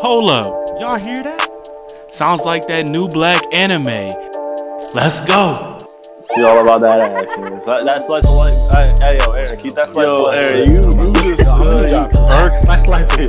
Hold 0.00 0.30
up, 0.30 0.44
y'all 0.80 0.98
hear 0.98 1.22
that? 1.22 1.48
Sounds 2.08 2.42
like 2.42 2.66
that 2.68 2.88
new 2.88 3.08
black 3.08 3.42
anime. 3.52 4.08
Let's 4.94 5.20
go. 5.26 5.76
She 6.34 6.42
all 6.44 6.60
about 6.60 6.80
that 6.82 7.00
action. 7.00 7.60
That, 7.66 7.84
that 7.84 8.04
slice 8.04 8.24
of 8.24 8.34
life. 8.34 8.52
Hey, 8.70 8.94
hey, 9.00 9.18
yo, 9.18 9.32
Eric, 9.32 9.62
keep 9.62 9.72
that 9.72 9.90
slice 9.90 10.04
Yo, 10.04 10.16
of 10.16 11.09
life. 11.24 11.40
Eric, 11.40 11.52
you, 11.60 11.68
you 11.68 12.08
just 12.08 12.64
Slice 12.64 12.86
life 12.88 13.18
is 13.18 13.28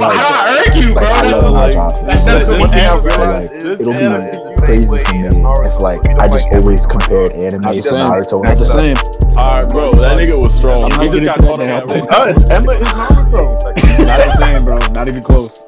I 0.00 0.64
irk 0.66 0.76
you, 0.76 0.92
bro. 0.92 1.02
I 1.02 1.22
love 1.30 1.66
the- 1.66 1.72
Johnson. 1.72 2.06
that's 2.06 2.26
It's 2.26 2.44
the 2.44 2.50
like, 2.50 2.60
one 2.60 2.68
thing 2.70 2.86
I 2.86 2.96
realized 2.96 3.52
like, 3.52 3.80
it'll 3.80 3.92
be 3.94 4.08
like 4.08 4.56
crazy 4.64 4.88
for 4.88 5.12
me. 5.14 5.66
It's 5.66 5.76
like 5.80 6.00
I 6.08 6.28
just 6.28 6.46
always 6.54 6.80
anime. 6.84 6.90
compared 6.90 7.30
anime 7.32 7.62
to 7.62 7.82
the. 7.82 7.90
Naruto. 7.98 8.40
and 8.40 8.48
That's 8.48 8.60
the 8.60 8.66
same. 8.66 8.96
All 9.36 9.62
right, 9.62 9.68
bro, 9.68 9.92
that 9.94 10.18
nigga 10.20 10.40
was 10.40 10.54
strong. 10.54 10.90
He 11.00 11.08
just 11.08 11.24
got 11.24 11.38
caught 11.38 11.60
that 11.60 11.82
on 11.82 11.88
now. 11.88 11.94
that. 11.94 12.10
Uh, 12.10 12.54
Emma 12.54 12.72
is 12.72 12.88
Naruto. 12.88 14.06
Not 14.06 14.18
the 14.18 14.32
same, 14.38 14.64
bro. 14.64 14.78
Not 14.92 15.08
even 15.08 15.22
close. 15.22 15.62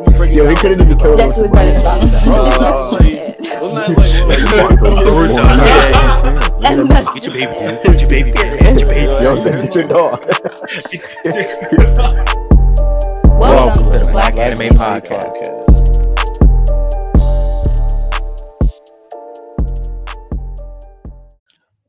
I'm 0.00 0.06
gonna 0.06 0.16
break 0.16 0.34
Yo, 0.34 0.48
he 0.48 0.54
couldn't 0.54 0.80
even 0.80 0.96
kill 0.96 1.14
Deku 1.14 1.42
was 1.42 1.52
better 1.52 1.78
than 1.78 1.82
Bro, 2.24 2.44
Bounce. 2.58 2.90
wasn't 3.60 4.26
that 4.28 4.48
like, 4.56 4.78
Naruto. 4.80 5.44
like, 6.58 6.70
And 6.70 6.90
that's 6.90 7.20
Get 7.20 7.26
your 7.26 7.34
baby, 7.34 7.52
get 7.84 8.00
your 8.00 8.08
baby, 8.08 8.30
get 8.32 8.80
your 8.80 8.88
baby. 8.88 9.12
Yo, 9.22 9.44
get 9.44 9.74
your 9.74 9.84
dog. 9.84 10.20
Welcome 13.38 13.82
to 13.84 13.92
the 13.92 14.08
Black 14.10 14.32
Black 14.32 14.36
Anime 14.36 14.62
Anime 14.62 14.78
Podcast. 14.78 15.68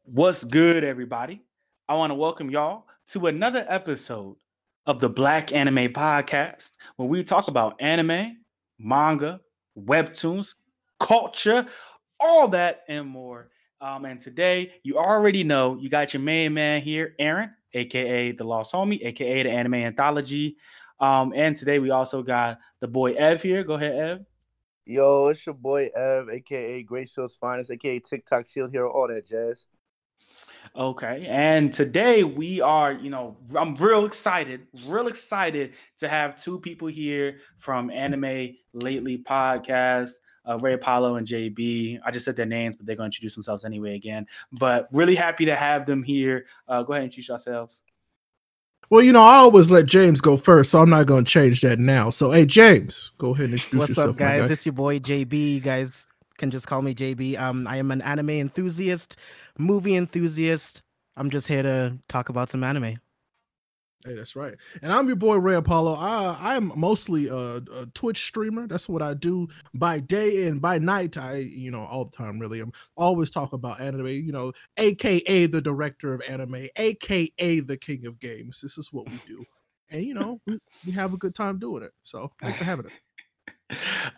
What's 0.04 0.44
good, 0.44 0.84
everybody? 0.84 1.44
I 1.88 1.94
want 1.94 2.12
to 2.12 2.16
welcome 2.16 2.50
y'all 2.50 2.88
to 3.12 3.28
another 3.28 3.66
episode 3.70 4.36
of 4.86 5.00
the 5.00 5.10
Black 5.10 5.52
Anime 5.54 5.94
Podcast, 5.94 6.72
where 6.96 7.08
we 7.08 7.24
talk 7.24 7.48
about 7.48 7.76
anime, 7.80 8.38
manga, 8.80 9.40
webtoons, 9.78 10.56
culture, 11.00 11.68
all 12.20 12.48
that 12.50 12.82
and 12.88 13.08
more. 13.08 13.50
Um, 13.80 14.06
and 14.06 14.20
today, 14.20 14.74
you 14.84 14.98
already 14.98 15.44
know 15.44 15.78
you 15.80 15.90
got 15.90 16.14
your 16.14 16.22
main 16.22 16.54
man 16.54 16.82
here, 16.82 17.16
Aaron, 17.20 17.52
aka 17.74 18.32
the 18.32 18.44
Lost 18.44 18.74
Homie, 18.74 19.04
aka 19.04 19.44
the 19.44 19.50
Anime 19.50 19.76
Anthology. 19.76 20.58
Um, 21.00 21.34
and 21.36 21.58
today 21.58 21.80
we 21.80 21.90
also 21.90 22.22
got 22.22 22.60
the 22.80 22.88
boy 22.88 23.14
Ev 23.14 23.42
here. 23.42 23.64
Go 23.64 23.74
ahead, 23.74 23.96
Ev. 23.96 24.26
Yo, 24.86 25.28
it's 25.28 25.46
your 25.46 25.56
boy 25.56 25.90
Ev, 25.96 26.30
aka 26.30 26.84
Great 26.84 27.10
Shield's 27.10 27.36
Finest, 27.36 27.72
aka 27.72 28.00
TikTok 28.00 28.46
Shield 28.46 28.72
Hero, 28.72 28.92
all 28.92 29.08
that 29.08 29.26
jazz. 29.26 29.68
Okay, 30.74 31.26
and 31.28 31.74
today 31.74 32.24
we 32.24 32.62
are, 32.62 32.94
you 32.94 33.10
know, 33.10 33.36
I'm 33.58 33.76
real 33.76 34.06
excited, 34.06 34.68
real 34.88 35.08
excited 35.08 35.74
to 36.00 36.08
have 36.08 36.42
two 36.42 36.60
people 36.60 36.88
here 36.88 37.40
from 37.58 37.92
Anime 37.92 38.56
Lately 38.72 39.18
podcast, 39.18 40.12
uh, 40.48 40.58
Ray 40.60 40.74
Apollo 40.74 41.16
and 41.16 41.28
JB. 41.28 42.00
I 42.06 42.12
just 42.12 42.24
said 42.24 42.38
their 42.38 42.46
names, 42.46 42.78
but 42.78 42.86
they're 42.86 42.96
going 42.96 43.12
to 43.12 43.14
introduce 43.14 43.36
themselves 43.36 43.66
anyway 43.66 43.96
again. 43.96 44.26
But 44.54 44.88
really 44.94 45.16
happy 45.16 45.44
to 45.44 45.58
have 45.58 45.86
them 45.86 46.04
here. 46.04 46.46
Uh, 46.70 46.84
go 46.84 46.94
ahead 46.94 47.04
and 47.04 47.10
introduce 47.12 47.28
yourselves. 47.28 47.84
Well, 48.90 49.02
you 49.02 49.12
know, 49.12 49.24
I 49.24 49.36
always 49.36 49.70
let 49.70 49.88
James 49.88 50.22
go 50.22 50.38
first, 50.38 50.72
so 50.72 50.80
I'm 50.80 50.90
not 50.90 51.06
going 51.06 51.26
to 51.26 51.30
change 51.30 51.60
that 51.62 51.80
now. 51.80 52.12
So, 52.12 52.32
hey, 52.32 52.46
James, 52.46 53.12
go 53.18 53.32
ahead 53.34 53.46
and 53.46 53.54
introduce 53.54 53.78
What's 53.80 53.90
yourself, 53.90 54.10
up, 54.12 54.18
guys? 54.18 54.48
guy. 54.48 54.54
It's 54.54 54.66
your 54.66 54.74
boy 54.74 55.00
JB. 55.00 55.56
You 55.56 55.60
guys 55.60 56.08
can 56.38 56.52
just 56.52 56.68
call 56.68 56.82
me 56.82 56.94
JB. 56.94 57.40
Um, 57.40 57.68
I 57.68 57.78
am 57.78 57.92
an 57.92 58.02
anime 58.02 58.32
enthusiast, 58.32 59.16
movie 59.62 59.96
enthusiast. 59.96 60.82
I'm 61.16 61.30
just 61.30 61.48
here 61.48 61.64
to 61.64 61.98
talk 62.08 62.30
about 62.30 62.50
some 62.50 62.64
anime. 62.64 62.98
Hey, 64.04 64.16
that's 64.16 64.36
right. 64.36 64.56
And 64.82 64.92
I'm 64.92 65.06
your 65.06 65.16
boy 65.16 65.38
Ray 65.38 65.56
Apollo. 65.56 65.94
I 65.94 66.36
I 66.40 66.56
am 66.56 66.72
mostly 66.76 67.28
a, 67.28 67.58
a 67.58 67.86
Twitch 67.94 68.24
streamer. 68.24 68.68
That's 68.68 68.90
what 68.90 69.04
I 69.04 69.14
do 69.14 69.48
by 69.76 70.00
day 70.00 70.48
and 70.48 70.60
by 70.60 70.80
night. 70.80 71.18
I 71.18 71.36
you 71.36 71.70
know 71.70 71.86
all 71.86 72.06
the 72.06 72.18
time 72.18 72.40
really. 72.40 72.62
I'm 72.62 72.74
always 72.98 73.30
talk 73.30 73.54
about 73.54 73.80
anime. 73.80 74.08
You 74.08 74.32
know, 74.32 74.54
aka 74.78 75.46
the 75.46 75.62
director 75.62 76.16
of 76.16 76.24
anime, 76.28 76.68
aka 76.78 77.60
the 77.60 77.78
king 77.78 78.08
of 78.08 78.20
games. 78.20 78.60
This 78.62 78.78
is 78.80 78.92
what 78.92 79.08
we 79.08 79.20
do, 79.28 79.46
and 79.92 80.04
you 80.04 80.16
know 80.16 80.42
we, 80.48 80.58
we 80.86 80.92
have 80.94 81.14
a 81.14 81.18
good 81.18 81.36
time 81.36 81.60
doing 81.60 81.84
it. 81.84 81.92
So 82.02 82.32
thanks 82.42 82.58
for 82.58 82.64
having 82.64 82.88
us. 82.88 82.94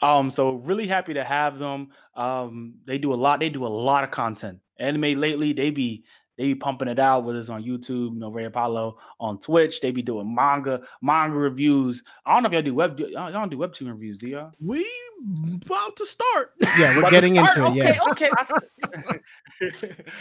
Um, 0.02 0.32
so 0.32 0.54
really 0.54 0.88
happy 0.88 1.14
to 1.14 1.24
have 1.24 1.60
them. 1.60 1.90
Um, 2.16 2.76
they 2.86 2.98
do 2.98 3.14
a 3.14 3.16
lot. 3.16 3.40
They 3.40 3.50
do 3.50 3.66
a 3.66 3.68
lot 3.68 4.04
of 4.04 4.12
content. 4.12 4.60
Anime 4.80 5.20
lately, 5.20 5.54
they 5.54 5.70
be 5.70 6.04
they 6.38 6.46
be 6.46 6.56
pumping 6.56 6.88
it 6.88 6.98
out, 6.98 7.24
whether 7.24 7.40
it's 7.40 7.50
on 7.50 7.64
YouTube, 7.64 8.14
you 8.14 8.20
know, 8.20 8.30
Ray 8.30 8.46
Apollo 8.46 8.98
on 9.20 9.40
Twitch. 9.40 9.82
They 9.82 9.92
be 9.92 10.02
doing 10.02 10.34
manga, 10.34 10.82
manga 11.02 11.38
reviews. 11.38 12.04
I 12.26 12.34
don't 12.34 12.44
know 12.44 12.48
if 12.48 12.54
y'all 12.54 12.62
do 12.64 12.74
web, 12.74 13.00
y'all 13.00 13.10
y'all 13.12 13.32
don't 13.32 13.52
do 13.52 13.58
webtoon 13.58 13.88
reviews, 13.88 14.18
do 14.18 14.30
y'all? 14.30 14.52
We 14.60 14.84
about 15.66 15.96
to 15.98 16.06
start. 16.06 16.50
Yeah, 16.78 16.98
we're 16.98 17.12
getting 17.12 17.36
into 17.36 17.68
it. 17.68 17.76
Yeah. 17.76 18.00
Okay, 18.12 18.30
okay. 18.42 19.20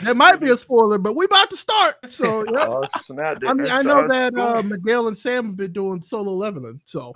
That 0.03 0.17
might 0.17 0.39
be 0.41 0.51
a 0.51 0.57
spoiler, 0.57 0.99
but 0.99 1.17
we 1.17 1.25
about 1.25 1.51
to 1.51 1.57
start. 1.57 1.95
So 2.07 2.45
yeah. 2.53 2.67
Oh, 2.69 2.85
snap. 3.03 3.39
I 3.47 3.55
mean, 3.55 3.71
I 3.71 3.83
know 3.83 4.07
that 4.07 4.39
uh, 4.39 4.63
Miguel 4.63 5.09
and 5.09 5.17
Sam 5.17 5.47
have 5.47 5.57
been 5.57 5.73
doing 5.73 6.01
solo 6.01 6.33
leveling. 6.33 6.81
So 6.85 7.13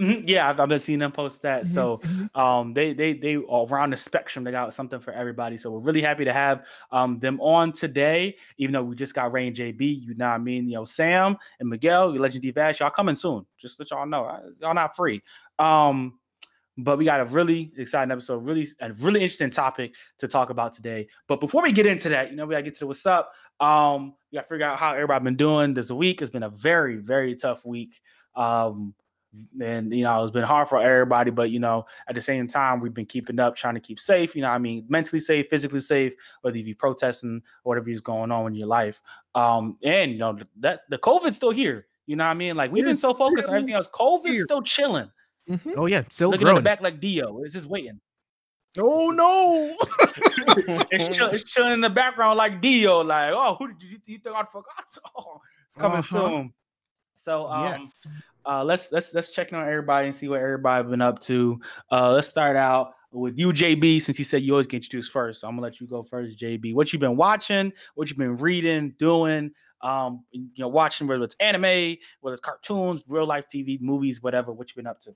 Mhm, 0.00 0.24
Yeah, 0.26 0.50
I've, 0.50 0.58
I've 0.58 0.68
been 0.68 0.80
seeing 0.80 0.98
them 0.98 1.12
post 1.12 1.42
that. 1.42 1.64
Mhm, 1.64 1.68
So 1.68 2.00
mhm. 2.02 2.28
um 2.34 2.74
they 2.74 2.92
they 2.94 3.12
they 3.14 3.34
around 3.36 3.90
the 3.90 3.96
spectrum 3.96 4.44
they 4.44 4.50
got 4.50 4.74
something 4.74 4.98
for 4.98 5.12
everybody 5.12 5.56
so 5.56 5.70
we're 5.70 5.78
really 5.78 6.02
happy 6.02 6.24
to 6.24 6.32
have 6.32 6.64
um 6.90 7.20
them 7.20 7.40
on 7.40 7.70
today 7.72 8.36
even 8.58 8.72
though 8.72 8.82
we 8.82 8.96
just 8.96 9.14
got 9.14 9.32
Ray 9.32 9.46
and 9.46 9.54
JB 9.56 10.02
you 10.02 10.14
know 10.16 10.26
what 10.26 10.34
I 10.34 10.38
mean? 10.38 10.68
You 10.68 10.74
know 10.76 10.84
Sam 10.84 11.36
and 11.60 11.68
Miguel 11.68 12.12
your 12.12 12.20
legend 12.22 12.42
D 12.42 12.50
Vash 12.50 12.80
y'all 12.80 12.90
coming 12.90 13.14
soon 13.14 13.46
just 13.56 13.78
let 13.78 13.90
y'all 13.92 14.04
know 14.06 14.40
y'all 14.60 14.74
not 14.74 14.96
free. 14.96 15.22
Um 15.60 16.18
but 16.78 16.98
we 16.98 17.04
got 17.04 17.20
a 17.20 17.24
really 17.26 17.72
exciting 17.76 18.10
episode 18.10 18.38
really 18.38 18.66
a 18.80 18.92
really 18.94 19.22
interesting 19.22 19.50
topic 19.50 19.94
to 20.18 20.26
talk 20.28 20.50
about 20.50 20.72
today. 20.72 21.06
But 21.28 21.40
before 21.40 21.62
we 21.62 21.72
get 21.72 21.86
into 21.86 22.08
that 22.10 22.30
you 22.30 22.36
know 22.36 22.46
we 22.46 22.52
gotta 22.54 22.64
get 22.64 22.76
to 22.78 22.86
what's 22.88 23.06
up. 23.06 23.32
Um 23.60 24.14
we 24.32 24.36
gotta 24.38 24.48
figure 24.48 24.66
out 24.66 24.78
how 24.78 24.92
everybody 24.94 25.24
been 25.24 25.36
doing 25.36 25.74
this 25.74 25.90
week. 25.92 26.20
It's 26.22 26.32
been 26.32 26.42
a 26.42 26.50
very 26.50 26.96
very 26.96 27.36
tough 27.36 27.64
week. 27.64 28.00
Um 28.34 28.94
and 29.60 29.92
you 29.94 30.04
know 30.04 30.22
it's 30.22 30.32
been 30.32 30.42
hard 30.44 30.68
for 30.68 30.80
everybody 30.80 31.30
but 31.30 31.50
you 31.50 31.58
know 31.58 31.84
at 32.08 32.14
the 32.14 32.20
same 32.20 32.46
time 32.46 32.80
we've 32.80 32.94
been 32.94 33.06
keeping 33.06 33.38
up 33.40 33.56
trying 33.56 33.74
to 33.74 33.80
keep 33.80 33.98
safe 33.98 34.34
you 34.36 34.42
know 34.42 34.48
what 34.48 34.54
i 34.54 34.58
mean 34.58 34.84
mentally 34.88 35.20
safe 35.20 35.48
physically 35.48 35.80
safe 35.80 36.14
whether 36.42 36.56
you 36.56 36.64
be 36.64 36.74
protesting 36.74 37.42
or 37.64 37.70
whatever 37.70 37.90
is 37.90 38.00
going 38.00 38.30
on 38.30 38.46
in 38.48 38.54
your 38.54 38.66
life 38.68 39.00
um 39.34 39.76
and 39.82 40.12
you 40.12 40.18
know 40.18 40.36
that 40.58 40.82
the 40.90 40.98
covid's 40.98 41.36
still 41.36 41.50
here 41.50 41.86
you 42.06 42.16
know 42.16 42.24
what 42.24 42.30
i 42.30 42.34
mean 42.34 42.54
like 42.56 42.70
we've 42.70 42.84
been 42.84 42.96
so 42.96 43.12
focused 43.14 43.48
on 43.48 43.54
everything 43.56 43.74
else 43.74 43.88
covid's 43.92 44.30
here. 44.32 44.44
still 44.44 44.62
chilling 44.62 45.10
Mhm. 45.48 45.74
Oh 45.76 45.84
yeah, 45.84 46.04
still 46.08 46.30
looking 46.30 46.46
at 46.46 46.50
the 46.50 46.52
growing. 46.54 46.64
back 46.64 46.80
like 46.80 47.00
dio 47.00 47.42
it's 47.42 47.52
just 47.52 47.66
waiting 47.66 48.00
oh 48.78 49.10
no. 49.10 49.74
it's, 50.90 51.16
chill, 51.16 51.28
it's 51.28 51.44
chilling 51.44 51.72
in 51.72 51.80
the 51.82 51.90
background 51.90 52.38
like 52.38 52.60
dio 52.62 53.00
like 53.02 53.30
oh 53.32 53.54
who 53.58 53.68
did 53.68 53.82
you, 53.82 53.98
you 54.06 54.18
think 54.18 54.34
i 54.34 54.42
forgot 54.44 54.84
oh 55.16 55.40
it's 55.66 55.76
coming 55.76 55.98
Uh-huh. 55.98 56.28
soon 56.30 56.52
so 57.22 57.46
um 57.46 57.80
yes. 57.82 58.06
Uh, 58.46 58.64
let's 58.64 58.92
let's 58.92 59.14
let's 59.14 59.32
check 59.32 59.50
in 59.50 59.58
on 59.58 59.66
everybody 59.66 60.08
and 60.08 60.16
see 60.16 60.28
what 60.28 60.40
everybody 60.40 60.88
been 60.88 61.00
up 61.00 61.20
to. 61.20 61.60
Uh, 61.90 62.12
let's 62.12 62.28
start 62.28 62.56
out 62.56 62.92
with 63.12 63.38
you, 63.38 63.48
JB, 63.52 64.02
since 64.02 64.18
you 64.18 64.24
said 64.24 64.42
you 64.42 64.52
always 64.52 64.66
get 64.66 64.78
introduced 64.78 65.12
first. 65.12 65.40
So 65.40 65.48
I'm 65.48 65.54
gonna 65.54 65.62
let 65.62 65.80
you 65.80 65.86
go 65.86 66.02
first, 66.02 66.38
JB. 66.38 66.74
What 66.74 66.92
you've 66.92 67.00
been 67.00 67.16
watching? 67.16 67.72
What 67.94 68.08
you've 68.08 68.18
been 68.18 68.36
reading, 68.36 68.94
doing? 68.98 69.52
Um, 69.80 70.24
you 70.30 70.48
know, 70.58 70.68
watching 70.68 71.06
whether 71.06 71.24
it's 71.24 71.36
anime, 71.40 71.96
whether 72.20 72.34
it's 72.34 72.40
cartoons, 72.40 73.02
real 73.06 73.26
life 73.26 73.44
TV, 73.52 73.80
movies, 73.80 74.22
whatever. 74.22 74.52
What 74.52 74.68
you 74.70 74.76
been 74.76 74.86
up 74.86 75.00
to? 75.02 75.14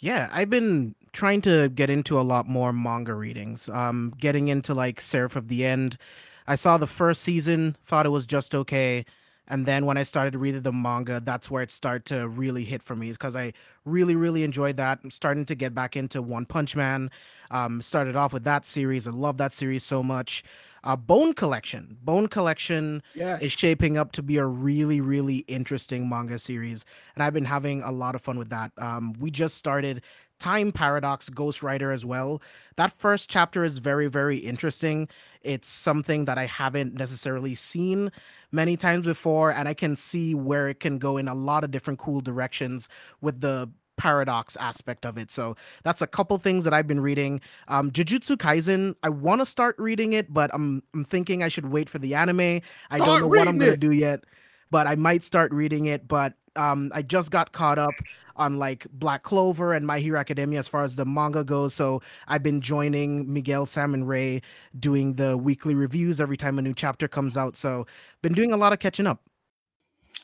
Yeah, 0.00 0.28
I've 0.32 0.50
been 0.50 0.94
trying 1.12 1.40
to 1.42 1.68
get 1.68 1.90
into 1.90 2.18
a 2.18 2.22
lot 2.22 2.48
more 2.48 2.72
manga 2.72 3.14
readings. 3.14 3.68
Um, 3.68 4.12
getting 4.18 4.48
into 4.48 4.74
like 4.74 5.00
Seraph 5.00 5.36
of 5.36 5.48
the 5.48 5.64
End. 5.64 5.98
I 6.46 6.56
saw 6.56 6.76
the 6.76 6.86
first 6.86 7.22
season, 7.22 7.76
thought 7.84 8.06
it 8.06 8.10
was 8.10 8.26
just 8.26 8.54
okay. 8.54 9.04
And 9.46 9.66
then 9.66 9.84
when 9.86 9.96
I 9.96 10.02
started 10.04 10.34
reading 10.36 10.62
the 10.62 10.72
manga, 10.72 11.20
that's 11.20 11.50
where 11.50 11.62
it 11.62 11.70
started 11.70 12.04
to 12.06 12.28
really 12.28 12.64
hit 12.64 12.82
for 12.82 12.96
me 12.96 13.10
because 13.12 13.36
I 13.36 13.52
really, 13.84 14.16
really 14.16 14.42
enjoyed 14.42 14.76
that. 14.78 15.00
I'm 15.04 15.10
starting 15.10 15.44
to 15.46 15.54
get 15.54 15.74
back 15.74 15.96
into 15.96 16.22
One 16.22 16.46
Punch 16.46 16.74
Man. 16.74 17.10
Um, 17.50 17.82
started 17.82 18.16
off 18.16 18.32
with 18.32 18.44
that 18.44 18.64
series. 18.64 19.06
I 19.06 19.10
love 19.10 19.36
that 19.38 19.52
series 19.52 19.84
so 19.84 20.02
much. 20.02 20.42
Uh, 20.82 20.96
Bone 20.96 21.32
Collection. 21.34 21.96
Bone 22.02 22.28
Collection 22.28 23.02
Yes. 23.14 23.42
is 23.42 23.52
shaping 23.52 23.96
up 23.96 24.12
to 24.12 24.22
be 24.22 24.36
a 24.38 24.46
really, 24.46 25.00
really 25.00 25.38
interesting 25.48 26.08
manga 26.08 26.38
series. 26.38 26.84
And 27.14 27.22
I've 27.22 27.32
been 27.32 27.44
having 27.46 27.82
a 27.82 27.90
lot 27.92 28.14
of 28.14 28.22
fun 28.22 28.38
with 28.38 28.50
that. 28.50 28.72
Um, 28.78 29.14
we 29.18 29.30
just 29.30 29.56
started 29.56 30.02
Time 30.38 30.72
Paradox 30.72 31.30
Ghostwriter 31.30 31.92
as 31.92 32.04
well. 32.04 32.42
That 32.76 32.92
first 32.92 33.30
chapter 33.30 33.64
is 33.64 33.78
very, 33.78 34.08
very 34.08 34.38
interesting. 34.38 35.08
It's 35.40 35.68
something 35.68 36.24
that 36.26 36.38
I 36.38 36.46
haven't 36.46 36.94
necessarily 36.94 37.54
seen 37.54 38.10
many 38.52 38.76
times 38.76 39.06
before, 39.06 39.50
and 39.50 39.68
I 39.68 39.74
can 39.74 39.96
see 39.96 40.34
where 40.34 40.68
it 40.68 40.80
can 40.80 40.98
go 40.98 41.16
in 41.16 41.28
a 41.28 41.34
lot 41.34 41.64
of 41.64 41.70
different 41.70 41.98
cool 41.98 42.20
directions 42.20 42.88
with 43.20 43.40
the 43.40 43.70
paradox 43.96 44.56
aspect 44.56 45.06
of 45.06 45.16
it. 45.16 45.30
So 45.30 45.56
that's 45.82 46.02
a 46.02 46.06
couple 46.06 46.36
things 46.38 46.64
that 46.64 46.74
I've 46.74 46.86
been 46.86 47.00
reading. 47.00 47.40
Um, 47.68 47.90
Jujutsu 47.90 48.36
Kaisen, 48.36 48.94
I 49.02 49.08
want 49.08 49.40
to 49.40 49.46
start 49.46 49.76
reading 49.78 50.12
it, 50.12 50.32
but 50.32 50.50
I'm 50.52 50.82
I'm 50.94 51.04
thinking 51.04 51.42
I 51.42 51.48
should 51.48 51.66
wait 51.70 51.88
for 51.88 51.98
the 51.98 52.14
anime. 52.14 52.60
I 52.90 52.98
don't 52.98 53.20
know 53.20 53.26
what 53.28 53.48
I'm 53.48 53.58
gonna 53.58 53.72
it. 53.72 53.80
do 53.80 53.92
yet, 53.92 54.24
but 54.70 54.86
I 54.86 54.94
might 54.94 55.24
start 55.24 55.52
reading 55.52 55.86
it. 55.86 56.08
But 56.08 56.34
Um, 56.56 56.90
I 56.94 57.02
just 57.02 57.30
got 57.30 57.52
caught 57.52 57.78
up 57.78 57.94
on 58.36 58.58
like 58.58 58.86
Black 58.92 59.22
Clover 59.22 59.72
and 59.72 59.86
My 59.86 60.00
Hero 60.00 60.18
Academia 60.18 60.58
as 60.58 60.66
far 60.68 60.82
as 60.84 60.96
the 60.96 61.04
manga 61.04 61.44
goes. 61.44 61.74
So 61.74 62.00
I've 62.26 62.42
been 62.42 62.60
joining 62.60 63.32
Miguel, 63.32 63.66
Sam, 63.66 63.94
and 63.94 64.08
Ray 64.08 64.42
doing 64.78 65.14
the 65.14 65.36
weekly 65.36 65.74
reviews 65.74 66.20
every 66.20 66.36
time 66.36 66.58
a 66.58 66.62
new 66.62 66.74
chapter 66.74 67.06
comes 67.08 67.36
out. 67.36 67.56
So 67.56 67.86
been 68.22 68.32
doing 68.32 68.52
a 68.52 68.56
lot 68.56 68.72
of 68.72 68.78
catching 68.80 69.06
up. 69.06 69.20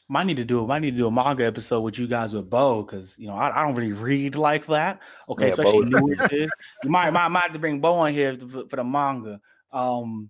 Might 0.08 0.26
need 0.26 0.38
to 0.38 0.44
do 0.44 0.66
might 0.66 0.80
need 0.80 0.90
to 0.92 0.96
do 0.96 1.06
a 1.06 1.10
manga 1.10 1.46
episode 1.46 1.82
with 1.82 1.96
you 1.96 2.08
guys 2.08 2.32
with 2.32 2.50
Bo 2.50 2.82
because 2.82 3.16
you 3.16 3.28
know 3.28 3.34
I, 3.34 3.56
I 3.56 3.64
don't 3.64 3.76
really 3.76 3.92
read 3.92 4.34
like 4.34 4.66
that. 4.66 5.00
Okay, 5.28 5.44
Yeah, 5.46 5.50
especially 5.50 5.88
Bo's- 5.88 6.02
new 6.02 6.16
shit. 6.28 6.50
You 6.82 6.90
might, 6.90 7.10
might 7.12 7.28
might 7.28 7.44
have 7.44 7.52
to 7.52 7.60
bring 7.60 7.80
Bo 7.80 7.94
on 7.94 8.12
here 8.12 8.36
for, 8.36 8.66
for 8.68 8.76
the 8.76 8.82
manga. 8.84 9.40
Um, 9.72 10.28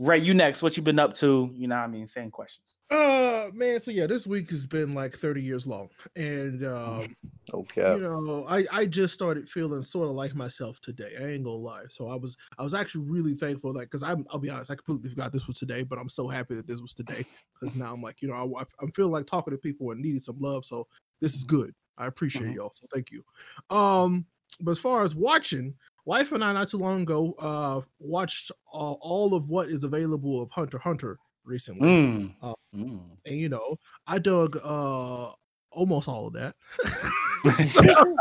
Ray, 0.00 0.18
you 0.18 0.32
next. 0.32 0.62
What 0.62 0.76
you 0.76 0.82
been 0.82 0.98
up 0.98 1.14
to? 1.16 1.50
You 1.54 1.68
know, 1.68 1.76
what 1.76 1.82
I 1.82 1.86
mean, 1.88 2.08
same 2.08 2.30
questions. 2.30 2.78
Uh 2.90 3.50
man, 3.54 3.78
so 3.80 3.90
yeah, 3.90 4.06
this 4.06 4.26
week 4.26 4.50
has 4.50 4.66
been 4.66 4.94
like 4.94 5.14
30 5.14 5.42
years 5.42 5.66
long. 5.66 5.88
And 6.16 6.64
um, 6.64 7.14
Okay. 7.54 7.96
you 7.96 8.00
know, 8.00 8.46
I, 8.48 8.66
I 8.72 8.86
just 8.86 9.14
started 9.14 9.48
feeling 9.48 9.82
sort 9.82 10.08
of 10.08 10.14
like 10.14 10.34
myself 10.34 10.80
today. 10.80 11.14
I 11.20 11.24
ain't 11.28 11.44
gonna 11.44 11.56
lie. 11.56 11.84
So 11.88 12.08
I 12.08 12.16
was 12.16 12.36
I 12.58 12.62
was 12.64 12.74
actually 12.74 13.08
really 13.10 13.34
thankful 13.34 13.72
that 13.74 13.82
because 13.82 14.02
I'm 14.02 14.24
I'll 14.30 14.40
be 14.40 14.50
honest, 14.50 14.70
I 14.70 14.76
completely 14.76 15.10
forgot 15.10 15.32
this 15.32 15.46
was 15.46 15.58
today, 15.58 15.84
but 15.84 15.98
I'm 15.98 16.08
so 16.08 16.28
happy 16.28 16.54
that 16.56 16.66
this 16.66 16.80
was 16.80 16.94
today 16.94 17.26
because 17.54 17.76
now 17.76 17.92
I'm 17.92 18.02
like, 18.02 18.22
you 18.22 18.28
know, 18.28 18.56
I, 18.58 18.64
I'm 18.80 18.92
feeling 18.92 19.12
like 19.12 19.26
talking 19.26 19.52
to 19.52 19.58
people 19.58 19.90
and 19.92 20.00
needing 20.00 20.20
some 20.22 20.38
love. 20.40 20.64
So 20.64 20.88
this 21.20 21.34
is 21.34 21.44
good. 21.44 21.74
I 21.98 22.06
appreciate 22.06 22.50
Mhm. 22.50 22.54
y'all. 22.54 22.72
So 22.76 22.86
thank 22.92 23.10
you. 23.10 23.24
Um, 23.70 24.26
but 24.60 24.72
as 24.72 24.78
far 24.78 25.04
as 25.04 25.14
watching, 25.14 25.74
wife 26.06 26.32
and 26.32 26.42
I 26.44 26.52
not 26.52 26.68
too 26.68 26.78
long 26.78 27.02
ago 27.02 27.34
uh 27.38 27.80
watched 27.98 28.50
uh, 28.72 28.76
all 28.92 29.34
of 29.34 29.48
what 29.48 29.68
is 29.68 29.84
available 29.84 30.42
of 30.42 30.50
Hunter 30.50 30.78
Hunter 30.78 31.18
recently. 31.44 31.88
Mm. 31.88 32.34
Uh, 32.42 32.54
Mm. 32.76 33.00
and 33.26 33.34
you 33.36 33.48
know, 33.48 33.76
I 34.06 34.18
dug 34.20 34.56
uh 34.64 35.30
almost 35.72 36.08
all 36.08 36.28
of 36.28 36.34
that. 36.34 36.54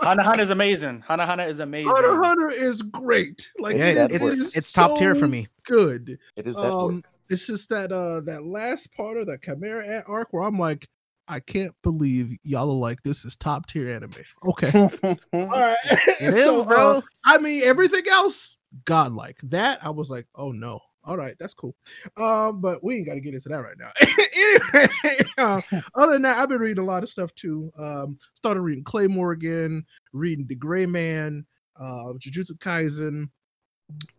Hunter 0.00 0.22
Hunter 0.22 0.42
is 0.42 0.50
amazing. 0.50 1.00
Hunter 1.00 1.26
Hunter 1.26 1.44
is 1.44 1.60
amazing. 1.60 1.90
Hunter 1.90 2.16
x 2.18 2.26
Hunter 2.26 2.50
is 2.50 2.82
great. 2.82 3.50
Like 3.58 3.76
Yeah, 3.76 3.86
it 3.86 3.96
is- 3.96 4.04
it's 4.06 4.14
it 4.14 4.26
it's, 4.28 4.36
is 4.38 4.56
it's 4.56 4.72
top 4.72 4.98
tier 4.98 5.14
for 5.14 5.28
me. 5.28 5.46
Good. 5.64 6.18
It 6.36 6.46
is 6.46 6.54
that 6.56 6.64
um, 6.72 6.80
Um, 6.88 7.04
it's 7.28 7.46
just 7.46 7.68
that 7.70 7.92
uh 7.92 8.20
that 8.22 8.44
last 8.44 8.92
part 8.94 9.16
of 9.16 9.26
the 9.26 9.38
Chimera 9.38 9.86
Ant 9.86 10.04
arc 10.08 10.28
where 10.32 10.42
I'm 10.42 10.58
like, 10.58 10.86
I 11.28 11.40
can't 11.40 11.72
believe 11.82 12.36
y'all 12.42 12.70
are 12.70 12.74
like 12.74 13.02
this 13.02 13.24
is 13.24 13.36
top 13.36 13.66
tier 13.66 13.88
anime. 13.90 14.12
Okay, 14.44 14.70
all 15.32 15.48
right, 15.48 15.76
It 16.20 16.34
is, 16.34 16.44
So, 16.44 16.60
uh, 16.60 16.64
bro. 16.64 17.02
I 17.24 17.38
mean, 17.38 17.62
everything 17.64 18.02
else, 18.10 18.56
godlike. 18.84 19.38
That 19.44 19.84
I 19.84 19.90
was 19.90 20.10
like, 20.10 20.26
oh 20.34 20.52
no. 20.52 20.80
All 21.04 21.16
right, 21.16 21.34
that's 21.40 21.52
cool. 21.54 21.74
Um, 22.16 22.60
but 22.60 22.84
we 22.84 22.94
ain't 22.94 23.06
got 23.08 23.14
to 23.14 23.20
get 23.20 23.34
into 23.34 23.48
that 23.48 23.56
right 23.56 23.74
now. 23.76 23.90
anyway, 24.36 25.18
uh, 25.36 25.60
other 25.96 26.12
than 26.12 26.22
that, 26.22 26.38
I've 26.38 26.48
been 26.48 26.60
reading 26.60 26.84
a 26.84 26.86
lot 26.86 27.02
of 27.02 27.08
stuff 27.08 27.34
too. 27.34 27.72
Um, 27.76 28.16
started 28.34 28.60
reading 28.60 28.84
Claymore 28.84 29.32
again, 29.32 29.84
reading 30.12 30.46
D.Gray-man, 30.46 31.44
uh, 31.76 32.12
Jujutsu 32.20 32.52
Kaisen. 32.58 33.28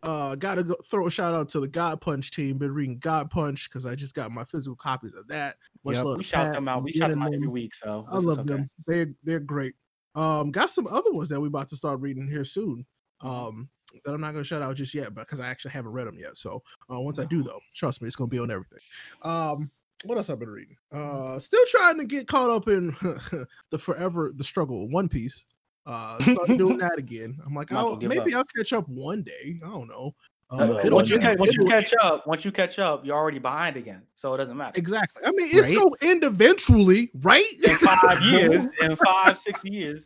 Uh, 0.01 0.35
gotta 0.35 0.63
go 0.63 0.75
throw 0.85 1.07
a 1.07 1.11
shout 1.11 1.33
out 1.33 1.49
to 1.49 1.59
the 1.59 1.67
God 1.67 2.01
Punch 2.01 2.31
team. 2.31 2.57
Been 2.57 2.73
reading 2.73 2.97
God 2.99 3.29
Punch 3.29 3.69
because 3.69 3.85
I 3.85 3.95
just 3.95 4.15
got 4.15 4.31
my 4.31 4.43
physical 4.43 4.75
copies 4.75 5.13
of 5.13 5.27
that. 5.27 5.55
Much 5.83 5.95
Yep. 5.95 6.05
love 6.05 6.17
we 6.17 6.23
shout 6.23 6.45
Pat 6.45 6.55
them 6.55 6.67
out. 6.67 6.83
We 6.83 6.91
shout 6.91 7.09
them 7.09 7.21
out 7.21 7.33
every 7.33 7.47
week. 7.47 7.73
So 7.73 8.05
I 8.09 8.17
love 8.17 8.39
okay. 8.39 8.49
them. 8.49 8.69
They're 8.85 9.13
they're 9.23 9.39
great. 9.39 9.75
Um, 10.15 10.51
got 10.51 10.69
some 10.69 10.87
other 10.87 11.11
ones 11.11 11.29
that 11.29 11.39
we 11.39 11.47
about 11.47 11.69
to 11.69 11.75
start 11.75 12.01
reading 12.01 12.27
here 12.27 12.45
soon. 12.45 12.85
Um, 13.21 13.69
that 14.05 14.13
I'm 14.13 14.21
not 14.21 14.31
gonna 14.31 14.43
shout 14.43 14.61
out 14.61 14.75
just 14.75 14.93
yet, 14.93 15.13
because 15.13 15.39
I 15.39 15.47
actually 15.47 15.71
haven't 15.71 15.91
read 15.91 16.07
them 16.07 16.17
yet. 16.19 16.37
So 16.37 16.63
uh, 16.91 16.99
once 16.99 17.19
I 17.19 17.25
do, 17.25 17.43
though, 17.43 17.59
trust 17.73 18.01
me, 18.01 18.07
it's 18.07 18.15
gonna 18.15 18.29
be 18.29 18.39
on 18.39 18.51
everything. 18.51 18.79
Um, 19.21 19.71
what 20.05 20.17
else 20.17 20.29
I've 20.29 20.39
been 20.39 20.49
reading? 20.49 20.75
Uh, 20.91 21.39
still 21.39 21.63
trying 21.67 21.97
to 21.99 22.05
get 22.05 22.27
caught 22.27 22.49
up 22.49 22.67
in 22.67 22.87
the 23.71 23.79
forever 23.79 24.31
the 24.35 24.43
struggle 24.43 24.89
One 24.89 25.07
Piece. 25.07 25.45
Uh, 25.85 26.21
start 26.23 26.47
doing 26.57 26.77
that 26.77 26.97
again. 26.97 27.37
I'm 27.45 27.53
like, 27.53 27.71
Might 27.71 27.79
as 27.79 27.83
well 27.85 27.99
oh, 28.01 28.07
maybe 28.07 28.33
up. 28.33 28.39
I'll 28.39 28.45
catch 28.57 28.73
up 28.73 28.87
one 28.87 29.21
day. 29.23 29.59
I 29.65 29.69
don't 29.69 29.87
know. 29.87 30.15
Uh, 30.49 30.55
Uh, 30.57 30.79
it'll 30.83 30.97
once 30.97 31.09
you, 31.09 31.15
end- 31.15 31.23
catch, 31.23 31.37
once 31.39 31.55
you 31.55 31.65
catch 31.65 31.93
up, 32.01 32.27
once 32.27 32.45
you 32.45 32.51
catch 32.51 32.77
up, 32.79 33.05
you're 33.05 33.15
already 33.17 33.39
behind 33.39 33.75
again. 33.75 34.03
So 34.13 34.33
it 34.33 34.37
doesn't 34.37 34.55
matter. 34.55 34.77
Exactly. 34.77 35.23
I 35.25 35.31
mean, 35.31 35.47
it's 35.51 35.67
Right? 35.67 35.75
gonna 35.75 35.95
end 36.01 36.23
eventually, 36.23 37.09
right? 37.15 37.43
In 37.63 37.75
five 37.77 38.21
years, 38.23 38.71
in 38.81 38.95
five, 38.97 39.37
six 39.39 39.63
years. 39.65 40.05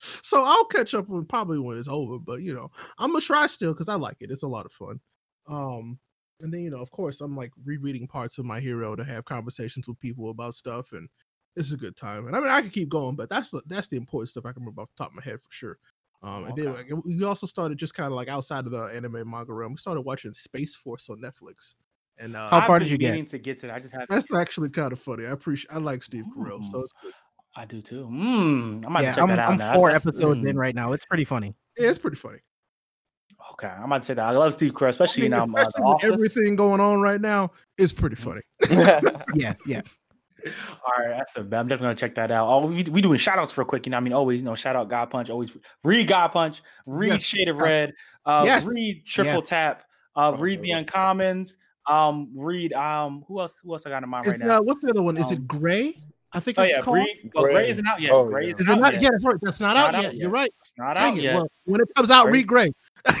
so 0.00 0.42
I'll 0.44 0.64
catch 0.64 0.94
up 0.94 1.08
when 1.08 1.24
probably 1.24 1.58
when 1.60 1.78
it's 1.78 1.88
over. 1.88 2.18
But 2.18 2.40
you 2.42 2.52
know, 2.54 2.70
I'm 2.98 3.10
gonna 3.12 3.20
try 3.20 3.46
still 3.46 3.72
because 3.72 3.88
I 3.88 3.94
like 3.94 4.16
it. 4.20 4.30
It's 4.30 4.42
a 4.42 4.48
lot 4.48 4.66
of 4.66 4.72
fun. 4.72 5.00
Um, 5.46 5.98
and 6.40 6.52
then 6.52 6.62
you 6.62 6.70
know, 6.70 6.80
of 6.82 6.90
course, 6.90 7.20
I'm 7.20 7.36
like 7.36 7.52
rereading 7.64 8.06
parts 8.08 8.38
of 8.38 8.44
my 8.44 8.58
hero 8.60 8.96
to 8.96 9.04
have 9.04 9.24
conversations 9.24 9.86
with 9.86 10.00
people 10.00 10.28
about 10.30 10.54
stuff, 10.54 10.92
and 10.92 11.08
it's 11.56 11.72
a 11.72 11.76
good 11.76 11.96
time. 11.96 12.26
And 12.26 12.36
I 12.36 12.40
mean, 12.40 12.50
I 12.50 12.60
can 12.60 12.70
keep 12.70 12.88
going, 12.88 13.16
but 13.16 13.28
that's 13.30 13.50
the 13.50 13.62
that's 13.66 13.88
the 13.88 13.96
important 13.96 14.30
stuff 14.30 14.46
I 14.46 14.52
can 14.52 14.62
remember 14.62 14.82
off 14.82 14.88
the 14.96 15.02
top 15.04 15.10
of 15.12 15.16
my 15.16 15.22
head 15.22 15.40
for 15.42 15.50
sure. 15.52 15.78
Um, 16.22 16.46
and 16.46 16.56
then 16.56 16.72
like, 16.72 16.90
we 17.04 17.22
also 17.24 17.46
started 17.46 17.76
just 17.78 17.94
kind 17.94 18.06
of 18.06 18.14
like 18.14 18.28
outside 18.28 18.64
of 18.64 18.70
the 18.72 18.84
anime 18.84 19.28
manga 19.30 19.52
realm. 19.52 19.72
We 19.72 19.76
started 19.78 20.00
watching 20.02 20.32
Space 20.32 20.74
Force 20.74 21.10
on 21.10 21.20
Netflix, 21.20 21.74
and 22.18 22.34
uh, 22.34 22.48
How 22.48 22.62
far 22.66 22.78
did 22.78 22.90
you 22.90 22.96
get? 22.96 23.10
meaning 23.12 23.26
To 23.26 23.38
get 23.38 23.60
to 23.60 23.66
that, 23.66 23.76
I 23.76 23.78
just 23.78 23.92
have. 23.94 24.06
that's 24.08 24.32
actually 24.34 24.70
kind 24.70 24.92
of 24.92 24.98
funny. 24.98 25.26
I 25.26 25.30
appreciate. 25.32 25.70
I 25.70 25.78
like 25.78 26.02
Steve 26.02 26.24
Carell, 26.36 26.64
so 26.64 26.80
it's 26.80 26.94
good. 27.02 27.12
I 27.56 27.66
do 27.66 27.80
too. 27.82 28.08
Mm, 28.10 28.84
I 28.84 28.88
might 28.88 29.02
Yeah, 29.02 29.12
check 29.12 29.22
I'm, 29.22 29.28
that 29.28 29.38
out 29.38 29.52
I'm 29.52 29.58
now. 29.58 29.74
four 29.76 29.88
That's- 29.88 30.02
that's- 30.04 30.16
episodes 30.22 30.44
in 30.44 30.56
mm. 30.56 30.58
right 30.58 30.74
now. 30.74 30.92
It's 30.92 31.04
pretty 31.04 31.24
funny. 31.24 31.54
Yeah, 31.78 31.88
it's 31.90 31.98
pretty 31.98 32.16
funny. 32.16 32.38
Okay, 33.52 33.68
I'm 33.68 33.84
about 33.84 34.02
to 34.02 34.06
say 34.06 34.14
that. 34.14 34.24
I 34.24 34.30
love 34.32 34.52
Steve 34.54 34.72
Carell, 34.72 34.86
I 34.86 34.90
especially 34.90 35.22
mean, 35.24 35.34
in 35.34 35.38
um, 35.38 35.54
uh, 35.54 35.60
especially 35.60 35.92
with 35.92 36.04
everything 36.04 36.56
going 36.56 36.80
on 36.80 37.00
right 37.02 37.20
now, 37.20 37.50
it's 37.78 37.92
pretty 37.92 38.16
funny. 38.16 38.40
Yeah, 39.34 39.54
yeah. 39.66 39.82
All 40.46 41.04
right, 41.06 41.16
that's 41.16 41.36
a 41.36 41.42
bad. 41.42 41.60
I'm 41.60 41.68
definitely 41.68 41.86
gonna 41.86 41.94
check 41.96 42.14
that 42.16 42.30
out. 42.30 42.48
Oh, 42.48 42.66
we, 42.66 42.82
we 42.84 43.00
doing 43.00 43.18
shout 43.18 43.38
outs 43.38 43.56
real 43.56 43.66
quick. 43.66 43.86
You 43.86 43.90
know, 43.90 43.96
I 43.96 44.00
mean, 44.00 44.12
always, 44.12 44.38
you 44.40 44.44
know, 44.44 44.54
shout 44.54 44.76
out 44.76 44.88
God 44.88 45.10
Punch. 45.10 45.30
Always 45.30 45.56
read 45.82 46.06
God 46.08 46.28
Punch, 46.28 46.62
read 46.86 47.08
Yes. 47.12 47.22
Shade 47.22 47.48
of 47.48 47.56
Red, 47.56 47.92
uh, 48.26 48.42
Yes. 48.44 48.66
read 48.66 49.04
Triple 49.06 49.34
Yes. 49.40 49.48
Tap, 49.48 49.82
uh, 50.16 50.32
Oh, 50.34 50.36
read 50.36 50.60
the. 50.62 50.70
Uncommons, 50.70 51.56
um, 51.88 52.30
read 52.34 52.72
um, 52.72 53.24
who 53.28 53.40
else? 53.40 53.58
Who 53.62 53.72
else 53.72 53.86
I 53.86 53.90
got 53.90 54.02
in 54.02 54.08
mind 54.08 54.26
Is, 54.26 54.32
right 54.32 54.40
now? 54.40 54.58
uh, 54.58 54.62
what's 54.62 54.82
the 54.82 54.90
other 54.90 55.02
one? 55.02 55.16
Is 55.16 55.26
Um, 55.28 55.32
it 55.34 55.46
Gray? 55.48 55.94
I 56.32 56.40
think 56.40 56.58
Oh 56.58 56.62
it's 56.62 56.72
yeah, 56.76 56.80
called. 56.82 56.96
read. 56.96 57.30
Well, 57.34 57.44
Gray 57.44 57.52
Gray. 57.54 57.68
isn't 57.70 57.86
out 57.86 58.00
yet. 58.00 58.10
Oh, 58.12 58.24
Gray 58.28 58.50
isn't 58.50 58.60
Is 58.60 58.66
it 58.66 58.70
out 58.72 58.80
not? 58.80 58.92
yet. 58.94 59.02
Yeah, 59.02 59.08
that's 59.12 59.24
right. 59.24 59.36
That's 59.40 59.60
not, 59.60 59.74
Not 59.76 59.88
out, 59.90 59.94
out 59.94 60.02
yet. 60.02 60.12
yet. 60.14 60.20
You're 60.20 60.30
right. 60.30 60.50
It's 60.62 60.72
not 60.76 60.96
Dang 60.96 61.12
out 61.12 61.18
it. 61.18 61.22
yet. 61.22 61.34
Well, 61.36 61.46
when 61.64 61.80
it 61.80 61.88
comes 61.94 62.10
out, 62.10 62.24
Gray- 62.24 62.32
read 62.40 62.46
Gray. 62.48 62.70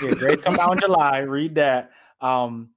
yeah, 0.02 0.10
Gray 0.14 0.36
come 0.36 0.58
out 0.58 0.72
in 0.72 0.80
July. 0.84 1.18
Read 1.18 1.54
that. 1.54 1.90
Um, 2.20 2.70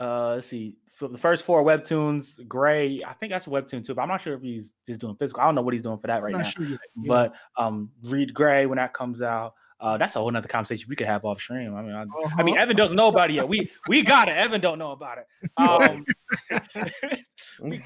uh, 0.00 0.36
let's 0.36 0.46
see. 0.46 0.77
So 0.98 1.06
the 1.06 1.16
first 1.16 1.44
four 1.44 1.62
webtoons, 1.62 2.44
Gray. 2.48 3.04
I 3.06 3.12
think 3.12 3.30
that's 3.30 3.46
a 3.46 3.50
webtoon 3.50 3.86
too, 3.86 3.94
but 3.94 4.02
I'm 4.02 4.08
not 4.08 4.20
sure 4.20 4.34
if 4.34 4.42
he's 4.42 4.74
just 4.84 5.00
doing 5.00 5.14
physical. 5.14 5.40
I 5.40 5.46
don't 5.46 5.54
know 5.54 5.62
what 5.62 5.72
he's 5.72 5.84
doing 5.84 5.98
for 5.98 6.08
that 6.08 6.24
right 6.24 6.34
now. 6.34 6.42
sure. 6.42 6.66
Yeah. 6.66 6.76
But 6.96 7.34
um, 7.56 7.90
read 8.02 8.34
Gray 8.34 8.66
when 8.66 8.78
that 8.78 8.94
comes 8.94 9.22
out. 9.22 9.54
Uh, 9.78 9.96
that's 9.96 10.16
a 10.16 10.18
whole 10.18 10.28
nother 10.28 10.48
conversation 10.48 10.86
we 10.88 10.96
could 10.96 11.06
have 11.06 11.24
off 11.24 11.40
stream. 11.40 11.76
I 11.76 11.82
mean, 11.82 11.92
I, 11.92 12.04
I 12.36 12.42
mean, 12.42 12.56
Uh-huh. 12.56 12.62
Evan 12.64 12.74
doesn't 12.76 12.96
know 12.96 13.06
about 13.06 13.30
it 13.30 13.34
yet. 13.34 13.48
We 13.48 13.70
we 13.86 14.02
got 14.02 14.28
it. 14.28 14.36
Evan 14.36 14.60
don't 14.60 14.80
know 14.80 14.90
about 14.90 15.18
it. 15.18 15.26
Um, 15.56 16.04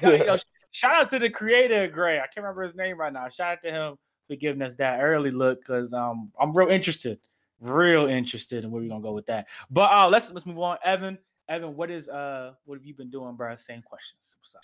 got, 0.01 0.19
you 0.19 0.25
know, 0.25 0.37
shout 0.71 0.95
out 0.99 1.11
to 1.11 1.19
the 1.19 1.29
creator 1.29 1.83
of 1.83 1.91
Gray. 1.91 2.17
I 2.17 2.21
can't 2.21 2.37
remember 2.37 2.63
his 2.63 2.73
name 2.73 2.99
right 2.99 3.13
now. 3.13 3.29
Shout 3.29 3.51
out 3.51 3.57
to 3.63 3.69
him 3.69 3.95
for 4.27 4.35
giving 4.37 4.63
us 4.63 4.73
that 4.77 5.01
early 5.03 5.29
look 5.29 5.59
because 5.59 5.93
um, 5.93 6.31
I'm 6.41 6.51
real 6.51 6.69
interested, 6.69 7.19
real 7.59 8.07
interested 8.07 8.63
in 8.63 8.71
where 8.71 8.81
we're 8.81 8.89
gonna 8.89 9.03
go 9.03 9.13
with 9.13 9.27
that. 9.27 9.45
But 9.69 9.91
uh, 9.91 10.09
let's 10.09 10.31
let's 10.31 10.47
move 10.47 10.57
on. 10.57 10.77
Evan, 10.83 11.19
Evan, 11.49 11.75
what 11.75 11.91
is 11.91 12.07
uh 12.07 12.53
what 12.65 12.77
have 12.77 12.85
you 12.85 12.93
been 12.93 13.09
doing, 13.09 13.35
bro? 13.35 13.55
Same 13.55 13.81
questions. 13.81 14.35
What's 14.39 14.55
up? 14.55 14.61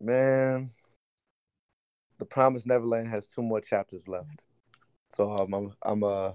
Man, 0.00 0.70
The 2.18 2.26
Promised 2.26 2.66
Neverland 2.66 3.08
has 3.08 3.26
two 3.26 3.42
more 3.42 3.60
chapters 3.60 4.06
left, 4.08 4.42
so 5.08 5.32
um, 5.32 5.52
I'm 5.54 5.72
I'm 5.84 6.04
uh 6.04 6.32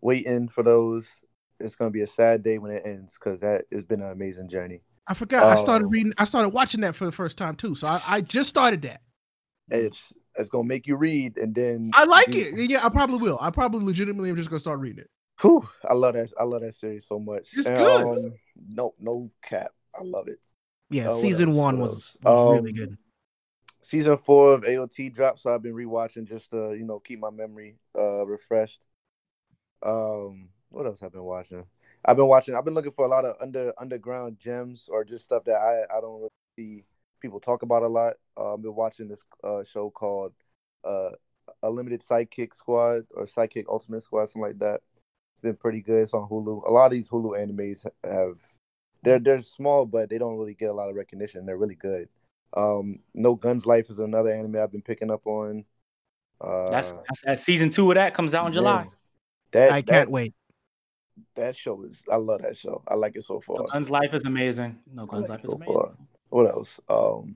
waiting 0.00 0.48
for 0.48 0.62
those. 0.62 1.22
It's 1.60 1.76
gonna 1.76 1.90
be 1.90 2.02
a 2.02 2.06
sad 2.06 2.42
day 2.42 2.58
when 2.58 2.70
it 2.72 2.82
ends 2.84 3.18
because 3.18 3.42
that 3.42 3.64
has 3.70 3.84
been 3.84 4.00
an 4.00 4.10
amazing 4.10 4.48
journey. 4.48 4.82
I 5.06 5.14
forgot. 5.14 5.44
I 5.44 5.56
started 5.56 5.84
Oh. 5.86 5.90
reading. 5.90 6.14
I 6.16 6.24
started 6.24 6.48
watching 6.48 6.80
that 6.80 6.94
for 6.94 7.04
the 7.04 7.12
first 7.12 7.36
time 7.36 7.54
too. 7.54 7.74
So 7.74 7.86
I, 7.86 8.00
I 8.06 8.20
just 8.22 8.48
started 8.48 8.82
that. 8.82 9.02
It's 9.68 10.12
it's 10.36 10.48
gonna 10.48 10.64
make 10.66 10.86
you 10.86 10.96
read, 10.96 11.36
and 11.36 11.54
then 11.54 11.90
I 11.92 12.04
like 12.04 12.34
you- 12.34 12.46
it. 12.56 12.70
Yeah, 12.70 12.84
I 12.84 12.88
probably 12.88 13.18
will. 13.18 13.38
I 13.40 13.50
probably 13.50 13.84
legitimately 13.84 14.30
am 14.30 14.36
just 14.36 14.48
gonna 14.48 14.60
start 14.60 14.80
reading 14.80 15.00
it. 15.00 15.10
Whew, 15.40 15.68
I 15.84 15.94
love 15.94 16.14
that. 16.14 16.32
I 16.38 16.44
love 16.44 16.62
that 16.62 16.74
series 16.74 17.06
so 17.06 17.18
much. 17.18 17.48
It's 17.52 17.66
And, 17.66 17.76
good. 17.76 18.06
Um, 18.06 18.34
no, 18.68 18.94
no 18.98 19.30
cap. 19.42 19.70
I 19.94 20.02
love 20.02 20.28
it. 20.28 20.38
Yeah, 20.90 21.08
season 21.10 21.48
else? 21.50 21.58
one 21.58 21.74
What 21.76 21.82
was, 21.82 21.92
else? 21.92 22.18
was 22.22 22.52
really 22.52 22.72
Um, 22.72 22.76
good. 22.76 22.96
Season 23.82 24.16
four 24.16 24.54
of 24.54 24.64
AOT 24.64 25.10
dropped, 25.10 25.40
so 25.40 25.54
I've 25.54 25.62
been 25.62 25.74
rewatching 25.74 26.24
just 26.26 26.50
to 26.50 26.74
you 26.74 26.84
know 26.84 27.00
keep 27.00 27.18
my 27.20 27.30
memory 27.30 27.76
uh 27.94 28.24
refreshed. 28.26 28.80
Um, 29.82 30.48
what 30.70 30.86
else 30.86 31.02
I've 31.02 31.12
been 31.12 31.24
watching? 31.24 31.64
I've 32.04 32.16
been 32.16 32.26
watching. 32.28 32.54
I've 32.54 32.64
been 32.64 32.74
looking 32.74 32.90
for 32.92 33.04
a 33.04 33.08
lot 33.08 33.24
of 33.24 33.36
under 33.40 33.72
underground 33.78 34.38
gems 34.38 34.88
or 34.90 35.04
just 35.04 35.24
stuff 35.24 35.44
that 35.44 35.56
I 35.56 35.82
I 35.94 36.00
don't 36.00 36.16
really 36.20 36.30
see 36.56 36.84
people 37.20 37.40
talk 37.40 37.62
about 37.62 37.82
a 37.82 37.88
lot. 37.88 38.14
Uh, 38.36 38.54
I've 38.54 38.62
been 38.62 38.74
watching 38.74 39.08
this 39.08 39.24
uh 39.42 39.62
show 39.64 39.90
called 39.90 40.32
uh 40.84 41.10
a 41.62 41.70
limited 41.70 42.00
sidekick 42.00 42.54
squad 42.54 43.04
or 43.14 43.24
sidekick 43.24 43.66
ultimate 43.68 44.02
squad 44.02 44.24
something 44.26 44.42
like 44.48 44.58
that 44.60 44.80
it's 44.93 44.93
been 45.44 45.56
pretty 45.56 45.80
good 45.80 46.02
it's 46.02 46.14
on 46.14 46.28
hulu 46.28 46.66
a 46.66 46.70
lot 46.70 46.86
of 46.86 46.92
these 46.92 47.08
hulu 47.08 47.36
animes 47.38 47.86
have 48.02 48.40
they're 49.02 49.18
they're 49.20 49.40
small 49.42 49.86
but 49.86 50.08
they 50.10 50.18
don't 50.18 50.36
really 50.38 50.54
get 50.54 50.70
a 50.70 50.72
lot 50.72 50.88
of 50.90 50.96
recognition 50.96 51.46
they're 51.46 51.58
really 51.64 51.74
good 51.76 52.08
Um, 52.56 53.00
No 53.14 53.34
Guns 53.34 53.66
Life 53.66 53.90
is 53.90 53.98
another 53.98 54.30
anime 54.30 54.56
I've 54.56 54.70
been 54.70 54.80
picking 54.82 55.10
up 55.10 55.26
on. 55.26 55.64
Uh, 56.40 56.70
That's, 56.70 56.92
that's, 56.92 57.22
that's 57.24 57.42
season 57.42 57.70
two 57.70 57.90
of 57.90 57.96
that 57.96 58.14
comes 58.14 58.32
out 58.32 58.46
in 58.46 58.52
July. 58.52 58.82
man, 58.82 58.90
That 59.50 59.72
I 59.72 59.82
can't 59.82 59.86
that, 59.86 60.10
wait. 60.10 60.34
That 61.34 61.56
show 61.56 61.82
is. 61.82 62.04
I 62.10 62.16
love 62.16 62.42
that 62.42 62.56
show. 62.56 62.82
I 62.86 62.94
like 62.94 63.16
it 63.16 63.24
so 63.24 63.40
far. 63.40 63.56
No 63.58 63.66
Guns 63.66 63.90
Life 63.90 64.14
is 64.14 64.24
amazing. 64.24 64.78
No 64.86 65.04
Guns 65.04 65.22
like 65.22 65.30
Life 65.30 65.44
is 65.44 65.52
amazing. 65.52 65.74
far. 65.74 65.94
What 66.30 66.46
else? 66.46 66.78
Um, 66.88 67.34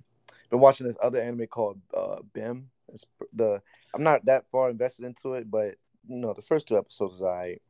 been 0.51 0.61
watching 0.61 0.87
this 0.87 0.97
other 1.03 1.19
anime 1.21 1.47
called 1.49 1.81
uh 1.93 2.23
Bem. 2.33 2.71
It's 2.95 3.05
the 3.33 3.61
I'm 3.93 4.05
not 4.05 4.25
that 4.27 4.45
far 4.53 4.71
invested 4.71 5.05
into 5.05 5.35
it, 5.35 5.51
but 5.51 5.75
you 6.07 6.19
know 6.23 6.33
the 6.33 6.43
first 6.43 6.69
two 6.69 6.79
episodes 6.79 7.17
is 7.17 7.23
alright. 7.23 7.61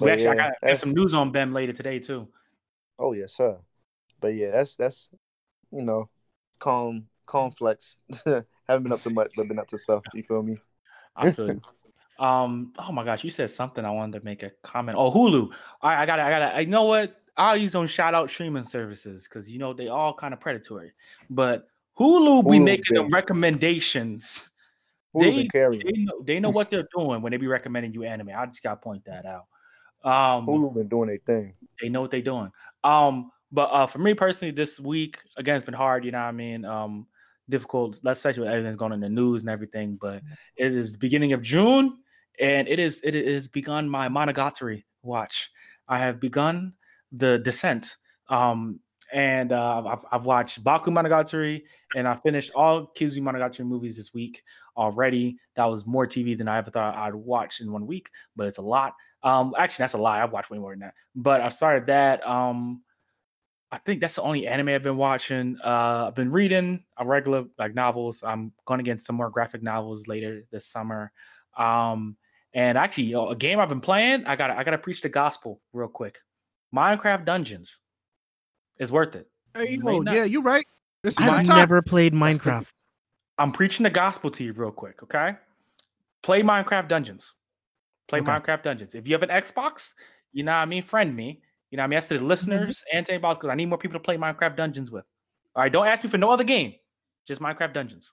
We 0.00 0.10
actually, 0.10 0.28
I 0.28 0.34
yeah, 0.34 0.50
got, 0.50 0.52
got 0.62 0.78
some 0.78 0.92
news 0.92 1.14
on 1.14 1.30
Ben 1.32 1.52
later 1.52 1.72
today 1.72 1.98
too. 1.98 2.28
Oh 2.98 3.12
yes, 3.12 3.34
sir. 3.34 3.58
But 4.20 4.34
yeah, 4.34 4.50
that's 4.50 4.76
that's 4.76 5.08
you 5.70 5.82
know, 5.82 6.08
calm 6.58 7.06
calm 7.26 7.50
flex. 7.50 7.98
Haven't 8.24 8.84
been 8.84 8.92
up 8.92 9.02
to 9.02 9.10
much, 9.10 9.32
but 9.36 9.48
been 9.48 9.58
up 9.58 9.68
to 9.68 9.78
stuff. 9.78 10.02
You 10.14 10.22
feel 10.22 10.42
me? 10.42 10.56
I 11.16 11.30
feel 11.30 11.48
you. 11.48 11.60
Um. 12.18 12.72
Oh 12.78 12.92
my 12.92 13.04
gosh, 13.04 13.24
you 13.24 13.30
said 13.30 13.50
something. 13.50 13.84
I 13.84 13.90
wanted 13.90 14.18
to 14.18 14.24
make 14.24 14.42
a 14.42 14.50
comment. 14.62 14.96
Oh, 14.98 15.10
Hulu. 15.10 15.50
All 15.82 15.90
right, 15.90 16.00
I 16.00 16.06
got. 16.06 16.16
to 16.16 16.22
I 16.22 16.30
got. 16.30 16.52
to 16.52 16.62
You 16.62 16.68
know 16.68 16.84
what? 16.84 17.20
I'll 17.36 17.56
use 17.56 17.74
on 17.74 17.88
shout 17.88 18.14
out 18.14 18.30
streaming 18.30 18.64
services 18.64 19.24
because 19.24 19.50
you 19.50 19.58
know 19.58 19.72
they 19.72 19.88
all 19.88 20.14
kind 20.14 20.32
of 20.32 20.40
predatory. 20.40 20.92
But 21.28 21.66
Hulu 21.98 22.48
be 22.50 22.60
making 22.60 22.94
them 22.94 23.10
recommendations. 23.10 24.50
Who 25.12 25.20
They-? 25.20 25.48
They 25.48 25.92
know, 25.92 26.22
they 26.22 26.40
know 26.40 26.50
what 26.50 26.70
they're 26.70 26.88
doing 26.96 27.22
when 27.22 27.30
they 27.30 27.36
be 27.36 27.46
recommending 27.46 27.92
you 27.92 28.04
anime. 28.04 28.30
I 28.36 28.46
just 28.46 28.62
gotta 28.62 28.76
point 28.76 29.04
that 29.06 29.26
out. 29.26 29.46
Um, 30.04 30.46
Hulu 30.46 30.74
been 30.74 30.88
doing 30.88 31.08
their 31.08 31.18
thing. 31.18 31.54
they 31.80 31.88
know 31.88 32.02
what 32.02 32.10
they're 32.10 32.20
doing. 32.20 32.50
Um, 32.82 33.30
but 33.50 33.70
uh, 33.72 33.86
for 33.86 33.98
me 33.98 34.14
personally, 34.14 34.52
this 34.52 34.78
week 34.78 35.18
again, 35.36 35.56
it's 35.56 35.64
been 35.64 35.74
hard. 35.74 36.04
You 36.04 36.12
know 36.12 36.18
what 36.18 36.26
I 36.26 36.32
mean? 36.32 36.64
Um, 36.64 37.06
difficult. 37.48 38.00
Let's 38.02 38.20
say 38.20 38.30
with 38.30 38.48
everything's 38.48 38.76
going 38.76 38.92
in 38.92 39.00
the 39.00 39.08
news 39.08 39.42
and 39.42 39.50
everything. 39.50 39.98
But 40.00 40.22
it 40.56 40.72
is 40.72 40.92
the 40.92 40.98
beginning 40.98 41.32
of 41.32 41.42
June, 41.42 41.98
and 42.38 42.68
it 42.68 42.78
is 42.78 43.00
it 43.02 43.14
is 43.14 43.48
begun 43.48 43.88
my 43.88 44.08
Monogatari 44.08 44.84
watch. 45.02 45.50
I 45.88 45.98
have 45.98 46.20
begun 46.20 46.74
the 47.12 47.38
descent. 47.38 47.96
Um, 48.28 48.80
and 49.12 49.52
uh, 49.52 49.82
I've, 49.86 50.04
I've 50.10 50.24
watched 50.24 50.64
Bakemonogatari, 50.64 51.62
and 51.94 52.08
I 52.08 52.16
finished 52.16 52.52
all 52.54 52.90
Kizu 52.98 53.18
Monogatari 53.18 53.64
movies 53.64 53.96
this 53.96 54.12
week 54.12 54.42
already. 54.76 55.36
That 55.56 55.66
was 55.66 55.86
more 55.86 56.06
TV 56.06 56.36
than 56.36 56.48
I 56.48 56.58
ever 56.58 56.70
thought 56.70 56.96
I'd 56.96 57.14
watch 57.14 57.60
in 57.60 57.70
one 57.70 57.86
week, 57.86 58.10
but 58.34 58.46
it's 58.48 58.58
a 58.58 58.62
lot. 58.62 58.94
Um, 59.24 59.54
actually, 59.58 59.84
that's 59.84 59.94
a 59.94 59.98
lie. 59.98 60.22
I've 60.22 60.32
watched 60.32 60.50
way 60.50 60.58
more 60.58 60.72
than 60.72 60.80
that. 60.80 60.94
But 61.16 61.40
I 61.40 61.48
started 61.48 61.86
that. 61.86 62.24
Um, 62.28 62.82
I 63.72 63.78
think 63.78 64.00
that's 64.00 64.14
the 64.14 64.22
only 64.22 64.46
anime 64.46 64.68
I've 64.68 64.82
been 64.84 64.96
watching. 64.96 65.56
Uh, 65.64 66.06
I've 66.06 66.14
been 66.14 66.30
reading 66.30 66.84
a 66.96 67.04
regular 67.04 67.46
like 67.58 67.74
novels. 67.74 68.22
I'm 68.24 68.52
going 68.66 68.78
to 68.78 68.84
get 68.84 69.00
some 69.00 69.16
more 69.16 69.30
graphic 69.30 69.62
novels 69.62 70.06
later 70.06 70.44
this 70.52 70.66
summer. 70.66 71.10
Um, 71.58 72.16
and 72.52 72.78
actually, 72.78 73.04
you 73.04 73.14
know, 73.14 73.30
a 73.30 73.36
game 73.36 73.58
I've 73.58 73.68
been 73.68 73.80
playing. 73.80 74.26
I 74.26 74.36
got 74.36 74.50
I 74.50 74.62
got 74.62 74.72
to 74.72 74.78
preach 74.78 75.00
the 75.00 75.08
gospel 75.08 75.60
real 75.72 75.88
quick. 75.88 76.18
Minecraft 76.72 77.24
Dungeons 77.24 77.78
is 78.78 78.92
worth 78.92 79.16
it. 79.16 79.28
Hey, 79.56 79.72
You 79.72 79.80
may 79.80 79.92
yo, 79.92 80.02
yeah, 80.06 80.24
you're 80.24 80.42
right. 80.42 80.66
This 81.02 81.18
is 81.18 81.26
I've 81.26 81.38
the 81.44 81.48
time. 81.48 81.58
never 81.58 81.82
played 81.82 82.12
Minecraft. 82.12 82.66
I'm 83.38 83.50
preaching 83.50 83.82
the 83.84 83.90
gospel 83.90 84.30
to 84.32 84.44
you 84.44 84.52
real 84.52 84.70
quick, 84.70 85.02
okay? 85.02 85.36
Play 86.22 86.42
Minecraft 86.42 86.88
Dungeons. 86.88 87.34
Play 88.08 88.20
Okay. 88.20 88.30
Minecraft 88.30 88.62
Dungeons. 88.62 88.94
If 88.94 89.06
you 89.06 89.14
have 89.14 89.22
an 89.22 89.30
Xbox, 89.30 89.92
you 90.32 90.42
know 90.42 90.52
what 90.52 90.58
I 90.58 90.64
mean, 90.66 90.82
friend 90.82 91.14
me. 91.14 91.42
You 91.70 91.76
know 91.76 91.82
what 91.82 91.84
I 91.84 91.88
mean? 91.88 91.96
That's 91.96 92.08
to 92.08 92.18
the 92.18 92.24
listeners 92.24 92.84
and 92.92 93.04
to 93.06 93.12
anybody 93.12 93.34
because 93.34 93.50
I 93.50 93.54
need 93.54 93.66
more 93.66 93.78
people 93.78 93.98
to 93.98 94.04
play 94.04 94.16
Minecraft 94.16 94.56
Dungeons 94.56 94.90
with. 94.90 95.04
All 95.56 95.62
right, 95.62 95.72
don't 95.72 95.86
ask 95.86 96.04
me 96.04 96.10
for 96.10 96.18
no 96.18 96.30
other 96.30 96.44
game, 96.44 96.74
just 97.26 97.40
Minecraft 97.40 97.72
Dungeons. 97.72 98.12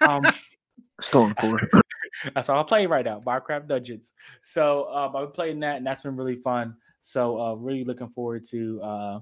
Um, 0.00 0.22
Going 1.10 1.34
for 1.40 1.58
that's 2.34 2.48
all 2.48 2.60
I 2.60 2.62
play 2.64 2.86
right 2.86 3.04
now, 3.04 3.20
Minecraft 3.20 3.68
Dungeons. 3.68 4.12
So 4.42 4.92
um, 4.92 5.16
I've 5.16 5.28
been 5.28 5.32
playing 5.32 5.60
that, 5.60 5.76
and 5.76 5.86
that's 5.86 6.02
been 6.02 6.16
really 6.16 6.36
fun. 6.36 6.76
So 7.00 7.40
uh, 7.40 7.54
really 7.54 7.84
looking 7.84 8.08
forward 8.08 8.44
to 8.50 8.82
uh, 8.82 9.20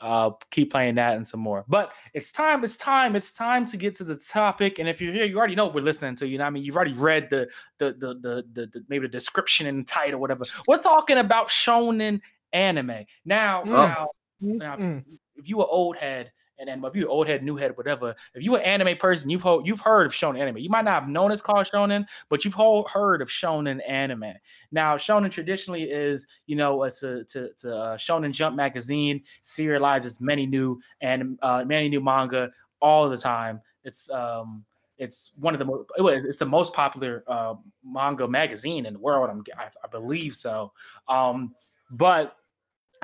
uh, 0.00 0.30
keep 0.50 0.70
playing 0.70 0.94
that 0.96 1.16
and 1.16 1.26
some 1.26 1.40
more. 1.40 1.64
But 1.68 1.92
it's 2.14 2.32
time, 2.32 2.64
it's 2.64 2.76
time, 2.76 3.16
it's 3.16 3.32
time 3.32 3.66
to 3.66 3.76
get 3.76 3.94
to 3.96 4.04
the 4.04 4.16
topic. 4.16 4.78
And 4.78 4.88
if 4.88 5.00
you're 5.00 5.12
here, 5.12 5.24
you 5.24 5.38
already 5.38 5.54
know 5.54 5.66
what 5.66 5.74
we're 5.74 5.82
listening 5.82 6.16
to. 6.16 6.26
You 6.26 6.38
know, 6.38 6.44
what 6.44 6.48
I 6.48 6.50
mean, 6.50 6.64
you've 6.64 6.76
already 6.76 6.94
read 6.94 7.28
the 7.30 7.48
the 7.78 7.92
the 7.92 8.14
the, 8.14 8.44
the, 8.52 8.66
the 8.66 8.84
maybe 8.88 9.06
the 9.06 9.12
description 9.12 9.66
and 9.66 9.86
title, 9.86 10.20
whatever. 10.20 10.44
We're 10.66 10.82
talking 10.82 11.18
about 11.18 11.48
shonen 11.48 12.20
anime 12.52 13.04
now. 13.24 13.62
Mm. 13.62 13.66
Now, 13.66 14.08
now, 14.40 15.02
if 15.36 15.48
you're 15.48 15.60
an 15.60 15.68
old 15.70 15.96
head, 15.96 16.32
and 16.60 16.68
then 16.68 16.84
if 16.84 16.94
you 16.94 17.02
an 17.02 17.08
old 17.08 17.26
head, 17.26 17.42
new 17.42 17.56
head, 17.56 17.76
whatever, 17.76 18.14
if 18.34 18.42
you 18.42 18.54
an 18.54 18.62
anime 18.62 18.96
person, 18.98 19.30
you've 19.30 19.42
heard, 19.42 19.66
you've 19.66 19.80
heard 19.80 20.06
of 20.06 20.12
shonen 20.12 20.38
anime. 20.38 20.58
You 20.58 20.68
might 20.68 20.84
not 20.84 21.00
have 21.00 21.08
known 21.08 21.32
it's 21.32 21.40
called 21.40 21.66
shonen, 21.66 22.04
but 22.28 22.44
you've 22.44 22.54
heard 22.54 23.22
of 23.22 23.28
shonen 23.28 23.80
anime. 23.88 24.34
Now, 24.70 24.96
shonen 24.96 25.30
traditionally 25.30 25.84
is, 25.84 26.26
you 26.46 26.56
know, 26.56 26.82
it's 26.84 27.02
a 27.02 27.24
to, 27.24 27.50
to 27.60 27.76
uh, 27.76 27.96
Shonen 27.96 28.32
Jump 28.32 28.56
magazine 28.56 29.22
serializes 29.42 30.20
many 30.20 30.44
new 30.46 30.80
and 31.00 31.38
uh, 31.40 31.64
many 31.66 31.88
new 31.88 32.00
manga 32.00 32.50
all 32.80 33.08
the 33.08 33.18
time. 33.18 33.60
It's 33.84 34.10
um 34.10 34.64
it's 34.98 35.32
one 35.36 35.54
of 35.54 35.58
the 35.58 35.64
most 35.64 35.88
it 35.96 36.02
was 36.02 36.24
it's 36.24 36.38
the 36.38 36.46
most 36.46 36.74
popular 36.74 37.24
uh, 37.26 37.54
manga 37.82 38.28
magazine 38.28 38.84
in 38.84 38.92
the 38.92 38.98
world. 38.98 39.30
I'm 39.30 39.42
I, 39.56 39.68
I 39.82 39.88
believe 39.88 40.36
so. 40.36 40.72
Um, 41.08 41.54
but 41.90 42.36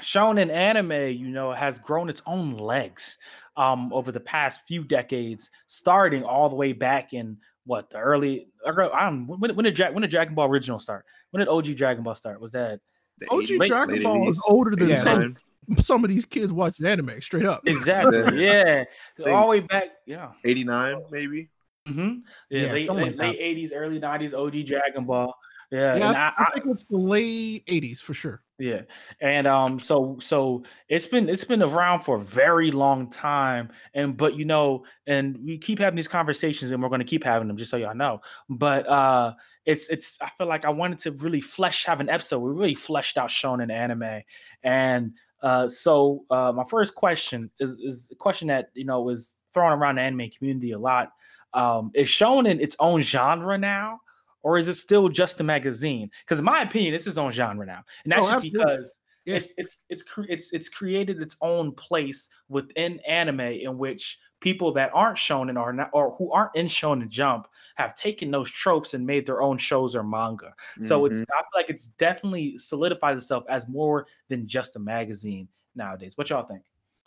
shonen 0.01 0.51
anime, 0.51 1.17
you 1.17 1.29
know, 1.29 1.53
has 1.53 1.79
grown 1.79 2.09
its 2.09 2.23
own 2.27 2.57
legs 2.57 3.17
um, 3.57 3.93
over 3.93 4.13
the 4.13 4.21
past 4.21 4.63
few 4.67 4.85
decades, 4.85 5.51
starting 5.67 6.23
all 6.23 6.49
the 6.49 6.57
way 6.57 6.73
back 6.73 7.13
in 7.13 7.39
what 7.65 7.91
the 7.91 7.99
early. 7.99 8.49
I 8.67 8.71
don't 8.73 9.27
when, 9.27 9.55
when 9.57 9.65
did 9.65 9.75
Dra- 9.75 9.93
when 9.93 10.03
did 10.03 10.11
Dragon 10.11 10.35
Ball 10.35 10.49
original 10.49 10.79
start? 10.79 11.05
When 11.31 11.41
did 11.41 11.49
OG 11.49 11.77
Dragon 11.77 12.05
Ball 12.05 12.15
start? 12.15 12.41
Was 12.41 12.53
that 12.53 12.81
The 13.19 13.27
OG 13.31 13.43
80s, 13.45 13.67
Dragon 13.69 13.95
late 13.95 14.05
Ball 14.05 14.29
is 14.31 14.43
older 14.49 14.77
than 14.77 14.89
Yeah, 14.89 14.97
some, 14.97 15.19
man. 15.19 15.39
some 15.79 16.05
of 16.05 16.11
these 16.11 16.25
kids 16.25 16.53
watching 16.53 16.87
anime, 16.87 17.21
straight 17.21 17.47
up. 17.47 17.63
exactly? 17.67 18.19
yeah, 18.45 18.85
all 19.27 19.43
the 19.43 19.47
way 19.49 19.61
back. 19.61 19.89
Yeah. 20.07 20.33
89 20.45 20.97
maybe. 21.11 21.51
hmm 21.87 22.19
Yeah, 22.51 22.67
Yeah, 22.67 22.73
late, 22.73 22.91
late, 22.91 23.17
like 23.19 23.39
late 23.39 23.41
80s, 23.41 23.73
early 23.75 23.99
90s, 23.99 24.35
OG 24.35 24.67
Dragon 24.67 25.05
Ball. 25.05 25.35
Yeah, 25.73 25.97
Yeah, 25.97 26.09
and 26.09 26.17
I, 26.17 26.29
I, 26.37 26.45
I 26.45 26.51
think 26.55 26.67
it's 26.67 26.85
the 26.85 26.97
late 26.97 27.65
80s 27.67 28.01
for 28.01 28.15
sure. 28.15 28.43
Yeah, 28.59 28.83
and 29.21 29.47
um, 29.47 29.79
so 29.79 30.17
so 30.19 30.63
it's 30.89 31.07
been 31.07 31.29
it's 31.29 31.45
been 31.45 31.63
around 31.63 32.01
for 32.01 32.17
a 32.17 32.21
very 32.23 32.71
long 32.71 33.11
time, 33.11 33.69
and 33.93 34.17
but 34.17 34.35
you 34.35 34.47
know, 34.47 34.85
and 35.07 35.37
we 35.45 35.59
keep 35.59 35.79
having 35.79 35.97
these 35.97 36.09
conversations, 36.09 36.71
and 36.71 36.83
we're 36.83 36.89
going 36.89 37.01
to 37.01 37.05
keep 37.05 37.23
having 37.23 37.49
them, 37.49 37.59
just 37.59 37.71
so 37.71 37.77
y'all 37.77 37.95
know. 37.95 38.23
But 38.49 38.89
uh, 38.89 39.35
it's 39.67 39.91
it's 39.91 40.17
I 40.23 40.31
feel 40.39 40.47
like 40.47 40.65
I 40.65 40.71
wanted 40.71 41.01
to 41.01 41.13
really 41.13 41.43
flesh 41.43 41.85
have 41.85 42.01
an 42.01 42.09
episode. 42.09 42.39
We 42.39 42.51
really 42.51 42.75
fleshed 42.75 43.19
out 43.19 43.29
shonen 43.29 43.71
anime, 43.71 44.23
and 44.63 45.13
uh, 45.43 45.69
so 45.69 46.25
uh, 46.31 46.51
my 46.53 46.65
first 46.65 46.95
question 46.95 47.51
is 47.61 47.73
is 47.73 48.09
a 48.11 48.15
question 48.15 48.49
that 48.49 48.71
you 48.73 48.87
know 48.87 49.03
was 49.03 49.37
thrown 49.53 49.73
around 49.73 49.97
the 49.97 50.01
anime 50.01 50.31
community 50.31 50.73
a 50.73 50.79
lot. 50.79 51.13
Um, 51.53 51.91
is 51.95 52.09
shonen 52.09 52.49
in 52.49 52.61
its 52.61 52.77
own 52.81 53.03
genre 53.03 53.59
now? 53.59 54.01
Or 54.47 54.59
is 54.59 54.69
it 54.69 54.77
still 54.77 55.09
just 55.09 55.41
a 55.41 55.45
magazine? 55.45 56.09
Because 56.25 56.39
in 56.39 56.45
my 56.45 56.63
opinion, 56.63 56.95
it's 56.95 57.09
its 57.09 57.19
own 57.19 57.33
genre 57.33 57.67
now, 57.67 57.83
and 58.05 58.13
that's 58.13 58.25
Oh, 58.27 58.31
just 58.31 58.53
because 58.53 59.01
Yeah. 59.25 59.37
it's 59.39 59.53
it's 59.59 59.79
it's 59.89 60.03
cre- 60.05 60.29
it's 60.29 60.53
it's 60.53 60.69
created 60.69 61.21
its 61.21 61.37
own 61.41 61.73
place 61.73 62.29
within 62.49 63.01
anime 63.01 63.41
in 63.41 63.77
which 63.77 64.21
people 64.41 64.71
that 64.75 64.93
aren't 64.95 65.19
shonen 65.19 65.61
or 65.61 65.73
not 65.73 65.91
or 65.93 66.15
who 66.17 66.31
aren't 66.31 66.55
in 66.55 66.69
shown 66.69 67.03
shonen 67.03 67.09
jump 67.09 67.49
have 67.75 67.97
taken 67.97 68.31
those 68.31 68.49
tropes 68.49 68.95
and 68.95 69.05
made 69.05 69.27
their 69.27 69.43
own 69.43 69.59
shows 69.59 69.97
or 69.97 70.05
manga. 70.05 70.55
So 70.81 71.07
it's 71.07 71.19
Mhm. 71.19 71.27
I 71.33 71.41
feel 71.43 71.49
like 71.61 71.71
it's 71.71 71.89
definitely 71.99 72.57
solidifies 72.59 73.19
itself 73.19 73.45
as 73.49 73.67
more 73.69 74.07
than 74.29 74.47
just 74.47 74.77
a 74.77 74.79
magazine 74.79 75.49
nowadays. 75.75 76.17
What 76.17 76.31
y'all 76.31 76.47
think? 76.47 76.63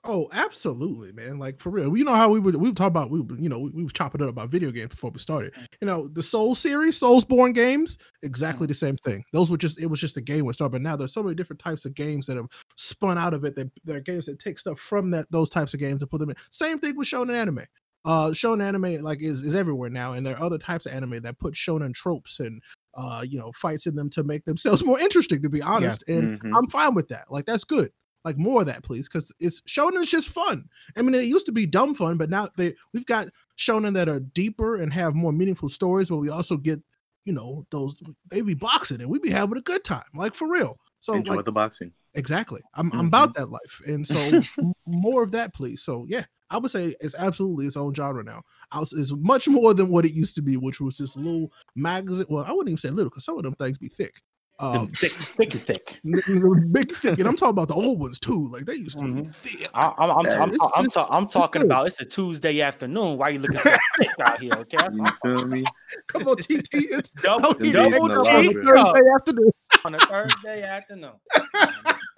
Oh, 0.05 0.29
absolutely, 0.31 1.11
man. 1.11 1.39
Like 1.39 1.59
for 1.59 1.69
real. 1.71 1.95
You 1.97 2.05
know 2.05 2.15
how 2.15 2.31
we 2.31 2.39
would 2.39 2.55
we 2.55 2.69
would 2.69 2.77
talk 2.77 2.87
about 2.87 3.11
we 3.11 3.19
would, 3.19 3.37
you 3.41 3.49
know, 3.49 3.59
we, 3.59 3.69
we 3.71 3.83
were 3.83 3.89
chopping 3.89 4.21
it 4.21 4.23
up 4.23 4.29
about 4.29 4.49
video 4.49 4.71
games 4.71 4.89
before 4.89 5.11
we 5.11 5.19
started. 5.19 5.53
You 5.81 5.87
know, 5.87 6.07
the 6.07 6.23
Soul 6.23 6.55
series, 6.55 6.97
Soulsborne 6.99 7.53
games, 7.53 7.97
exactly 8.23 8.65
the 8.65 8.73
same 8.73 8.95
thing. 8.97 9.25
Those 9.33 9.51
were 9.51 9.57
just 9.57 9.77
it 9.79 9.87
was 9.87 9.99
just 9.99 10.15
a 10.15 10.21
game 10.21 10.45
with 10.45 10.55
start, 10.55 10.71
but 10.71 10.81
now 10.81 10.95
there's 10.95 11.13
so 11.13 11.21
many 11.21 11.35
different 11.35 11.59
types 11.59 11.83
of 11.85 11.95
games 11.95 12.27
that 12.27 12.37
have 12.37 12.47
spun 12.77 13.17
out 13.17 13.33
of 13.33 13.43
it. 13.43 13.55
That 13.55 13.71
there 13.83 13.97
are 13.97 14.01
games 14.01 14.25
that 14.27 14.39
take 14.39 14.57
stuff 14.57 14.79
from 14.79 15.11
that 15.11 15.29
those 15.31 15.49
types 15.49 15.73
of 15.73 15.81
games 15.81 16.01
and 16.01 16.09
put 16.09 16.19
them 16.19 16.29
in. 16.29 16.35
Same 16.49 16.79
thing 16.79 16.95
with 16.95 17.07
shonen 17.09 17.35
anime. 17.35 17.65
Uh 18.05 18.29
shonen 18.29 18.63
anime 18.63 19.01
like 19.03 19.21
is, 19.21 19.41
is 19.41 19.53
everywhere 19.53 19.89
now, 19.89 20.13
and 20.13 20.25
there 20.25 20.37
are 20.37 20.43
other 20.43 20.57
types 20.57 20.85
of 20.85 20.93
anime 20.93 21.19
that 21.23 21.39
put 21.39 21.55
shonen 21.55 21.93
tropes 21.93 22.39
and 22.39 22.61
uh 22.93 23.23
you 23.27 23.37
know 23.37 23.51
fights 23.51 23.85
in 23.85 23.95
them 23.95 24.09
to 24.11 24.23
make 24.23 24.45
themselves 24.45 24.81
more 24.85 24.97
interesting, 24.99 25.41
to 25.41 25.49
be 25.49 25.61
honest. 25.61 26.05
And 26.07 26.29
Mhm. 26.41 26.53
I'm 26.57 26.69
fine 26.69 26.95
with 26.95 27.09
that. 27.09 27.29
Like 27.29 27.45
that's 27.45 27.65
good. 27.65 27.91
Like 28.25 28.37
more 28.37 28.61
of 28.61 28.67
that, 28.67 28.83
please, 28.83 29.07
because 29.07 29.33
it's 29.39 29.61
shonen 29.61 30.01
is 30.01 30.11
just 30.11 30.29
fun. 30.29 30.67
I 30.97 31.01
mean, 31.01 31.15
it 31.15 31.23
used 31.23 31.45
to 31.45 31.51
be 31.51 31.65
dumb 31.65 31.95
fun, 31.95 32.17
but 32.17 32.29
now 32.29 32.49
they 32.57 32.73
we've 32.93 33.05
got 33.05 33.29
shonen 33.57 33.93
that 33.93 34.09
are 34.09 34.19
deeper 34.19 34.75
and 34.75 34.93
have 34.93 35.15
more 35.15 35.31
meaningful 35.31 35.69
stories, 35.69 36.09
but 36.09 36.17
we 36.17 36.29
also 36.29 36.57
get, 36.57 36.81
you 37.23 37.33
know, 37.33 37.65
those 37.71 38.01
they 38.29 38.41
be 38.41 38.55
boxing 38.55 39.01
and 39.01 39.09
we 39.09 39.19
be 39.19 39.29
having 39.29 39.57
a 39.57 39.61
good 39.61 39.83
time, 39.83 40.03
like 40.13 40.35
for 40.35 40.51
real. 40.51 40.77
So 40.99 41.13
Enjoy 41.13 41.35
like, 41.35 41.45
the 41.45 41.51
boxing. 41.53 41.93
Exactly. 42.13 42.61
I'm 42.73 42.91
I'm 42.91 42.97
Mm-hmm. 42.97 43.07
about 43.07 43.35
that 43.35 43.49
life, 43.49 43.81
and 43.87 44.05
so 44.05 44.31
more 44.87 45.23
of 45.23 45.31
that, 45.31 45.53
please. 45.53 45.81
So 45.81 46.05
yeah, 46.09 46.25
I 46.49 46.57
would 46.57 46.71
say 46.71 46.93
it's 46.99 47.15
absolutely 47.15 47.67
its 47.67 47.77
own 47.77 47.93
genre 47.93 48.23
now. 48.23 48.41
I 48.71 48.79
was, 48.79 48.93
it's 48.93 49.13
much 49.15 49.47
more 49.47 49.73
than 49.73 49.89
what 49.89 50.05
it 50.05 50.11
used 50.13 50.35
to 50.35 50.41
be, 50.41 50.57
which 50.57 50.81
was 50.81 50.97
just 50.97 51.15
a 51.15 51.19
little 51.19 51.51
magazine. 51.75 52.25
Well, 52.27 52.43
I 52.43 52.51
wouldn't 52.51 52.69
even 52.69 52.77
say 52.77 52.89
little 52.89 53.09
because 53.09 53.25
some 53.25 53.37
of 53.37 53.43
them 53.43 53.53
things 53.53 53.77
be 53.77 53.87
thick. 53.89 54.21
Um, 54.61 54.89
thick, 54.89 55.13
thick, 55.13 55.53
and 55.53 55.63
thick. 55.65 55.99
n- 56.05 56.21
n- 56.27 56.69
big 56.73 56.91
thick, 56.91 57.17
and 57.17 57.27
I'm 57.29 57.37
talking 57.37 57.51
about 57.51 57.69
the 57.69 57.75
old 57.75 57.97
ones 57.99 58.19
too. 58.19 58.49
Like 58.51 58.65
they 58.65 58.73
used 58.75 58.99
to 58.99 59.05
be 59.05 59.11
Mhm. 59.21 59.33
thick. 59.33 59.69
I- 59.73 59.93
I'm, 59.97 60.11
I'm, 60.11 60.25
Yeah, 60.25 60.41
I'm, 60.43 60.49
it's- 60.49 60.69
I'm, 60.75 60.85
it's- 60.85 60.93
ta- 61.05 61.07
I'm 61.15 61.23
it's 61.23 61.33
talking 61.33 61.61
good. 61.61 61.67
about 61.71 61.87
it's 61.87 61.99
a 62.01 62.05
Tuesday 62.05 62.59
afternoon. 62.61 63.17
Why 63.17 63.29
you 63.29 63.39
looking 63.39 63.57
so 63.57 63.69
thick 63.97 64.09
out 64.19 64.39
here? 64.41 64.51
Okay, 64.53 64.77
That's 64.77 64.95
You 64.97 65.01
what 65.03 65.13
I'm 65.23 65.37
feel 65.39 65.47
me? 65.47 65.63
Come 66.07 66.27
on, 66.27 66.35
TT. 66.37 66.67
It's 66.73 67.09
double, 67.09 67.45
out 67.45 67.61
here 67.63 67.71
Them 67.71 67.91
double 67.91 68.07
days 68.09 68.17
in 68.17 68.23
the 68.23 68.29
on 68.31 68.35
a 68.35 68.41
G 68.41 68.47
library. 68.47 68.79
up 68.79 68.85
Thursday 68.87 69.09
afternoon. 69.15 69.51
on 69.85 69.95
a 69.95 69.97
Thursday 69.99 70.63
afternoon. 70.63 71.11
That's 71.33 71.53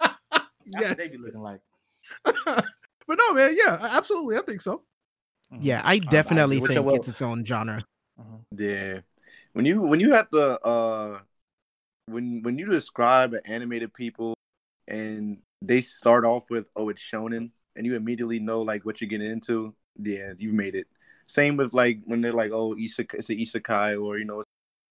what 0.00 0.42
they 0.72 0.78
be 0.78 0.80
Yes, 0.80 1.18
looking 1.20 1.40
like. 1.42 1.60
but 2.24 3.18
no, 3.18 3.32
man. 3.34 3.54
Yeah, 3.56 3.78
absolutely. 3.92 4.36
I 4.36 4.40
think 4.42 4.60
so. 4.60 4.82
Yeah, 5.60 5.82
I 5.84 5.98
definitely 5.98 6.56
agree 6.56 6.62
with 6.62 6.76
think 6.76 6.86
your 6.86 6.96
it's 6.96 7.08
its 7.08 7.22
own 7.22 7.44
genre. 7.44 7.84
will. 8.16 8.24
Mhm. 8.24 8.40
Yeah. 8.58 9.00
When 9.52 9.64
you 9.66 9.82
when 9.82 10.00
you 10.00 10.12
have 10.12 10.30
to 10.30 10.58
uh 10.66 11.20
when 12.12 12.42
when 12.42 12.58
you 12.58 12.66
describe 12.66 13.34
an 13.34 13.40
animated 13.46 13.92
people 13.94 14.34
and 14.88 15.38
they 15.62 15.80
start 15.80 16.24
off 16.24 16.50
with 16.50 16.70
oh 16.76 16.88
it's 16.88 17.02
shonen 17.02 17.50
and 17.76 17.86
you 17.86 17.94
immediately 17.96 18.40
know 18.40 18.60
like 18.62 18.84
what 18.84 19.00
you're 19.00 19.08
getting 19.08 19.30
into, 19.30 19.74
yeah, 19.98 20.32
you've 20.38 20.54
made 20.54 20.74
it. 20.74 20.86
Same 21.26 21.56
with 21.56 21.72
like 21.74 22.00
when 22.04 22.20
they're 22.20 22.32
like 22.32 22.52
oh 22.52 22.74
isekai, 22.74 23.14
it's 23.14 23.30
an 23.30 23.38
isekai 23.38 24.02
or 24.02 24.18
you 24.18 24.24
know 24.24 24.42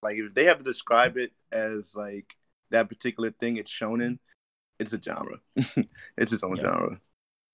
like 0.02 0.18
if 0.18 0.34
they 0.34 0.46
have 0.46 0.58
to 0.60 0.64
describe 0.64 1.18
it 1.18 1.32
as 1.52 1.96
like 1.96 2.36
that 2.72 2.90
particular 2.90 3.32
thing 3.32 3.58
it's 3.58 3.72
shonen, 3.72 4.20
it's 4.80 4.94
a 4.94 5.02
genre. 5.02 5.40
it's 6.18 6.32
its 6.34 6.44
own 6.44 6.58
Yeah. 6.58 6.64
genre. 6.64 7.00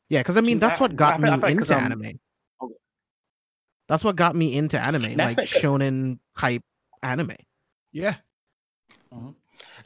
Yeah, 0.09 0.19
because 0.21 0.38
I 0.38 0.41
mean 0.41 0.59
that's 0.59 0.79
what 0.79 0.95
got 0.95 1.15
I 1.15 1.17
me 1.17 1.29
I 1.29 1.33
feel 1.33 1.41
like 1.41 1.57
'cause 1.57 1.69
into 1.71 1.83
anime. 1.83 2.19
Okay. 2.62 2.74
That's 3.88 4.03
what 4.03 4.15
got 4.15 4.36
me 4.36 4.55
into 4.55 4.79
anime, 4.79 5.15
That's 5.17 5.38
like 5.38 5.47
shonen 5.47 6.19
type 6.38 6.62
anime. 7.03 7.36
Yeah. 7.91 8.15
Mm-hmm. 9.13 9.29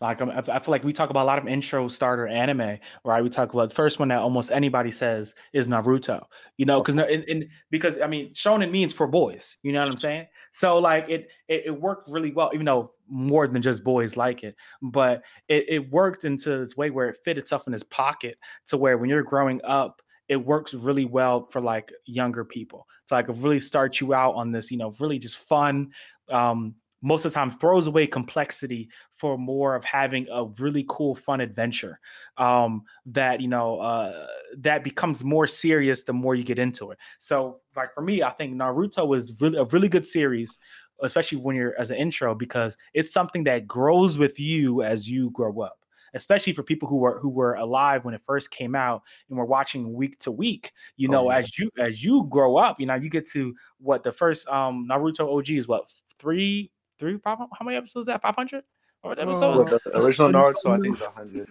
Like 0.02 0.22
I'm- 0.22 0.32
I 0.32 0.42
feel 0.60 0.72
like 0.72 0.84
we 0.84 0.94
talk 0.94 1.10
about 1.10 1.24
a 1.24 1.26
lot 1.26 1.40
of 1.40 1.48
intro 1.48 1.88
starter 1.88 2.28
anime, 2.28 2.80
right? 3.04 3.24
We 3.24 3.30
talk 3.30 3.54
about 3.54 3.70
the 3.70 3.76
first 3.76 4.00
one 4.00 4.08
that 4.10 4.20
almost 4.20 4.52
anybody 4.52 4.92
says 4.92 5.34
is 5.54 5.68
Naruto, 5.68 6.26
you 6.58 6.66
know, 6.66 6.82
because 6.82 6.96
in, 6.96 7.24
in, 7.24 7.50
because 7.70 7.96
I 8.02 8.08
mean 8.08 8.34
shonen 8.34 8.72
means 8.72 8.94
for 8.94 9.08
boys, 9.08 9.58
you 9.64 9.72
know 9.72 9.82
what 9.82 9.90
I'm 9.92 9.98
saying? 9.98 10.28
So 10.52 10.78
like 10.80 11.08
it 11.10 11.30
it, 11.48 11.64
it 11.68 11.82
worked 11.82 12.10
really 12.10 12.32
well, 12.32 12.52
even 12.54 12.66
though 12.66 12.92
more 13.08 13.48
than 13.48 13.62
just 13.62 13.84
boys 13.84 14.16
like 14.18 14.44
it, 14.44 14.56
but 14.82 15.24
it, 15.48 15.66
it 15.68 15.92
worked 15.92 16.24
into 16.24 16.58
this 16.60 16.78
way 16.78 16.90
where 16.90 17.10
it 17.10 17.18
fit 17.24 17.38
itself 17.38 17.68
in 17.68 17.74
his 17.74 17.84
pocket 17.84 18.38
to 18.68 18.78
where 18.78 18.98
when 18.98 19.10
you're 19.10 19.24
growing 19.24 19.62
up, 19.64 20.02
it 20.30 20.38
works 20.38 20.74
really 20.74 21.06
well 21.06 21.48
for 21.52 21.60
like 21.62 21.92
younger 22.06 22.46
people 22.46 22.88
to 23.08 23.14
like 23.16 23.26
really 23.28 23.60
start 23.60 24.00
you 24.00 24.14
out 24.14 24.34
on 24.36 24.52
this, 24.52 24.72
you 24.72 24.78
know, 24.78 24.94
really 25.00 25.20
just 25.20 25.38
fun. 25.38 25.92
Um, 26.30 26.76
most 27.02 27.26
of 27.26 27.32
the 27.32 27.36
time 27.36 27.50
throws 27.50 27.88
away 27.88 28.06
complexity 28.08 28.90
for 29.14 29.38
more 29.38 29.76
of 29.76 29.84
having 29.84 30.28
a 30.32 30.46
really 30.60 30.86
cool 30.90 31.16
fun 31.16 31.42
adventure 31.42 32.00
um 32.38 32.84
that 33.06 33.42
you 33.42 33.48
know 33.48 33.80
uh 33.80 34.28
that 34.58 34.84
becomes 34.84 35.24
more 35.24 35.48
serious 35.48 36.04
the 36.04 36.14
more 36.14 36.36
you 36.36 36.44
get 36.44 36.60
into 36.60 36.92
it 36.92 36.98
so 37.20 37.60
like 37.76 37.94
for 37.94 38.02
me 38.02 38.22
i 38.24 38.30
think 38.32 38.54
naruto 38.56 39.08
was 39.08 39.40
really 39.42 39.58
a 39.58 39.64
really 39.66 39.90
good 39.90 40.06
series 40.06 40.58
especially 41.04 41.38
when 41.40 41.56
you're 41.56 41.80
as 41.80 41.90
an 41.90 41.98
intro 41.98 42.36
because 42.36 42.78
it's 42.94 43.12
something 43.12 43.44
that 43.44 43.68
grows 43.68 44.18
with 44.18 44.40
you 44.40 44.84
as 44.84 45.10
you 45.10 45.30
grow 45.32 45.62
up 45.62 45.78
especially 46.14 46.52
for 46.54 46.62
people 46.64 46.88
who 46.88 46.98
were 46.98 47.20
who 47.20 47.30
were 47.30 47.56
alive 47.56 48.04
when 48.04 48.14
it 48.14 48.22
first 48.26 48.52
came 48.52 48.76
out 48.76 49.02
and 49.30 49.38
were 49.38 49.46
watching 49.46 49.94
week 49.94 50.20
to 50.20 50.32
week 50.32 50.72
you 50.98 51.08
Oh, 51.08 51.18
know 51.18 51.30
yeah. 51.30 51.38
as 51.40 51.58
you 51.58 51.72
as 51.80 52.04
you 52.04 52.26
grow 52.30 52.58
up 52.58 52.80
you 52.80 52.86
know 52.86 52.96
you 52.96 53.10
get 53.10 53.28
to 53.30 53.56
what 53.80 54.04
the 54.04 54.12
first 54.12 54.48
um 54.48 54.88
naruto 54.90 55.22
og 55.28 55.50
is 55.50 55.68
what 55.68 55.86
three 56.20 56.70
three 57.02 57.18
five 57.18 57.38
how 57.40 57.66
many 57.66 57.76
episodes 57.76 58.04
is 58.04 58.06
that 58.06 58.22
500 58.22 58.64
or 59.04 59.12
Uh, 59.14 59.16
the 59.26 59.80
original 59.96 60.30
Naruto 60.32 60.68
I 60.68 60.80
think 60.80 60.96
is 60.96 61.02
hundred. 61.08 61.48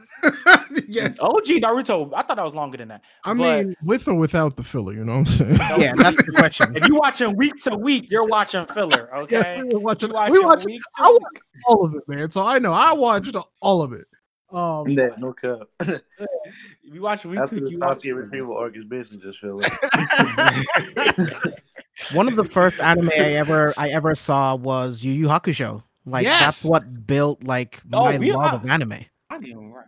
yes. 0.89 1.19
OG 1.19 1.47
Naruto, 1.65 2.13
I 2.15 2.23
thought 2.23 2.37
that 2.37 2.45
was 2.45 2.55
longer 2.55 2.79
than 2.79 2.87
that. 2.89 3.03
I 3.25 3.35
but- 3.35 3.37
mean, 3.67 3.75
with 3.83 4.07
or 4.07 4.15
without 4.15 4.55
the 4.57 4.63
filler, 4.63 4.93
you 4.93 5.05
know 5.05 5.15
what 5.19 5.19
I'm 5.19 5.27
saying? 5.27 5.57
Yeah, 5.81 5.93
that's 5.97 6.25
the 6.25 6.31
question. 6.33 6.77
If 6.77 6.87
you 6.87 6.95
watching 6.95 7.35
week 7.37 7.61
to 7.65 7.75
week, 7.77 8.09
you're 8.09 8.25
watching 8.27 8.65
filler, 8.67 9.11
yeah, 9.13 9.21
okay? 9.23 9.63
we 9.65 9.75
were 9.75 9.81
watching, 9.81 10.11
You 10.11 10.15
we 10.17 10.39
watching 10.39 10.45
watched 10.47 10.67
week 10.67 10.81
I 10.97 11.03
to 11.03 11.09
watched 11.21 11.35
week. 11.35 11.43
all 11.67 11.85
of 11.87 11.95
it, 11.97 12.03
man. 12.09 12.31
So 12.31 12.47
I 12.47 12.59
know 12.61 12.73
I 12.73 12.93
watched 12.93 13.35
all 13.61 13.83
of 13.83 13.93
it. 13.95 14.07
Um, 14.53 14.89
Yeah, 14.89 15.09
no 15.19 15.33
cap. 15.33 15.67
If 15.81 16.01
you 16.95 17.03
watching 17.03 17.31
week 17.33 17.41
to 17.49 17.55
week, 17.55 17.65
you 17.73 17.79
watch 17.81 17.99
Sasuke 17.99 18.15
retrieval 18.17 18.57
arc 18.57 18.77
is 18.77 18.85
bitch 18.85 19.11
and 19.13 19.21
just 19.21 19.39
feel 19.41 19.61
it. 19.61 19.73
One 22.13 22.29
of 22.29 22.37
the 22.37 22.45
first 22.45 22.81
anime 22.81 23.11
I 23.11 23.35
ever 23.35 23.73
I 23.77 23.89
ever 23.91 24.15
saw 24.15 24.55
was 24.55 25.05
Yu 25.05 25.13
Yu 25.13 25.27
Hakusho. 25.29 25.83
Like 26.07 26.25
Yes! 26.25 26.41
that's 26.41 26.65
what 26.65 26.83
built 27.07 27.45
like 27.45 27.83
Oh, 27.93 28.05
my 28.07 28.17
love 28.17 28.53
I- 28.53 28.57
of 28.57 28.67
anime. 28.71 28.93
I 28.93 29.35
didn't 29.39 29.47
even 29.49 29.71
write. 29.73 29.85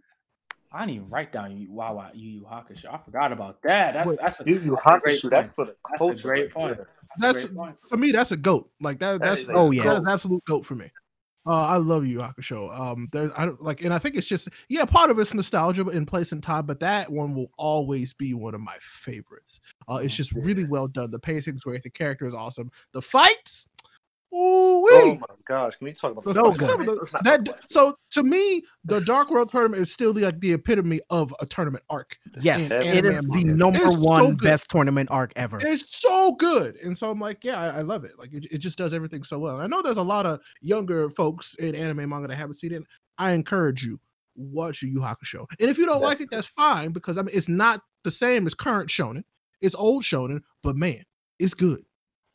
I 0.75 0.81
didn't 0.87 0.95
even 0.97 1.09
write 1.11 1.33
down 1.33 1.57
Yu 1.57 1.71
Wow 1.71 1.97
Wow 1.97 2.11
Yu 2.15 2.31
Yu 2.31 2.43
Hakusho. 2.45 2.93
I 2.93 2.99
forgot 3.05 3.33
about 3.33 3.59
that. 3.65 3.93
That's 3.95 4.09
Wait, 4.09 4.19
that's 4.21 4.41
a, 4.41 4.45
Yu 4.47 4.55
Yu 4.61 4.79
that's 4.85 4.97
a 4.97 5.01
great 5.01 5.21
Hakusho, 5.23 5.31
that's 5.31 5.53
for 5.53 5.67
the 5.67 5.75
That's 5.99 6.19
a 6.21 6.23
great 6.23 6.41
right 6.43 6.51
point. 6.53 6.77
there. 6.77 6.89
that's 7.19 7.45
Great 7.47 7.57
point. 7.57 7.77
to 7.89 7.97
me, 7.97 8.13
that's 8.13 8.33
a 8.33 8.37
goat. 8.37 8.71
Like 8.81 8.99
that. 9.01 9.13
That 9.21 9.21
That's 9.25 9.41
is 9.43 9.51
oh 9.53 9.71
yeah. 9.71 9.83
that 9.85 9.93
is 9.95 10.01
goat. 10.05 10.13
absolute 10.13 10.45
goat 10.45 10.65
for 10.65 10.75
me. 10.75 10.87
Uh, 11.45 11.67
I 11.67 11.77
love 11.77 12.07
you, 12.07 12.19
Hakusho. 12.19 12.79
Um, 12.79 13.09
there, 13.11 13.31
I 13.37 13.47
don't 13.47 13.61
like, 13.61 13.83
and 13.83 13.93
I 13.93 13.99
think 13.99 14.15
it's 14.17 14.27
just 14.27 14.49
yeah, 14.69 14.85
part 14.85 15.11
of 15.11 15.19
it's 15.19 15.35
nostalgia 15.35 15.89
in 15.89 16.07
place 16.07 16.31
and 16.31 16.43
time, 16.43 16.67
but 16.67 16.79
that 16.81 17.11
one 17.11 17.35
will 17.35 17.51
always 17.57 18.13
be 18.13 18.33
one 18.33 18.55
of 18.55 18.61
my 18.61 18.77
favorites. 18.81 19.61
Uh, 19.89 20.01
it's 20.03 20.15
just 20.15 20.33
really 20.33 20.65
well 20.65 20.87
done. 20.87 21.11
The 21.11 21.19
pacing's 21.19 21.65
great. 21.65 21.83
The 21.83 21.91
character 21.91 22.27
is 22.27 22.35
awesome. 22.35 22.71
The 22.93 23.03
fights, 23.03 23.69
ooh 24.35 24.83
Oh 24.95 25.19
my 25.21 25.35
gosh, 25.47 25.77
can 25.77 25.85
we 25.87 25.93
talk 25.93 26.13
about 26.13 26.25
So 26.25 26.53
good. 26.53 26.63
some 26.67 26.81
of 26.81 26.87
the- 26.87 27.21
that 27.25 27.49
so 27.71 27.95
to 28.13 28.23
me, 28.23 28.63
the 28.85 29.01
Dark 29.01 29.31
World 29.31 29.49
tournament 29.51 29.81
is 29.83 29.93
still 29.93 30.13
the, 30.13 30.23
like 30.23 30.41
the 30.41 30.53
epitome 30.53 31.01
of 31.11 31.35
a 31.41 31.47
tournament 31.47 31.85
arc. 31.91 32.17
Yes, 32.41 32.71
in 32.71 32.83
it 32.83 32.87
anime 32.87 33.13
is 33.19 33.25
and 33.25 33.33
the 33.35 33.45
number 33.57 33.79
It's 33.83 33.97
one 33.99 34.31
good. 34.37 34.43
best 34.43 34.69
tournament 34.71 35.11
arc 35.11 35.33
ever. 35.37 35.59
It's 35.61 36.01
so 36.01 36.35
good, 36.39 36.77
and 36.77 36.97
so 36.97 37.11
I'm 37.11 37.19
like, 37.19 37.45
yeah, 37.45 37.61
I, 37.61 37.79
I 37.79 37.81
love 37.83 38.05
it. 38.05 38.13
Like 38.19 38.33
it, 38.33 38.47
it 38.51 38.59
just 38.59 38.79
does 38.79 38.93
everything 38.93 39.23
so 39.23 39.39
well. 39.39 39.55
And 39.61 39.63
I 39.63 39.67
know 39.67 39.83
there's 39.83 39.97
a 39.97 40.03
lot 40.03 40.27
of 40.27 40.41
younger 40.61 41.11
folks 41.11 41.55
in 41.55 41.75
anime 41.75 42.09
manga 42.09 42.29
that 42.29 42.37
haven't 42.37 42.55
seen 42.55 42.73
it. 42.73 42.83
I 43.19 43.33
encourage 43.33 43.85
you 43.85 43.99
watch 44.35 44.83
Yu 44.83 44.89
Yu 44.89 45.01
Hakusho, 45.01 45.47
and 45.61 45.71
if 45.71 45.79
you 45.79 45.87
don't 45.87 46.03
like 46.03 46.21
it, 46.21 46.29
that's 46.31 46.49
fine 46.49 46.91
because 46.93 47.19
I 47.19 47.23
mean 47.23 47.35
it's 47.35 47.49
not 47.49 47.81
the 48.05 48.11
same 48.11 48.47
as 48.47 48.55
current 48.55 48.89
shonen. 48.89 49.23
It's 49.61 49.75
old 49.75 50.03
shonen, 50.03 50.41
but 50.63 50.75
man, 50.77 51.05
it's 51.39 51.55
good. 51.55 51.83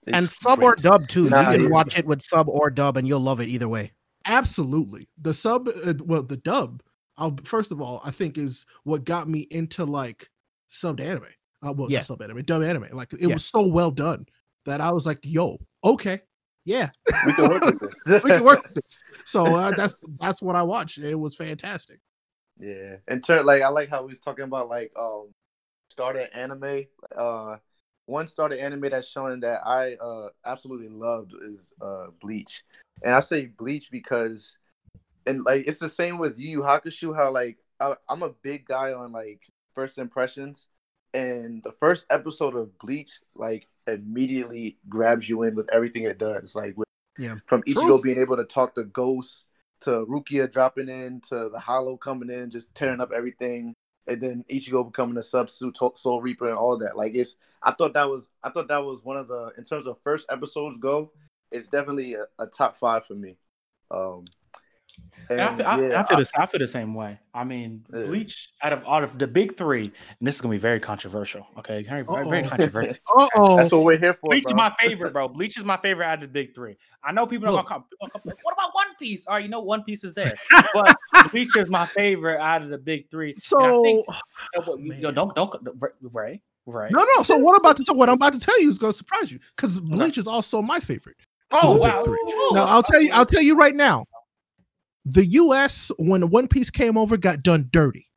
It. 0.08 0.14
and 0.16 0.26
It's 0.26 0.40
sub 0.40 0.62
or 0.64 0.76
dub 0.76 1.08
too. 1.08 1.30
Nah, 1.30 1.42
you 1.52 1.58
can 1.58 1.64
yeah. 1.64 1.70
watch 1.70 1.98
it 1.98 2.06
with 2.06 2.22
sub 2.22 2.50
or 2.50 2.70
dub, 2.70 2.98
and 2.98 3.08
you'll 3.08 3.20
love 3.20 3.40
it 3.40 3.50
either 3.50 3.68
way. 3.68 3.92
Absolutely. 4.26 5.08
The 5.22 5.34
sub, 5.34 5.70
uh, 5.70 5.94
well, 6.04 6.24
the 6.24 6.38
dub, 6.38 6.82
I'll, 7.18 7.36
first 7.44 7.72
of 7.72 7.82
all, 7.82 8.02
I 8.04 8.12
think 8.12 8.38
is 8.38 8.66
what 8.84 9.06
got 9.06 9.28
me 9.30 9.48
into 9.52 9.86
like 9.86 10.30
subbed 10.70 11.00
anime. 11.00 11.26
Uh, 11.66 11.72
well, 11.72 11.90
Yeah. 11.90 12.00
not 12.00 12.06
sub 12.06 12.22
anime, 12.22 12.44
dub 12.44 12.62
anime. 12.64 12.88
Like 12.92 13.14
it 13.14 13.22
Yeah. 13.22 13.34
was 13.34 13.46
so 13.46 13.68
well 13.68 13.92
done 13.92 14.26
that 14.66 14.82
I 14.82 14.92
was 14.92 15.06
like, 15.06 15.20
yo, 15.24 15.58
okay, 15.84 16.22
yeah, 16.66 16.90
We 17.26 17.32
can 17.34 17.48
work 17.48 17.64
with 17.64 17.80
this. 17.80 18.22
we 18.24 18.30
can 18.30 18.44
work 18.44 18.62
with 18.62 18.74
this. 18.84 19.02
So 19.24 19.46
uh, 19.56 19.72
that's 19.72 19.96
that's 20.20 20.42
what 20.42 20.58
I 20.58 20.64
watched. 20.64 20.98
And 20.98 21.08
it 21.08 21.16
was 21.16 21.34
fantastic. 21.36 22.00
Yeah, 22.60 22.98
and 23.08 23.24
turn 23.24 23.46
like 23.46 23.62
I 23.62 23.70
like 23.70 23.90
how 23.90 24.02
we 24.02 24.10
was 24.10 24.20
talking 24.20 24.44
about 24.44 24.68
like 24.68 24.92
um 25.00 25.34
started 25.90 26.36
anime. 26.38 26.84
Uh, 27.16 27.58
one 28.08 28.26
started 28.26 28.60
anime 28.60 28.90
that's 28.90 29.08
showing 29.08 29.42
that 29.42 29.62
I 29.66 29.96
uh 29.96 30.30
absolutely 30.46 30.90
loved 30.90 31.34
is 31.42 31.74
uh 31.80 32.08
Bleach, 32.20 32.64
and 33.04 33.14
I 33.14 33.20
say 33.20 33.46
Bleach 33.46 33.92
because, 33.92 34.58
and 35.28 35.44
like 35.44 35.68
it's 35.68 35.80
the 35.80 35.90
same 35.90 36.18
with 36.18 36.40
Yu 36.40 36.50
Yu 36.50 36.62
Hakusho. 36.62 37.16
How 37.16 37.32
like 37.32 37.58
I, 37.80 37.94
I'm 38.10 38.24
a 38.24 38.30
big 38.30 38.66
guy 38.66 38.94
on 38.94 39.12
like 39.12 39.42
first 39.74 39.98
impressions, 39.98 40.70
and 41.14 41.62
the 41.64 41.72
first 41.72 42.06
episode 42.10 42.56
of 42.56 42.78
Bleach 42.80 43.20
like 43.36 43.68
immediately 43.86 44.78
grabs 44.90 45.30
you 45.30 45.44
in 45.44 45.56
with 45.56 45.70
everything 45.72 46.04
it 46.04 46.18
does. 46.18 46.56
Like 46.56 46.78
with 46.78 46.88
Yeah. 47.20 47.36
from 47.46 47.62
True. 47.64 47.74
Ichigo 47.74 48.02
being 48.02 48.20
able 48.20 48.38
to 48.38 48.46
talk 48.46 48.76
to 48.76 48.86
ghosts 48.86 49.46
to 49.82 50.06
Rukia 50.06 50.52
dropping 50.52 50.90
in 50.90 51.22
to 51.30 51.50
the 51.52 51.60
Hollow 51.60 51.98
coming 51.98 52.30
in, 52.30 52.50
just 52.50 52.74
tearing 52.74 53.02
up 53.02 53.12
everything, 53.12 53.76
and 54.08 54.22
then 54.22 54.46
Ichigo 54.50 54.86
becoming 54.86 55.18
a 55.18 55.24
substitute 55.24 55.98
Soul 55.98 56.22
Reaper 56.22 56.50
and 56.50 56.58
all 56.58 56.78
that. 56.78 56.96
Like 56.98 57.16
it's, 57.16 57.38
I 57.62 57.72
thought 57.72 57.94
that 57.94 58.10
was, 58.10 58.30
I 58.44 58.50
thought 58.50 58.68
that 58.70 58.84
was 58.84 59.04
one 59.04 59.18
of 59.18 59.28
the, 59.28 59.52
in 59.58 59.64
terms 59.64 59.88
of 59.88 60.00
first 60.00 60.26
episodes 60.30 60.78
go, 60.78 61.12
it's 61.52 61.68
definitely 61.68 62.14
a, 62.16 62.26
a 62.40 62.48
top 62.48 62.76
five 62.76 63.06
for 63.06 63.16
me. 63.16 63.38
Um, 63.92 64.26
And 65.30 65.42
I, 65.42 65.56
feel, 65.56 65.90
yeah, 65.90 66.02
I 66.02 66.08
feel 66.08 66.18
the, 66.18 66.30
I 66.36 66.46
feel 66.46 66.60
the 66.60 66.68
same 66.68 66.94
way. 66.94 67.20
I 67.34 67.44
mean, 67.44 67.84
Yeah. 67.94 68.06
Bleach 68.06 68.50
out 68.64 68.74
of 68.74 68.84
out 68.88 69.04
of 69.04 69.18
the 69.20 69.28
big 69.28 69.58
three, 69.58 69.84
and 69.84 70.28
this 70.28 70.36
is 70.36 70.42
gonna 70.42 70.54
be 70.54 70.58
very 70.58 70.80
controversial. 70.80 71.46
Okay, 71.60 71.84
very, 71.84 72.04
very, 72.04 72.26
very 72.28 72.40
Uh-oh. 72.44 72.50
controversial. 72.50 72.96
Uh 73.20 73.28
oh. 73.36 73.56
that's 73.58 73.72
what 73.72 73.84
we're 73.84 73.98
here 73.98 74.14
for, 74.14 74.30
Bleach 74.30 74.44
bro. 74.44 74.52
is 74.52 74.56
my 74.56 74.74
favorite, 74.80 75.14
bro. 75.14 75.28
Bleach 75.28 75.58
is 75.58 75.64
my 75.64 75.78
favorite 75.78 76.06
out 76.06 76.16
of 76.16 76.22
the 76.22 76.28
big 76.28 76.54
three. 76.56 76.78
I 77.04 77.12
know 77.12 77.26
people 77.28 77.48
are 77.48 77.52
Look. 77.52 77.68
gonna 77.68 77.82
come. 77.82 77.84
people 77.90 78.08
gonna 78.08 78.12
come 78.14 78.22
like, 78.26 78.46
what 78.46 78.54
about 78.54 78.70
One 78.74 78.88
Piece? 79.00 79.28
All 79.28 79.36
right, 79.36 79.44
you 79.44 79.50
know 79.50 79.60
One 79.62 79.84
Piece 79.84 80.04
is 80.04 80.14
there, 80.14 80.34
but 80.74 80.96
Bleach 81.32 81.56
is 81.58 81.70
my 81.70 81.86
favorite 81.86 82.40
out 82.40 82.62
of 82.64 82.70
the 82.70 82.78
big 82.78 83.10
three. 83.12 83.34
So 83.34 83.84
think- 83.84 84.06
what- 84.66 84.80
you 84.80 84.94
know, 85.02 85.12
don't 85.12 85.36
don't 85.36 85.54
Ray 86.02 86.42
Ray. 86.66 86.90
no, 86.92 87.06
no. 87.18 87.24
So 87.24 87.38
what 87.38 87.56
about 87.58 87.78
to 87.78 87.94
what 87.94 88.10
I'm 88.10 88.16
about 88.16 88.34
to 88.34 88.40
tell 88.40 88.60
you 88.62 88.70
is 88.70 88.78
going 88.78 88.92
to 88.94 88.98
surprise 88.98 89.32
you 89.32 89.40
because 89.56 89.80
Bleach 89.80 90.18
is 90.18 90.28
also 90.28 90.62
my 90.62 90.80
favorite. 90.80 91.16
Oh 91.52 91.78
wow. 91.78 92.04
Ooh, 92.06 92.52
Now 92.54 92.66
I'll 92.66 92.84
tell 92.84 93.02
you. 93.02 93.10
I'll 93.14 93.26
tell 93.26 93.42
you 93.42 93.56
right 93.56 93.74
now. 93.74 94.04
The 95.10 95.26
U.S. 95.26 95.90
when 96.00 96.30
One 96.30 96.48
Piece 96.48 96.70
came 96.70 96.98
over 96.98 97.16
got 97.16 97.42
done 97.42 97.70
dirty. 97.72 98.08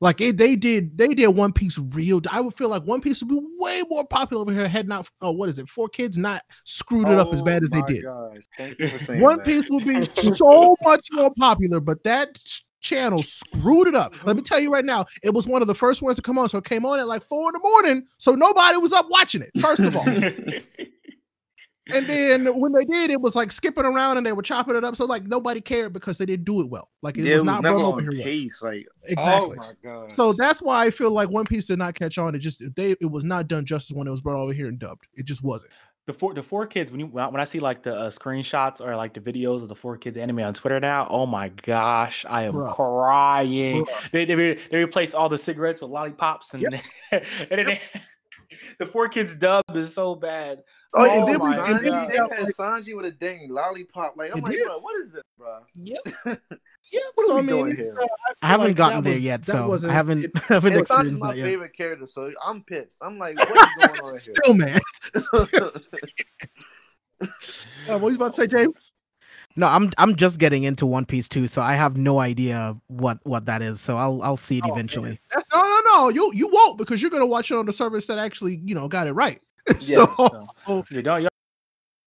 Like 0.00 0.20
it, 0.20 0.36
they 0.36 0.56
did. 0.56 0.96
They 0.96 1.08
did 1.08 1.28
One 1.28 1.52
Piece 1.52 1.78
real. 1.78 2.20
I 2.30 2.40
would 2.40 2.54
feel 2.54 2.68
like 2.68 2.84
One 2.84 3.00
Piece 3.00 3.22
would 3.22 3.28
be 3.28 3.40
way 3.58 3.80
more 3.88 4.06
popular 4.06 4.42
over 4.42 4.52
here 4.52 4.68
had 4.68 4.88
not. 4.88 5.08
Oh, 5.20 5.32
what 5.32 5.48
is 5.48 5.58
it? 5.58 5.66
4Kids 5.66 6.16
not 6.16 6.42
screwed 6.64 7.08
it 7.08 7.18
up 7.18 7.32
as 7.32 7.40
oh 7.40 7.44
bad 7.44 7.62
as 7.62 7.70
they 7.70 7.80
Oh 7.80 7.86
did. 7.86 8.02
gosh, 8.04 8.42
Thank 8.56 8.78
you 8.78 8.88
for 8.88 8.98
saying 8.98 9.20
One 9.20 9.38
that. 9.38 9.46
Piece 9.46 9.62
would 9.70 9.84
be 9.84 10.02
so 10.02 10.76
much 10.84 11.08
more 11.12 11.32
popular, 11.38 11.80
but 11.80 12.04
that 12.04 12.38
channel 12.80 13.22
screwed 13.22 13.88
it 13.88 13.94
up. 13.94 14.14
Let 14.24 14.36
me 14.36 14.42
tell 14.42 14.60
you 14.60 14.72
right 14.72 14.84
now, 14.84 15.04
it 15.24 15.34
was 15.34 15.48
one 15.48 15.62
of 15.62 15.68
the 15.68 15.74
first 15.74 16.02
ones 16.02 16.16
to 16.16 16.22
come 16.22 16.38
on. 16.38 16.48
So 16.48 16.58
it 16.58 16.64
came 16.64 16.84
on 16.84 17.00
at 17.00 17.08
like 17.08 17.24
four 17.28 17.48
in 17.48 17.52
the 17.52 17.60
morning. 17.60 18.06
So 18.18 18.34
nobody 18.34 18.78
was 18.78 18.92
up 18.92 19.06
watching 19.08 19.42
it, 19.42 19.50
first 19.60 19.82
of 19.82 19.96
all. 19.96 20.06
and 21.92 22.06
then 22.06 22.60
when 22.60 22.72
they 22.72 22.84
did, 22.84 23.10
it 23.10 23.20
was 23.20 23.34
like 23.34 23.50
skipping 23.50 23.84
around 23.84 24.16
and 24.16 24.24
they 24.24 24.32
were 24.32 24.42
chopping 24.42 24.76
it 24.76 24.84
up. 24.84 24.94
So 24.96 25.04
like 25.04 25.24
nobody 25.26 25.60
cared 25.60 25.92
because 25.92 26.18
they 26.18 26.26
didn't 26.26 26.44
do 26.44 26.60
it 26.60 26.68
well. 26.70 26.90
Like 27.02 27.18
it 27.18 27.24
Yeah, 27.24 27.34
was 27.34 27.42
it 27.42 27.44
was 27.46 27.54
not 27.54 27.62
never 27.62 27.76
run 27.76 27.84
on 27.84 27.92
over 27.92 28.00
here. 28.02 28.10
well. 28.12 28.22
pace. 28.22 28.62
Like, 28.62 28.86
Exactly. 29.04 29.56
oh 29.58 29.62
my 29.62 29.72
god. 29.82 30.12
So 30.12 30.32
that's 30.32 30.60
why 30.62 30.84
I 30.86 30.90
feel 30.90 31.10
like 31.10 31.28
One 31.30 31.44
Piece 31.44 31.66
did 31.66 31.78
not 31.78 31.94
catch 31.94 32.18
on. 32.18 32.34
It 32.34 32.38
just 32.38 32.62
they 32.76 32.92
it 33.00 33.10
was 33.10 33.24
not 33.24 33.48
done 33.48 33.64
justice 33.64 33.96
when 33.96 34.06
it 34.06 34.10
was 34.10 34.20
brought 34.20 34.40
over 34.42 34.52
here 34.52 34.68
and 34.68 34.78
dubbed. 34.78 35.06
It 35.14 35.26
just 35.26 35.42
wasn't. 35.42 35.72
the 36.06 36.12
four 36.12 36.34
the 36.34 36.42
4Kids 36.42 36.90
when 36.90 37.00
you 37.00 37.06
when 37.06 37.36
I, 37.40 37.44
see 37.44 37.58
like 37.60 37.82
the 37.82 37.96
uh, 37.96 38.10
screenshots 38.10 38.80
or 38.80 38.94
like 38.96 39.14
the 39.14 39.20
videos 39.20 39.62
of 39.62 39.68
the 39.68 39.76
4Kids 39.76 40.16
anime 40.16 40.40
on 40.40 40.54
Twitter 40.54 40.78
now, 40.80 41.06
oh 41.10 41.26
my 41.26 41.48
gosh, 41.48 42.24
I 42.28 42.42
am 42.44 42.54
Bruh. 42.54 42.74
crying. 42.74 43.84
They, 44.12 44.24
they 44.24 44.34
re- 44.34 44.58
they 44.70 44.78
replace 44.82 45.14
all 45.14 45.28
the 45.28 45.38
cigarettes 45.38 45.80
with 45.80 45.90
lollipops 45.90 46.54
and, 46.54 46.62
Yep. 46.62 46.72
and 47.12 47.24
then 47.50 47.66
they, 47.66 47.80
the 48.78 48.84
4Kids 48.86 49.38
dub 49.38 49.64
is 49.74 49.94
so 49.94 50.14
bad. 50.14 50.58
Oh, 50.94 51.04
and 51.04 51.12
and 51.20 51.28
then 51.28 51.38
then 51.38 51.48
we- 51.50 51.56
and 51.56 51.66
then 51.66 51.82
we 51.82 51.88
Sanji, 51.90 52.18
got, 52.18 52.30
they 52.30 52.36
had 52.36 52.44
like- 52.44 52.54
Sanji 52.56 52.96
with 52.96 53.06
a 53.06 53.10
dang 53.12 53.48
lollipop. 53.48 54.14
Like, 54.16 54.30
I'm 54.32 54.38
It 54.38 54.44
like, 54.44 54.52
did. 54.52 54.66
bro, 54.66 54.78
what 54.78 55.00
is 55.00 55.12
this, 55.12 55.22
bro? 55.38 55.58
Yep. 55.76 55.98
Yeah, 56.92 56.98
What 57.14 57.26
so 57.28 57.34
are 57.34 57.38
I 57.38 57.42
mean, 57.42 57.64
doing 57.64 57.76
here? 57.76 57.96
uh, 57.96 58.02
I 58.02 58.06
feel 58.06 58.08
haven't 58.42 58.66
like 58.66 58.76
gotten 58.76 59.04
there 59.04 59.12
was- 59.14 59.24
yet, 59.24 59.46
so 59.46 59.62
I 59.62 59.66
wasn't- 59.68 59.92
haven't, 59.92 60.24
it- 60.24 60.30
I 60.50 60.54
haven't 60.54 60.72
And 60.72 60.82
Sanji's 60.82 60.90
experienced 60.90 61.20
my 61.20 61.28
that 61.28 61.36
yet. 61.36 61.44
favorite 61.44 61.72
character, 61.76 62.06
so 62.08 62.32
I'm 62.44 62.64
pissed. 62.64 62.96
I'm 63.00 63.18
like, 63.18 63.38
what 63.38 63.48
is 63.48 63.96
going 63.96 64.08
on 64.08 64.10
here? 64.10 64.20
still 64.34 64.54
mad. 64.54 64.80
Uh, 67.88 67.98
what 67.98 68.08
you 68.10 68.16
about 68.16 68.32
to 68.32 68.40
say, 68.40 68.46
James? 68.48 68.76
No, 69.54 69.66
I'm 69.68 69.90
I'm 69.98 70.16
just 70.16 70.38
getting 70.38 70.64
into 70.64 70.86
One 70.86 71.04
Piece 71.04 71.28
too, 71.28 71.46
so 71.46 71.60
I 71.62 71.74
have 71.74 71.96
no 71.96 72.18
idea 72.18 72.74
what 72.88 73.18
what 73.24 73.46
that 73.46 73.60
is. 73.62 73.80
So 73.80 73.96
I'll 73.96 74.22
I'll 74.22 74.36
see 74.38 74.58
it 74.58 74.64
Oh, 74.66 74.72
eventually. 74.72 75.20
That's 75.32 75.46
no, 75.54 75.60
no, 75.62 75.80
no. 75.84 76.08
You 76.08 76.32
you 76.34 76.48
won't 76.50 76.78
because 76.78 77.02
you're 77.02 77.10
gonna 77.10 77.26
watch 77.26 77.50
it 77.50 77.56
on 77.56 77.66
the 77.66 77.72
service 77.72 78.06
that 78.06 78.18
actually 78.18 78.60
you 78.64 78.74
know 78.74 78.88
got 78.88 79.06
it 79.06 79.12
right. 79.12 79.40
so 79.80 80.06
So, 80.06 80.84
you 80.90 81.02
don't 81.02 81.22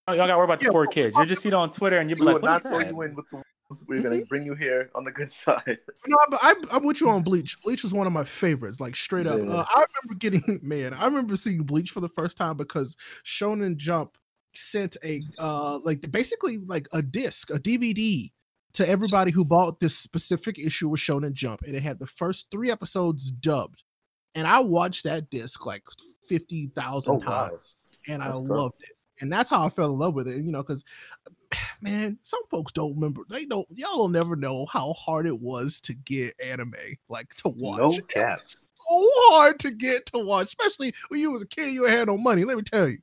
y'all, 0.08 0.16
y'all 0.16 0.18
got 0.18 0.28
to 0.28 0.38
worry 0.38 0.46
about 0.46 0.60
the 0.60 0.66
Yeah, 0.66 0.72
4Kids. 0.72 1.14
You're 1.16 1.26
just 1.26 1.42
see 1.42 1.50
it 1.50 1.54
on 1.54 1.72
Twitter 1.72 1.98
and 1.98 2.10
you 2.10 2.16
be 2.16 2.24
like, 2.24 2.36
will 2.36 2.42
what 2.42 2.58
is 2.58 2.64
not 2.64 2.82
throw 2.82 2.90
you 2.90 3.02
in 3.02 3.16
with 3.16 3.30
the 3.30 3.38
wolves. 3.70 3.86
We're 3.88 4.02
gonna 4.02 4.24
bring 4.30 4.46
you 4.46 4.54
here 4.54 4.92
on 4.94 5.04
the 5.04 5.12
good 5.12 5.30
side. 5.30 5.64
no, 6.08 6.18
but 6.30 6.40
I'm, 6.44 6.58
I'm 6.72 6.86
with 6.86 7.02
you 7.02 7.10
on 7.10 7.24
Bleach. 7.24 7.60
Bleach 7.62 7.84
was 7.84 7.94
one 7.94 8.06
of 8.06 8.14
my 8.14 8.24
favorites, 8.24 8.80
like 8.80 8.96
straight 8.96 9.28
up. 9.28 9.40
Yeah. 9.40 9.52
Uh, 9.52 9.66
I 9.68 9.86
remember 10.04 10.20
getting 10.20 10.60
man. 10.62 10.94
I 10.94 11.06
remember 11.06 11.36
seeing 11.36 11.64
Bleach 11.64 11.92
for 11.92 12.02
the 12.02 12.10
first 12.10 12.38
time 12.38 12.58
because 12.58 12.96
Shonen 13.24 13.78
Jump 13.78 14.18
sent 14.54 14.96
a 15.04 15.20
uh 15.40 15.80
like 15.84 16.10
basically 16.12 16.60
like 16.60 16.88
a 16.94 17.02
disc, 17.02 17.50
a 17.50 17.60
DVD 17.60 18.32
to 18.74 18.88
everybody 18.88 19.32
who 19.32 19.46
bought 19.46 19.80
this 19.80 19.98
specific 19.98 20.60
issue 20.60 20.94
of 20.94 21.00
Shonen 21.00 21.34
Jump, 21.34 21.62
and 21.64 21.76
it 21.76 21.82
had 21.82 21.98
the 21.98 22.08
first 22.08 22.52
three 22.52 22.70
episodes 22.70 23.32
dubbed. 23.32 23.82
And 24.36 24.46
I 24.48 24.60
watched 24.60 25.04
that 25.06 25.30
disc 25.30 25.66
like 25.66 25.84
fifty 26.28 26.68
thousand 26.76 27.16
Oh, 27.16 27.18
wow. 27.30 27.50
times, 27.50 27.76
and 28.08 28.22
I 28.22 28.28
tough. 28.28 28.50
loved 28.50 28.82
it. 28.84 28.90
And 29.22 29.32
that's 29.32 29.50
how 29.50 29.66
I 29.66 29.70
fell 29.70 29.92
in 29.94 29.98
love 30.00 30.14
with 30.14 30.28
it. 30.28 30.44
You 30.44 30.52
know, 30.52 30.62
because 30.62 30.84
man, 31.82 32.18
some 32.24 32.42
folks 32.52 32.72
don't 32.74 32.96
remember. 32.96 33.22
They 33.30 33.46
don't. 33.46 33.68
Y'all 33.74 33.98
will 33.98 34.10
never 34.10 34.36
know 34.36 34.66
how 34.66 34.94
hard 34.94 35.26
it 35.26 35.40
was 35.40 35.80
to 35.82 35.94
get 35.94 36.34
anime, 36.46 36.74
like 37.10 37.34
to 37.36 37.50
watch. 37.50 37.80
No 37.80 37.92
cap. 38.08 38.40
So 38.44 38.60
hard 38.88 39.58
to 39.60 39.72
get 39.72 40.06
to 40.08 40.20
watch, 40.20 40.48
especially 40.48 40.94
when 41.08 41.20
you 41.20 41.32
was 41.32 41.42
a 41.42 41.48
kid. 41.48 41.74
You 41.74 41.86
had 41.86 42.08
no 42.08 42.18
money. 42.20 42.44
Let 42.44 42.58
me 42.58 42.64
tell 42.64 42.88
you. 42.88 43.00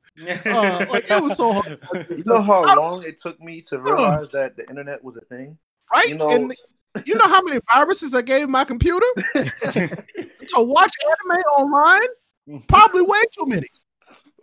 Uh, 0.46 0.86
like, 0.90 1.10
it 1.10 1.20
was 1.20 1.36
so 1.36 1.54
hard. 1.54 1.78
You 2.10 2.22
know 2.24 2.40
how 2.40 2.76
long 2.76 3.02
it 3.02 3.20
took 3.20 3.40
me 3.40 3.62
to 3.62 3.80
realize 3.80 4.30
that 4.30 4.56
the 4.56 4.68
internet 4.68 5.02
was 5.02 5.16
a 5.16 5.22
thing? 5.22 5.58
right? 5.92 6.08
You 6.08 6.16
know- 6.18 6.30
and 6.30 6.54
you 7.06 7.14
know 7.16 7.24
how 7.26 7.40
many 7.42 7.58
viruses 7.74 8.14
I 8.14 8.20
gave 8.22 8.48
my 8.50 8.64
computer 8.64 9.06
to 10.48 10.62
watch 10.62 10.92
anime 11.04 11.40
online? 11.58 12.62
Probably 12.68 13.02
way 13.02 13.22
too 13.36 13.46
many. 13.46 13.68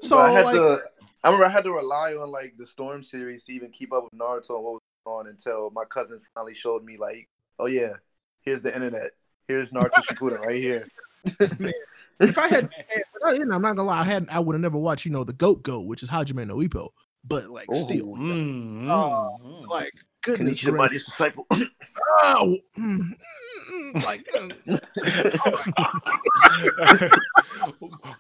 So 0.02 0.18
I 0.18 0.32
had 0.32 0.46
like, 0.46 0.56
to. 0.56 0.82
I 1.26 1.28
remember 1.28 1.46
I 1.46 1.50
had 1.50 1.66
to 1.66 1.74
rely 1.74 2.14
on 2.14 2.32
like 2.32 2.54
the 2.58 2.66
Storm 2.66 3.04
series 3.04 3.44
to 3.44 3.52
even 3.52 3.70
keep 3.70 3.92
up 3.92 4.06
with 4.06 4.14
Naruto 4.14 4.56
and 4.56 4.64
what 4.64 4.74
was 4.76 4.82
going 5.06 5.18
on 5.18 5.28
until 5.28 5.72
my 5.72 5.84
cousin 5.84 6.22
finally 6.34 6.54
showed 6.54 6.86
me 6.86 6.98
like, 6.98 7.28
oh 7.60 7.66
yeah, 7.66 7.96
here's 8.40 8.62
the 8.62 8.74
internet. 8.74 9.12
Here's 9.50 9.74
Naruto 9.74 10.02
Shippuden 10.10 10.40
right 10.40 10.56
here. 10.56 10.88
if 12.22 12.38
I 12.38 12.48
had, 12.48 12.70
had- 12.88 13.38
you 13.38 13.46
know, 13.46 13.56
I'm 13.56 13.62
not 13.62 13.76
gonna 13.76 13.84
lie, 13.90 14.00
I 14.00 14.04
had 14.06 14.30
I 14.32 14.40
would 14.40 14.54
have 14.54 14.62
never 14.62 14.78
watched, 14.78 15.06
you 15.06 15.12
know, 15.12 15.26
the 15.26 15.34
Goat 15.34 15.64
Go, 15.64 15.82
which 15.82 16.02
is 16.02 16.08
Hajime 16.10 16.48
no 16.48 16.56
Ippo. 16.60 16.88
But 17.26 17.50
like, 17.50 17.68
still, 17.74 18.16
Mm, 18.16 18.90
Uh, 18.90 19.10
mm, 19.10 19.42
mm. 19.42 19.68
like, 19.68 19.92
goodness 20.22 20.60
Kanisha 20.60 20.64
gracious. 20.64 20.78
Body's 20.78 21.06
disciple. 21.06 21.48
Oh, 22.22 22.58
mm, 22.78 23.00
mm, 23.00 23.94
mm, 23.96 24.06
like, 24.06 24.26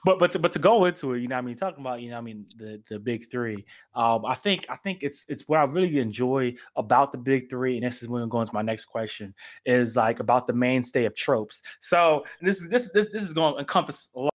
but 0.06 0.20
but 0.20 0.32
to, 0.32 0.40
but 0.40 0.52
to 0.54 0.60
go 0.60 0.86
into 0.86 1.14
it, 1.14 1.22
you 1.22 1.28
know, 1.28 1.36
what 1.36 1.40
I 1.40 1.46
mean, 1.46 1.56
talking 1.56 1.82
about 1.82 2.02
you 2.02 2.10
know, 2.10 2.16
what 2.16 2.22
I 2.22 2.24
mean, 2.24 2.46
the 2.58 2.82
the 2.90 3.00
big 3.00 3.30
three. 3.32 3.66
Um, 3.96 4.26
I 4.26 4.36
think 4.36 4.66
I 4.70 4.76
think 4.76 5.00
it's 5.02 5.26
it's 5.28 5.48
what 5.48 5.60
I 5.60 5.64
really 5.64 6.00
enjoy 6.00 6.56
about 6.76 7.12
the 7.12 7.18
big 7.18 7.50
three, 7.50 7.78
and 7.78 7.86
this 7.86 8.02
is 8.02 8.10
when 8.10 8.22
I'm 8.22 8.30
going 8.30 8.48
to 8.48 8.54
my 8.54 8.62
next 8.62 8.86
question 8.86 9.34
is 9.66 9.96
like 9.96 10.20
about 10.20 10.48
the 10.48 10.54
mainstay 10.54 11.06
of 11.06 11.16
tropes. 11.16 11.62
So 11.82 12.26
this 12.42 12.62
is 12.62 12.70
this 12.70 12.92
this 12.92 13.08
this 13.12 13.24
is 13.24 13.34
going 13.34 13.56
to 13.56 13.60
encompass 13.60 14.10
a 14.16 14.20
lot 14.20 14.34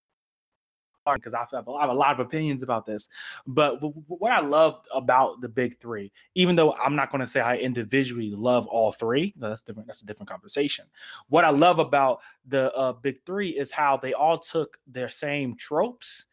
because 1.12 1.34
I 1.34 1.40
have, 1.40 1.50
have 1.52 1.66
a 1.66 1.92
lot 1.92 2.12
of 2.12 2.20
opinions 2.20 2.62
about 2.62 2.86
this. 2.86 3.08
But 3.46 3.78
what 3.80 4.32
I 4.32 4.40
love 4.40 4.80
about 4.94 5.40
the 5.40 5.48
big 5.48 5.78
three, 5.78 6.12
even 6.34 6.56
though 6.56 6.72
I'm 6.74 6.96
not 6.96 7.10
going 7.10 7.20
to 7.20 7.26
say 7.26 7.40
I 7.40 7.56
individually 7.56 8.30
love 8.30 8.66
all 8.66 8.92
three, 8.92 9.34
that's 9.36 9.62
different. 9.62 9.86
That's 9.86 10.02
a 10.02 10.06
different 10.06 10.30
conversation. 10.30 10.86
What 11.28 11.44
I 11.44 11.50
love 11.50 11.78
about 11.78 12.20
the 12.46 12.72
uh, 12.74 12.92
big 12.92 13.24
three 13.24 13.50
is 13.50 13.70
how 13.70 13.96
they 13.96 14.14
all 14.14 14.38
took 14.38 14.78
their 14.86 15.08
same 15.08 15.56
tropes 15.56 16.26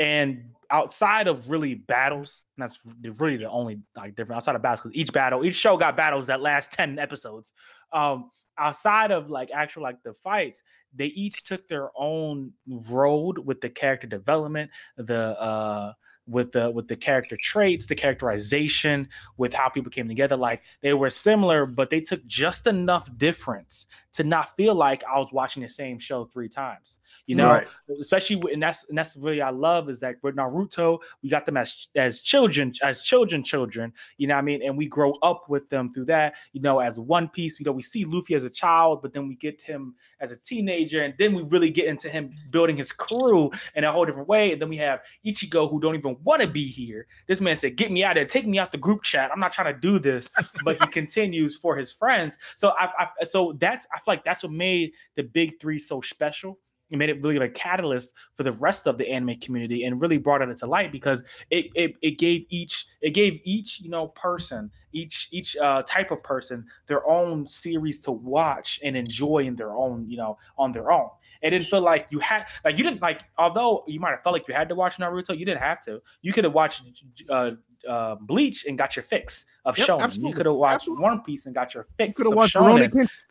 and 0.00 0.54
outside 0.70 1.28
of 1.28 1.50
really 1.50 1.74
battles, 1.74 2.42
and 2.56 2.62
that's 2.62 2.78
really 3.18 3.36
the 3.36 3.50
only 3.50 3.80
like 3.94 4.16
different 4.16 4.38
outside 4.38 4.56
of 4.56 4.62
battles 4.62 4.80
because 4.80 4.96
each 4.96 5.12
battle, 5.12 5.44
each 5.44 5.54
show 5.54 5.76
got 5.76 5.94
battles 5.94 6.26
that 6.26 6.40
last 6.40 6.72
10 6.72 6.98
episodes. 6.98 7.52
Um, 7.92 8.30
outside 8.56 9.10
of 9.10 9.30
like 9.30 9.50
actual 9.52 9.82
like 9.82 10.02
the 10.02 10.14
fights, 10.14 10.62
they 10.94 11.06
each 11.06 11.44
took 11.44 11.68
their 11.68 11.90
own 11.96 12.52
road 12.66 13.38
with 13.38 13.60
the 13.60 13.70
character 13.70 14.06
development, 14.06 14.70
the 14.96 15.40
uh 15.40 15.92
with 16.26 16.52
the 16.52 16.70
with 16.70 16.88
the 16.88 16.96
character 16.96 17.36
traits, 17.36 17.86
the 17.86 17.94
characterization, 17.94 19.08
with 19.36 19.52
how 19.52 19.68
people 19.68 19.90
came 19.90 20.08
together. 20.08 20.36
Like 20.36 20.62
they 20.80 20.94
were 20.94 21.10
similar, 21.10 21.66
but 21.66 21.90
they 21.90 22.00
took 22.00 22.24
just 22.26 22.66
enough 22.66 23.08
difference 23.18 23.86
to 24.12 24.24
not 24.24 24.56
feel 24.56 24.74
like 24.74 25.04
I 25.04 25.18
was 25.18 25.32
watching 25.32 25.62
the 25.62 25.68
same 25.68 25.98
show 25.98 26.24
three 26.24 26.48
times. 26.48 26.98
You 27.26 27.36
know, 27.36 27.48
Right. 27.48 27.66
especially 28.00 28.40
and 28.52 28.62
that's 28.62 28.84
and 28.88 28.98
that's 28.98 29.16
really 29.16 29.40
I 29.40 29.50
love 29.50 29.88
is 29.88 30.00
that 30.00 30.16
with 30.22 30.36
Naruto, 30.36 30.98
we 31.22 31.28
got 31.28 31.46
them 31.46 31.56
as 31.56 31.88
as 31.94 32.20
children, 32.20 32.72
as 32.82 33.02
children, 33.02 33.44
children. 33.44 33.92
You 34.16 34.26
know 34.26 34.34
what 34.34 34.40
I 34.40 34.42
mean? 34.42 34.62
And 34.62 34.76
we 34.76 34.86
grow 34.86 35.12
up 35.22 35.48
with 35.48 35.68
them 35.70 35.92
through 35.92 36.06
that. 36.06 36.34
You 36.52 36.60
know, 36.60 36.80
as 36.80 36.98
One 36.98 37.28
Piece, 37.28 37.58
you 37.60 37.64
know, 37.64 37.72
we 37.72 37.82
see 37.82 38.04
Luffy 38.04 38.34
as 38.34 38.44
a 38.44 38.50
child, 38.50 39.02
but 39.02 39.12
then 39.12 39.28
we 39.28 39.36
get 39.36 39.60
him 39.60 39.94
as 40.20 40.32
a 40.32 40.36
teenager, 40.36 41.02
and 41.02 41.14
then 41.18 41.34
we 41.34 41.42
really 41.44 41.70
get 41.70 41.86
into 41.86 42.10
him 42.10 42.32
building 42.50 42.76
his 42.76 42.92
crew 42.92 43.50
in 43.74 43.84
a 43.84 43.92
whole 43.92 44.04
different 44.04 44.28
way. 44.28 44.52
And 44.52 44.60
then 44.60 44.68
we 44.68 44.76
have 44.78 45.00
Ichigo 45.24 45.70
who 45.70 45.80
don't 45.80 45.94
even 45.94 46.16
want 46.24 46.42
to 46.42 46.48
be 46.48 46.66
here. 46.66 47.06
This 47.28 47.40
man 47.40 47.56
said, 47.56 47.76
"Get 47.76 47.90
me 47.92 48.02
out 48.04 48.12
of 48.12 48.16
there, 48.16 48.26
take 48.26 48.46
me 48.46 48.58
out 48.58 48.72
the 48.72 48.78
group 48.78 49.02
chat. 49.02 49.30
I'm 49.32 49.40
not 49.40 49.52
trying 49.52 49.72
to 49.72 49.80
do 49.80 49.98
this," 49.98 50.30
but 50.64 50.82
he 50.82 50.86
continues 50.90 51.54
for 51.56 51.76
his 51.76 51.92
friends. 51.92 52.38
So 52.56 52.70
I, 52.78 52.90
I 52.98 53.24
so 53.24 53.52
that's 53.58 53.86
I 53.94 53.99
feel 54.00 54.14
like 54.14 54.24
that's 54.24 54.42
what 54.42 54.52
made 54.52 54.92
the 55.16 55.22
big 55.22 55.60
three 55.60 55.78
so 55.78 56.00
special. 56.00 56.58
It 56.90 56.98
made 56.98 57.08
it 57.08 57.22
really 57.22 57.36
a 57.36 57.48
catalyst 57.48 58.14
for 58.36 58.42
the 58.42 58.52
rest 58.52 58.88
of 58.88 58.98
the 58.98 59.08
anime 59.08 59.38
community 59.38 59.84
and 59.84 60.00
really 60.00 60.18
brought 60.18 60.42
it 60.42 60.48
into 60.48 60.66
light 60.66 60.90
because 60.90 61.22
it, 61.48 61.66
it 61.76 61.94
it 62.02 62.18
gave 62.18 62.46
each 62.48 62.84
it 63.00 63.10
gave 63.10 63.40
each 63.44 63.80
you 63.80 63.90
know 63.90 64.08
person 64.08 64.70
each 64.92 65.28
each 65.30 65.56
uh, 65.56 65.82
type 65.86 66.10
of 66.10 66.20
person 66.24 66.66
their 66.86 67.08
own 67.08 67.46
series 67.46 68.00
to 68.00 68.10
watch 68.10 68.80
and 68.82 68.96
enjoy 68.96 69.38
in 69.38 69.54
their 69.54 69.72
own 69.72 70.04
you 70.08 70.16
know 70.16 70.36
on 70.58 70.72
their 70.72 70.90
own. 70.90 71.10
It 71.42 71.50
didn't 71.50 71.70
feel 71.70 71.80
like 71.80 72.08
you 72.10 72.18
had 72.18 72.46
like 72.64 72.76
you 72.76 72.84
didn't 72.84 73.00
like 73.00 73.22
although 73.38 73.84
you 73.86 74.00
might 74.00 74.10
have 74.10 74.22
felt 74.22 74.32
like 74.32 74.48
you 74.48 74.54
had 74.54 74.68
to 74.68 74.74
watch 74.74 74.96
Naruto, 74.98 75.38
you 75.38 75.46
didn't 75.46 75.62
have 75.62 75.82
to. 75.84 76.02
You 76.22 76.32
could 76.32 76.44
have 76.44 76.52
watched 76.52 76.82
uh, 77.28 77.52
uh, 77.88 78.16
Bleach 78.16 78.66
and 78.66 78.76
got 78.76 78.96
your 78.96 79.04
fix 79.04 79.46
of 79.64 79.78
Yep, 79.78 79.88
shonen. 79.88 80.18
You 80.18 80.34
could 80.34 80.46
have 80.46 80.56
watched 80.56 80.82
absolutely. 80.82 81.02
One 81.04 81.22
Piece 81.22 81.46
and 81.46 81.54
got 81.54 81.74
your 81.74 81.86
fix 81.96 82.18
You 82.18 82.24
Could 82.24 82.26
have 82.26 82.32
of 82.32 82.36
watched. 82.36 82.54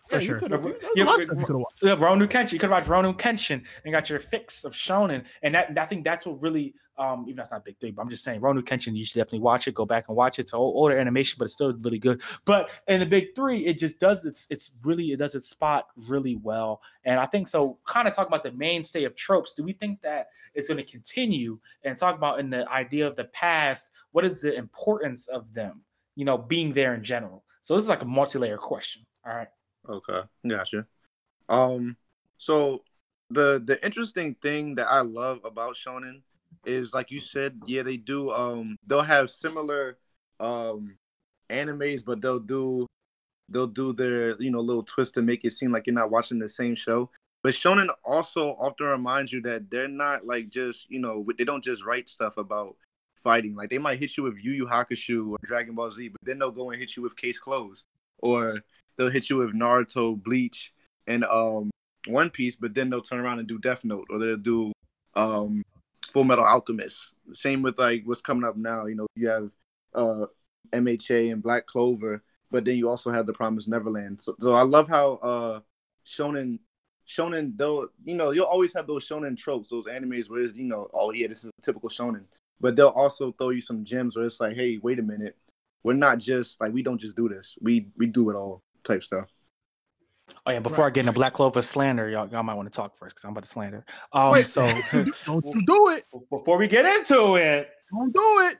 Rurouni 0.10 0.16
Kenshin. 0.16 0.16
For 0.16 0.16
Yeah, 0.16 0.20
sure. 0.20 0.40
could've- 0.40 0.64
Yeah, 0.66 0.72
there's 0.72 0.84
a 0.84 0.98
yeah, 0.98 1.04
lot 1.06 1.14
of 1.14 1.20
yeah, 1.20 1.28
stuff 1.28 1.40
you 1.40 1.46
could've 1.46 2.00
Rurouni 2.00 2.28
Kenshin. 2.30 2.52
You 2.54 2.60
could 2.60 2.70
watch 2.70 2.86
Rurouni 2.86 3.18
Kenshin 3.18 3.64
and 3.86 3.92
got 3.94 4.10
your 4.10 4.20
fix 4.20 4.64
of 4.64 4.74
Shonen, 4.74 5.24
and 5.42 5.56
that 5.56 5.78
I 5.78 5.86
think 5.86 6.04
that's 6.04 6.26
what 6.26 6.42
really, 6.42 6.74
um, 6.98 7.24
even 7.28 7.38
that's 7.38 7.52
not 7.52 7.62
a 7.62 7.64
big 7.64 7.78
thing, 7.80 7.94
but 7.94 8.02
I'm 8.02 8.10
just 8.10 8.24
saying 8.24 8.42
Rurouni 8.42 8.62
Kenshin. 8.64 8.96
You 8.96 9.06
should 9.06 9.20
definitely 9.20 9.40
watch 9.40 9.68
it. 9.68 9.74
Go 9.74 9.86
back 9.86 10.06
and 10.08 10.18
watch 10.18 10.38
it. 10.40 10.44
It's 10.44 10.54
an 10.54 10.60
older 10.60 10.98
animation, 10.98 11.36
but 11.40 11.46
it's 11.46 11.54
still 11.54 11.74
really 11.74 12.00
good. 12.00 12.22
But 12.46 12.70
in 12.88 13.00
the 13.00 13.06
big 13.06 13.36
three, 13.36 13.66
it 13.66 13.78
just 13.78 14.00
does 14.00 14.26
its, 14.26 14.48
it's 14.50 14.72
really, 14.84 15.12
it 15.12 15.18
does 15.18 15.36
its 15.36 15.50
spot 15.50 15.88
really 16.08 16.36
well, 16.38 16.82
and 17.06 17.20
I 17.20 17.26
think 17.26 17.48
so. 17.48 17.78
Kind 17.86 18.08
of 18.08 18.14
talk 18.14 18.28
about 18.28 18.44
the 18.44 18.52
mainstay 18.52 19.04
of 19.06 19.16
tropes. 19.16 19.54
Do 19.54 19.64
we 19.64 19.74
think 19.74 20.02
that 20.02 20.28
it's 20.54 20.68
going 20.68 20.84
to 20.84 20.92
continue 20.92 21.60
and 21.84 21.96
talk 21.96 22.16
about 22.16 22.40
in 22.40 22.50
the 22.50 22.68
idea 22.70 23.08
of 23.08 23.16
the 23.16 23.26
past? 23.26 23.90
What 24.12 24.26
is 24.26 24.42
the 24.42 24.56
importance 24.56 25.28
of 25.28 25.54
them? 25.54 25.82
You 26.16 26.26
know, 26.26 26.38
being 26.38 26.74
there 26.74 26.96
in 26.96 27.04
general. 27.04 27.46
So 27.62 27.76
this 27.76 27.84
is 27.84 27.90
like 27.90 28.02
a 28.02 28.06
multi-layer 28.06 28.58
question. 28.58 29.06
All 29.26 29.34
right. 29.34 29.48
Okay, 29.88 30.22
gotcha. 30.48 30.86
Um, 31.48 31.98
so 32.38 32.84
the 33.30 33.62
the 33.64 33.84
interesting 33.86 34.36
thing 34.36 34.76
that 34.76 34.88
I 34.88 35.02
love 35.02 35.40
about 35.44 35.76
shonen 35.76 36.22
is 36.66 36.94
like 36.94 37.12
you 37.12 37.20
said, 37.20 37.60
yeah, 37.66 37.84
they 37.84 37.98
do. 37.98 38.32
Um, 38.32 38.78
they'll 38.86 39.02
have 39.02 39.30
similar 39.30 39.98
um 40.40 40.98
animes, 41.50 42.04
but 42.06 42.22
they'll 42.22 42.40
do 42.40 42.88
they'll 43.50 43.68
do 43.68 43.94
their 43.94 44.42
you 44.42 44.52
know 44.52 44.60
little 44.60 44.84
twist 44.84 45.16
to 45.16 45.22
make 45.22 45.44
it 45.46 45.52
seem 45.52 45.72
like 45.72 45.88
you're 45.88 45.94
not 45.94 46.12
watching 46.12 46.40
the 46.40 46.50
same 46.50 46.76
show. 46.76 47.10
But 47.42 47.54
shonen 47.54 47.90
also 48.04 48.52
often 48.60 48.88
reminds 48.88 49.32
you 49.32 49.42
that 49.44 49.70
they're 49.72 49.88
not 49.88 50.26
like 50.26 50.50
just 50.50 50.90
you 50.90 51.00
know 51.00 51.26
they 51.38 51.46
don't 51.46 51.64
just 51.64 51.86
write 51.86 52.10
stuff 52.10 52.38
about 52.38 52.76
fighting. 53.16 53.54
Like 53.54 53.70
they 53.70 53.78
might 53.78 54.00
hit 54.00 54.18
you 54.18 54.24
with 54.24 54.38
Yu 54.42 54.52
Yu 54.52 54.68
Hakusho 54.68 55.32
or 55.32 55.38
Dragon 55.44 55.76
Ball 55.76 55.92
Z, 55.92 56.10
but 56.10 56.22
then 56.24 56.40
they'll 56.40 56.52
go 56.52 56.70
and 56.72 56.80
hit 56.80 56.96
you 56.96 57.04
with 57.04 57.16
Case 57.16 57.40
Closed, 57.40 57.86
or 58.20 58.60
they'll 59.00 59.10
hit 59.10 59.30
you 59.30 59.38
with 59.38 59.56
Naruto, 59.56 60.22
Bleach, 60.22 60.74
and 61.08 61.24
um 61.26 61.72
One 62.08 62.30
Piece, 62.30 62.56
but 62.58 62.76
then 62.76 62.90
they'll 62.90 63.02
turn 63.02 63.20
around 63.20 63.40
and 63.40 63.48
do 63.48 63.58
Death 63.58 63.84
Note, 63.84 64.08
or 64.12 64.20
they'll 64.20 64.38
do 64.38 64.72
um 65.16 65.64
Full 66.12 66.26
Metal 66.26 66.46
Alchemist. 66.46 67.14
Same 67.34 67.64
with 67.64 67.80
like 67.80 68.04
what's 68.06 68.22
coming 68.22 68.44
up 68.44 68.58
now. 68.58 68.86
You 68.86 68.96
know, 68.96 69.08
you 69.16 69.30
have 69.30 69.52
uh 69.96 70.26
MHA 70.72 71.32
and 71.32 71.42
Black 71.42 71.66
Clover, 71.66 72.22
but 72.52 72.66
then 72.66 72.76
you 72.76 72.90
also 72.90 73.12
have 73.12 73.26
The 73.26 73.34
Promised 73.34 73.70
Neverland. 73.70 74.22
So, 74.22 74.36
so 74.40 74.54
I 74.54 74.62
love 74.64 74.88
how 74.88 75.14
uh 75.14 75.60
shonen 76.06 76.60
shonen 77.08 77.58
though 77.58 77.90
you 78.06 78.16
know 78.16 78.32
you'll 78.32 78.46
always 78.46 78.74
have 78.74 78.86
those 78.86 79.08
shonen 79.08 79.38
tropes, 79.38 79.70
those 79.70 79.88
animes 79.88 80.30
where 80.30 80.42
it's 80.42 80.56
you 80.56 80.66
know 80.66 80.90
oh 80.94 81.12
yeah 81.12 81.28
this 81.28 81.44
is 81.46 81.52
a 81.58 81.62
typical 81.62 81.90
shonen, 81.90 82.26
but 82.60 82.76
they'll 82.76 82.90
also 82.90 83.32
throw 83.32 83.50
you 83.50 83.62
some 83.62 83.86
gems 83.86 84.18
where 84.18 84.26
it's 84.26 84.42
like 84.42 84.56
hey 84.56 84.78
wait 84.78 85.00
a 85.00 85.04
minute 85.04 85.38
we're 85.84 85.94
not 85.94 86.20
just 86.20 86.60
like 86.60 86.74
we 86.74 86.84
don't 86.84 87.00
just 87.00 87.16
do 87.16 87.30
this 87.30 87.58
we 87.62 87.88
we 87.98 88.06
do 88.06 88.30
it 88.30 88.36
all 88.36 88.62
type 88.90 89.04
stuff. 89.04 89.30
Oh 90.46 90.52
yeah, 90.52 90.60
before 90.60 90.86
I 90.86 90.90
get 90.90 91.02
into 91.02 91.12
right. 91.12 91.16
Black 91.16 91.34
Clover 91.34 91.62
slander, 91.62 92.10
y'all, 92.10 92.28
y'all 92.30 92.44
might 92.44 92.54
want 92.56 92.72
to 92.72 92.76
talk 92.76 92.98
first 92.98 93.16
because 93.16 93.24
I'm 93.24 93.32
about 93.32 93.44
to 93.44 93.50
slander. 93.50 93.86
Um, 94.14 94.30
Wait, 94.32 94.48
so 94.48 94.66
don't 94.92 95.46
you 95.46 95.62
do 95.66 95.90
it. 95.90 96.04
before 96.30 96.58
we 96.58 96.68
get 96.68 96.86
into 96.86 97.36
it, 97.36 97.70
Don't 97.92 98.14
do 98.14 98.22
it. 98.50 98.56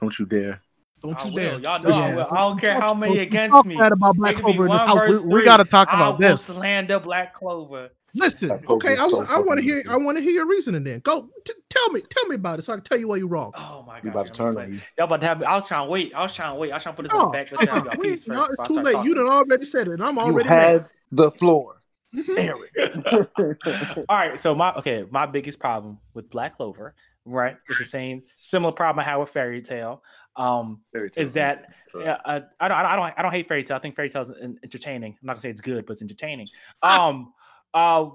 Don't 0.00 0.18
you 0.18 0.26
dare. 0.26 0.60
Don't 1.04 1.24
you 1.24 1.32
will. 1.34 1.50
dare. 1.50 1.60
Y'all 1.60 1.82
know 1.82 1.90
I 1.90 2.14
will. 2.14 2.26
I 2.30 2.36
don't 2.38 2.60
care 2.60 2.80
how 2.80 2.94
many 2.94 3.14
Don't 3.16 3.22
against 3.26 3.52
talk 3.52 3.66
me. 3.66 3.76
bad 3.76 3.92
about 3.92 4.16
Black 4.16 4.32
It 4.34 4.42
could 4.42 4.46
be 4.46 4.52
Clover 4.58 4.66
in 4.66 4.72
this 4.72 4.80
house. 4.82 5.24
We, 5.24 5.34
we 5.34 5.44
got 5.44 5.58
to 5.58 5.64
talk 5.64 5.88
I 5.90 5.96
about 5.96 6.18
will 6.18 6.30
this. 6.36 6.42
slander 6.44 6.98
Black 6.98 7.34
Clover. 7.34 7.90
Listen, 8.16 8.52
okay, 8.68 8.96
I, 8.96 9.06
want- 9.06 9.28
I 9.28 9.40
want 9.40 9.58
to 9.58 9.64
hear. 9.64 9.82
I 9.90 9.96
want 9.96 10.16
to 10.18 10.22
hear 10.22 10.32
your 10.32 10.46
reasoning. 10.46 10.84
Then 10.84 11.00
go 11.00 11.28
t- 11.44 11.52
tell 11.68 11.90
me. 11.90 12.00
Tell 12.08 12.26
me 12.28 12.36
about 12.36 12.60
it, 12.60 12.62
so 12.62 12.72
I 12.72 12.76
can 12.76 12.84
tell 12.84 12.96
you 12.96 13.08
why 13.08 13.16
you're 13.16 13.26
wrong. 13.26 13.50
Oh 13.56 13.82
my 13.84 13.94
god. 13.96 14.04
We 14.04 14.10
about 14.10 14.26
to 14.26 14.32
turn 14.32 14.56
on 14.56 14.72
you. 14.72 14.78
Y'all 14.96 15.06
about 15.08 15.20
to 15.20 15.26
have 15.26 15.40
me. 15.40 15.46
I 15.46 15.56
was 15.56 15.66
trying 15.66 15.86
to 15.86 15.90
wait. 15.90 16.14
I 16.14 16.22
was 16.22 16.32
trying 16.32 16.54
to 16.54 16.58
wait. 16.60 16.70
I 16.70 16.76
was 16.76 16.82
trying 16.84 16.94
to 16.94 17.02
put 17.02 17.10
this 17.10 17.12
No, 17.12 17.24
on 17.24 17.28
the 17.28 17.32
back. 17.32 17.50
Let's 17.50 17.72
have 17.72 17.84
y'all 17.86 17.94
we- 17.98 18.10
piece 18.12 18.28
no, 18.28 18.36
first 18.38 18.50
it's 18.60 18.68
too 18.68 18.74
late. 18.76 18.92
talking. 18.94 19.08
You 19.10 19.14
done 19.16 19.26
already 19.28 19.64
said 19.64 19.88
it, 19.88 19.94
and 19.94 20.04
I'm 20.04 20.16
already 20.16 20.48
You 20.48 20.54
already 20.54 20.72
have 20.72 20.82
mad. 20.82 20.90
the 21.10 21.30
floor. 21.32 21.82
Mm-hmm. 22.14 22.38
Eric. 22.38 23.98
All 24.08 24.16
right, 24.16 24.38
so 24.38 24.54
my 24.54 24.72
okay, 24.74 25.04
my 25.10 25.26
biggest 25.26 25.58
problem 25.58 25.98
with 26.14 26.30
Black 26.30 26.56
Clover, 26.56 26.94
right, 27.24 27.56
is 27.68 27.78
the 27.78 27.84
same 27.84 28.22
similar 28.38 28.72
problem 28.72 29.00
I 29.04 29.10
had 29.10 29.16
with 29.16 29.30
Fairy 29.30 29.60
Tail. 29.62 30.02
Um, 30.36 30.80
is 31.16 31.32
that 31.34 31.72
yeah, 31.94 32.16
uh, 32.24 32.40
I 32.58 32.68
don't, 32.68 32.76
I 32.76 32.96
don't, 32.96 33.14
I 33.18 33.22
don't 33.22 33.32
hate 33.32 33.46
fairy 33.46 33.62
tail. 33.62 33.76
I 33.76 33.80
think 33.80 33.94
fairy 33.94 34.08
tail 34.08 34.22
is 34.22 34.30
entertaining. 34.62 35.12
I'm 35.12 35.26
not 35.26 35.34
gonna 35.34 35.42
say 35.42 35.50
it's 35.50 35.60
good, 35.60 35.86
but 35.86 35.94
it's 35.94 36.02
entertaining. 36.02 36.48
Um, 36.82 37.32
uh, 37.72 38.08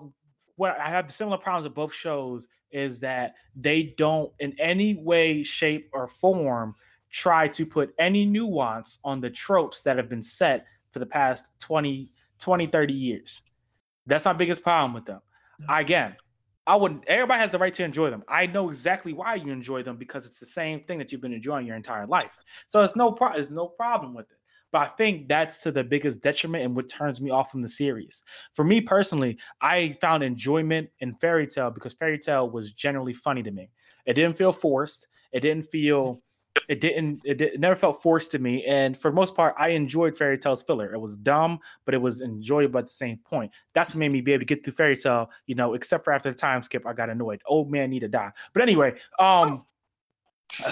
what 0.56 0.78
I 0.80 0.90
have 0.90 1.08
the 1.08 1.14
similar 1.14 1.38
problems 1.38 1.64
with 1.66 1.76
both 1.76 1.94
shows 1.94 2.48
is 2.72 3.00
that 3.00 3.36
they 3.56 3.94
don't, 3.98 4.32
in 4.40 4.54
any 4.60 4.96
way, 4.96 5.44
shape, 5.44 5.90
or 5.94 6.08
form, 6.08 6.76
try 7.12 7.48
to 7.48 7.66
put 7.66 7.94
any 7.98 8.26
nuance 8.26 9.00
on 9.04 9.22
the 9.22 9.30
tropes 9.30 9.82
that 9.82 9.98
have 9.98 10.10
been 10.10 10.24
set 10.24 10.66
for 10.92 11.00
the 11.00 11.06
past 11.06 11.50
20, 11.60 12.12
20 12.40 12.68
30 12.68 12.94
years. 12.94 13.42
That's 14.06 14.26
my 14.26 14.34
biggest 14.34 14.64
problem 14.64 14.94
with 14.94 15.06
them. 15.06 15.22
Again, 15.68 16.16
I 16.68 16.76
wouldn't. 16.76 17.04
Everybody 17.08 17.40
has 17.40 17.52
the 17.52 17.58
right 17.58 17.74
to 17.74 17.84
enjoy 17.84 18.10
them. 18.10 18.24
I 18.28 18.46
know 18.46 18.70
exactly 18.70 19.14
why 19.14 19.36
you 19.36 19.52
enjoy 19.52 19.82
them 19.84 19.98
because 19.98 20.26
it's 20.26 20.40
the 20.40 20.46
same 20.46 20.82
thing 20.84 21.00
that 21.00 21.12
you've 21.12 21.22
been 21.22 21.34
enjoying 21.34 21.66
your 21.66 21.76
entire 21.76 22.06
life. 22.06 22.32
So 22.68 22.82
it's 22.84 22.96
no 22.96 23.12
pro- 23.12 23.34
There's 23.34 23.52
no 23.52 23.68
problem 23.68 24.14
with 24.14 24.30
it. 24.32 24.38
But 24.72 24.82
I 24.82 24.86
think 24.90 25.28
that's 25.28 25.58
to 25.60 25.72
the 25.72 25.84
biggest 25.84 26.22
detriment 26.22 26.64
and 26.64 26.76
what 26.76 26.90
turns 26.90 27.22
me 27.22 27.32
off 27.32 27.50
from 27.50 27.64
the 27.64 27.70
series. 27.70 28.24
For 28.54 28.64
me 28.64 28.82
personally, 28.82 29.40
I 29.62 29.98
found 30.00 30.24
enjoyment 30.24 30.90
in 31.00 31.16
Fairy 31.16 31.48
Tail 31.48 31.72
because 31.72 31.94
Fairy 31.96 32.20
Tail 32.20 32.50
was 32.50 32.72
generally 32.72 33.14
funny 33.14 33.42
to 33.42 33.52
me. 33.52 33.72
It 34.06 34.14
didn't 34.14 34.38
feel 34.38 34.54
forced. 34.54 35.08
It 35.32 35.40
didn't 35.40 35.72
feel. 35.72 36.22
It 36.68 36.82
didn't. 36.82 37.22
It, 37.26 37.38
did, 37.38 37.54
it 37.54 37.60
never 37.60 37.76
felt 37.76 38.02
forced 38.02 38.32
to 38.32 38.40
me. 38.40 38.64
And 38.66 38.98
for 38.98 39.12
the 39.12 39.16
most 39.16 39.36
part, 39.36 39.56
I 39.58 39.70
enjoyed 39.70 40.18
Fairy 40.18 40.38
Tail's 40.38 40.62
filler. 40.62 40.94
It 40.94 41.00
was 41.00 41.18
dumb, 41.18 41.60
but 41.86 41.94
it 41.94 42.02
was 42.02 42.22
enjoyable 42.22 42.80
at 42.80 42.88
the 42.88 42.94
same 42.94 43.18
point. 43.18 43.52
That's 43.74 43.92
what 43.92 44.00
made 44.00 44.12
me 44.12 44.22
be 44.22 44.34
able 44.34 44.42
to 44.42 44.46
get 44.46 44.64
through 44.64 44.74
Fairy 44.74 44.98
Tail. 44.98 45.30
You 45.46 45.56
know, 45.56 45.74
except 45.74 46.04
for 46.04 46.14
after 46.14 46.32
the 46.32 46.38
time 46.38 46.64
skip, 46.64 46.86
I 46.86 46.94
got 46.94 47.10
annoyed. 47.10 47.42
Old 47.46 47.72
man 47.72 47.90
need 47.90 48.02
to 48.02 48.10
die. 48.10 48.32
But 48.54 48.64
anyway, 48.64 48.96
um. 49.18 49.66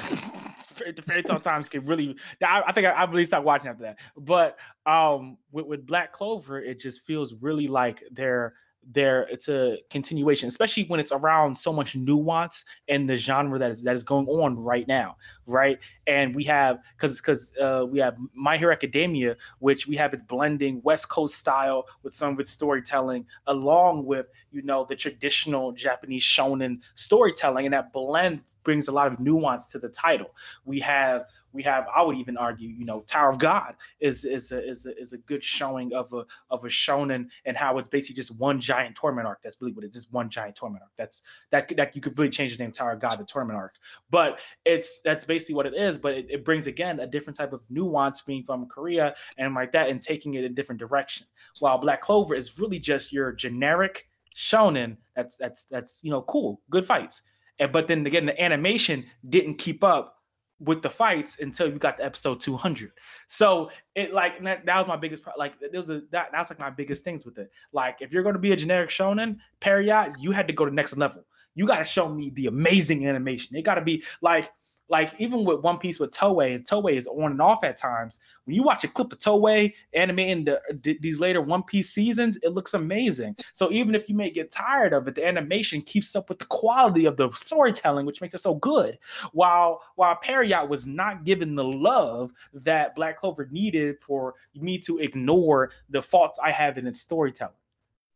the 0.95 1.02
fairy 1.04 1.21
tail 1.21 1.39
time 1.39 1.62
skip 1.62 1.84
really 1.86 2.17
I, 2.43 2.63
I 2.67 2.71
think 2.71 2.88
I, 2.88 2.91
I 2.91 3.04
really 3.06 3.26
stopped 3.26 3.45
watching 3.45 3.69
after 3.69 3.84
that 3.84 4.00
but 4.17 4.58
um 4.88 5.38
with, 5.52 5.67
with 5.67 5.86
black 5.86 6.12
clover 6.12 6.60
it 6.60 6.80
just 6.80 7.06
feels 7.06 7.36
really 7.36 7.67
like 7.67 8.04
they're 8.12 8.56
there 8.89 9.23
it's 9.30 9.50
a 9.50 9.78
continuation 9.89 10.47
especially 10.47 10.84
when 10.86 11.00
it's 11.00 11.12
around 11.12 11.58
so 11.58 11.73
much 11.73 11.95
nuance 11.95 12.63
in 12.88 13.06
the 13.06 13.17
genre 13.17 13.60
that 13.60 13.71
is 13.71 13.84
that 13.84 13.95
is 13.95 14.04
going 14.04 14.28
on 14.28 14.58
right 14.58 14.88
now 14.88 15.15
right? 15.47 15.80
And 16.06 16.36
we 16.36 16.43
have 16.43 16.80
because 16.95 17.17
because 17.17 17.54
uh 17.58 17.86
we 17.89 18.00
have 18.00 18.17
my 18.34 18.58
hero 18.58 18.71
academia 18.71 19.36
which 19.60 19.88
we 19.88 19.95
have 19.95 20.13
it 20.13 20.28
blending 20.28 20.82
west 20.84 21.10
coast 21.10 21.36
style 21.36 21.86
with 22.04 22.13
some 22.13 22.34
of 22.34 22.39
its 22.39 22.52
storytelling 22.52 23.26
along 23.47 24.06
with 24.06 24.28
you 24.52 24.62
know 24.62 24.86
the 24.88 24.95
traditional 24.95 25.71
japanese 25.71 26.23
shonen 26.23 26.80
storytelling 26.95 27.65
and 27.65 27.73
that 27.73 27.93
blend 27.93 28.41
brings 28.67 28.89
a 28.89 28.91
lot 28.91 29.08
of 29.08 29.17
nuance 29.17 29.67
to 29.67 29.80
the 29.80 29.88
title. 29.88 30.36
We 30.65 30.82
have 30.82 31.28
we 31.58 31.63
have 31.63 31.86
i 31.93 32.02
would 32.02 32.15
even 32.15 32.38
argue 32.38 32.70
you 32.70 32.86
know 32.86 33.02
tower 33.02 33.30
of 33.30 33.38
god 33.39 33.76
is 34.00 34.24
is 34.24 34.52
a, 34.52 34.70
is 34.70 34.86
a, 34.86 34.98
is 34.98 35.12
a 35.13 35.17
good 35.17 35.43
showing 35.43 35.91
of 35.93 36.13
a 36.13 36.24
of 36.50 36.63
a 36.63 36.67
shonen 36.67 37.28
and 37.46 37.58
how 37.58 37.78
it's 37.78 37.88
basically 37.88 38.15
just 38.15 38.38
one 38.39 38.60
giant 38.60 38.96
tournament 38.96 39.28
arc. 39.28 39.41
That's 39.43 39.58
really 39.60 39.74
what 39.74 39.84
it 39.84 39.89
is 39.89 39.96
just 39.96 40.13
one 40.13 40.30
giant 40.30 40.56
tournament 40.56 40.84
arc. 40.84 40.91
That's 40.98 41.24
that 41.52 41.72
that 41.76 41.96
you 41.96 42.02
could 42.02 42.17
really 42.17 42.30
change 42.30 42.56
the 42.56 42.63
name 42.63 42.72
tower 42.72 42.91
of 42.91 43.00
god 43.00 43.15
to 43.15 43.26
tournament 43.26 43.58
arc. 43.58 43.76
But 44.10 44.39
it's 44.65 45.02
that's 45.04 45.26
basically 45.26 45.56
what 45.56 45.65
it 45.65 45.74
is 45.74 45.98
but 45.98 46.13
it, 46.13 46.28
it 46.30 46.46
brings 46.46 46.67
again 46.67 47.00
a 47.00 47.08
different 47.08 47.38
type 47.38 47.54
of 47.54 47.62
nuance 47.70 48.22
being 48.22 48.43
from 48.43 48.67
korea 48.67 49.15
and 49.38 49.54
like 49.54 49.72
that 49.72 49.89
and 49.89 50.02
taking 50.02 50.36
it 50.36 50.43
in 50.43 50.52
a 50.52 50.56
different 50.56 50.80
direction. 50.80 51.26
While 51.60 51.78
black 51.80 52.02
clover 52.02 52.36
is 52.36 52.60
really 52.60 52.80
just 52.80 53.12
your 53.12 53.32
generic 53.32 54.08
shonen 54.36 54.98
that's 55.15 55.36
that's 55.36 55.63
that's 55.63 56.00
you 56.04 56.12
know 56.12 56.22
cool 56.24 56.62
good 56.70 56.86
fights. 56.86 57.22
And 57.60 57.72
but 57.72 57.88
then 57.88 58.06
again 58.06 58.28
the 58.28 58.41
animation 58.41 59.06
didn't 59.30 59.56
keep 59.56 59.84
up 59.84 60.16
with 60.60 60.82
the 60.82 60.89
fights 60.89 61.38
until 61.39 61.67
you 61.67 61.78
got 61.78 61.98
to 61.98 62.06
episode 62.06 62.39
200 62.39 62.91
so 63.28 63.70
it 63.96 64.13
like 64.13 64.41
that, 64.43 64.65
that 64.65 64.78
was 64.78 64.88
my 64.88 64.96
biggest 64.96 65.24
like 65.38 65.54
there 65.60 65.80
was 65.80 65.89
a 65.89 66.02
that 66.12 66.30
that's 66.32 66.50
like 66.50 66.60
my 66.60 66.70
biggest 66.70 67.04
things 67.04 67.26
with 67.26 67.38
it. 67.38 67.52
Like 67.74 67.98
if 68.02 68.12
you're 68.12 68.24
going 68.24 68.34
to 68.34 68.39
be 68.39 68.52
a 68.54 68.56
generic 68.56 68.89
shonen 68.89 69.38
period 69.60 70.15
you 70.20 70.32
had 70.32 70.48
to 70.48 70.54
go 70.54 70.65
to 70.65 70.74
next 70.74 70.96
level. 70.98 71.26
You 71.56 71.65
got 71.65 71.80
to 71.80 71.84
show 71.84 72.08
me 72.08 72.30
the 72.30 72.48
amazing 72.48 73.08
animation. 73.08 73.56
It 73.56 73.63
got 73.63 73.76
to 73.76 73.82
be 73.82 74.04
like 74.22 74.52
like 74.89 75.13
even 75.17 75.43
with 75.43 75.62
One 75.62 75.78
Piece 75.78 76.00
with 76.00 76.12
Toei, 76.12 76.56
and 76.56 76.65
Toei 76.65 76.93
is 76.93 77.08
on 77.08 77.32
and 77.32 77.41
off 77.41 77.63
at 77.63 77.78
times. 77.78 78.19
When 78.45 78.56
you 78.56 78.63
watch 78.63 78.84
a 78.84 78.88
clip 78.88 79.12
of 79.12 79.19
Toei 79.19 79.73
animating 79.93 80.45
the, 80.45 80.97
these 81.02 81.19
later 81.19 81.41
One 81.41 81.63
Piece 81.63 81.89
seasons, 81.89 82.38
it 82.41 82.54
looks 82.54 82.73
amazing. 82.73 83.36
So 83.54 83.71
even 83.71 83.95
if 83.95 84.08
you 84.08 84.15
may 84.15 84.30
get 84.30 84.52
tired 84.52 84.93
of 84.93 85.08
it, 85.08 85.15
the 85.15 85.26
animation 85.28 85.82
keeps 85.82 86.15
up 86.15 86.30
with 86.30 86.39
the 86.39 86.45
quality 86.45 87.06
of 87.06 87.17
the 87.17 87.30
storytelling, 87.32 88.06
which 88.06 88.21
makes 88.21 88.34
it 88.34 88.41
so 88.41 88.56
good. 88.56 88.97
While 89.34 89.82
while 89.95 90.15
Pierrot 90.15 90.69
was 90.69 90.88
not 90.88 91.26
given 91.26 91.56
the 91.56 91.63
love 91.65 92.32
that 92.54 92.95
Black 92.95 93.19
Clover 93.19 93.47
needed 93.52 93.97
for 94.00 94.36
me 94.56 94.78
to 94.80 95.00
ignore 95.00 95.71
the 95.89 96.02
faults 96.02 96.39
I 96.41 96.52
have 96.52 96.78
in 96.78 96.88
its 96.88 97.02
storytelling. 97.02 97.54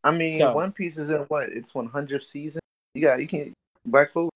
I 0.04 0.10
mean, 0.10 0.38
So- 0.38 0.54
One 0.54 0.72
Piece 0.72 0.98
is 0.98 1.10
in 1.10 1.20
what? 1.28 1.50
It's 1.50 1.74
100 1.74 2.22
season. 2.22 2.60
You 2.94 3.02
got 3.02 3.20
you 3.20 3.28
can 3.28 3.52
Black 3.86 4.10
Clover. 4.10 4.30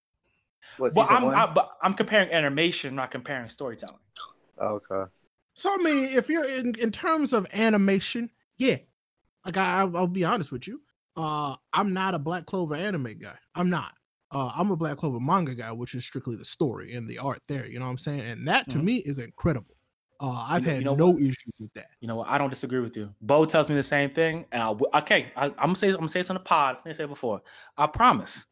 What 0.79 0.94
Well, 0.94 1.07
I'm? 1.09 1.24
I, 1.29 1.46
but 1.46 1.70
I'm 1.83 1.94
comparing 1.94 2.31
animation, 2.33 2.94
not 2.94 3.11
comparing 3.11 3.48
storytelling. 3.50 3.98
Okay. 4.61 5.11
So 5.55 5.72
I 5.72 5.76
mean, 5.83 6.09
if 6.11 6.29
you're 6.29 6.44
in 6.48 6.74
in 6.81 6.90
terms 6.92 7.33
of 7.33 7.46
animation, 7.55 8.31
yeah, 8.59 8.76
like 9.44 9.57
I, 9.57 9.81
I'll, 9.81 9.96
I'll 9.96 10.07
be 10.07 10.24
honest 10.24 10.52
with 10.52 10.66
you, 10.68 10.81
uh, 11.16 11.57
I'm 11.72 11.92
not 11.92 12.14
a 12.14 12.18
Black 12.18 12.46
Clover 12.46 12.74
anime 12.74 13.14
guy. 13.18 13.37
I'm 13.55 13.70
not. 13.70 13.92
Uh, 14.33 14.50
I'm 14.57 14.70
a 14.70 14.76
Black 14.76 14.96
Clover 14.96 15.20
manga 15.20 15.55
guy, 15.55 15.72
which 15.72 15.94
is 15.94 16.05
strictly 16.05 16.37
the 16.37 16.44
story 16.44 16.94
and 16.94 17.09
the 17.09 17.18
art 17.18 17.40
there. 17.48 17.66
You 17.66 17.79
know 17.79 17.85
what 17.87 17.92
I'm 17.92 17.98
saying? 17.98 18.20
And 18.20 18.48
that 18.48 18.68
to 18.70 18.79
Mhm. 18.79 18.85
me 18.85 18.96
is 18.98 19.18
incredible. 19.18 19.76
Uh, 20.18 20.31
I've 20.48 20.62
know- 20.64 20.70
had 20.70 20.79
you 20.79 20.85
know 20.85 20.94
no 20.94 21.11
what? 21.11 21.22
issues 21.22 21.55
with 21.61 21.72
that. 21.74 21.88
You 22.00 22.09
know 22.09 22.16
what? 22.16 22.29
I 22.29 22.38
don't 22.38 22.50
disagree 22.50 22.81
with 22.81 22.96
you. 22.96 23.14
Bo 23.20 23.44
tells 23.44 23.68
me 23.68 23.74
the 23.76 23.83
same 23.83 24.11
thing, 24.11 24.46
and 24.50 24.62
I 24.62 24.66
w- 24.66 24.90
okay. 24.94 25.33
I, 25.37 25.46
I'm 25.46 25.52
gonna 25.57 25.76
say 25.76 25.88
I'm 25.88 25.96
gonna 25.96 26.09
say 26.09 26.20
this 26.20 26.31
on 26.31 26.35
the 26.35 26.40
pod. 26.40 26.79
I 26.85 26.92
say 26.92 27.05
it 27.05 27.09
before. 27.09 27.40
I 27.79 27.87
promise. 27.87 28.44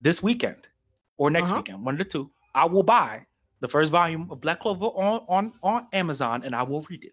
This 0.00 0.22
weekend 0.22 0.68
or 1.16 1.30
next 1.30 1.50
Uh-huh. 1.50 1.56
weekend, 1.58 1.84
one 1.84 1.94
of 1.94 1.98
the 1.98 2.04
two, 2.04 2.30
I 2.54 2.66
will 2.66 2.82
buy 2.82 3.26
the 3.60 3.68
first 3.68 3.90
volume 3.90 4.28
of 4.30 4.40
Black 4.40 4.60
Clover 4.60 4.86
on 4.86 5.24
on 5.28 5.52
on 5.62 5.86
Amazon, 5.92 6.42
and 6.44 6.54
I 6.54 6.62
will 6.62 6.84
read 6.90 7.04
it. 7.04 7.12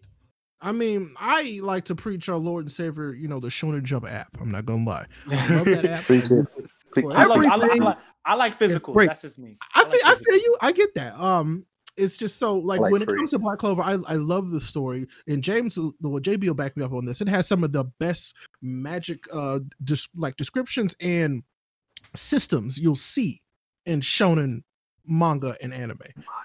I 0.64 0.72
mean, 0.72 1.16
I 1.18 1.60
like 1.64 1.86
to 1.86 1.96
preach 1.96 2.30
our 2.30 2.38
Lord 2.38 2.66
and 2.66 2.72
Savior, 2.72 3.14
you 3.14 3.28
know, 3.28 3.40
the 3.40 3.48
Shonen 3.48 3.82
Jump 3.84 4.08
app. 4.08 4.28
I'm 4.40 4.52
not 4.52 4.66
gonna 4.66 4.84
lie. 4.86 5.08
I 5.30 5.48
love 5.56 5.66
that 5.66 5.86
app. 5.90 6.04
Preach 6.04 6.26
I 6.26 6.26
it. 6.26 6.38
use 6.38 6.48
it 6.58 6.72
Preach 6.92 7.06
for 7.06 7.12
it. 7.12 7.16
I 7.18 7.26
like, 7.26 7.50
I, 7.52 7.56
like, 7.56 7.72
I, 7.72 7.76
like, 7.84 7.96
I 8.26 8.34
like 8.36 8.60
physicals. 8.60 9.06
That's 9.06 9.22
just 9.22 9.40
me. 9.40 9.58
I 9.74 9.82
like 9.84 9.92
feel, 9.92 10.02
I 10.06 10.16
feel 10.16 10.36
you. 10.38 10.58
I 10.62 10.72
get 10.72 10.94
that. 10.96 11.20
Um, 11.20 11.66
it's 11.98 12.16
just 12.16 12.38
so 12.38 12.58
like 12.60 12.80
like 12.80 12.92
when 12.92 13.02
it 13.02 13.06
free. 13.10 13.18
comes 13.18 13.32
to 13.32 13.40
Black 13.40 13.58
Clover, 13.58 13.82
I, 13.82 13.98
I 14.08 14.16
love 14.16 14.52
the 14.52 14.60
story. 14.60 15.08
And 15.28 15.44
James, 15.44 15.78
well, 15.78 16.20
JB 16.22 16.46
will 16.48 16.54
back 16.54 16.78
me 16.78 16.84
up 16.84 16.94
on 16.94 17.06
this. 17.06 17.22
It 17.22 17.28
has 17.28 17.48
some 17.48 17.64
of 17.64 17.72
the 17.72 17.86
best 18.00 18.36
magic, 18.62 19.26
uh, 19.34 19.60
just 19.84 20.10
like 20.16 20.36
descriptions 20.38 20.96
and 21.02 21.44
systems 22.16 22.78
you'll 22.78 22.96
see 22.96 23.42
in 23.86 24.02
shonen 24.02 24.64
manga 25.06 25.56
and 25.62 25.74
anime. 25.74 26.00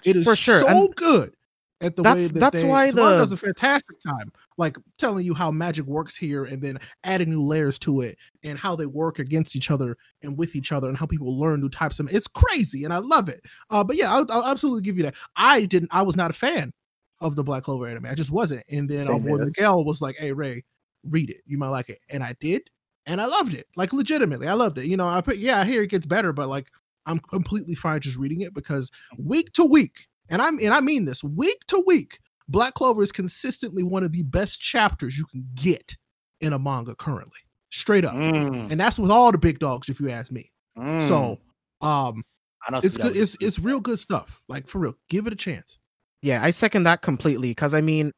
It 0.04 0.16
is 0.16 0.24
For 0.24 0.36
sure, 0.36 0.60
so 0.60 0.68
and 0.68 0.94
good 0.96 1.34
at 1.82 1.94
the 1.94 2.02
way 2.02 2.08
that's- 2.10 2.30
that 2.32 2.40
that's 2.40 2.62
they, 2.62 2.68
why 2.68 2.90
the- 2.90 3.18
does 3.18 3.32
a 3.32 3.36
fantastic 3.36 4.00
time, 4.00 4.32
like 4.56 4.78
telling 4.96 5.26
you 5.26 5.34
how 5.34 5.50
magic 5.50 5.84
works 5.84 6.16
here, 6.16 6.44
and 6.44 6.62
then 6.62 6.78
adding 7.04 7.28
new 7.30 7.42
layers 7.42 7.78
to 7.80 8.00
it, 8.00 8.16
and 8.42 8.58
how 8.58 8.74
they 8.74 8.86
work 8.86 9.18
against 9.18 9.54
each 9.54 9.70
other 9.70 9.96
and 10.22 10.38
with 10.38 10.56
each 10.56 10.72
other, 10.72 10.88
and 10.88 10.96
how 10.96 11.04
people 11.06 11.38
learn 11.38 11.60
new 11.60 11.68
types 11.68 12.00
of. 12.00 12.08
It's 12.10 12.26
crazy, 12.28 12.84
and 12.84 12.92
I 12.94 12.98
love 12.98 13.28
it. 13.28 13.40
Uh, 13.70 13.84
but 13.84 13.96
yeah, 13.96 14.12
I'll, 14.14 14.26
I'll 14.30 14.46
absolutely 14.46 14.82
give 14.82 14.96
you 14.96 15.02
that. 15.02 15.14
I 15.36 15.66
didn't. 15.66 15.90
I 15.92 16.00
was 16.02 16.16
not 16.16 16.30
a 16.30 16.34
fan 16.34 16.72
of 17.20 17.36
the 17.36 17.44
Black 17.44 17.62
Clover 17.64 17.86
anime. 17.86 18.06
I 18.06 18.14
just 18.14 18.30
wasn't. 18.30 18.64
And 18.70 18.88
then 18.88 19.08
our 19.08 19.18
boy. 19.20 19.44
Miguel 19.44 19.84
was 19.84 20.00
like, 20.00 20.16
"Hey 20.18 20.32
Ray, 20.32 20.64
read 21.04 21.28
it. 21.28 21.42
You 21.46 21.58
might 21.58 21.68
like 21.68 21.90
it," 21.90 21.98
and 22.10 22.22
I 22.24 22.34
did, 22.40 22.62
and 23.04 23.20
I 23.20 23.26
loved 23.26 23.52
it. 23.52 23.66
Like 23.76 23.92
legitimately, 23.92 24.48
I 24.48 24.54
loved 24.54 24.78
it. 24.78 24.86
You 24.86 24.96
know, 24.96 25.06
I 25.06 25.20
put 25.20 25.36
yeah, 25.36 25.60
I 25.60 25.64
hear 25.66 25.82
it 25.82 25.90
gets 25.90 26.06
better, 26.06 26.32
but 26.32 26.48
like 26.48 26.68
I'm 27.06 27.18
completely 27.18 27.74
fine 27.74 28.00
just 28.00 28.18
reading 28.18 28.40
it 28.40 28.54
because 28.54 28.90
week 29.18 29.52
to 29.52 29.64
week, 29.64 30.06
and 30.28 30.42
I'm 30.42 30.58
and 30.58 30.74
I 30.74 30.80
mean 30.80 31.04
this 31.04 31.22
week 31.24 31.58
to 31.68 31.82
week, 31.86 32.18
Black 32.48 32.74
Clover 32.74 33.02
is 33.02 33.12
consistently 33.12 33.82
one 33.82 34.04
of 34.04 34.12
the 34.12 34.22
best 34.24 34.60
chapters 34.60 35.16
you 35.16 35.24
can 35.26 35.48
get 35.54 35.96
in 36.40 36.52
a 36.52 36.58
manga 36.58 36.94
currently, 36.94 37.40
straight 37.70 38.04
up, 38.04 38.14
Mm, 38.14 38.70
and 38.70 38.80
that's 38.80 38.98
with 38.98 39.10
all 39.10 39.32
the 39.32 39.38
big 39.38 39.58
dogs, 39.58 39.88
if 39.88 40.00
you 40.00 40.10
ask 40.10 40.30
me. 40.30 40.50
mm. 40.78 41.02
So, 41.02 41.38
um, 41.80 42.24
I 42.66 42.72
know 42.72 42.78
it's 42.82 42.96
good. 42.96 43.16
It's 43.16 43.36
it's 43.40 43.58
real 43.58 43.80
good 43.80 43.98
stuff. 43.98 44.42
Like 44.48 44.66
for 44.68 44.78
real, 44.80 44.94
give 45.08 45.26
it 45.26 45.32
a 45.32 45.36
chance. 45.36 45.78
Yeah, 46.22 46.42
I 46.42 46.50
second 46.50 46.84
that 46.84 47.02
completely 47.02 47.50
because 47.50 47.72
I 47.74 47.80
mean, 47.80 48.12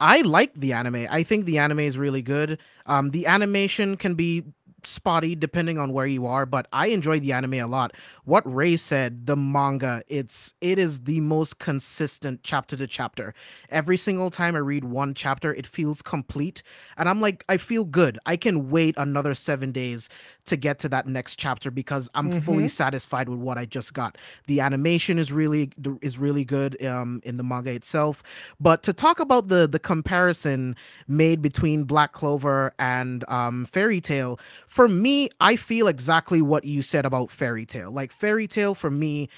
I 0.00 0.22
like 0.22 0.52
the 0.54 0.72
anime. 0.72 1.06
I 1.08 1.22
think 1.22 1.44
the 1.44 1.58
anime 1.58 1.80
is 1.80 1.96
really 1.96 2.22
good. 2.22 2.58
Um, 2.86 3.10
the 3.10 3.26
animation 3.26 3.96
can 3.96 4.14
be 4.14 4.42
spotty 4.86 5.34
depending 5.34 5.78
on 5.78 5.92
where 5.92 6.06
you 6.06 6.26
are, 6.26 6.46
but 6.46 6.66
I 6.72 6.88
enjoy 6.88 7.20
the 7.20 7.32
anime 7.32 7.54
a 7.54 7.66
lot. 7.66 7.92
What 8.24 8.42
Ray 8.52 8.76
said, 8.76 9.26
the 9.26 9.36
manga, 9.36 10.02
it's 10.08 10.54
it 10.60 10.78
is 10.78 11.02
the 11.02 11.20
most 11.20 11.58
consistent 11.58 12.40
chapter 12.42 12.76
to 12.76 12.86
chapter. 12.86 13.34
Every 13.70 13.96
single 13.96 14.30
time 14.30 14.54
I 14.54 14.60
read 14.60 14.84
one 14.84 15.14
chapter, 15.14 15.54
it 15.54 15.66
feels 15.66 16.02
complete, 16.02 16.62
and 16.96 17.08
I'm 17.08 17.20
like, 17.20 17.44
I 17.48 17.56
feel 17.56 17.84
good. 17.84 18.18
I 18.26 18.36
can 18.36 18.70
wait 18.70 18.94
another 18.96 19.34
seven 19.34 19.72
days 19.72 20.08
to 20.46 20.56
get 20.56 20.78
to 20.80 20.88
that 20.88 21.06
next 21.06 21.38
chapter 21.38 21.70
because 21.70 22.08
I'm 22.14 22.40
fully 22.40 22.68
satisfied 22.68 23.28
with 23.28 23.38
what 23.38 23.58
I 23.58 23.64
just 23.64 23.94
got. 23.94 24.18
The 24.46 24.60
animation 24.60 25.18
is 25.18 25.32
really 25.32 25.70
is 26.00 26.18
really 26.18 26.44
good 26.44 26.82
um, 26.84 27.20
in 27.24 27.36
the 27.36 27.44
manga 27.44 27.72
itself. 27.72 28.22
But 28.60 28.82
to 28.84 28.92
talk 28.92 29.20
about 29.20 29.48
the 29.48 29.68
the 29.68 29.78
comparison 29.78 30.76
made 31.06 31.42
between 31.42 31.84
Black 31.84 32.12
Clover 32.12 32.74
and 32.78 33.28
um, 33.28 33.64
Fairy 33.66 34.00
Tail, 34.00 34.38
for 34.66 34.88
me, 34.88 35.28
I 35.40 35.56
feel 35.56 35.86
exactly 35.86 36.42
what 36.42 36.64
you 36.64 36.82
said 36.82 37.06
about 37.06 37.30
Fairy 37.30 37.66
Tail. 37.66 37.90
Like 37.90 38.12
Fairy 38.12 38.48
Tail, 38.48 38.74
for 38.74 38.90
me, 38.90 39.28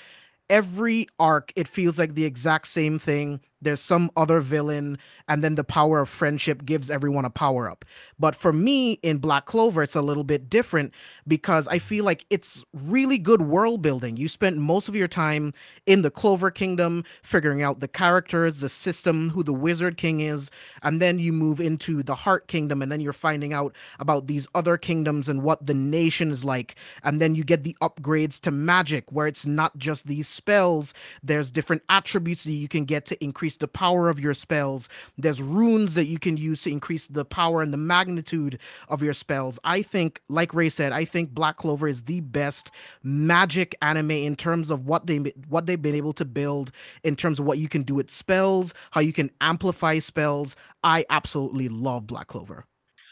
every 0.50 1.06
arc 1.18 1.52
it 1.56 1.68
feels 1.68 1.98
like 1.98 2.14
the 2.14 2.24
exact 2.24 2.66
same 2.66 2.98
thing 2.98 3.40
there's 3.64 3.80
some 3.80 4.10
other 4.16 4.40
villain 4.40 4.98
and 5.28 5.42
then 5.42 5.54
the 5.56 5.64
power 5.64 6.00
of 6.00 6.08
friendship 6.08 6.64
gives 6.64 6.90
everyone 6.90 7.24
a 7.24 7.30
power 7.30 7.70
up. 7.70 7.84
But 8.18 8.36
for 8.36 8.52
me 8.52 8.94
in 9.02 9.18
black 9.18 9.46
clover 9.46 9.82
it's 9.82 9.96
a 9.96 10.02
little 10.02 10.24
bit 10.24 10.48
different 10.48 10.92
because 11.26 11.66
i 11.68 11.78
feel 11.78 12.04
like 12.04 12.26
it's 12.30 12.64
really 12.72 13.18
good 13.18 13.42
world 13.42 13.82
building. 13.82 14.16
You 14.16 14.28
spent 14.28 14.56
most 14.56 14.88
of 14.88 14.96
your 14.96 15.08
time 15.08 15.52
in 15.86 16.02
the 16.02 16.10
clover 16.10 16.50
kingdom 16.50 17.04
figuring 17.22 17.62
out 17.62 17.80
the 17.80 17.88
characters 17.88 18.60
the 18.60 18.68
system 18.68 19.30
who 19.30 19.42
the 19.42 19.52
wizard 19.52 19.96
king 19.96 20.20
is 20.20 20.50
and 20.82 21.00
then 21.00 21.18
you 21.18 21.32
move 21.32 21.60
into 21.60 22.02
the 22.02 22.14
heart 22.14 22.46
kingdom 22.48 22.82
and 22.82 22.90
then 22.92 23.00
you're 23.00 23.12
finding 23.12 23.52
out 23.52 23.74
about 23.98 24.26
these 24.26 24.46
other 24.54 24.76
kingdoms 24.76 25.28
and 25.28 25.42
what 25.42 25.66
the 25.66 25.74
nation 25.74 26.30
is 26.30 26.44
like. 26.44 26.76
And 27.02 27.20
then 27.20 27.34
you 27.34 27.44
get 27.44 27.64
the 27.64 27.76
upgrades 27.80 28.40
to 28.42 28.50
magic 28.50 29.10
where 29.10 29.26
it's 29.26 29.46
not 29.46 29.76
just 29.78 30.06
these 30.06 30.28
spells. 30.28 30.94
There's 31.22 31.50
different 31.50 31.82
attributes 31.88 32.44
that 32.44 32.52
you 32.52 32.68
can 32.68 32.84
get 32.84 33.06
to 33.06 33.24
increase 33.24 33.53
the 33.56 33.68
power 33.68 34.08
of 34.08 34.20
your 34.20 34.34
spells. 34.34 34.88
There's 35.16 35.42
runes 35.42 35.94
that 35.94 36.06
you 36.06 36.18
can 36.18 36.36
use 36.36 36.62
to 36.62 36.70
increase 36.70 37.08
the 37.08 37.24
power 37.24 37.62
and 37.62 37.72
the 37.72 37.78
magnitude 37.78 38.58
of 38.88 39.02
your 39.02 39.14
spells. 39.14 39.58
I 39.64 39.82
think 39.82 40.20
like 40.28 40.54
ray 40.54 40.68
said 40.68 40.92
i 40.92 41.04
think 41.04 41.30
black 41.30 41.56
clover 41.56 41.86
is 41.86 42.04
the 42.04 42.20
best 42.20 42.70
magic 43.02 43.74
anime 43.82 44.10
in 44.10 44.34
terms 44.36 44.70
of 44.70 44.86
what 44.86 45.06
they 45.06 45.18
what 45.48 45.66
they've 45.66 45.82
been 45.82 45.94
able 45.94 46.12
to 46.12 46.24
build 46.24 46.70
in 47.02 47.14
terms 47.14 47.38
of 47.38 47.46
what 47.46 47.58
you 47.58 47.68
can 47.68 47.82
do 47.82 47.94
with 47.94 48.10
spells 48.10 48.74
how 48.90 49.00
you 49.00 49.12
can 49.12 49.30
amplify 49.40 49.98
spells. 49.98 50.56
I 50.82 51.04
absolutely 51.10 51.68
love 51.68 52.06
black 52.06 52.28
clover. 52.28 52.64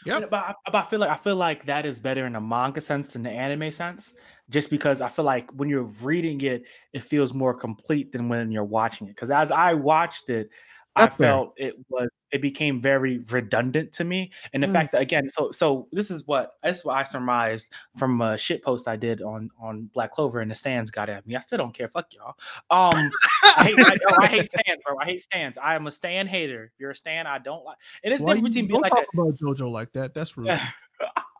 Yeah, 0.05 0.19
But 0.19 0.33
I, 0.33 0.53
but 0.65 0.75
I 0.75 0.83
feel 0.83 0.99
like 0.99 1.09
I 1.09 1.15
feel 1.15 1.37
like 1.37 1.65
that 1.67 1.85
is 1.85 1.99
better 1.99 2.25
in 2.25 2.35
a 2.35 2.41
manga 2.41 2.81
sense 2.81 3.13
than 3.13 3.23
the 3.23 3.29
anime 3.29 3.71
sense, 3.71 4.13
just 4.49 4.69
because 4.69 5.01
I 5.01 5.09
feel 5.09 5.25
like 5.25 5.51
when 5.51 5.69
you're 5.69 5.83
reading 5.83 6.41
it, 6.41 6.63
it 6.91 7.03
feels 7.03 7.33
more 7.33 7.53
complete 7.53 8.11
than 8.11 8.29
when 8.29 8.51
you're 8.51 8.63
watching 8.63 9.07
it. 9.07 9.11
Because 9.15 9.31
as 9.31 9.51
I 9.51 9.73
watched 9.73 10.29
it, 10.29 10.49
That's 10.95 11.15
I 11.15 11.17
fair. 11.17 11.27
felt 11.27 11.53
it 11.57 11.75
was 11.89 12.09
it 12.31 12.41
became 12.41 12.81
very 12.81 13.19
redundant 13.29 13.93
to 13.93 14.03
me, 14.03 14.31
and 14.53 14.63
the 14.63 14.67
Mm. 14.67 14.73
fact 14.73 14.91
that 14.93 15.01
again, 15.01 15.29
so 15.29 15.51
so 15.51 15.87
this 15.91 16.09
is 16.11 16.27
what 16.27 16.53
this 16.63 16.79
is 16.79 16.85
what 16.85 16.97
I 16.97 17.03
surmised 17.03 17.71
from 17.97 18.21
a 18.21 18.37
shit 18.37 18.63
post 18.63 18.87
I 18.87 18.95
did 18.95 19.21
on 19.21 19.49
on 19.59 19.89
Black 19.93 20.11
Clover, 20.11 20.39
and 20.39 20.49
the 20.51 20.55
stands 20.55 20.91
got 20.91 21.09
at 21.09 21.25
me. 21.25 21.35
I 21.35 21.41
still 21.41 21.57
don't 21.59 21.73
care. 21.73 21.87
Fuck 21.87 22.07
y'all. 22.13 22.33
Um, 22.69 23.11
I 23.57 23.63
hate 23.63 23.79
I, 23.79 23.97
oh, 24.09 24.21
I 24.21 24.27
hate 24.27 24.51
stands, 24.51 24.83
bro. 24.85 24.97
I 24.99 25.05
hate 25.05 25.21
stands. 25.23 25.57
I 25.57 25.75
am 25.75 25.87
a 25.87 25.91
stand 25.91 26.29
hater. 26.29 26.71
You're 26.77 26.91
a 26.91 26.95
stand, 26.95 27.27
I 27.27 27.37
don't 27.39 27.63
like. 27.63 27.77
And 28.03 28.13
it's 28.13 28.21
Why 28.21 28.33
different 28.33 28.55
you, 28.55 28.63
between 28.63 28.67
being 28.67 28.81
don't 28.81 28.91
like 28.91 28.91
talk 28.91 29.05
a, 29.15 29.21
about 29.21 29.35
JoJo 29.35 29.71
like 29.71 29.93
that. 29.93 30.13
That's 30.13 30.37
rude. 30.37 30.59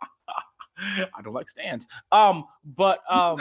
I 1.15 1.21
don't 1.23 1.33
like 1.33 1.49
stands. 1.49 1.87
Um, 2.11 2.45
but 2.65 2.99
um, 3.09 3.37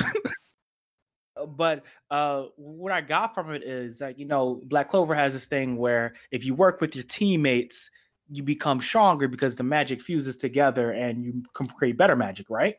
but 1.56 1.84
uh, 2.10 2.44
what 2.56 2.92
I 2.92 3.00
got 3.00 3.34
from 3.34 3.52
it 3.52 3.62
is 3.62 3.98
that 3.98 4.18
you 4.18 4.26
know 4.26 4.60
Black 4.64 4.90
Clover 4.90 5.14
has 5.14 5.34
this 5.34 5.46
thing 5.46 5.76
where 5.76 6.14
if 6.30 6.44
you 6.44 6.54
work 6.54 6.80
with 6.80 6.94
your 6.94 7.04
teammates, 7.04 7.90
you 8.30 8.42
become 8.42 8.80
stronger 8.80 9.28
because 9.28 9.56
the 9.56 9.62
magic 9.62 10.00
fuses 10.00 10.36
together 10.36 10.92
and 10.92 11.24
you 11.24 11.42
can 11.54 11.66
create 11.68 11.96
better 11.96 12.16
magic, 12.16 12.48
right? 12.50 12.76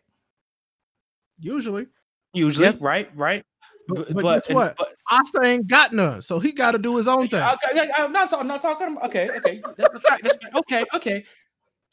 Usually, 1.39 1.87
Usually, 2.33 2.67
Yep. 2.67 2.77
right, 2.79 3.09
right. 3.15 3.45
but, 3.87 4.13
but 4.13 4.45
guess 4.47 4.55
what? 4.55 4.75
but- 4.77 4.89
Asta 5.11 5.41
ain't 5.43 5.67
got 5.67 5.93
none, 5.93 6.21
so 6.21 6.39
he 6.39 6.51
got 6.53 6.71
to 6.71 6.77
do 6.77 6.95
his 6.95 7.07
own 7.07 7.27
thing. 7.27 7.41
Okay, 7.43 7.89
I'm 7.97 8.11
not. 8.13 8.33
I'm 8.33 8.47
not 8.47 8.61
talking. 8.61 8.97
Okay, 9.03 9.29
okay, 9.37 9.61
that's 9.75 10.09
right. 10.09 10.21
That's 10.23 10.43
right. 10.43 10.55
Okay, 10.55 10.83
okay. 10.95 11.25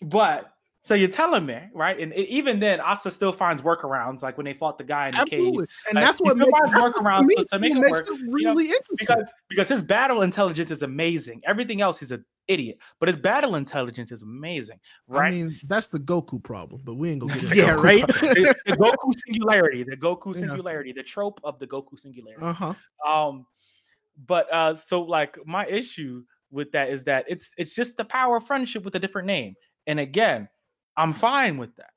But 0.00 0.52
So 0.82 0.94
you're 0.94 1.08
telling 1.10 1.44
me, 1.44 1.58
right? 1.74 1.98
And 2.00 2.12
e- 2.14 2.22
even 2.30 2.58
then, 2.58 2.80
Asta 2.80 3.10
still 3.10 3.32
finds 3.32 3.60
workarounds, 3.60 4.22
like 4.22 4.38
when 4.38 4.46
they 4.46 4.54
fought 4.54 4.78
the 4.78 4.84
guy 4.84 5.08
in 5.08 5.14
the 5.14 5.24
cage, 5.26 5.42
and 5.44 5.66
Like, 5.92 6.04
that's 6.04 6.18
what 6.20 6.38
makes, 6.38 6.50
finds 6.58 6.72
workarounds 6.74 7.26
me, 7.26 7.34
to- 7.36 7.44
to 7.44 7.58
make 7.58 7.72
it 7.72 7.80
makes 7.80 7.90
work, 8.00 8.06
it 8.10 8.18
you 8.18 8.26
know, 8.26 8.32
really 8.32 8.64
interesting. 8.64 8.96
because 8.98 9.30
because 9.50 9.68
his 9.68 9.82
battle 9.82 10.22
intelligence 10.22 10.70
is 10.70 10.82
amazing. 10.82 11.42
Everything 11.46 11.82
else, 11.82 12.00
he's 12.00 12.12
an 12.12 12.24
idiot, 12.48 12.78
but 12.98 13.08
his 13.10 13.16
battle 13.16 13.56
intelligence 13.56 14.10
is 14.10 14.22
amazing, 14.22 14.80
right? 15.06 15.26
I 15.28 15.30
mean, 15.30 15.60
that's 15.68 15.88
the 15.88 15.98
Goku 15.98 16.42
problem, 16.42 16.80
but 16.82 16.94
we 16.94 17.10
ain't 17.10 17.20
gonna 17.20 17.34
get 17.38 17.54
Yeah, 17.54 17.72
right. 17.72 18.06
the, 18.06 18.54
the 18.64 18.72
Goku 18.72 19.12
singularity, 19.26 19.84
the 19.84 19.96
Goku 19.98 20.34
Yeah. 20.34 20.40
singularity, 20.48 20.92
the 20.94 21.02
trope 21.02 21.40
of 21.44 21.58
the 21.58 21.66
Goku 21.66 21.98
singularity. 21.98 22.42
Uh 22.42 22.52
huh. 22.54 22.74
Um, 23.06 23.46
but 24.26 24.50
uh, 24.52 24.74
so 24.76 25.02
like 25.02 25.36
my 25.46 25.66
issue 25.66 26.24
with 26.50 26.72
that 26.72 26.88
is 26.88 27.04
that 27.04 27.26
it's 27.28 27.52
it's 27.58 27.74
just 27.74 27.96
the 27.98 28.04
power 28.04 28.36
of 28.36 28.46
friendship 28.46 28.82
with 28.84 28.94
a 28.94 28.98
different 28.98 29.26
name. 29.26 29.54
And 29.86 30.00
again, 30.00 30.48
I'm 31.00 31.12
fine 31.14 31.56
with 31.56 31.74
that, 31.76 31.90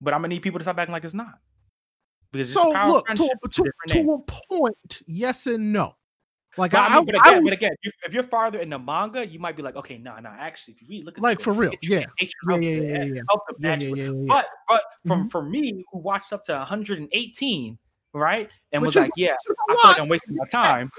but 0.00 0.14
I'm 0.14 0.20
gonna 0.20 0.28
need 0.28 0.42
people 0.42 0.58
to 0.58 0.64
stop 0.64 0.78
acting 0.78 0.92
like 0.92 1.04
it's 1.04 1.14
not. 1.14 1.38
Because 2.32 2.52
So 2.52 2.72
look, 2.86 3.06
to, 3.08 3.30
to, 3.52 3.72
to 3.88 4.10
a 4.12 4.18
point, 4.50 5.02
yes 5.06 5.46
and 5.46 5.72
no. 5.72 5.96
Like 6.58 6.72
But, 6.72 6.80
I 6.80 6.86
I, 6.86 6.94
mean, 6.96 7.04
but 7.04 7.14
I, 7.16 7.30
again, 7.30 7.42
was 7.44 7.50
but 7.50 7.58
again, 7.58 7.72
if, 7.82 7.92
if 8.06 8.14
you're 8.14 8.22
farther 8.22 8.58
in 8.58 8.70
the 8.70 8.78
manga, 8.78 9.26
you 9.26 9.38
might 9.38 9.56
be 9.56 9.62
like, 9.62 9.76
okay, 9.76 9.98
no, 9.98 10.18
no, 10.18 10.30
actually, 10.30 10.74
if 10.74 10.80
you 10.82 10.88
really 10.88 11.02
look 11.04 11.18
at 11.18 11.22
Like, 11.22 11.40
for 11.40 11.52
real, 11.52 11.72
yeah. 11.82 12.00
yeah, 12.00 12.28
yeah, 12.48 12.56
yeah, 12.56 12.80
yeah, 12.80 13.22
yeah, 13.58 13.76
yeah, 13.76 13.94
yeah. 13.94 14.10
But 14.26 14.46
but 14.66 14.82
from 15.06 15.26
Mhm. 15.26 15.30
for 15.30 15.42
me, 15.42 15.84
who 15.92 15.98
watched 15.98 16.32
up 16.32 16.44
to 16.44 16.54
118, 16.54 17.78
right, 18.14 18.48
and 18.72 18.82
Which 18.82 18.94
was 18.94 19.04
like, 19.04 19.10
yeah, 19.16 19.32
which 19.32 19.50
is 19.50 19.56
a 19.68 19.72
I 19.72 19.74
feel 19.74 19.90
like. 19.90 20.00
I'm 20.00 20.08
wasting 20.08 20.36
my 20.36 20.46
time. 20.50 20.90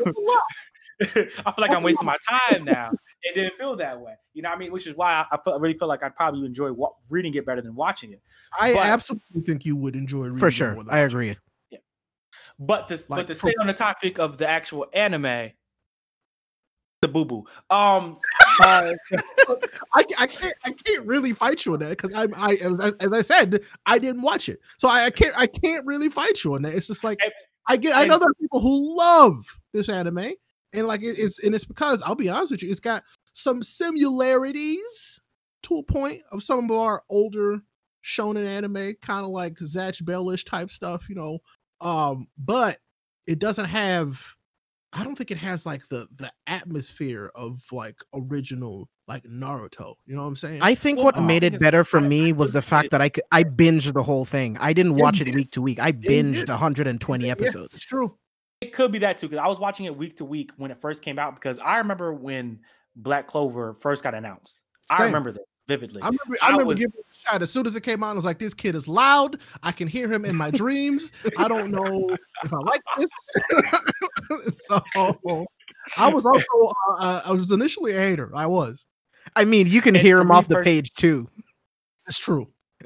It's 0.99 1.15
a 1.15 1.19
lot. 1.19 1.29
I 1.45 1.51
feel 1.51 1.61
like 1.61 1.71
I'm 1.71 1.83
wasting 1.83 2.05
my 2.05 2.17
time 2.29 2.65
now. 2.65 2.91
It 3.23 3.35
didn't 3.35 3.55
feel 3.57 3.75
that 3.77 3.99
way, 3.99 4.13
you 4.33 4.41
know. 4.41 4.49
what 4.49 4.55
I 4.55 4.59
mean, 4.59 4.71
which 4.71 4.87
is 4.87 4.95
why 4.95 5.13
I, 5.13 5.25
I, 5.31 5.37
feel, 5.43 5.53
I 5.53 5.57
really 5.57 5.77
feel 5.77 5.87
like 5.87 6.01
I'd 6.03 6.15
probably 6.15 6.45
enjoy 6.45 6.71
wa- 6.71 6.91
reading 7.09 7.33
it 7.35 7.45
better 7.45 7.61
than 7.61 7.75
watching 7.75 8.13
it. 8.13 8.21
I 8.59 8.73
But- 8.73 8.85
absolutely 8.85 9.41
think 9.41 9.65
you 9.65 9.75
would 9.75 9.95
enjoy 9.95 10.23
reading 10.25 10.39
For 10.39 10.49
sure, 10.51 10.73
more 10.73 10.83
than 10.83 10.93
I 10.93 11.01
watching 11.03 11.17
agree. 11.19 11.37
But 12.59 12.87
to 12.87 12.95
Like, 12.95 13.07
but 13.09 13.27
to 13.27 13.35
for- 13.35 13.49
stay 13.49 13.55
on 13.61 13.67
the 13.67 13.73
topic 13.73 14.17
of 14.19 14.37
the 14.37 14.47
actual 14.47 14.87
anime, 14.93 15.51
the 17.01 17.07
boo 17.07 17.25
boo. 17.25 17.43
Um, 17.69 18.17
uh, 18.63 18.93
I, 19.93 20.03
I 20.17 20.25
can't 20.27 20.53
I 20.65 20.71
can't 20.71 21.05
really 21.05 21.31
fight 21.33 21.63
you 21.65 21.73
on 21.73 21.79
that 21.79 21.89
because 21.89 22.11
I'm 22.15 22.33
I 22.35 22.55
as, 22.63 22.79
I- 22.79 23.03
as 23.05 23.13
I 23.13 23.21
said 23.21 23.59
I 23.85 23.99
didn't 23.99 24.23
watch 24.23 24.49
it 24.49 24.59
so 24.79 24.87
I, 24.89 25.05
I 25.05 25.09
can't 25.11 25.33
I 25.37 25.45
can't 25.45 25.85
really 25.85 26.09
fight 26.09 26.43
you 26.43 26.55
on 26.55 26.63
that 26.63 26.73
it's 26.73 26.87
just 26.87 27.03
like 27.03 27.19
And- 27.21 27.31
I 27.69 27.77
get 27.77 27.95
I 27.95 28.05
know 28.05 28.17
there 28.17 28.29
are 28.29 28.33
people 28.41 28.61
who 28.61 28.97
love 28.97 29.45
this 29.73 29.89
anime 29.89 30.29
and 30.73 30.87
like 30.87 31.01
it, 31.01 31.15
it's 31.17 31.43
and 31.43 31.53
it's 31.55 31.65
because 31.65 32.01
I'll 32.03 32.15
be 32.15 32.29
honest 32.29 32.51
with 32.51 32.63
you 32.63 32.69
it's 32.71 32.79
got 32.79 33.03
some 33.33 33.61
similarities 33.63 35.21
to 35.63 35.77
a 35.77 35.83
point 35.83 36.21
of 36.31 36.43
some 36.43 36.69
of 36.69 36.71
our 36.77 37.03
older 37.09 37.61
shonen 38.03 38.45
anime 38.47 38.93
kind 39.01 39.25
of 39.25 39.31
like 39.31 39.55
Zatch 39.55 40.03
Bellish 40.03 40.45
type 40.45 40.71
stuff 40.71 41.09
you 41.09 41.15
know 41.15 41.39
um 41.81 42.27
but 42.37 42.77
it 43.25 43.39
doesn't 43.39 43.65
have 43.65 44.35
I 44.93 45.03
don't 45.03 45.15
think 45.17 45.31
it 45.31 45.37
has 45.37 45.65
like 45.65 45.87
the 45.89 46.07
the 46.15 46.31
atmosphere 46.47 47.29
of 47.35 47.61
like 47.71 47.97
original 48.13 48.87
like 49.07 49.23
Naruto. 49.23 49.95
You 50.05 50.15
know 50.15 50.21
what 50.21 50.27
I'm 50.29 50.35
saying? 50.37 50.61
I 50.61 50.75
think 50.75 50.97
Well, 50.97 51.05
what 51.05 51.17
I 51.17 51.21
made 51.21 51.43
it 51.43 51.59
better 51.59 51.83
for 51.83 51.99
I- 51.99 52.07
me 52.07 52.29
I 52.29 52.31
was 52.31 52.53
the 52.53 52.61
fact 52.61 52.91
that 52.91 53.01
I 53.01 53.09
could 53.09 53.23
I 53.31 53.43
binged 53.43 53.93
the 53.93 54.01
whole 54.03 54.23
thing. 54.25 54.57
I 54.59 54.71
didn't 54.73 54.95
watch 54.95 55.19
you 55.19 55.25
it 55.27 55.35
week 55.35 55.51
to 55.51 55.61
week. 55.61 55.79
I 55.79 55.87
you 55.87 55.93
binged 55.93 56.33
did. 56.33 56.49
120 56.49 57.25
Yeah, 57.25 57.31
episodes. 57.31 57.75
it's 57.75 57.85
true. 57.85 58.17
It 58.61 58.73
could 58.73 58.91
be 58.91 58.99
that 58.99 59.17
too 59.19 59.27
because 59.29 59.43
I 59.43 59.47
was 59.47 59.59
watching 59.59 59.85
it 59.85 59.95
week 59.95 60.17
to 60.17 60.25
week 60.25 60.51
when 60.57 60.71
it 60.71 60.79
first 60.81 61.01
came 61.01 61.19
out 61.19 61.35
because 61.35 61.59
I 61.59 61.77
remember 61.77 62.13
when 62.13 62.59
Black 62.95 63.27
Clover 63.27 63.73
first 63.73 64.03
got 64.03 64.13
announced. 64.15 64.61
I 64.89 65.03
remember 65.05 65.31
this 65.31 65.43
vividly. 65.67 66.01
I 66.01 66.07
remember. 66.07 66.37
I 66.41 66.45
I 66.47 66.49
remember 66.51 66.65
was- 66.69 66.79
giving 66.79 66.93
it 66.97 67.05
a 67.11 67.29
shot 67.31 67.41
as 67.41 67.51
soon 67.51 67.67
as 67.67 67.75
it 67.75 67.81
came 67.81 68.03
out. 68.03 68.11
I 68.11 68.13
was 68.13 68.25
like, 68.25 68.39
"This 68.39 68.53
kid 68.53 68.73
is 68.73 68.87
loud. 68.87 69.39
I 69.61 69.71
can 69.71 69.87
hear 69.87 70.11
him 70.11 70.25
in 70.25 70.35
my 70.35 70.49
dreams. 70.49 71.11
I 71.37 71.47
don't 71.47 71.71
know 71.71 72.15
if 72.43 72.53
I 72.53 72.57
like 72.57 72.81
this." 72.97 73.11
so 74.67 74.81
I 75.97 76.07
was 76.09 76.25
also 76.25 76.45
uh, 76.89 76.95
uh, 76.99 77.21
I 77.27 77.33
was 77.33 77.51
initially 77.51 77.93
a 77.93 77.99
hater. 77.99 78.31
I 78.33 78.47
was. 78.47 78.85
I 79.35 79.43
mean, 79.45 79.67
you 79.67 79.81
can 79.81 79.95
And 79.95 80.01
hear 80.03 80.19
him 80.19 80.31
off 80.31 80.47
the 80.47 80.55
pers- 80.55 80.63
page 80.65 80.93
too. 80.93 81.27
It's 82.07 82.17
true. 82.17 82.47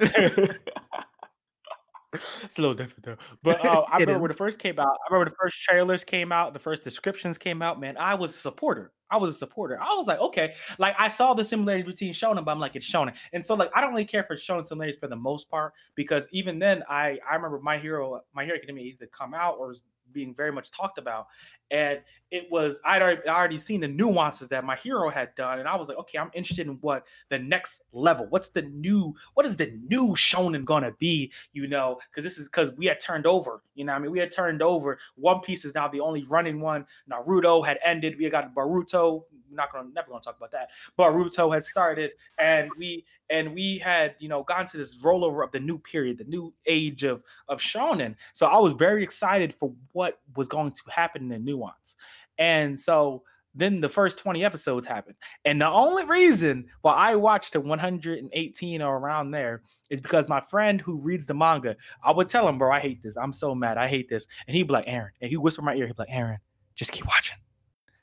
it's 2.12 2.58
a 2.58 2.60
little 2.60 2.74
different 2.74 3.04
though. 3.04 3.16
But 3.42 3.64
uh, 3.64 3.84
I 3.92 3.98
remember 3.98 4.22
when 4.22 4.30
is. 4.30 4.36
it 4.36 4.38
first 4.38 4.58
came 4.58 4.78
out. 4.78 4.86
I 4.86 5.12
remember 5.12 5.30
the 5.30 5.36
first 5.40 5.60
trailers 5.62 6.04
came 6.04 6.32
out, 6.32 6.52
the 6.52 6.58
first 6.58 6.82
descriptions 6.82 7.38
came 7.38 7.62
out. 7.62 7.80
Man, 7.80 7.96
I 7.96 8.14
was 8.14 8.30
a 8.30 8.38
supporter. 8.38 8.92
I 9.10 9.16
was 9.16 9.34
a 9.34 9.38
supporter. 9.38 9.78
I 9.80 9.94
was 9.94 10.06
like, 10.06 10.20
okay, 10.20 10.54
like 10.78 10.94
I 10.98 11.08
saw 11.08 11.34
the 11.34 11.44
similarities 11.44 11.86
between 11.86 12.14
Shonen, 12.14 12.44
but 12.44 12.50
I'm 12.50 12.60
like, 12.60 12.76
it's 12.76 12.90
Shonen, 12.90 13.14
and 13.32 13.44
so 13.44 13.54
like 13.54 13.70
I 13.74 13.80
don't 13.80 13.90
really 13.92 14.04
care 14.04 14.24
for 14.24 14.36
Shonen 14.36 14.66
similarities 14.66 14.98
for 14.98 15.08
the 15.08 15.16
most 15.16 15.50
part 15.50 15.72
because 15.94 16.26
even 16.32 16.58
then, 16.58 16.82
I 16.88 17.18
I 17.28 17.34
remember 17.34 17.60
my 17.60 17.78
hero, 17.78 18.20
my 18.34 18.44
hero 18.44 18.56
academia 18.56 18.84
either 18.84 19.06
come 19.06 19.34
out 19.34 19.56
or 19.58 19.68
was 19.68 19.82
being 20.12 20.34
very 20.34 20.52
much 20.52 20.70
talked 20.70 20.98
about, 20.98 21.26
and 21.72 22.00
it 22.30 22.50
was 22.50 22.80
I'd 22.84 23.02
already, 23.02 23.28
I 23.28 23.34
already 23.34 23.58
seen 23.58 23.80
the 23.80 23.88
nuances 23.88 24.48
that 24.48 24.64
my 24.64 24.76
hero 24.76 25.10
had 25.10 25.34
done, 25.34 25.58
and 25.58 25.68
I 25.68 25.76
was 25.76 25.88
like, 25.88 25.98
okay, 25.98 26.18
I'm 26.18 26.30
interested 26.34 26.66
in 26.66 26.78
what 26.80 27.04
the 27.28 27.38
next 27.38 27.82
level. 27.92 28.26
What's 28.30 28.48
the 28.48 28.62
new? 28.62 29.14
What 29.34 29.44
is 29.44 29.56
the 29.56 29.78
new 29.88 30.14
Shonen 30.14 30.64
gonna 30.64 30.92
be? 30.98 31.30
You 31.52 31.66
know, 31.66 31.98
because 32.10 32.24
this 32.24 32.38
is 32.38 32.48
because 32.48 32.72
we 32.72 32.86
had 32.86 33.00
turned 33.00 33.26
over. 33.26 33.62
You 33.74 33.84
know, 33.84 33.92
I 33.92 33.98
mean, 33.98 34.10
we 34.10 34.18
had 34.18 34.32
turned 34.32 34.62
over. 34.62 34.98
One 35.16 35.40
Piece 35.40 35.64
is 35.64 35.74
now 35.74 35.88
the 35.88 36.00
only 36.00 36.24
running 36.24 36.60
one. 36.60 36.86
Naruto 37.10 37.64
had 37.66 37.78
ended. 37.84 38.16
We 38.16 38.24
had 38.24 38.32
got 38.32 38.54
Boruto. 38.54 39.24
Not 39.50 39.70
gonna 39.70 39.90
never 39.94 40.08
gonna 40.08 40.22
talk 40.22 40.38
about 40.38 40.52
that. 40.52 40.70
Boruto 40.98 41.52
had 41.52 41.66
started, 41.66 42.12
and 42.38 42.70
we 42.78 43.04
and 43.28 43.54
we 43.54 43.78
had 43.78 44.14
you 44.20 44.28
know 44.28 44.42
gotten 44.42 44.66
to 44.68 44.78
this 44.78 44.96
rollover 45.02 45.44
of 45.44 45.52
the 45.52 45.60
new 45.60 45.78
period, 45.78 46.16
the 46.16 46.24
new 46.24 46.54
age 46.66 47.02
of 47.02 47.22
of 47.48 47.58
shonen. 47.58 48.14
So 48.32 48.46
I 48.46 48.58
was 48.58 48.72
very 48.72 49.02
excited 49.02 49.54
for 49.54 49.72
what 49.92 50.20
was 50.34 50.48
going 50.48 50.72
to 50.72 50.82
happen 50.90 51.30
in 51.30 51.44
nuance, 51.62 51.94
and 52.38 52.78
so 52.78 53.22
then 53.54 53.80
the 53.80 53.88
first 53.88 54.18
20 54.18 54.44
episodes 54.44 54.86
happened. 54.86 55.16
And 55.44 55.60
the 55.60 55.68
only 55.68 56.04
reason 56.04 56.66
why 56.80 56.94
I 56.94 57.16
watched 57.16 57.52
to 57.52 57.60
118 57.60 58.82
or 58.82 58.96
around 58.96 59.30
there 59.30 59.62
is 59.90 60.00
because 60.00 60.28
my 60.28 60.40
friend 60.40 60.80
who 60.80 60.96
reads 60.96 61.26
the 61.26 61.34
manga, 61.34 61.76
I 62.02 62.12
would 62.12 62.28
tell 62.28 62.48
him, 62.48 62.58
bro, 62.58 62.72
I 62.72 62.80
hate 62.80 63.02
this. 63.02 63.16
I'm 63.16 63.32
so 63.32 63.54
mad. 63.54 63.76
I 63.76 63.88
hate 63.88 64.08
this. 64.08 64.26
And 64.46 64.56
he'd 64.56 64.68
be 64.68 64.72
like, 64.72 64.84
Aaron, 64.86 65.12
and 65.20 65.28
he 65.28 65.36
whisper 65.36 65.60
in 65.60 65.66
my 65.66 65.74
ear, 65.74 65.86
he'd 65.86 65.96
be 65.96 66.02
like, 66.02 66.08
Aaron, 66.10 66.38
just 66.74 66.92
keep 66.92 67.06
watching. 67.06 67.36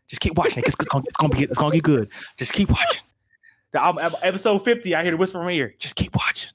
Just 0.08 0.22
keep 0.22 0.38
watching. 0.38 0.64
It's, 0.66 0.76
it's, 0.80 0.90
gonna, 0.90 1.04
it's 1.08 1.18
gonna 1.18 1.36
be 1.36 1.44
it's 1.44 1.58
gonna 1.58 1.76
get 1.76 1.84
good. 1.84 2.12
Just 2.38 2.54
keep 2.54 2.70
watching. 2.70 3.02
The 3.72 4.20
episode 4.24 4.66
50, 4.66 4.96
I 4.96 5.04
hear 5.04 5.12
the 5.12 5.18
whisper 5.18 5.40
in 5.40 5.46
my 5.46 5.52
ear. 5.52 5.76
Just 5.78 5.96
keep 5.96 6.16
watching. 6.16 6.52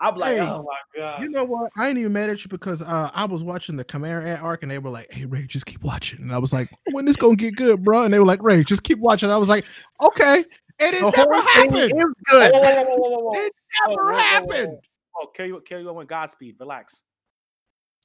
I'm 0.00 0.16
like, 0.16 0.36
Hey, 0.36 0.40
oh 0.40 0.62
my 0.62 1.00
god. 1.00 1.22
You 1.22 1.28
know 1.30 1.44
what? 1.44 1.72
I 1.76 1.88
ain't 1.88 1.98
even 1.98 2.12
mad 2.12 2.28
at 2.30 2.44
you 2.44 2.48
because 2.50 2.82
uh, 2.82 3.10
I 3.14 3.24
was 3.24 3.42
watching 3.42 3.76
the 3.76 3.84
Chimera 3.84 4.36
arc 4.42 4.62
and 4.62 4.70
they 4.70 4.78
were 4.78 4.90
like, 4.90 5.10
"Hey 5.10 5.24
Ray, 5.24 5.46
just 5.46 5.64
keep 5.66 5.82
watching." 5.82 6.20
And 6.20 6.32
I 6.34 6.38
was 6.38 6.52
like, 6.52 6.68
"When 6.92 7.06
this 7.06 7.16
gonna 7.16 7.36
get 7.36 7.56
good, 7.56 7.82
bro?" 7.82 8.04
And 8.04 8.12
they 8.12 8.18
were 8.18 8.26
like, 8.26 8.42
"Ray, 8.42 8.62
just 8.62 8.82
keep 8.82 8.98
watching." 8.98 9.30
I 9.30 9.38
was 9.38 9.48
like, 9.48 9.64
"Okay." 10.02 10.44
And 10.78 10.94
it 10.94 11.00
The 11.00 11.10
never 11.16 11.34
happened. 11.48 11.76
is 11.76 11.92
Whoa, 11.94 12.02
good. 12.26 12.52
whoa, 12.52 12.60
whoa, 12.60 12.84
whoa, 12.84 13.08
whoa, 13.08 13.18
whoa. 13.20 13.30
It 13.34 13.52
Whoa, 13.86 13.94
whoa, 13.94 13.96
never 13.96 14.02
whoa, 14.04 14.12
whoa, 14.12 14.18
happened. 14.18 14.68
whoa. 14.72 15.22
Oh, 15.22 15.26
kill 15.34 15.46
you, 15.46 15.62
kill 15.66 15.80
you 15.80 15.90
with 15.94 16.08
Godspeed. 16.08 16.56
Relax. 16.60 17.00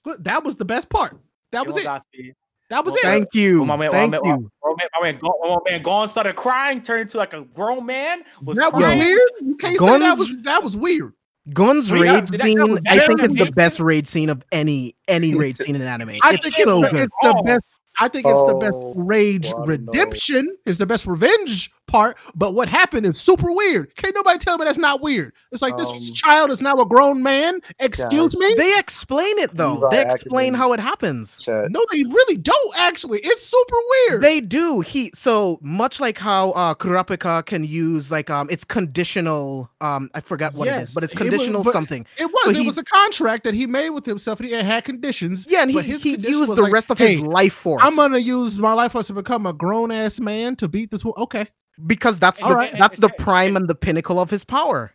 Look, 0.05 0.23
that 0.23 0.43
was 0.45 0.55
the 0.55 0.63
best 0.65 0.89
part. 0.89 1.19
That 1.51 1.67
was 1.67 1.75
it. 1.75 1.83
Godspeed. 1.83 2.33
That 2.69 2.85
was 2.85 2.93
Well, 2.93 2.99
it. 2.99 3.05
Thank 3.05 3.27
you. 3.33 3.57
Well, 3.57 3.65
my 3.65 3.75
man, 3.75 3.91
Thank 3.91 4.11
my 4.13 4.19
man, 4.21 4.39
you. 4.39 4.51
My 4.63 4.69
man, 4.77 4.87
my 4.97 5.11
man, 5.11 5.19
Gon- 5.19 5.31
my 5.65 5.71
man, 5.71 5.81
Gon 5.83 6.07
started 6.07 6.37
crying, 6.37 6.81
turned 6.81 7.01
into 7.01 7.17
like 7.17 7.33
a 7.33 7.41
grown 7.41 7.85
man. 7.85 8.23
Was 8.41 8.55
that 8.55 8.73
was 8.73 8.87
weird. 8.87 9.19
You 9.41 9.57
can't 9.57 9.77
say 9.77 9.99
that 9.99 10.17
was 10.17 10.33
that 10.43 10.63
was 10.63 10.77
weird. 10.77 11.13
Gon's 11.53 11.91
Well, 11.91 12.05
yeah, 12.05 12.13
raid 12.15 12.27
that- 12.27 12.37
that 12.37 12.41
scene. 12.43 12.79
I 12.87 12.99
think 12.99 13.23
it's 13.23 13.35
the 13.37 13.51
best 13.51 13.79
raid 13.79 14.07
scene 14.07 14.29
of 14.29 14.43
any 14.51 14.95
any 15.07 15.33
raid 15.33 15.55
scene 15.55 15.75
in 15.75 15.81
anime. 15.81 16.09
I 16.23 16.33
it's 16.33 16.43
think 16.55 16.65
so 16.65 16.83
it's, 16.83 16.91
good. 16.93 17.01
it's 17.03 17.13
the 17.23 17.41
best. 17.45 17.79
I 18.01 18.07
think 18.07 18.25
it's 18.27 18.43
the 18.43 18.55
best 18.55 18.73
Oh, 18.75 18.93
rage 18.95 19.45
well, 19.53 19.63
I 19.63 19.65
don't 19.65 19.85
redemption 19.87 20.57
is 20.65 20.77
the 20.77 20.85
best 20.85 21.05
revenge 21.07 21.71
part. 21.87 22.17
But 22.35 22.53
what 22.55 22.69
happened 22.69 23.05
is 23.05 23.19
super 23.19 23.51
weird. 23.51 23.93
Can't 23.97 24.15
nobody 24.15 24.37
tell 24.39 24.57
me 24.57 24.63
that's 24.65 24.77
not 24.77 25.01
weird. 25.01 25.33
It's 25.51 25.61
like 25.61 25.73
Um, 25.73 25.79
this 25.79 26.09
child 26.11 26.49
is 26.49 26.61
now 26.61 26.73
a 26.75 26.85
grown 26.85 27.21
man. 27.21 27.59
Excuse 27.79 28.33
guys. 28.33 28.39
me. 28.39 28.53
They 28.55 28.77
explain 28.79 29.37
it 29.39 29.55
though. 29.55 29.73
Levi 29.75 29.89
They 29.89 30.01
explain 30.01 30.53
how 30.53 30.71
it 30.73 30.79
happens. 30.79 31.39
Chat. 31.39 31.69
No, 31.71 31.85
they 31.91 32.03
really 32.03 32.37
don't. 32.37 32.79
Actually, 32.79 33.19
it's 33.23 33.45
super 33.45 33.75
weird. 34.09 34.23
They 34.23 34.39
do. 34.41 34.79
He 34.81 35.11
so 35.13 35.59
much 35.61 35.99
like 35.99 36.17
how 36.17 36.51
uh 36.51 36.73
Kurapika 36.75 37.45
can 37.45 37.63
use 37.65 38.09
like 38.11 38.29
um 38.29 38.47
it's 38.49 38.63
conditional 38.63 39.69
um 39.81 40.09
I 40.13 40.21
forgot 40.21 40.53
what 40.53 40.67
it 40.67 40.71
Yes, 40.71 40.89
is, 40.89 40.93
but 40.93 41.03
it's 41.03 41.13
it 41.13 41.19
was- 41.19 41.29
conditional 41.29 41.63
but- 41.63 41.73
something. 41.73 42.05
it 42.17 42.25
was. 42.25 42.43
so 42.45 42.49
it 42.51 42.55
he- 42.57 42.65
was 42.67 42.77
a 42.77 42.83
contract 42.85 43.43
that 43.43 43.53
he 43.53 43.67
made 43.67 43.89
with 43.89 44.05
himself, 44.05 44.39
and 44.39 44.47
he 44.49 44.55
had 44.55 44.83
conditions. 44.85 45.45
Yeah, 45.49 45.61
and 45.63 45.71
he, 45.71 45.81
he 45.81 46.11
used 46.15 46.55
the 46.55 46.61
like, 46.61 46.71
rest 46.73 46.89
of 46.89 46.97
"Hey, 46.97 47.13
his 47.15 47.21
life 47.21 47.53
force. 47.53 47.83
I'm 47.91 48.09
gonna 48.09 48.17
use 48.19 48.57
my 48.59 48.73
life 48.73 48.93
force 48.93 49.07
to 49.07 49.13
become 49.13 49.45
a 49.45 49.53
grown 49.53 49.91
ass 49.91 50.19
man 50.19 50.55
to 50.57 50.67
beat 50.67 50.91
this. 50.91 51.03
wo-" 51.05 51.13
Okay, 51.17 51.45
because 51.87 52.19
that's 52.19 52.39
the 52.39 52.45
Alright. 52.47 52.73
that's 52.79 52.99
the 52.99 53.09
prime 53.09 53.55
and 53.55 53.67
the 53.67 53.75
pinnacle 53.75 54.19
of 54.19 54.29
his 54.29 54.43
power. 54.43 54.93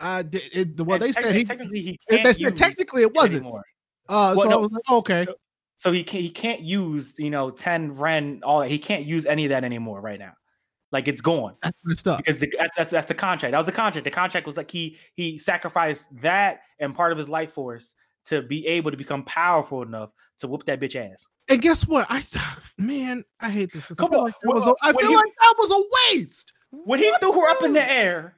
uh, 0.00 0.22
d- 0.22 0.38
it, 0.52 0.80
well, 0.80 0.94
And 0.94 1.02
they 1.02 1.12
tec- 1.12 1.24
said 1.24 1.34
he. 1.36 1.44
technically 1.44 1.80
he 1.80 2.00
They 2.08 2.16
can't 2.18 2.34
said 2.36 2.40
use 2.40 2.52
technically 2.52 3.02
it 3.02 3.14
wasn't. 3.14 3.42
anymore. 3.42 3.62
Uh, 4.08 4.34
Well, 4.36 4.42
so 4.42 4.46
I 4.46 4.50
no. 4.50 4.60
was 4.60 4.70
like, 4.72 4.90
okay. 4.90 5.24
So- 5.26 5.34
So 5.76 5.92
he 5.92 6.02
can't 6.04 6.22
he 6.22 6.30
can't 6.30 6.60
use 6.62 7.14
you 7.18 7.30
know 7.30 7.50
ten 7.50 7.92
ren 7.96 8.40
all 8.44 8.60
that. 8.60 8.70
He 8.70 8.78
can't 8.78 9.04
use 9.04 9.24
any 9.26 9.44
of 9.44 9.50
that 9.50 9.64
anymore 9.64 10.00
right 10.00 10.18
now. 10.18 10.32
Like 10.92 11.08
it's 11.08 11.20
gone 11.20 11.56
That's 11.62 11.80
messed 11.84 12.06
up. 12.06 12.18
because 12.18 12.38
the, 12.38 12.52
that's, 12.58 12.76
that's 12.76 12.90
that's 12.90 13.06
the 13.06 13.14
contract. 13.14 13.52
That 13.52 13.58
was 13.58 13.66
the 13.66 13.72
contract. 13.72 14.04
The 14.04 14.10
contract 14.10 14.46
was 14.46 14.56
like 14.56 14.70
he 14.70 14.96
he 15.14 15.38
sacrificed 15.38 16.06
that 16.22 16.60
and 16.78 16.94
part 16.94 17.12
of 17.12 17.18
his 17.18 17.28
life 17.28 17.52
force 17.52 17.92
to 18.26 18.42
be 18.42 18.66
able 18.66 18.90
to 18.92 18.96
become 18.96 19.24
powerful 19.24 19.82
enough 19.82 20.10
to 20.38 20.46
whoop 20.48 20.64
that 20.66 20.80
bitch 20.80 20.96
ass. 20.96 21.26
And 21.54 21.62
guess 21.62 21.86
what? 21.86 22.06
I 22.10 22.22
man, 22.78 23.24
I 23.40 23.48
hate 23.50 23.72
this. 23.72 23.86
'cause 23.86 23.96
I 23.98 24.02
Come 24.02 24.10
feel 24.10 24.20
on, 24.20 24.24
like 24.26 24.34
that 24.42 24.54
was 24.54 24.62
a, 24.62 24.66
well, 24.66 24.76
I 24.82 24.92
when 24.92 25.04
feel 25.04 25.10
he- 25.10 25.16
like 25.16 25.32
that 25.40 25.54
was 25.58 25.70
a 25.70 26.14
waste. 26.16 26.52
When 26.70 26.98
he 26.98 27.12
threw 27.20 27.32
her 27.32 27.48
up 27.48 27.62
in 27.62 27.72
the 27.72 27.88
air 27.90 28.34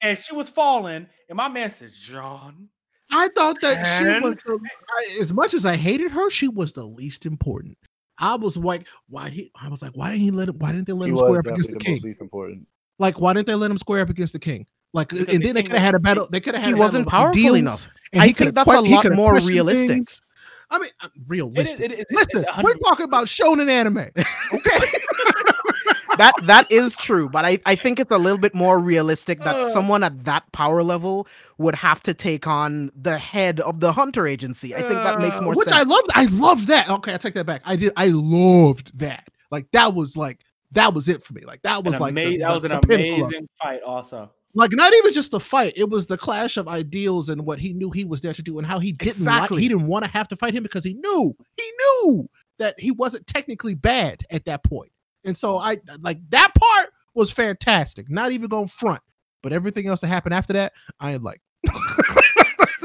and 0.00 0.16
she 0.16 0.34
was 0.34 0.48
falling, 0.48 1.06
and 1.28 1.36
my 1.36 1.48
man 1.48 1.70
said, 1.72 1.90
"John, 1.92 2.68
I 3.10 3.28
thought 3.34 3.60
that 3.60 3.84
she 3.98 4.04
was 4.28 4.36
the, 4.46 4.58
I, 4.88 5.18
as 5.20 5.32
much 5.32 5.52
as 5.52 5.66
I 5.66 5.74
hated 5.76 6.12
her, 6.12 6.30
she 6.30 6.46
was 6.48 6.72
the 6.72 6.84
least 6.84 7.26
important. 7.26 7.76
I 8.18 8.36
was 8.36 8.56
like, 8.56 8.86
why 9.08 9.30
he? 9.30 9.50
I 9.60 9.68
was 9.68 9.82
like, 9.82 9.92
why 9.96 10.10
didn't 10.10 10.22
he 10.22 10.30
let 10.30 10.48
him? 10.48 10.58
Why 10.58 10.70
didn't 10.70 10.86
they 10.86 10.92
let 10.92 11.06
He 11.06 11.10
him 11.10 11.16
square 11.16 11.40
up 11.40 11.46
against 11.46 11.70
the 11.70 11.78
the 11.78 11.80
king? 11.84 11.94
most 11.94 12.04
least 12.04 12.20
important. 12.20 12.68
Like, 13.00 13.20
why 13.20 13.32
didn't 13.34 13.48
they 13.48 13.54
let 13.56 13.70
him 13.70 13.78
square 13.78 14.00
up 14.02 14.10
against 14.10 14.32
the 14.32 14.38
king? 14.38 14.64
Like, 14.94 15.08
Because 15.08 15.26
and 15.26 15.42
the 15.42 15.46
then 15.46 15.54
they 15.56 15.62
could 15.62 15.72
have 15.72 15.80
had 15.82 15.94
a 15.94 15.98
battle. 15.98 16.28
They 16.30 16.38
could 16.40 16.54
have 16.54 16.62
had. 16.62 16.68
He 16.68 16.74
a 16.74 16.78
wasn't 16.78 17.08
powerful 17.08 17.32
deals, 17.32 17.56
enough. 17.56 17.86
and 18.12 18.22
I 18.22 18.26
he 18.28 18.32
think 18.32 18.54
coulda 18.54 18.64
that's 18.64 18.78
a 18.78 18.82
que- 18.82 18.88
he 18.88 18.94
lot 19.08 19.16
more 19.16 19.34
realistic. 19.40 19.88
things. 19.88 20.22
I 20.72 20.78
mean, 20.78 20.90
uh, 21.02 21.06
It 21.06 21.20
is- 21.22 21.28
realistic. 21.30 21.80
it 21.80 21.92
is- 21.92 22.00
it's- 22.10 22.26
Listen, 22.34 22.44
we're 22.64 22.74
talking 22.74 23.04
about 23.04 23.26
shonen 23.26 23.68
anime, 23.68 23.98
okay? 24.54 24.80
that 26.18 26.34
that 26.44 26.70
is 26.70 26.94
true, 26.96 27.28
but 27.28 27.44
I, 27.44 27.58
I 27.64 27.74
think 27.74 27.98
it's 27.98 28.10
a 28.10 28.18
little 28.18 28.38
bit 28.38 28.54
more 28.54 28.78
realistic 28.78 29.40
that 29.40 29.54
Uh. 29.54 29.68
someone 29.70 30.02
at 30.02 30.24
that 30.24 30.50
power 30.52 30.82
level 30.82 31.26
would 31.58 31.74
have 31.76 32.02
to 32.04 32.14
take 32.14 32.46
on 32.46 32.90
the 32.94 33.18
head 33.18 33.60
of 33.60 33.80
the 33.80 33.92
hunter 33.92 34.26
agency. 34.26 34.74
I 34.74 34.80
think 34.82 34.94
that 34.94 35.18
makes 35.20 35.38
Uh, 35.38 35.42
more 35.42 35.54
which 35.54 35.68
sense. 35.68 35.84
Which 35.84 35.86
I 35.86 35.94
loved. 35.94 36.10
I 36.14 36.24
loved 36.36 36.66
that. 36.68 36.88
Okay, 36.90 37.14
I 37.14 37.16
take 37.16 37.34
that 37.34 37.46
back. 37.46 37.62
I 37.64 37.76
did. 37.76 37.92
I 37.96 38.08
loved 38.12 38.98
that. 38.98 39.26
Like 39.50 39.70
that 39.72 39.94
was 39.94 40.16
like 40.16 40.40
that 40.72 40.94
was 40.94 41.08
it 41.08 41.22
for 41.24 41.32
me. 41.34 41.42
Like 41.46 41.62
that 41.62 41.84
was 41.84 41.94
an 41.94 42.00
like 42.00 42.14
the- 42.14 42.20
ama- 42.22 42.38
that 42.38 42.48
the- 42.48 42.54
was 42.54 42.64
an 42.64 42.70
the 42.72 42.80
pinnacle 42.80 43.26
amazing 43.26 43.48
fight. 43.62 43.80
Also, 43.86 44.30
like 44.54 44.72
not 44.72 44.92
even 44.94 45.12
just 45.12 45.30
the 45.30 45.40
fight 45.40 45.72
it 45.76 45.88
was 45.88 46.06
the 46.06 46.16
clash 46.16 46.56
of 46.56 46.68
ideals 46.68 47.28
and 47.28 47.44
what 47.44 47.58
he 47.58 47.72
knew 47.72 47.90
he 47.90 48.04
was 48.04 48.20
there 48.20 48.32
to 48.32 48.42
do 48.42 48.58
and 48.58 48.66
how 48.66 48.78
he 48.78 48.92
didn't 48.92 49.24
like 49.24 49.50
he 49.50 49.68
didn't 49.68 49.86
want 49.86 50.04
to 50.04 50.10
have 50.10 50.28
to 50.28 50.36
fight 50.36 50.54
him 50.54 50.62
because 50.62 50.84
he 50.84 50.94
knew 50.94 51.34
he 51.56 51.70
knew 51.78 52.28
that 52.58 52.74
he 52.78 52.90
wasn't 52.90 53.26
technically 53.26 53.74
bad 53.74 54.22
at 54.30 54.44
that 54.44 54.62
point 54.64 54.92
and 55.24 55.36
so 55.36 55.58
i 55.58 55.76
like 56.00 56.18
that 56.30 56.52
part 56.54 56.90
was 57.14 57.30
fantastic 57.30 58.10
not 58.10 58.32
even 58.32 58.48
going 58.48 58.68
front 58.68 59.00
but 59.42 59.52
everything 59.52 59.86
else 59.86 60.00
that 60.00 60.08
happened 60.08 60.34
after 60.34 60.52
that 60.52 60.72
i 61.00 61.12
ain't 61.12 61.22
like 61.22 61.40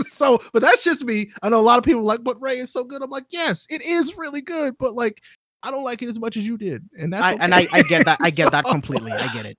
so 0.05 0.39
but 0.53 0.61
that's 0.61 0.83
just 0.83 1.03
me 1.03 1.29
i 1.41 1.49
know 1.49 1.59
a 1.59 1.61
lot 1.61 1.77
of 1.77 1.83
people 1.83 2.01
are 2.01 2.05
like 2.05 2.23
but 2.23 2.41
ray 2.41 2.57
is 2.57 2.71
so 2.71 2.83
good 2.83 3.01
i'm 3.01 3.09
like 3.09 3.25
yes 3.29 3.65
it 3.69 3.81
is 3.81 4.17
really 4.17 4.41
good 4.41 4.73
but 4.79 4.93
like 4.93 5.21
i 5.63 5.71
don't 5.71 5.83
like 5.83 6.01
it 6.01 6.09
as 6.09 6.19
much 6.19 6.37
as 6.37 6.47
you 6.47 6.57
did 6.57 6.83
and 6.97 7.11
that's 7.11 7.23
I, 7.23 7.33
and. 7.43 7.53
I, 7.53 7.67
I 7.71 7.81
get 7.81 8.05
that. 8.05 8.19
I 8.21 8.29
get 8.31 8.51
that 8.51 8.65
completely. 8.65 9.11
I 9.11 9.31
get 9.33 9.45
it. 9.45 9.57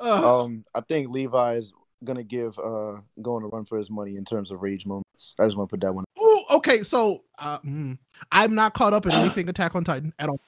Ugh. 0.00 0.24
Um, 0.24 0.62
I 0.74 0.80
think 0.80 1.10
Levi 1.10 1.54
is 1.54 1.72
gonna 2.04 2.22
give 2.22 2.56
uh 2.60 3.00
going 3.20 3.42
to 3.42 3.48
run 3.48 3.64
for 3.64 3.76
his 3.76 3.90
money 3.90 4.14
in 4.16 4.24
terms 4.24 4.50
of 4.52 4.62
rage 4.62 4.86
moments. 4.86 5.34
I 5.38 5.44
just 5.44 5.56
want 5.56 5.68
to 5.68 5.72
put 5.74 5.80
that 5.80 5.92
one. 5.92 6.04
Oh, 6.18 6.44
okay. 6.52 6.82
So 6.84 7.24
uh, 7.38 7.58
mm, 7.60 7.98
I'm 8.30 8.54
not 8.54 8.74
caught 8.74 8.92
up 8.92 9.06
in 9.06 9.12
anything 9.12 9.48
Attack 9.50 9.74
on 9.74 9.82
Titan 9.84 10.12
at 10.18 10.28
all, 10.28 10.40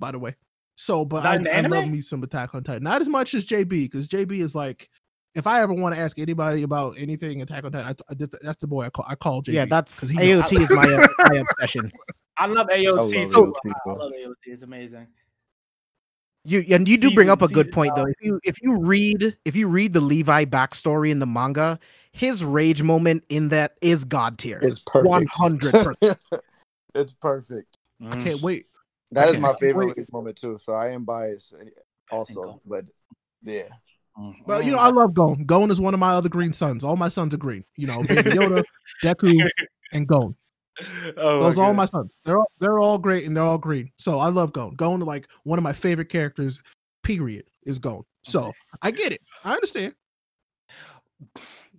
by 0.00 0.12
the 0.12 0.18
way. 0.18 0.34
So, 0.76 1.04
but 1.04 1.24
I, 1.24 1.34
I 1.52 1.60
love 1.60 1.86
me 1.86 2.00
some 2.00 2.22
Attack 2.22 2.54
on 2.54 2.64
Titan. 2.64 2.82
Not 2.82 3.00
as 3.00 3.08
much 3.08 3.34
as 3.34 3.46
JB, 3.46 3.68
because 3.68 4.08
JB 4.08 4.32
is 4.40 4.54
like, 4.54 4.88
if 5.36 5.46
I 5.46 5.60
ever 5.60 5.72
want 5.72 5.94
to 5.94 6.00
ask 6.00 6.18
anybody 6.18 6.62
about 6.64 6.96
anything 6.98 7.42
Attack 7.42 7.64
on 7.64 7.72
Titan, 7.72 7.86
I, 8.08 8.12
I 8.12 8.14
just, 8.14 8.34
that's 8.42 8.56
the 8.56 8.66
boy 8.66 8.84
I 8.84 8.90
call. 8.90 9.04
I 9.08 9.14
call 9.14 9.42
JB. 9.42 9.52
Yeah, 9.52 9.64
that's 9.66 10.08
he 10.08 10.16
know- 10.16 10.40
AOT 10.42 10.60
is 10.62 10.74
my 10.74 10.82
uh, 10.84 11.06
my 11.30 11.36
obsession. 11.36 11.92
I 12.38 12.46
love 12.46 12.66
I 12.70 12.78
AOT 12.78 12.96
love 12.96 13.10
too. 13.10 13.16
AOT, 13.66 13.72
I 13.86 13.90
love 13.90 14.12
AOT. 14.12 14.34
It's 14.46 14.62
amazing. 14.62 15.06
You 16.46 16.64
and 16.70 16.86
you 16.86 16.98
do 16.98 17.14
bring 17.14 17.30
up 17.30 17.40
a 17.40 17.48
good 17.48 17.66
season 17.66 17.72
point 17.72 17.96
though. 17.96 18.06
If 18.06 18.16
you 18.20 18.40
if 18.44 18.62
you 18.62 18.76
read 18.76 19.36
if 19.44 19.56
you 19.56 19.66
read 19.66 19.94
the 19.94 20.00
Levi 20.00 20.44
backstory 20.44 21.10
in 21.10 21.18
the 21.18 21.26
manga, 21.26 21.78
his 22.12 22.44
rage 22.44 22.82
moment 22.82 23.24
in 23.30 23.48
that 23.48 23.76
is 23.80 24.04
god 24.04 24.38
tier. 24.38 24.60
It's 24.62 24.78
perfect. 24.80 25.08
One 25.08 25.26
hundred 25.32 25.72
percent. 25.72 26.18
it's 26.94 27.14
perfect. 27.14 27.78
I 28.06 28.16
can't 28.20 28.42
wait. 28.42 28.66
That 29.12 29.28
is 29.28 29.38
my 29.38 29.54
favorite 29.54 29.96
Wait. 29.96 30.12
moment 30.12 30.36
too. 30.36 30.58
So 30.58 30.74
I 30.74 30.88
am 30.88 31.04
biased 31.04 31.54
eh, 31.54 31.70
also, 32.10 32.60
but 32.66 32.84
yeah. 33.42 33.68
But 34.46 34.64
you 34.64 34.72
know, 34.72 34.78
I 34.78 34.90
love 34.90 35.14
Gon. 35.14 35.44
Gon 35.44 35.70
is 35.70 35.80
one 35.80 35.94
of 35.94 36.00
my 36.00 36.12
other 36.12 36.28
green 36.28 36.52
sons. 36.52 36.84
All 36.84 36.96
my 36.96 37.08
sons 37.08 37.34
are 37.34 37.38
green. 37.38 37.64
You 37.76 37.86
know, 37.86 38.02
Baby 38.02 38.30
Yoda, 38.30 38.62
Deku, 39.04 39.48
and 39.92 40.06
Gon. 40.06 40.36
Oh 41.16 41.40
Those 41.40 41.58
are 41.58 41.64
all 41.64 41.74
my 41.74 41.84
sons. 41.84 42.18
They're 42.24 42.38
all 42.38 42.50
they're 42.58 42.78
all 42.80 42.98
great 42.98 43.26
and 43.26 43.36
they're 43.36 43.44
all 43.44 43.58
green. 43.58 43.90
So 43.98 44.18
I 44.18 44.28
love 44.28 44.52
Gon. 44.52 44.74
Gon, 44.74 45.00
like 45.00 45.28
one 45.44 45.58
of 45.58 45.62
my 45.62 45.72
favorite 45.72 46.08
characters. 46.08 46.60
Period 47.02 47.44
is 47.64 47.78
Gon. 47.78 48.02
So 48.24 48.52
I 48.82 48.90
get 48.90 49.12
it. 49.12 49.20
I 49.44 49.52
understand. 49.54 49.94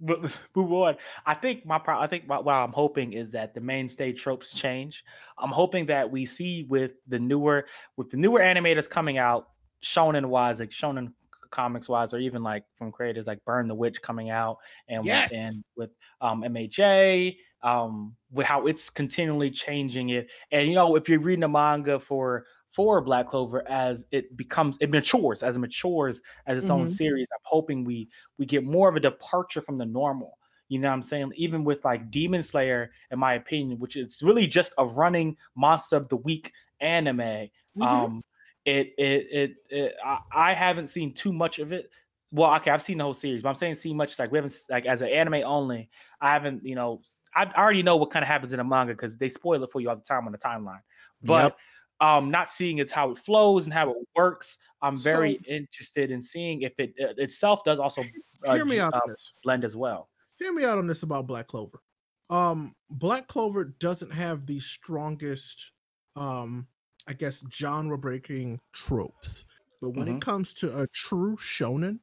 but 0.01 0.21
move 0.55 0.71
on. 0.71 0.95
I 1.25 1.33
think 1.33 1.65
my 1.65 1.79
pro- 1.79 1.99
I 1.99 2.07
think 2.07 2.25
what, 2.27 2.45
what 2.45 2.53
I'm 2.53 2.71
hoping 2.71 3.13
is 3.13 3.31
that 3.31 3.53
the 3.53 3.61
mainstay 3.61 4.13
tropes 4.13 4.53
change. 4.53 5.03
I'm 5.37 5.49
hoping 5.49 5.87
that 5.87 6.09
we 6.11 6.25
see 6.25 6.63
with 6.69 6.93
the 7.07 7.19
newer 7.19 7.65
with 7.97 8.09
the 8.11 8.17
newer 8.17 8.39
animators 8.39 8.89
coming 8.89 9.17
out, 9.17 9.49
shonen 9.83 10.27
wise, 10.27 10.59
like 10.59 10.69
shonen 10.69 11.13
comics 11.51 11.87
wise, 11.87 12.13
or 12.13 12.19
even 12.19 12.43
like 12.43 12.63
from 12.75 12.91
creators 12.91 13.27
like 13.27 13.43
Burn 13.45 13.67
the 13.67 13.75
Witch 13.75 14.01
coming 14.01 14.29
out, 14.29 14.57
and 14.87 15.03
with- 15.03 15.33
and 15.33 15.63
with 15.75 15.89
um 16.21 16.43
MHA, 16.43 17.35
um 17.65 18.15
with 18.31 18.45
how 18.47 18.67
it's 18.67 18.89
continually 18.89 19.51
changing 19.51 20.09
it. 20.09 20.29
And 20.51 20.69
you 20.69 20.75
know, 20.75 20.95
if 20.95 21.09
you're 21.09 21.19
reading 21.19 21.43
a 21.43 21.49
manga 21.49 21.99
for 21.99 22.45
for 22.71 23.01
Black 23.01 23.29
Clover 23.29 23.67
as 23.69 24.05
it 24.11 24.35
becomes 24.37 24.77
it 24.81 24.91
matures 24.91 25.43
as 25.43 25.57
it 25.57 25.59
matures 25.59 26.21
as 26.47 26.59
its 26.59 26.69
own 26.69 26.85
Mhm. 26.85 26.87
series, 26.87 27.27
I'm 27.33 27.39
hoping 27.43 27.85
we 27.85 28.09
we 28.37 28.45
get 28.45 28.63
more 28.65 28.89
of 28.89 28.95
a 28.95 28.99
departure 29.01 29.61
from 29.61 29.77
the 29.77 29.85
normal. 29.85 30.37
You 30.69 30.79
know 30.79 30.89
what 30.89 30.95
I'm 30.95 31.03
saying? 31.03 31.31
Even 31.35 31.63
with 31.63 31.85
like 31.85 32.11
Demon 32.11 32.43
Slayer, 32.43 32.91
in 33.11 33.19
my 33.19 33.35
opinion, 33.35 33.79
which 33.79 33.95
is 33.97 34.21
really 34.23 34.47
just 34.47 34.73
a 34.77 34.85
running 34.85 35.37
monster 35.55 35.95
of 35.97 36.09
the 36.09 36.17
week 36.17 36.51
anime. 36.81 37.49
Mm-hmm. 37.77 38.05
Um, 38.05 38.23
it 38.65 38.93
it 38.97 39.27
it, 39.31 39.51
it 39.69 39.95
I, 40.03 40.19
I 40.33 40.53
haven't 40.53 40.89
seen 40.89 41.13
too 41.13 41.33
much 41.33 41.59
of 41.59 41.71
it. 41.71 41.89
Well, 42.31 42.53
okay, 42.55 42.71
I've 42.71 42.81
seen 42.81 42.97
the 42.97 43.03
whole 43.05 43.13
series, 43.13 43.43
but 43.43 43.49
I'm 43.49 43.55
saying 43.55 43.75
see 43.75 43.93
much 43.93 44.17
like 44.19 44.31
we 44.31 44.37
haven't 44.39 44.55
like 44.69 44.85
as 44.85 45.01
an 45.01 45.09
anime 45.09 45.43
only. 45.45 45.89
I 46.19 46.33
haven't, 46.33 46.65
you 46.65 46.75
know, 46.75 47.01
I, 47.35 47.45
already 47.57 47.83
know 47.83 47.97
what 47.97 48.11
kind 48.11 48.23
of 48.23 48.27
happens 48.27 48.53
in 48.53 48.59
a 48.59 48.63
manga 48.63 48.93
because 48.93 49.17
they 49.17 49.29
spoil 49.29 49.63
it 49.63 49.71
for 49.71 49.81
you 49.81 49.89
all 49.89 49.95
the 49.95 50.01
time 50.01 50.25
on 50.25 50.31
the 50.31 50.37
timeline. 50.37 50.81
But 51.23 51.55
um, 52.01 52.29
not 52.31 52.49
seeing 52.49 52.77
it's 52.79 52.91
how 52.91 53.11
it 53.11 53.17
flows 53.17 53.65
and 53.65 53.73
how 53.73 53.89
it 53.91 53.97
works. 54.15 54.57
I'm 54.81 54.99
very 54.99 55.33
interested 55.47 56.11
in 56.11 56.21
seeing 56.21 56.61
if 56.61 56.73
it, 56.77 56.93
it 56.97 57.17
itself 57.17 57.63
does 57.63 57.79
also 57.79 58.03
uh, 58.45 58.53
Hear 58.55 58.65
me 58.65 58.79
out 58.79 58.93
uh, 58.93 58.99
on 59.03 59.09
this. 59.09 59.33
blend 59.43 59.63
as 59.63 59.75
well. 59.75 60.09
Hear 60.37 60.53
me 60.53 60.65
out 60.65 60.77
on 60.77 60.87
this 60.87 61.03
about 61.03 61.27
Black 61.27 61.47
Clover. 61.47 61.81
Um, 62.29 62.73
Black 62.89 63.27
Clover 63.27 63.65
doesn't 63.79 64.11
have 64.11 64.45
the 64.45 64.59
strongest, 64.59 65.71
um, 66.15 66.67
I 67.07 67.13
guess, 67.13 67.43
genre 67.51 67.97
breaking 67.97 68.59
tropes. 68.73 69.45
But 69.81 69.91
when 69.91 70.07
Mhm. 70.07 70.17
it 70.17 70.21
comes 70.21 70.53
to 70.55 70.81
a 70.81 70.87
true 70.87 71.35
shonen, 71.37 71.99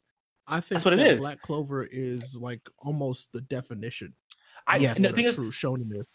I 0.47 0.61
think 0.61 0.85
what 0.85 0.95
it 0.95 0.99
that 0.99 1.15
is. 1.15 1.21
Black 1.21 1.41
Clover 1.43 1.85
is 1.91 2.39
like 2.41 2.69
almost 2.79 3.33
the 3.33 3.41
definition. 3.43 4.15
I, 4.67 4.77
Yes. 4.77 4.97
and 4.97 5.05
the 5.05 5.13
thing 5.13 5.27
a 5.27 5.29
is, 5.29 5.35
true 5.35 5.51
shonen 5.51 5.97
is. 5.99 6.07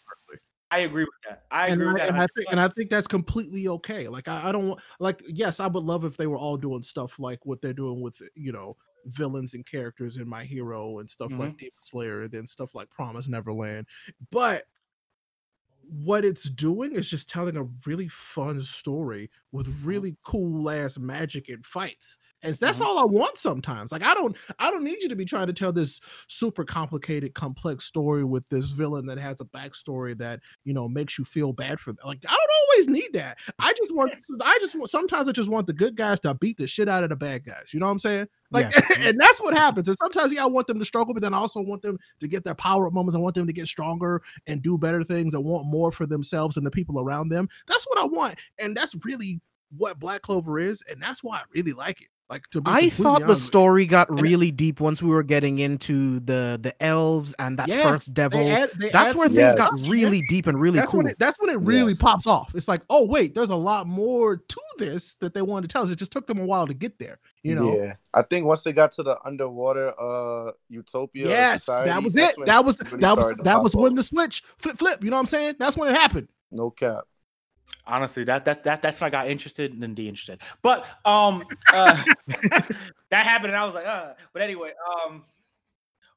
I 0.70 0.80
agree 0.80 1.04
with 1.04 1.14
that. 1.28 1.44
I 1.50 1.68
and 1.68 1.80
agree 1.80 1.92
with 1.92 2.02
that. 2.02 2.10
and 2.10 2.18
I 2.18 2.26
think 2.34 2.46
and 2.50 2.60
I 2.60 2.68
think 2.68 2.90
that's 2.90 3.06
completely 3.06 3.68
okay. 3.68 4.06
Like 4.08 4.28
I, 4.28 4.48
I 4.48 4.52
don't 4.52 4.68
want 4.68 4.80
like 5.00 5.22
yes, 5.26 5.60
I 5.60 5.66
would 5.66 5.84
love 5.84 6.04
if 6.04 6.16
they 6.16 6.26
were 6.26 6.36
all 6.36 6.56
doing 6.56 6.82
stuff 6.82 7.18
like 7.18 7.44
what 7.46 7.62
they're 7.62 7.72
doing 7.72 8.02
with 8.02 8.20
you 8.34 8.52
know 8.52 8.76
villains 9.06 9.54
and 9.54 9.64
characters 9.64 10.18
in 10.18 10.28
My 10.28 10.44
Hero 10.44 10.98
and 10.98 11.08
stuff 11.08 11.30
like 11.32 11.50
mm-hmm. 11.50 11.56
Demon 11.56 11.72
Slayer 11.80 12.22
and 12.22 12.30
then 12.30 12.46
stuff 12.46 12.74
like 12.74 12.90
Promise 12.90 13.28
Neverland. 13.28 13.86
But 14.30 14.64
what 16.04 16.24
it's 16.24 16.50
doing 16.50 16.92
is 16.92 17.08
just 17.08 17.30
telling 17.30 17.56
a 17.56 17.66
really 17.86 18.08
fun 18.08 18.60
story 18.60 19.30
with 19.52 19.68
really 19.84 20.16
cool 20.24 20.68
ass 20.70 20.98
magic 20.98 21.48
and 21.48 21.64
fights. 21.64 22.18
And 22.42 22.54
that's 22.54 22.78
Mhm. 22.78 22.84
all 22.84 22.98
I 23.00 23.04
want 23.04 23.36
sometimes. 23.36 23.90
Like 23.90 24.04
I 24.04 24.14
don't 24.14 24.36
I 24.60 24.70
don't 24.70 24.84
need 24.84 25.02
you 25.02 25.08
to 25.08 25.16
be 25.16 25.24
trying 25.24 25.48
to 25.48 25.52
tell 25.52 25.72
this 25.72 25.98
super 26.28 26.64
complicated, 26.64 27.34
complex 27.34 27.84
story 27.84 28.24
with 28.24 28.48
this 28.48 28.70
villain 28.72 29.06
that 29.06 29.18
has 29.18 29.40
a 29.40 29.44
backstory 29.44 30.16
that, 30.18 30.40
you 30.64 30.72
know, 30.72 30.88
makes 30.88 31.18
you 31.18 31.24
feel 31.24 31.52
bad 31.52 31.80
for 31.80 31.92
them. 31.92 32.06
Like 32.06 32.24
I 32.28 32.30
don't 32.30 32.86
always 32.86 32.88
need 32.88 33.12
that. 33.14 33.38
I 33.58 33.72
just 33.72 33.92
want 33.92 34.12
I 34.44 34.56
just 34.60 34.76
want 34.76 34.90
sometimes 34.90 35.28
I 35.28 35.32
just 35.32 35.50
want 35.50 35.66
the 35.66 35.72
good 35.72 35.96
guys 35.96 36.20
to 36.20 36.34
beat 36.34 36.58
the 36.58 36.68
shit 36.68 36.88
out 36.88 37.02
of 37.02 37.10
the 37.10 37.16
bad 37.16 37.44
guys. 37.44 37.72
You 37.72 37.80
know 37.80 37.86
what 37.86 37.92
I'm 37.92 37.98
saying? 37.98 38.28
Like 38.52 38.66
and 39.00 39.18
that's 39.18 39.40
what 39.40 39.54
happens. 39.54 39.88
And 39.88 39.96
sometimes 39.98 40.32
yeah, 40.32 40.44
I 40.44 40.46
want 40.46 40.68
them 40.68 40.78
to 40.78 40.84
struggle, 40.84 41.14
but 41.14 41.22
then 41.22 41.34
I 41.34 41.38
also 41.38 41.60
want 41.60 41.82
them 41.82 41.98
to 42.20 42.28
get 42.28 42.44
their 42.44 42.54
power 42.54 42.86
up 42.86 42.92
moments. 42.92 43.16
I 43.16 43.20
want 43.20 43.34
them 43.34 43.48
to 43.48 43.52
get 43.52 43.66
stronger 43.66 44.22
and 44.46 44.62
do 44.62 44.78
better 44.78 45.02
things. 45.02 45.34
I 45.34 45.38
want 45.38 45.66
more 45.66 45.90
for 45.90 46.06
themselves 46.06 46.56
and 46.56 46.64
the 46.64 46.70
people 46.70 47.00
around 47.00 47.30
them. 47.30 47.48
That's 47.66 47.84
what 47.88 47.98
I 47.98 48.04
want. 48.04 48.36
And 48.60 48.76
that's 48.76 48.94
really 49.04 49.37
what 49.76 49.98
Black 49.98 50.22
Clover 50.22 50.58
is, 50.58 50.82
and 50.90 51.02
that's 51.02 51.22
why 51.22 51.36
I 51.38 51.42
really 51.54 51.72
like 51.72 52.00
it. 52.00 52.08
Like 52.30 52.46
to 52.50 52.60
be 52.60 52.70
I 52.70 52.90
thought 52.90 53.20
the 53.20 53.24
honest 53.24 53.28
with 53.28 53.38
you. 53.38 53.44
story 53.46 53.86
got 53.86 54.10
really 54.20 54.50
deep 54.50 54.80
once 54.80 55.02
we 55.02 55.08
were 55.08 55.22
getting 55.22 55.60
into 55.60 56.20
the 56.20 56.58
the 56.62 56.74
elves 56.82 57.34
and 57.38 57.58
that 57.58 57.68
Yeah, 57.68 57.90
first 57.90 58.12
devil. 58.12 58.38
They 58.38 58.50
add- 58.50 58.70
they 58.78 58.90
That's 58.90 59.14
where 59.14 59.28
some 59.28 59.36
things 59.36 59.54
Yes. 59.56 59.56
got 59.56 59.70
really 59.90 60.20
deep 60.28 60.46
and 60.46 60.60
really 60.60 60.78
that's 60.78 60.90
cool. 60.92 60.98
when 60.98 61.06
it, 61.06 61.18
that's 61.18 61.40
when 61.40 61.48
it 61.48 61.58
really 61.62 61.92
Yes. 61.92 62.02
pops 62.02 62.26
off. 62.26 62.54
It's 62.54 62.68
like, 62.68 62.82
oh 62.90 63.06
wait, 63.08 63.34
there's 63.34 63.48
a 63.48 63.56
lot 63.56 63.86
more 63.86 64.36
to 64.36 64.60
this 64.76 65.14
that 65.22 65.32
they 65.32 65.40
wanted 65.40 65.70
to 65.70 65.72
tell 65.72 65.84
us. 65.84 65.90
It 65.90 65.98
just 65.98 66.10
took 66.12 66.26
them 66.26 66.38
a 66.38 66.44
while 66.44 66.66
to 66.66 66.74
get 66.74 66.98
there. 66.98 67.18
You 67.42 67.54
know. 67.54 67.74
Yeah, 67.74 67.94
I 68.12 68.20
think 68.20 68.44
once 68.44 68.62
they 68.62 68.74
got 68.74 68.92
to 68.92 69.02
the 69.02 69.16
underwater 69.24 69.98
uh 69.98 70.52
utopia, 70.68 71.28
Yes, 71.28 71.64
society, 71.64 71.88
that 71.88 72.02
was 72.02 72.14
it. 72.14 72.34
That 72.44 72.62
was 72.62 72.76
that 72.76 72.90
was 72.92 73.00
started 73.00 73.36
to 73.38 73.42
that 73.44 73.62
was 73.62 73.74
when 73.74 73.92
off. 73.92 73.96
the 73.96 74.02
switch 74.02 74.42
flip 74.58 74.76
flip. 74.76 75.02
You 75.02 75.08
know 75.08 75.16
what 75.16 75.20
I'm 75.22 75.26
saying? 75.28 75.54
That's 75.58 75.78
when 75.78 75.88
it 75.88 75.96
happened. 75.96 76.28
no 76.50 76.68
cap. 76.68 77.04
Honestly 77.88 78.22
that 78.24 78.44
that, 78.44 78.62
that 78.64 78.82
that's 78.82 79.00
when 79.00 79.08
i 79.08 79.10
got 79.10 79.28
interested 79.28 79.72
and 79.72 79.82
then 79.82 79.94
de-interested. 79.94 80.40
But 80.62 80.86
um 81.04 81.42
uh, 81.72 82.04
that 83.10 83.26
happened 83.26 83.52
and 83.52 83.56
i 83.56 83.64
was 83.64 83.74
like 83.74 83.86
uh. 83.86 84.12
But 84.32 84.42
anyway 84.42 84.72
um 85.06 85.24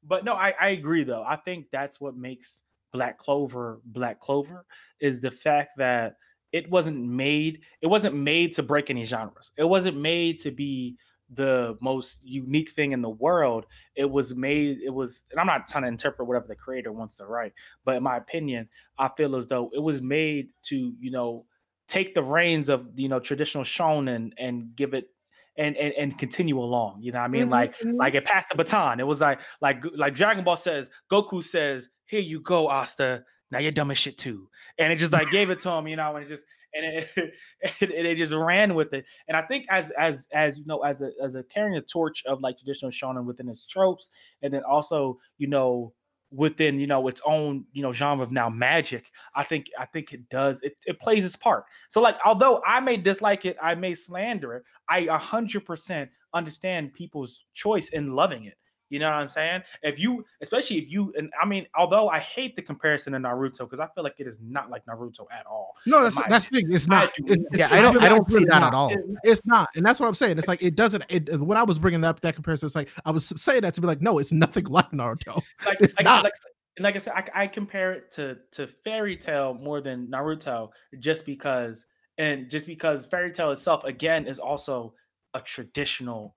but 0.03 0.25
no 0.25 0.33
I, 0.33 0.53
I 0.59 0.69
agree 0.69 1.03
though. 1.03 1.23
I 1.23 1.35
think 1.35 1.67
that's 1.71 1.99
what 1.99 2.15
makes 2.15 2.61
black 2.91 3.17
clover 3.17 3.79
black 3.85 4.19
clover 4.19 4.65
is 4.99 5.21
the 5.21 5.31
fact 5.31 5.71
that 5.77 6.15
it 6.51 6.69
wasn't 6.69 7.01
made 7.01 7.61
it 7.81 7.87
wasn't 7.87 8.15
made 8.15 8.53
to 8.55 8.63
break 8.63 8.89
any 8.89 9.05
genres. 9.05 9.51
It 9.57 9.63
wasn't 9.63 9.97
made 9.97 10.41
to 10.41 10.51
be 10.51 10.97
the 11.33 11.77
most 11.79 12.19
unique 12.25 12.71
thing 12.71 12.91
in 12.91 13.01
the 13.01 13.09
world. 13.09 13.65
It 13.95 14.09
was 14.09 14.35
made 14.35 14.79
it 14.83 14.89
was 14.89 15.23
and 15.31 15.39
i'm 15.39 15.47
not 15.47 15.67
trying 15.67 15.83
to 15.83 15.87
interpret 15.87 16.27
whatever 16.27 16.47
the 16.47 16.55
creator 16.55 16.91
wants 16.91 17.17
to 17.17 17.25
write 17.25 17.53
but 17.85 17.95
in 17.95 18.03
my 18.03 18.17
opinion 18.17 18.67
i 18.97 19.09
feel 19.15 19.35
as 19.35 19.47
though 19.47 19.69
it 19.73 19.79
was 19.79 20.01
made 20.01 20.49
to 20.63 20.93
you 20.99 21.11
know 21.11 21.45
take 21.91 22.15
the 22.15 22.23
reins 22.23 22.69
of 22.69 22.87
you 22.95 23.09
know 23.09 23.19
traditional 23.19 23.65
shonen 23.65 24.31
and 24.37 24.73
give 24.77 24.93
it 24.93 25.09
and 25.57 25.75
and, 25.75 25.93
and 25.95 26.17
continue 26.17 26.57
along 26.57 27.01
you 27.01 27.11
know 27.11 27.19
what 27.19 27.25
i 27.25 27.27
mean? 27.27 27.47
Mhm, 27.47 27.51
like 27.51 27.77
mhm. 27.79 27.97
like 27.97 28.15
it 28.15 28.23
passed 28.23 28.49
the 28.49 28.55
baton. 28.55 29.01
It 29.01 29.05
was 29.05 29.19
like 29.19 29.41
like 29.59 29.83
like 29.95 30.13
dragon 30.13 30.45
ball 30.45 30.55
says 30.55 30.89
goku 31.11 31.43
says 31.43 31.89
here 32.05 32.21
you 32.21 32.39
go 32.39 32.69
asta. 32.69 33.25
Now 33.51 33.59
you're 33.59 33.73
dumb 33.73 33.91
as 33.91 33.97
shit 33.97 34.17
too. 34.17 34.47
And 34.79 34.93
it 34.93 34.95
just 34.95 35.11
like 35.11 35.29
gave 35.29 35.49
it 35.49 35.59
to 35.61 35.69
him 35.71 35.87
you 35.89 35.97
know 35.97 36.15
and 36.15 36.25
it 36.25 36.29
just 36.29 36.45
and 36.73 36.85
it, 36.85 37.09
it, 37.81 38.05
it, 38.05 38.15
just 38.15 38.33
ran 38.33 38.73
with 38.73 38.93
it. 38.93 39.03
And 39.27 39.35
i 39.35 39.41
think 39.41 39.65
as 39.69 39.91
as 39.99 40.27
as 40.33 40.57
you 40.57 40.65
know 40.65 40.79
as 40.83 41.01
a 41.01 41.11
as 41.21 41.35
a 41.35 41.43
carrying 41.43 41.75
a 41.75 41.81
torch 41.81 42.23
of 42.25 42.39
like 42.39 42.57
traditional 42.57 42.91
shonen 42.91 43.25
within 43.25 43.49
its 43.49 43.67
tropes 43.67 44.09
and 44.41 44.53
then 44.53 44.63
also 44.63 45.19
you 45.37 45.47
know 45.47 45.93
within 46.31 46.79
you 46.79 46.87
know 46.87 47.07
its 47.07 47.21
own 47.25 47.65
you 47.73 47.81
know 47.81 47.91
genre 47.91 48.23
of 48.23 48.31
now 48.31 48.49
magic 48.49 49.11
i 49.35 49.43
think 49.43 49.69
i 49.77 49.85
think 49.85 50.13
it 50.13 50.29
does 50.29 50.59
it, 50.61 50.77
it 50.85 50.99
plays 50.99 51.25
its 51.25 51.35
part. 51.35 51.65
So 51.89 52.01
like 52.01 52.15
although 52.25 52.61
i 52.65 52.79
may 52.79 52.97
dislike 52.97 53.45
it 53.45 53.57
i 53.61 53.75
may 53.75 53.95
slander 53.95 54.55
it 54.55 54.63
i 54.89 55.01
100% 55.01 56.09
understand 56.33 56.93
people's 56.93 57.43
choice 57.53 57.89
in 57.89 58.15
loving 58.15 58.45
it 58.45 58.57
you 58.91 58.99
know 58.99 59.09
what 59.09 59.15
i'm 59.15 59.29
saying 59.29 59.63
if 59.81 59.97
you 59.97 60.23
especially 60.41 60.77
if 60.77 60.87
you 60.91 61.11
and 61.17 61.31
i 61.41 61.45
mean 61.45 61.65
although 61.75 62.09
i 62.09 62.19
hate 62.19 62.55
the 62.55 62.61
comparison 62.61 63.13
to 63.13 63.19
naruto 63.19 63.59
because 63.59 63.79
i 63.79 63.87
feel 63.95 64.03
like 64.03 64.13
it 64.19 64.27
is 64.27 64.39
not 64.41 64.69
like 64.69 64.85
naruto 64.85 65.25
at 65.31 65.45
all 65.47 65.73
No, 65.87 66.03
that's 66.03 66.15
my 66.17 66.25
that's 66.29 66.47
the 66.49 66.61
thing. 66.61 66.71
It's 66.73 66.85
I 66.91 66.93
not. 67.05 67.11
do 67.15 67.23
it's- 67.33 67.45
Yeah, 67.59 67.65
it's 67.65 67.73
I 67.75 67.81
don't- 67.81 68.01
I 68.03 68.09
don't 68.09 68.29
see 68.29 68.45
that 68.45 68.59
not. 68.59 68.63
at 68.67 68.73
all. 68.75 68.91
It's 69.23 69.43
not, 69.45 69.69
and 69.75 69.83
that's 69.85 69.99
what 69.99 70.07
I'm 70.07 70.13
saying. 70.13 70.37
It's 70.37 70.47
like 70.47 70.61
it 70.61 70.75
doesn't. 70.75 71.03
It, 71.09 71.39
when 71.39 71.57
I 71.57 71.63
was 71.63 71.79
bringing 71.79 72.03
up 72.03 72.19
that 72.21 72.35
comparison, 72.35 72.67
it's 72.67 72.75
like 72.75 72.89
I 73.05 73.11
was 73.11 73.25
saying 73.41 73.61
that 73.61 73.73
to 73.75 73.81
be 73.81 73.87
like, 73.87 74.01
no, 74.01 74.19
it's 74.19 74.31
nothing 74.31 74.65
like 74.77 74.91
Naruto. 74.91 75.41
like, 75.65 75.77
It's 75.79 75.95
like, 75.97 76.03
not. 76.05 76.23
like, 76.23 76.33
and 76.77 76.83
like 76.83 76.95
I 76.95 76.99
said, 76.99 77.13
I, 77.15 77.43
I 77.43 77.47
compare 77.47 77.93
it 77.93 78.11
to 78.13 78.37
to 78.53 78.67
Fairy 78.67 79.17
Tail 79.17 79.53
more 79.55 79.81
than 79.81 80.07
Naruto, 80.07 80.69
just 80.99 81.25
because, 81.25 81.85
and 82.17 82.49
just 82.51 82.67
because 82.67 83.05
Fairy 83.07 83.31
Tail 83.31 83.51
itself 83.51 83.83
again 83.85 84.27
is 84.27 84.37
also 84.39 84.93
a 85.33 85.39
traditional 85.41 86.35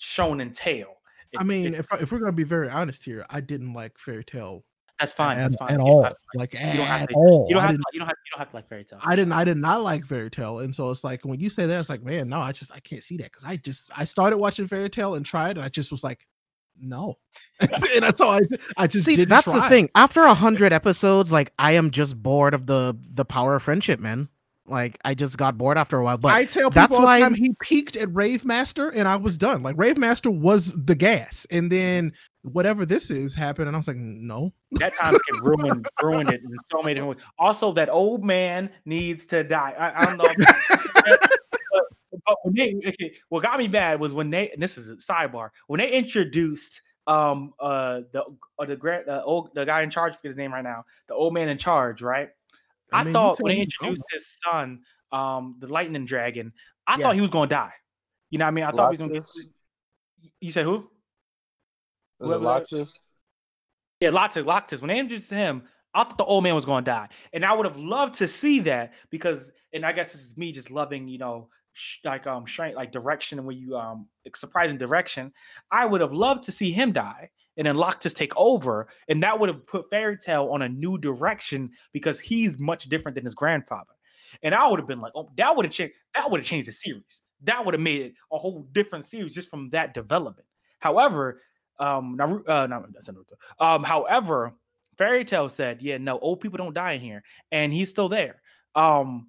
shonen 0.00 0.54
tale. 0.54 0.94
I 1.38 1.44
mean, 1.44 1.74
if, 1.74 1.86
if 2.00 2.12
we're 2.12 2.18
gonna 2.18 2.32
be 2.32 2.44
very 2.44 2.68
honest 2.68 3.04
here, 3.04 3.24
I 3.30 3.40
didn't 3.40 3.72
like 3.72 3.98
Fairy 3.98 4.24
Tail 4.24 4.64
that's 5.00 5.14
fine. 5.14 5.38
at, 5.38 5.50
that's 5.50 5.56
fine. 5.56 5.70
at 5.70 5.80
all. 5.80 6.06
Like 6.34 6.52
you 6.52 6.60
don't 6.60 6.86
have 6.86 7.02
at 7.02 7.08
to- 7.08 7.14
all. 7.14 7.46
You 7.48 7.54
don't 7.54 7.62
have 7.62 7.70
to, 7.70 7.82
you 7.92 7.98
don't 8.00 8.08
have 8.08 8.16
you 8.26 8.30
don't 8.32 8.38
have 8.38 8.50
to 8.50 8.56
like 8.56 8.68
Fairy 8.68 8.84
Tail. 8.84 8.98
I 9.02 9.16
didn't. 9.16 9.32
I 9.32 9.44
did 9.44 9.56
not 9.56 9.82
like 9.82 10.04
Fairy 10.04 10.30
Tail, 10.30 10.60
and 10.60 10.74
so 10.74 10.90
it's 10.90 11.02
like 11.02 11.24
when 11.24 11.40
you 11.40 11.48
say 11.48 11.64
that, 11.64 11.80
it's 11.80 11.88
like, 11.88 12.02
man, 12.02 12.28
no, 12.28 12.38
I 12.38 12.52
just 12.52 12.70
I 12.72 12.80
can't 12.80 13.02
see 13.02 13.16
that 13.16 13.24
because 13.24 13.44
I 13.44 13.56
just 13.56 13.90
I 13.96 14.04
started 14.04 14.36
watching 14.36 14.68
Fairy 14.68 14.90
Tail 14.90 15.14
and 15.14 15.24
tried, 15.24 15.56
and 15.56 15.60
I 15.64 15.70
just 15.70 15.90
was 15.90 16.04
like, 16.04 16.26
no, 16.78 17.16
and 17.60 17.70
that's 18.02 18.20
all 18.20 18.32
I 18.32 18.40
I 18.76 18.86
just 18.86 19.06
See, 19.06 19.24
that's 19.24 19.50
the 19.50 19.62
thing. 19.62 19.88
After 19.94 20.22
a 20.22 20.34
hundred 20.34 20.72
episodes, 20.72 21.32
like 21.32 21.52
I 21.58 21.72
am 21.72 21.90
just 21.90 22.22
bored 22.22 22.52
of 22.52 22.66
the 22.66 22.96
the 23.10 23.24
power 23.24 23.56
of 23.56 23.62
friendship, 23.62 24.00
man. 24.00 24.28
Like 24.70 24.98
I 25.04 25.14
just 25.14 25.36
got 25.36 25.58
bored 25.58 25.76
after 25.76 25.98
a 25.98 26.04
while. 26.04 26.18
But 26.18 26.32
I 26.32 26.44
tell 26.44 26.70
that's 26.70 26.88
people 26.88 26.98
all 26.98 27.04
why- 27.04 27.18
the 27.18 27.24
time 27.24 27.34
he 27.34 27.54
peaked 27.60 27.96
at 27.96 28.08
Rave 28.14 28.44
Master 28.44 28.90
and 28.90 29.06
I 29.08 29.16
was 29.16 29.36
done. 29.36 29.62
Like 29.62 29.76
Rave 29.76 29.98
Master 29.98 30.30
was 30.30 30.74
the 30.84 30.94
gas, 30.94 31.46
and 31.50 31.70
then 31.70 32.12
whatever 32.42 32.86
this 32.86 33.10
is 33.10 33.34
happened, 33.34 33.68
and 33.68 33.76
I 33.76 33.78
was 33.78 33.88
like, 33.88 33.96
no. 33.96 34.52
that 34.72 34.94
time 34.94 35.12
skip 35.12 35.42
ruined 35.42 35.86
ruined 36.02 36.32
it 36.32 36.42
in 36.42 36.56
so 36.70 36.82
many 36.82 36.94
different 36.94 37.18
ways. 37.18 37.26
Also, 37.38 37.72
that 37.72 37.90
old 37.90 38.24
man 38.24 38.70
needs 38.84 39.26
to 39.26 39.44
die. 39.44 39.74
I, 39.78 40.02
I 40.02 40.04
don't 40.06 40.16
know. 40.16 40.46
but, 40.94 41.30
but 42.26 42.36
when 42.44 42.54
they, 42.54 43.14
what 43.28 43.42
got 43.42 43.58
me 43.58 43.68
bad 43.68 44.00
was 44.00 44.12
when 44.12 44.30
they. 44.30 44.50
And 44.50 44.62
this 44.62 44.78
is 44.78 44.88
a 44.88 44.96
sidebar. 44.96 45.50
When 45.66 45.78
they 45.78 45.90
introduced 45.90 46.80
um 47.06 47.54
uh 47.58 48.02
the 48.12 48.22
uh, 48.58 48.64
the 48.66 48.76
grand 48.76 49.08
uh, 49.08 49.22
old 49.24 49.50
the 49.54 49.64
guy 49.64 49.80
in 49.82 49.90
charge, 49.90 50.14
forget 50.14 50.30
his 50.30 50.36
name 50.36 50.52
right 50.52 50.62
now, 50.62 50.84
the 51.08 51.14
old 51.14 51.34
man 51.34 51.48
in 51.48 51.58
charge, 51.58 52.02
right? 52.02 52.28
I, 52.92 53.04
mean, 53.04 53.12
thought 53.12 53.38
when 53.40 53.54
they 53.54 53.62
introduced 53.62 54.02
his 54.12 54.38
son, 54.42 54.80
um, 55.12 55.56
the 55.58 55.66
lightning 55.66 56.04
dragon, 56.04 56.52
I 56.86 56.98
Yeah. 56.98 57.06
thought 57.06 57.14
he 57.14 57.20
was 57.20 57.30
gonna 57.30 57.48
die. 57.48 57.72
You 58.30 58.38
know 58.38 58.44
what 58.44 58.48
I 58.48 58.52
mean? 58.52 58.64
I 58.64 58.70
thought 58.70 58.90
he 58.90 59.02
was 59.02 59.08
gonna. 59.08 59.20
Laxus? 59.20 59.48
You 60.40 60.50
said 60.50 60.64
who? 60.64 60.88
Is 62.20 62.30
it 62.30 62.40
Laxus? 62.40 63.02
Yeah, 64.00 64.10
Laxus, 64.10 64.44
Laxus. 64.44 64.80
When 64.80 64.88
they 64.88 64.98
introduced 64.98 65.30
him, 65.30 65.64
I 65.92 66.04
thought 66.04 66.18
the 66.18 66.24
old 66.24 66.44
man 66.44 66.54
was 66.54 66.64
going 66.64 66.84
to 66.84 66.90
die, 66.90 67.08
and 67.32 67.44
I 67.44 67.52
would 67.52 67.66
have 67.66 67.76
loved 67.76 68.14
to 68.16 68.28
see 68.28 68.60
that 68.60 68.94
because, 69.10 69.50
and 69.72 69.84
I 69.84 69.92
guess 69.92 70.12
this 70.12 70.22
is 70.22 70.36
me 70.36 70.52
just 70.52 70.70
loving, 70.70 71.08
you 71.08 71.18
know, 71.18 71.48
sh- 71.72 71.98
like 72.04 72.26
um, 72.26 72.46
strength, 72.46 72.76
like 72.76 72.92
direction, 72.92 73.38
and 73.38 73.46
when 73.46 73.58
you 73.58 73.76
um, 73.76 74.06
like, 74.24 74.36
surprising 74.36 74.78
direction. 74.78 75.32
I 75.70 75.86
would 75.86 76.00
have 76.00 76.12
loved 76.12 76.44
to 76.44 76.52
see 76.52 76.70
him 76.70 76.92
die, 76.92 77.30
and 77.60 77.66
then 77.66 77.76
Laxus 77.76 78.14
take 78.14 78.32
over, 78.36 78.88
and 79.06 79.22
that 79.22 79.38
would 79.38 79.50
have 79.50 79.66
put 79.66 79.90
Fairy 79.90 80.16
Tail 80.16 80.48
on 80.50 80.62
a 80.62 80.68
new 80.68 80.96
direction 80.96 81.70
because 81.92 82.18
he's 82.18 82.58
much 82.58 82.84
different 82.88 83.16
than 83.16 83.26
his 83.26 83.34
grandfather, 83.34 83.92
and 84.42 84.54
I 84.54 84.66
would 84.66 84.80
have 84.80 84.88
been 84.88 85.02
like, 85.02 85.12
oh, 85.14 85.30
that 85.36 85.54
would 85.54 85.66
have 85.66 85.72
changed. 85.74 85.92
That 86.14 86.30
would 86.30 86.40
have 86.40 86.46
changed 86.46 86.68
the 86.68 86.72
series. 86.72 87.22
That 87.42 87.62
would 87.62 87.74
have 87.74 87.82
made 87.82 88.00
it 88.00 88.14
a 88.32 88.38
whole 88.38 88.66
different 88.72 89.04
series 89.04 89.34
just 89.34 89.50
from 89.50 89.68
that 89.70 89.92
development. 89.92 90.48
However, 90.78 91.42
um, 91.78 92.18
uh, 92.18 92.66
not, 92.66 92.90
that's 92.94 93.10
Naruto. 93.10 93.34
Um, 93.62 93.84
however, 93.84 94.54
Fairy 94.96 95.26
Tail 95.26 95.50
said, 95.50 95.82
"Yeah, 95.82 95.98
no, 95.98 96.18
old 96.18 96.40
people 96.40 96.56
don't 96.56 96.72
die 96.74 96.92
in 96.92 97.02
here," 97.02 97.22
and 97.52 97.74
he's 97.74 97.90
still 97.90 98.08
there. 98.08 98.40
Um, 98.74 99.28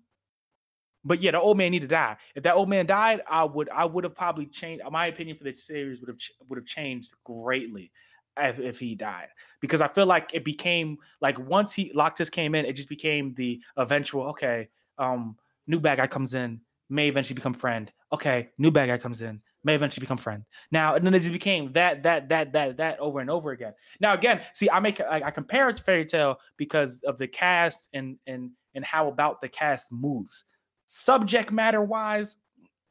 but 1.03 1.21
yeah, 1.21 1.31
the 1.31 1.41
old 1.41 1.57
man 1.57 1.71
need 1.71 1.81
to 1.81 1.87
die. 1.87 2.15
If 2.33 2.43
that 2.43 2.55
old 2.55 2.69
man 2.69 2.85
died, 2.85 3.23
I 3.29 3.43
would, 3.43 3.67
I 3.67 3.83
would 3.83 4.05
have 4.05 4.15
probably 4.15 4.45
changed. 4.45 4.83
My 4.89 5.07
opinion 5.07 5.35
for 5.35 5.43
the 5.43 5.53
series 5.53 5.99
would 5.99 6.07
have 6.07 6.17
would 6.47 6.59
have 6.59 6.65
changed 6.65 7.13
greatly 7.25 7.91
if, 8.37 8.59
if 8.59 8.79
he 8.79 8.95
died, 8.95 9.27
because 9.61 9.81
I 9.81 9.87
feel 9.87 10.05
like 10.05 10.31
it 10.33 10.45
became 10.45 10.97
like 11.21 11.37
once 11.39 11.73
he 11.73 11.91
Laxus 11.93 12.31
came 12.31 12.55
in, 12.55 12.65
it 12.65 12.73
just 12.73 12.89
became 12.89 13.33
the 13.35 13.61
eventual. 13.77 14.27
Okay, 14.29 14.69
um, 14.97 15.37
new 15.67 15.79
bad 15.79 15.97
guy 15.97 16.07
comes 16.07 16.33
in, 16.33 16.61
may 16.89 17.07
eventually 17.07 17.35
become 17.35 17.53
friend. 17.53 17.91
Okay, 18.13 18.49
new 18.57 18.71
bad 18.71 18.87
guy 18.87 18.97
comes 18.97 19.21
in, 19.21 19.41
may 19.63 19.75
eventually 19.75 20.01
become 20.01 20.17
friend. 20.17 20.43
Now, 20.71 20.95
and 20.95 21.05
then 21.05 21.13
it 21.13 21.19
just 21.19 21.31
became 21.31 21.71
that, 21.73 22.03
that, 22.03 22.29
that, 22.29 22.51
that, 22.53 22.77
that 22.77 22.99
over 22.99 23.19
and 23.19 23.29
over 23.29 23.51
again. 23.51 23.73
Now, 23.99 24.13
again, 24.13 24.41
see, 24.53 24.69
I 24.69 24.79
make 24.79 24.99
I, 24.99 25.21
I 25.25 25.31
compare 25.31 25.69
it 25.69 25.77
to 25.77 25.83
Fairy 25.83 26.05
Tail 26.05 26.37
because 26.57 27.01
of 27.03 27.17
the 27.17 27.27
cast 27.27 27.89
and 27.93 28.17
and 28.27 28.51
and 28.75 28.85
how 28.85 29.07
about 29.07 29.41
the 29.41 29.49
cast 29.49 29.91
moves. 29.91 30.45
Subject 30.87 31.51
matter 31.51 31.81
wise, 31.81 32.37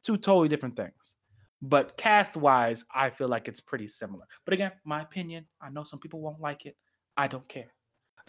two 0.03 0.17
totally 0.17 0.47
different 0.47 0.75
things. 0.75 1.15
But 1.61 1.95
cast 1.97 2.35
wise, 2.35 2.83
I 2.93 3.09
feel 3.11 3.27
like 3.27 3.47
it's 3.47 3.61
pretty 3.61 3.87
similar. 3.87 4.25
But 4.45 4.53
again, 4.55 4.71
my 4.83 5.01
opinion. 5.01 5.45
I 5.61 5.69
know 5.69 5.83
some 5.83 5.99
people 5.99 6.19
won't 6.19 6.39
like 6.39 6.65
it. 6.65 6.75
I 7.15 7.27
don't 7.27 7.47
care. 7.47 7.67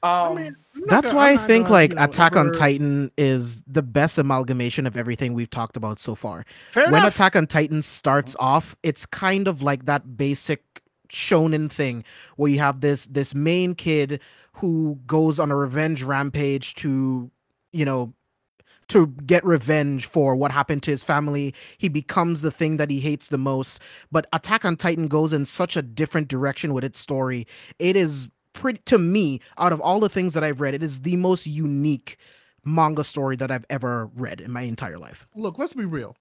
Um, 0.02 0.10
I 0.10 0.34
mean, 0.42 0.56
That's 0.86 1.08
gonna- 1.08 1.16
why 1.16 1.30
I'm 1.32 1.38
I 1.38 1.46
think 1.46 1.64
gonna, 1.66 1.72
like 1.74 1.90
you 1.90 1.96
know, 1.96 2.04
Attack 2.04 2.34
on 2.36 2.52
Titan 2.52 3.10
is 3.16 3.62
the 3.62 3.82
best 3.82 4.18
amalgamation 4.18 4.86
of 4.86 4.96
everything 4.96 5.32
we've 5.32 5.48
talked 5.50 5.76
about 5.76 5.98
so 6.00 6.14
far. 6.14 6.44
Fair 6.70 6.86
when 6.86 7.02
enough. 7.02 7.14
Attack 7.14 7.36
on 7.36 7.46
Titan 7.46 7.82
starts 7.82 8.34
off, 8.40 8.74
it's 8.82 9.06
kind 9.06 9.46
of 9.46 9.62
like 9.62 9.84
that 9.86 10.16
basic 10.16 10.82
shonen 11.08 11.70
thing 11.70 12.02
where 12.36 12.50
you 12.50 12.58
have 12.58 12.80
this 12.80 13.06
this 13.06 13.34
main 13.34 13.74
kid 13.74 14.20
who 14.54 14.98
goes 15.06 15.38
on 15.38 15.50
a 15.50 15.56
revenge 15.56 16.02
rampage 16.02 16.74
to, 16.76 17.30
you 17.72 17.84
know, 17.84 18.12
to 18.92 19.08
get 19.26 19.44
revenge 19.44 20.06
for 20.06 20.34
what 20.34 20.52
happened 20.52 20.82
to 20.84 20.90
his 20.90 21.04
family. 21.04 21.54
He 21.78 21.88
becomes 21.88 22.42
the 22.42 22.50
thing 22.50 22.76
that 22.76 22.90
he 22.90 23.00
hates 23.00 23.28
the 23.28 23.38
most. 23.38 23.80
But 24.10 24.26
Attack 24.32 24.64
on 24.64 24.76
Titan 24.76 25.08
goes 25.08 25.32
in 25.32 25.44
such 25.44 25.76
a 25.76 25.82
different 25.82 26.28
direction 26.28 26.72
with 26.74 26.84
its 26.84 26.98
story. 27.00 27.46
It 27.78 27.96
is 27.96 28.28
pretty 28.52 28.80
to 28.86 28.98
me, 28.98 29.40
out 29.58 29.72
of 29.72 29.80
all 29.80 30.00
the 30.00 30.08
things 30.08 30.34
that 30.34 30.44
I've 30.44 30.60
read, 30.60 30.74
it 30.74 30.82
is 30.82 31.00
the 31.02 31.16
most 31.16 31.46
unique 31.46 32.18
manga 32.64 33.04
story 33.04 33.36
that 33.36 33.50
I've 33.50 33.64
ever 33.70 34.10
read 34.14 34.40
in 34.40 34.52
my 34.52 34.62
entire 34.62 34.98
life. 34.98 35.26
Look, 35.34 35.58
let's 35.58 35.72
be 35.72 35.84
real. 35.84 36.14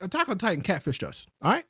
Attack 0.00 0.28
on 0.28 0.38
Titan 0.38 0.62
catfished 0.62 1.02
us. 1.06 1.26
All 1.42 1.52
right. 1.52 1.64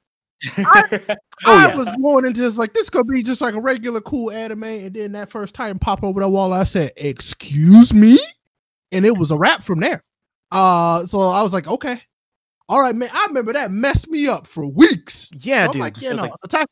Oh, 1.45 1.53
oh, 1.53 1.59
I 1.59 1.69
yeah. 1.69 1.75
was 1.75 1.89
going 2.01 2.25
into 2.25 2.41
this 2.41 2.57
like 2.57 2.73
this 2.73 2.89
could 2.89 3.09
be 3.09 3.23
just 3.23 3.41
like 3.41 3.55
a 3.55 3.61
regular 3.61 4.01
cool 4.01 4.31
anime, 4.31 4.63
and 4.63 4.95
then 4.95 5.11
that 5.13 5.29
first 5.29 5.55
Titan 5.55 5.79
popped 5.79 6.05
over 6.05 6.21
the 6.21 6.29
wall. 6.29 6.53
I 6.53 6.63
said, 6.63 6.93
"Excuse 6.97 7.93
me," 7.93 8.17
and 8.93 9.05
it 9.07 9.17
was 9.17 9.31
a 9.31 9.39
wrap 9.39 9.63
from 9.63 9.81
there. 9.81 10.03
Uh, 10.51 11.07
so 11.07 11.19
I 11.21 11.43
was 11.43 11.53
like, 11.53 11.67
"Okay, 11.67 12.01
all 12.69 12.81
right, 12.83 12.95
man." 12.95 13.09
I 13.13 13.27
remember 13.27 13.53
that 13.55 13.71
messed 13.71 14.09
me 14.11 14.29
up 14.29 14.47
for 14.47 14.67
weeks. 14.67 15.31
Yeah, 15.35 15.65
So 15.65 15.69
I'm 15.69 15.73
dude. 15.73 15.81
like, 15.81 16.01
yeah, 16.01 16.11
Just 16.11 16.17
no, 16.23 16.29
like- 16.29 16.33
Attack 16.45 16.67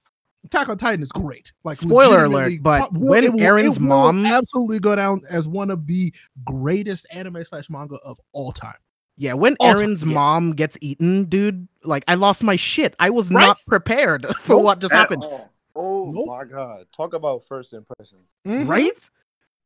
Attack 0.45 0.69
on 0.71 0.79
Titan 0.79 1.03
is 1.03 1.13
great. 1.13 1.53
Like, 1.65 1.77
Spoiler 1.77 2.25
alert, 2.25 2.53
but 2.63 2.91
pro- 2.91 2.99
when 3.01 3.25
it 3.25 3.33
will- 3.33 3.41
Eren's 3.41 3.77
it 3.77 3.81
will 3.83 3.89
mom- 3.89 4.25
absolutely 4.27 4.79
go 4.79 4.97
down 4.97 5.21
as 5.31 5.47
one 5.49 5.71
of 5.71 5.87
the 5.87 6.15
greatest 6.47 7.07
anime 7.13 7.45
slash 7.45 7.69
manga 7.69 7.97
of 8.05 8.19
all 8.33 8.51
time. 8.53 8.77
Yeah, 9.19 9.35
when 9.35 9.55
All 9.61 9.75
time, 9.75 9.89
Eren's 9.91 10.03
yeah. 10.03 10.15
mom 10.15 10.53
gets 10.53 10.79
eaten, 10.81 11.25
dude, 11.27 11.69
like 11.85 12.05
I 12.09 12.15
lost 12.15 12.43
my 12.43 12.57
shit. 12.57 12.97
I 12.99 13.11
was 13.11 13.31
Right? 13.31 13.45
not 13.49 13.59
prepared 13.67 14.27
for 14.41 14.53
Nope. 14.57 14.63
what 14.65 14.79
just 14.79 14.95
happened. 14.95 15.25
all. 15.25 15.51
Oh 15.77 16.11
Nope. 16.11 16.27
my 16.27 16.45
god! 16.45 16.87
Talk 16.91 17.13
about 17.13 17.45
first 17.45 17.75
impressions. 17.75 18.35
Mhm. 18.47 18.67
Right? 18.67 18.93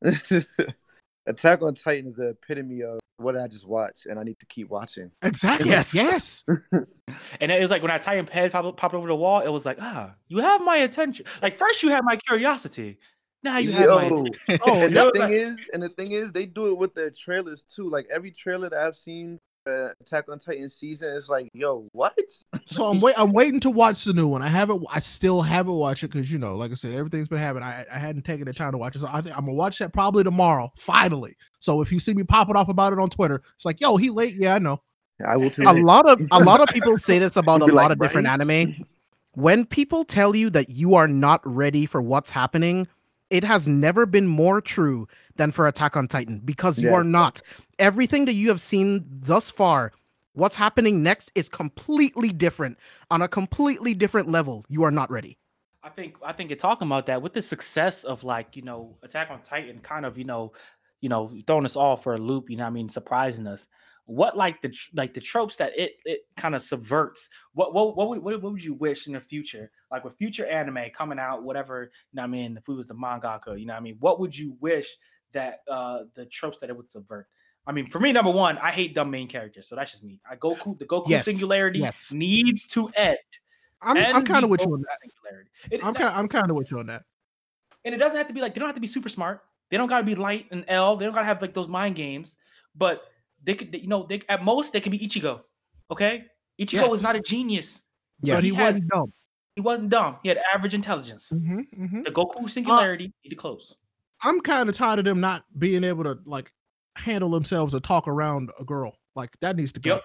Attack 1.27 1.62
on 1.62 1.75
Titan 1.75 2.09
is 2.09 2.16
the 2.16 2.29
epitome 2.31 2.83
of 2.83 3.01
what 3.16 3.37
I 3.37 3.47
just 3.47 3.66
watched, 3.66 4.07
and 4.07 4.18
I 4.18 4.25
need 4.25 4.39
to 4.41 4.47
keep 4.47 4.68
watching. 4.68 5.11
Exactly. 5.22 5.70
Yes. 5.70 5.95
Yes. 5.95 6.45
And 7.41 7.53
it 7.53 7.61
was 7.61 7.70
like 7.70 7.83
when 7.83 7.91
I 7.91 7.99
Titan 7.99 8.27
head 8.27 8.51
popped, 8.51 8.77
popped 8.77 8.95
over 8.95 9.07
the 9.07 9.14
wall, 9.14 9.41
it 9.41 9.49
was 9.49 9.66
like, 9.66 9.77
ah, 9.81 10.14
you 10.29 10.39
have 10.39 10.62
my 10.62 10.79
attention. 10.79 11.27
Like 11.43 11.59
first 11.59 11.83
you 11.83 11.91
had 11.91 12.03
my 12.05 12.16
curiosity. 12.16 12.99
Now 13.43 13.59
you 13.59 13.72
have 13.72 13.89
my 13.91 14.05
attention. 14.05 14.35
Oh, 14.66 14.83
and 14.83 14.97
the 14.97 15.12
thing 15.14 15.33
is, 15.33 15.64
and 15.72 15.83
the 15.83 15.91
thing 15.91 16.12
is, 16.12 16.33
they 16.33 16.47
do 16.47 16.68
it 16.68 16.79
with 16.79 16.95
their 16.95 17.11
trailers 17.11 17.62
too. 17.64 17.91
Like 17.91 18.07
every 18.11 18.31
trailer 18.31 18.70
that 18.70 18.79
I've 18.79 18.97
seen, 18.97 19.39
uh, 19.67 19.91
Attack 20.01 20.29
on 20.29 20.39
Titan 20.39 20.69
season, 20.71 21.15
is 21.15 21.29
like, 21.29 21.49
yo, 21.53 21.89
what? 21.93 22.19
So 22.67 22.85
I'm 22.85 23.01
wait. 23.03 23.15
I'm 23.19 23.33
waiting 23.33 23.61
to 23.61 23.71
watch 23.71 24.05
the 24.05 24.12
new 24.12 24.29
one. 24.29 24.43
I 24.43 24.49
haven't. 24.49 24.85
I 24.93 25.01
still 25.01 25.43
haven't 25.43 25.75
watched 25.75 26.03
it 26.03 26.12
because 26.12 26.33
you 26.33 26.39
know, 26.39 26.57
like 26.57 26.71
I 26.71 26.75
said, 26.75 26.93
everything's 26.95 27.29
been 27.29 27.39
happening. 27.39 27.69
I, 27.69 27.85
I 27.93 27.99
hadn't 27.99 28.25
taken 28.25 28.47
the 28.47 28.53
time 28.53 28.73
to 28.73 28.79
watch 28.79 28.97
it. 28.97 29.01
So 29.01 29.09
I 29.11 29.21
think 29.21 29.37
I'm 29.37 29.45
gonna 29.45 29.57
watch 29.57 29.79
that 29.79 29.93
probably 29.93 30.25
tomorrow. 30.25 30.73
Finally. 30.77 31.37
So 31.61 31.81
if 31.81 31.91
you 31.91 31.99
see 31.99 32.15
me 32.15 32.25
popping 32.25 32.57
off 32.57 32.69
about 32.69 32.93
it 32.93 32.99
on 32.99 33.09
Twitter, 33.09 33.43
it's 33.55 33.65
like, 33.65 33.81
yo, 33.81 33.97
he 33.97 34.11
late. 34.11 34.37
Yeah, 34.39 34.55
I 34.55 34.59
know. 34.59 34.81
I 35.25 35.37
will 35.37 35.51
too. 35.51 35.62
a 35.67 35.73
lot 35.73 36.09
of 36.09 36.21
a 36.33 36.41
lot 36.41 36.61
of 36.61 36.69
people 36.75 36.99
say 36.99 37.19
this 37.19 37.37
about 37.37 37.62
a 37.62 37.67
lot 37.67 37.75
like, 37.75 37.91
of 37.93 38.01
different 38.01 38.27
"Right?" 38.27 38.41
anime. 38.41 38.87
When 39.37 39.67
people 39.67 40.05
tell 40.05 40.37
you 40.37 40.49
that 40.51 40.71
you 40.71 40.95
are 40.95 41.09
not 41.09 41.41
ready 41.45 41.87
for 41.87 42.01
what's 42.01 42.31
happening, 42.31 42.87
it 43.31 43.45
has 43.45 43.66
never 43.66 44.07
been 44.07 44.27
more 44.27 44.61
true 44.61 45.09
than 45.37 45.51
for 45.51 45.66
Attack 45.66 45.97
on 45.97 46.09
Titan 46.09 46.41
because 46.45 46.79
you 46.79 46.93
are 46.93 47.05
not. 47.05 47.41
Everything 47.79 48.25
that 48.27 48.35
you 48.35 48.49
have 48.49 48.61
seen 48.61 49.05
thus 49.09 49.51
far, 49.51 49.93
what's 50.35 50.57
happening 50.57 51.03
next 51.03 51.33
is 51.35 51.49
completely 51.49 52.29
different 52.29 52.79
on 53.11 53.22
a 53.22 53.29
completely 53.29 53.95
different 53.95 54.31
level. 54.31 54.64
You 54.68 54.85
are 54.85 54.91
not 54.91 55.11
ready. 55.11 55.39
I 55.83 55.91
think 55.91 56.16
I 56.25 56.33
think 56.33 56.51
you're 56.51 56.57
talking 56.57 56.89
about 56.89 57.07
that 57.07 57.20
with 57.20 57.35
the 57.35 57.43
success 57.43 58.05
of 58.05 58.25
like 58.25 58.57
you 58.57 58.62
know 58.62 58.97
Attack 59.03 59.31
on 59.31 59.43
Titan, 59.43 59.81
kind 59.81 60.07
of 60.07 60.16
you 60.16 60.25
know, 60.25 60.53
you 61.01 61.09
know 61.09 61.31
throwing 61.47 61.66
us 61.66 61.77
all 61.77 61.97
for 61.97 62.14
a 62.14 62.18
loop. 62.18 62.49
You 62.49 62.57
know, 62.57 62.64
what 62.64 62.70
I 62.70 62.72
mean, 62.72 62.89
surprising 62.89 63.47
us. 63.47 63.66
What 64.07 64.37
like 64.37 64.61
the 64.61 64.77
like 64.93 65.15
the 65.15 65.21
tropes 65.21 65.57
that 65.57 65.73
it 65.79 65.93
it 66.05 66.27
kind 66.37 66.55
of 66.55 66.63
subverts. 66.63 67.29
What 67.55 67.73
what 67.73 67.97
what 67.97 68.09
would, 68.11 68.23
what 68.23 68.43
would 68.43 68.63
you 68.63 68.75
wish 68.75 69.07
in 69.07 69.15
the 69.15 69.21
future, 69.21 69.71
like 69.91 70.05
with 70.05 70.15
future 70.19 70.47
anime 70.47 70.91
coming 70.95 71.19
out, 71.19 71.43
whatever. 71.43 71.85
You 71.85 71.89
know, 72.17 72.23
what 72.23 72.25
I 72.25 72.31
mean, 72.31 72.57
if 72.59 72.69
we 72.69 72.75
was 72.75 72.87
the 72.87 72.95
mangaka, 72.95 73.59
you 73.59 73.65
know, 73.65 73.73
what 73.73 73.79
I 73.79 73.83
mean, 73.83 73.97
what 74.01 74.21
would 74.21 74.37
you 74.37 74.57
wish 74.61 74.89
that 75.33 75.61
uh 75.71 76.01
the 76.15 76.27
tropes 76.27 76.59
that 76.61 76.69
it 76.69 76.77
would 76.77 76.93
subvert? 76.93 77.29
I 77.67 77.73
mean, 77.73 77.89
for 77.89 77.99
me, 77.99 78.13
number 78.13 78.31
one, 78.31 78.59
I 78.59 78.73
hate 78.73 78.95
dumb 78.95 79.11
main 79.11 79.27
characters, 79.27 79.67
so 79.69 79.75
that's 79.75 79.93
just 79.93 80.05
me. 80.05 80.21
I 80.31 80.37
Goku, 80.37 80.79
the 80.79 80.85
Goku 80.85 81.09
Yes, 81.09 81.25
singularity 81.25 81.79
yes. 81.79 82.13
needs 82.13 82.67
to 82.69 82.91
end. 82.97 83.17
I'm. 83.81 83.97
I'm 83.97 84.27
kind 84.27 84.45
of 84.45 84.51
with 84.51 84.61
you 84.67 84.73
on 84.75 84.83
that. 84.83 84.99
singularity. 85.01 85.51
It- 85.71 85.83
I'm 85.83 85.95
kind. 85.95 86.15
I'm 86.15 86.29
kind 86.29 86.51
of 86.51 86.59
with 86.59 86.71
you 86.71 86.79
on 86.79 86.87
that. 86.89 87.05
and 87.87 87.95
it 87.95 87.99
doesn't 87.99 88.19
have 88.19 88.29
to 88.29 88.35
be 88.35 88.43
like 88.43 88.53
they 88.55 88.59
don't 88.59 88.69
have 88.69 88.75
to 88.75 88.83
be 88.83 88.87
super 88.87 89.09
smart. 89.09 89.41
They 89.71 89.79
don't 89.79 89.89
got 89.89 90.01
to 90.01 90.05
be 90.05 90.15
light 90.15 90.47
and 90.51 90.63
L. 90.69 90.99
They 90.99 91.07
don't 91.07 91.15
got 91.15 91.21
to 91.21 91.27
have 91.27 91.41
like 91.41 91.55
those 91.55 91.69
mind 91.69 91.97
games. 91.97 92.37
But 92.77 93.05
they 93.45 93.55
could, 93.55 93.75
you 93.75 93.87
know, 93.89 94.07
they 94.09 94.23
at 94.29 94.43
most 94.45 94.73
they 94.73 94.81
can 94.81 94.91
be 94.93 94.99
Ichigo. 94.99 95.41
Okay, 95.91 96.25
Ichigo 96.61 96.73
Yes. 96.73 96.93
is 96.95 97.03
not 97.03 97.17
a 97.17 97.21
genius. 97.21 97.83
Yeah. 98.23 98.37
but 98.37 98.45
he, 98.45 98.51
he 98.51 98.57
has- 98.57 98.75
wasn't 98.75 98.91
dumb. 98.91 99.13
He 99.57 99.61
wasn't 99.61 99.91
dumb. 99.91 100.17
He 100.23 100.29
had 100.29 100.39
average 100.53 100.75
intelligence. 100.75 101.29
hmm 101.29 101.61
hmm 101.77 102.03
The 102.03 102.11
Goku 102.11 102.51
singularity 102.51 103.13
need 103.25 103.31
to 103.31 103.37
close. 103.37 103.75
I'm 104.23 104.41
kind 104.41 104.69
of 104.69 104.75
tired 104.77 104.99
of 104.99 105.05
them 105.05 105.21
not 105.21 105.45
being 105.59 105.85
able 105.85 106.03
to 106.05 106.19
like 106.25 106.53
handle 106.97 107.31
themselves 107.31 107.75
or 107.75 107.81
talk 107.81 108.09
around 108.09 108.51
a 108.59 108.65
girl. 108.65 108.97
Like 109.15 109.31
that 109.43 109.57
needs 109.57 109.73
to 109.75 109.81
go. 109.81 109.91
Yep. 109.95 110.03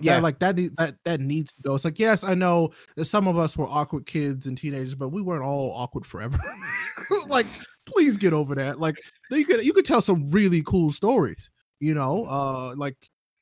Yeah, 0.00 0.14
Yeah. 0.16 0.20
like 0.20 0.38
that. 0.40 0.56
Need, 0.56 0.76
that 0.76 0.96
that 1.04 1.20
needs 1.20 1.52
to 1.54 1.62
go. 1.62 1.74
It's 1.74 1.84
like 1.86 1.98
yes, 1.98 2.22
I 2.22 2.34
know 2.34 2.70
that 2.96 3.06
some 3.06 3.26
of 3.28 3.38
us 3.38 3.56
were 3.56 3.66
awkward 3.66 4.04
kids 4.04 4.46
and 4.46 4.58
teenagers, 4.58 4.94
but 4.94 5.08
we 5.08 5.22
weren't 5.22 5.44
all 5.44 5.72
awkward 5.74 6.04
forever. 6.04 6.38
like, 7.28 7.46
please 7.86 8.16
get 8.18 8.32
over 8.34 8.54
that. 8.56 8.78
Like, 8.78 8.96
you 9.30 9.46
could 9.46 9.64
you 9.64 9.72
could 9.72 9.86
tell 9.86 10.02
some 10.02 10.30
really 10.30 10.62
cool 10.66 10.90
stories. 10.92 11.50
You 11.80 11.94
know, 11.94 12.26
uh, 12.28 12.74
like 12.76 12.96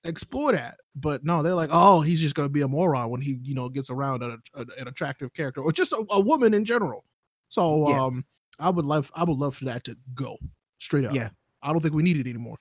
explore 0.05 0.53
that. 0.53 0.77
But 0.97 1.25
no, 1.25 1.43
they're 1.43 1.55
like, 1.55 1.71
oh, 1.73 2.01
he's 2.03 2.21
just 2.21 2.35
gonna 2.35 2.49
be 2.49 2.63
a 2.63 2.69
moron 2.69 3.11
when 3.11 3.21
he 3.21 3.39
you 3.43 3.55
know 3.55 3.69
gets 3.69 3.91
around 3.91 4.23
an, 4.23 4.41
an 4.55 4.89
attractive 4.89 5.33
character 5.33 5.61
or 5.61 5.73
just 5.73 5.93
a, 5.93 6.05
a 6.11 6.21
woman 6.21 6.55
in 6.55 6.65
general. 6.65 7.05
So 7.49 7.89
Yeah. 7.89 8.03
um, 8.05 8.25
I 8.59 8.71
would 8.71 8.85
love 8.85 9.11
I 9.15 9.25
would 9.25 9.37
love 9.37 9.57
for 9.57 9.65
that 9.67 9.85
to 9.85 9.97
go 10.15 10.37
straight 10.79 11.05
up. 11.05 11.15
Yeah. 11.15 11.31
I 11.63 11.73
don't 11.73 11.81
think 11.81 11.95
we 11.95 12.03
need 12.03 12.17
it 12.17 12.29
anymore. 12.29 12.57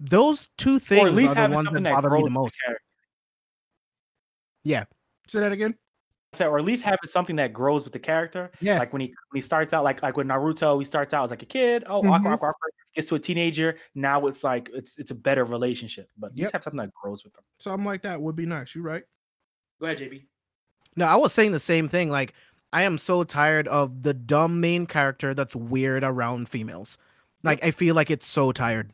Those 0.00 0.48
two 0.58 0.78
things 0.78 1.04
or 1.04 1.08
at 1.08 1.14
least 1.14 1.36
are 1.36 1.48
the 1.48 1.54
ones 1.54 1.68
that 1.72 1.82
that 1.82 1.94
bother 1.94 2.08
grows 2.08 2.18
me 2.18 2.24
the 2.24 2.24
with 2.24 2.32
most. 2.32 2.56
character. 2.64 2.82
Say 5.28 5.40
that 5.40 5.52
again. 5.52 5.76
So, 6.34 6.48
or 6.50 6.58
at 6.58 6.64
least 6.64 6.82
having 6.84 6.98
something 7.06 7.36
that 7.36 7.52
grows 7.54 7.84
with 7.84 7.92
the 7.94 7.98
character. 7.98 8.50
Yeah. 8.60 8.78
Like 8.78 8.92
when 8.92 9.00
he 9.00 9.06
when 9.30 9.38
he 9.38 9.40
starts 9.40 9.72
out, 9.72 9.82
like 9.84 10.02
like 10.02 10.16
with 10.16 10.26
Naruto, 10.26 10.78
he 10.78 10.84
starts 10.84 11.14
out 11.14 11.24
as 11.24 11.30
like 11.30 11.42
a 11.42 11.46
kid. 11.46 11.84
Oh, 11.86 12.02
Mhm. 12.02 12.10
awkward, 12.10 12.32
awkward, 12.32 12.48
awkward. 12.50 12.72
Gets 12.94 13.08
to 13.08 13.14
a 13.14 13.18
teenager. 13.18 13.76
Now 13.94 14.26
it's 14.26 14.44
like 14.44 14.68
it's 14.74 14.98
it's 14.98 15.10
a 15.10 15.14
better 15.14 15.44
relationship. 15.44 16.10
But 16.18 16.32
at 16.32 16.36
Yep. 16.38 16.44
least 16.44 16.52
have 16.52 16.62
something 16.64 16.78
that 16.78 16.92
grows 16.94 17.24
with 17.24 17.32
them. 17.34 17.44
Something 17.58 17.86
like 17.86 18.02
that 18.02 18.20
would 18.20 18.36
be 18.36 18.44
nice. 18.44 18.74
You 18.74 18.82
right? 18.82 19.04
Go 19.80 19.86
ahead, 19.86 19.98
JB. 19.98 20.26
No, 20.96 21.06
I 21.06 21.16
was 21.16 21.32
saying 21.32 21.52
the 21.52 21.60
same 21.60 21.88
thing. 21.88 22.10
Like, 22.10 22.34
I 22.72 22.82
am 22.82 22.98
so 22.98 23.24
tired 23.24 23.66
of 23.68 24.02
the 24.02 24.12
dumb 24.12 24.60
main 24.60 24.86
character 24.86 25.32
that's 25.32 25.56
weird 25.56 26.04
around 26.04 26.48
females. 26.48 26.98
Like, 27.42 27.64
I 27.64 27.70
feel 27.70 27.94
like 27.94 28.10
it's 28.10 28.26
so 28.26 28.52
tired. 28.52 28.92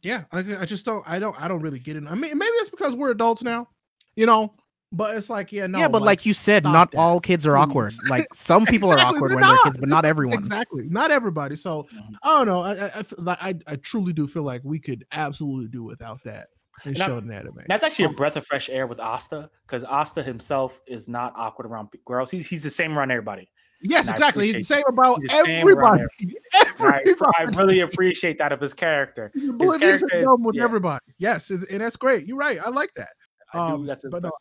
Yeah, 0.00 0.24
I, 0.32 0.38
I 0.60 0.64
just 0.64 0.86
don't. 0.86 1.04
I 1.06 1.18
don't. 1.18 1.38
I 1.40 1.46
don't 1.48 1.60
really 1.60 1.78
get 1.78 1.96
it. 1.96 2.04
I 2.08 2.14
mean, 2.14 2.38
maybe 2.38 2.50
it's 2.56 2.70
because 2.70 2.96
we're 2.96 3.10
adults 3.10 3.42
now, 3.42 3.68
you 4.16 4.24
know. 4.26 4.54
But 4.92 5.16
it's 5.16 5.30
like, 5.30 5.52
yeah, 5.52 5.66
no. 5.66 5.78
yeah, 5.78 5.88
but 5.88 6.02
like, 6.02 6.26
you 6.26 6.34
said, 6.34 6.64
not 6.64 6.90
that. 6.90 6.98
all 6.98 7.18
kids 7.18 7.46
are 7.46 7.56
awkward. 7.56 7.92
Like, 8.08 8.26
some 8.34 8.66
people 8.66 8.90
are 8.92 8.98
awkward 8.98 9.30
they're 9.30 9.38
when 9.38 9.48
they're 9.48 9.58
kids, 9.64 9.76
but 9.78 9.88
not 9.88 10.04
everyone. 10.04 10.38
Exactly, 10.38 10.86
not 10.88 11.10
everybody. 11.10 11.56
So 11.56 11.84
Mhm. 11.94 12.14
I 12.22 12.38
don't 12.38 12.46
know. 12.46 12.60
I 12.62 12.72
I, 12.72 12.90
I, 12.96 13.02
feel 13.02 13.18
like 13.22 13.38
I 13.42 13.54
I 13.66 13.76
truly 13.76 14.12
do 14.12 14.26
feel 14.26 14.42
like 14.42 14.60
we 14.64 14.78
could 14.78 15.04
absolutely 15.12 15.68
do 15.68 15.82
without 15.82 16.22
that 16.24 16.48
and 16.84 16.94
And 16.94 17.02
I- 17.02 17.08
shonen 17.08 17.32
anime. 17.34 17.58
That's 17.68 17.82
actually 17.84 18.04
a 18.04 18.08
Um, 18.08 18.16
breath 18.16 18.36
of 18.36 18.46
fresh 18.46 18.68
air 18.68 18.86
with 18.86 19.00
Asta, 19.00 19.48
because 19.66 19.82
Asta 19.84 20.22
himself 20.22 20.78
is 20.86 21.08
not 21.08 21.32
awkward 21.36 21.66
around 21.66 21.88
girls. 22.04 22.30
He's 22.30 22.46
he's 22.48 22.62
the 22.62 22.70
same 22.70 22.96
around 22.98 23.10
everybody. 23.10 23.48
Yes, 23.84 24.06
and 24.06 24.14
exactly. 24.14 24.46
He's 24.46 24.54
the 24.54 24.62
same 24.62 24.84
about 24.88 25.20
He's 25.22 25.28
the 25.30 25.34
same 25.44 25.66
around 25.68 26.00
everybody. 26.00 26.02
And 26.22 26.36
I, 26.80 26.98
Everybody. 27.00 27.32
I 27.38 27.42
really 27.56 27.80
appreciate 27.80 28.38
that 28.38 28.52
of 28.52 28.60
his 28.60 28.74
character. 28.74 29.32
You 29.34 29.52
his 29.52 29.56
believe 29.58 29.80
this 29.80 30.02
character 30.04 30.34
is- 30.34 30.40
with 30.44 30.54
yeah. 30.56 30.64
everybody. 30.64 31.04
Yes, 31.18 31.50
and 31.50 31.80
that's 31.80 31.96
great. 31.96 32.26
You're 32.28 32.36
right. 32.36 32.58
I 32.64 32.68
like 32.70 32.92
that. 32.94 33.10
I 33.54 33.68
do. 33.68 33.74
Um, 33.74 33.86
That's 33.86 34.02
his 34.02 34.10
but 34.10 34.22
breath 34.22 34.32
no, 34.32 34.38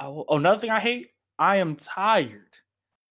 oh, 0.00 0.24
another 0.30 0.60
thing 0.60 0.70
I 0.70 0.80
hate. 0.80 1.10
I 1.38 1.56
am 1.56 1.76
tired. 1.76 2.58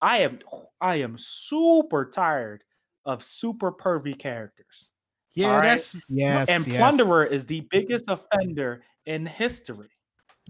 I 0.02 0.20
am 0.20 0.40
I 0.82 0.96
am 0.98 1.18
super 1.18 2.10
tired 2.10 2.64
of 3.06 3.24
super 3.24 3.72
pervy 3.72 4.18
characters. 4.18 4.92
yeah, 5.34 5.56
right. 5.56 5.64
that's 5.64 6.00
Yes, 6.10 6.50
and 6.50 6.66
yes. 6.68 6.78
Plunderer 6.78 7.26
is 7.26 7.46
the 7.46 7.62
biggest 7.72 8.06
offender 8.08 8.84
in 9.06 9.26
history. 9.26 9.90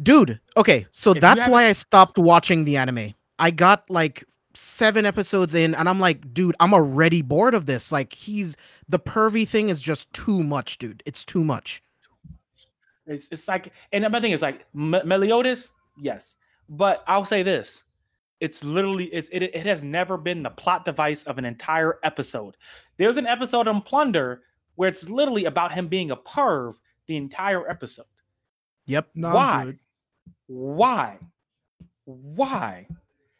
Dude, 0.01 0.39
okay, 0.57 0.87
so 0.91 1.11
If 1.11 1.21
that's 1.21 1.47
why 1.47 1.65
I 1.65 1.73
stopped 1.73 2.17
watching 2.17 2.65
the 2.65 2.77
anime. 2.77 3.13
I 3.37 3.51
got 3.51 3.89
like 3.89 4.23
seven 4.55 5.05
episodes 5.05 5.53
in, 5.53 5.75
and 5.75 5.87
I'm 5.87 5.99
like, 5.99 6.33
dude, 6.33 6.55
I'm 6.59 6.73
already 6.73 7.21
bored 7.21 7.53
of 7.53 7.65
this. 7.67 7.91
Like, 7.91 8.13
he's 8.13 8.57
the 8.89 8.99
pervy 8.99 9.47
thing 9.47 9.69
is 9.69 9.81
just 9.81 10.11
too 10.13 10.43
much, 10.43 10.79
dude. 10.79 11.03
It's 11.05 11.23
too 11.23 11.43
much. 11.43 11.83
It's, 13.05 13.27
it's 13.31 13.47
like, 13.47 13.71
and 13.91 14.03
another 14.03 14.21
thing 14.21 14.31
is 14.31 14.41
like 14.41 14.65
Me- 14.73 15.03
Meliodas, 15.03 15.71
yes, 15.97 16.35
but 16.69 17.03
I'll 17.07 17.25
say 17.25 17.43
this: 17.43 17.83
it's 18.39 18.63
literally 18.63 19.05
it's, 19.05 19.27
it 19.31 19.43
it 19.43 19.65
has 19.65 19.83
never 19.83 20.17
been 20.17 20.43
the 20.43 20.49
plot 20.49 20.85
device 20.85 21.23
of 21.23 21.37
an 21.37 21.45
entire 21.45 21.99
episode. 22.03 22.57
There's 22.97 23.17
an 23.17 23.27
episode 23.27 23.67
on 23.67 23.81
Plunder 23.81 24.41
where 24.75 24.89
it's 24.89 25.07
literally 25.07 25.45
about 25.45 25.73
him 25.73 25.87
being 25.87 26.11
a 26.11 26.17
perv 26.17 26.73
the 27.07 27.15
entire 27.15 27.69
episode. 27.69 28.05
Yep. 28.85 29.09
no, 29.15 29.33
Why? 29.33 29.79
Why? 30.47 31.19
Why? 32.05 32.87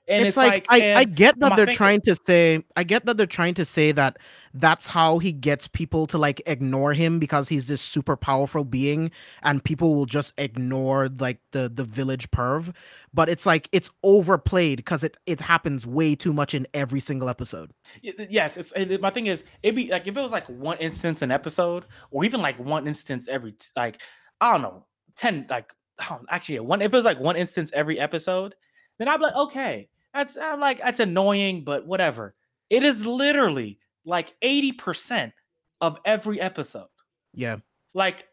And 0.08 0.26
it's, 0.26 0.36
like, 0.36 0.66
I, 0.70 0.84
I 0.96 1.06
and 1.06 1.16
get 1.16 1.40
that 1.40 1.56
they're 1.56 1.66
trying 1.66 2.02
to 2.02 2.16
say 2.28 2.64
I 2.76 2.84
get 2.84 3.06
that 3.06 3.16
they're 3.16 3.26
trying 3.26 3.54
to 3.56 3.66
say 3.66 3.94
that 3.94 4.18
that's 4.54 4.88
how 4.88 5.20
he 5.20 5.32
gets 5.32 5.68
people 5.68 6.08
to 6.08 6.18
like 6.18 6.42
ignore 6.46 6.94
him 6.94 7.20
because 7.20 7.48
he's 7.48 7.68
this 7.68 7.82
super 7.82 8.18
powerful 8.18 8.66
being 8.66 9.12
and 9.44 9.64
people 9.64 9.96
will 9.96 10.06
just 10.06 10.34
ignore 10.38 11.10
like 11.20 11.40
the 11.52 11.72
the 11.74 11.86
village 11.86 12.30
perv. 12.32 12.76
But 13.14 13.30
it's 13.30 13.46
like 13.46 13.70
it's 13.72 13.90
overplayed 14.04 14.78
because 14.78 15.04
it 15.06 15.16
it 15.26 15.40
happens 15.40 15.88
way 15.88 16.16
too 16.16 16.34
much 16.34 16.54
in 16.54 16.68
every 16.74 17.00
single 17.00 17.30
episode. 17.30 17.72
Yes, 18.02 18.58
it's 18.58 18.72
and 18.74 19.00
my 19.00 19.10
thing 19.10 19.28
is 19.28 19.44
it'd 19.64 19.76
be 19.76 19.90
like 19.90 20.06
if 20.06 20.18
it 20.18 20.22
was 20.22 20.32
like 20.32 20.48
one 20.48 20.78
instance 20.80 21.22
an 21.22 21.32
episode, 21.32 21.86
or 22.12 22.26
even 22.26 22.42
like 22.42 22.60
one 22.60 22.88
instance 22.88 23.28
every 23.30 23.56
like 23.78 24.02
I 24.42 24.52
don't 24.52 24.62
know 24.64 24.86
ten 25.16 25.46
like 25.50 25.72
I 26.00 26.10
don't- 26.10 26.26
actually 26.30 26.60
one 26.60 26.82
if 26.82 26.94
it 26.94 26.96
was 26.96 27.06
like 27.06 27.20
one 27.20 27.36
instance 27.38 27.72
every 27.74 28.00
episode, 28.00 28.56
then 29.00 29.08
I'd 29.08 29.18
be 29.18 29.24
like 29.24 29.36
okay, 29.36 29.88
that's 30.14 30.38
I'm 30.38 30.60
like 30.60 30.80
that's 30.80 31.00
annoying, 31.00 31.64
but 31.64 31.86
whatever. 31.86 32.36
It 32.70 32.84
is 32.84 33.06
literally 33.06 33.80
like 34.06 34.34
eighty 34.42 34.72
percent 34.72 35.34
of 35.82 35.98
every 36.06 36.40
episode. 36.40 36.88
yeah 37.34 37.58
Like, 37.94 38.26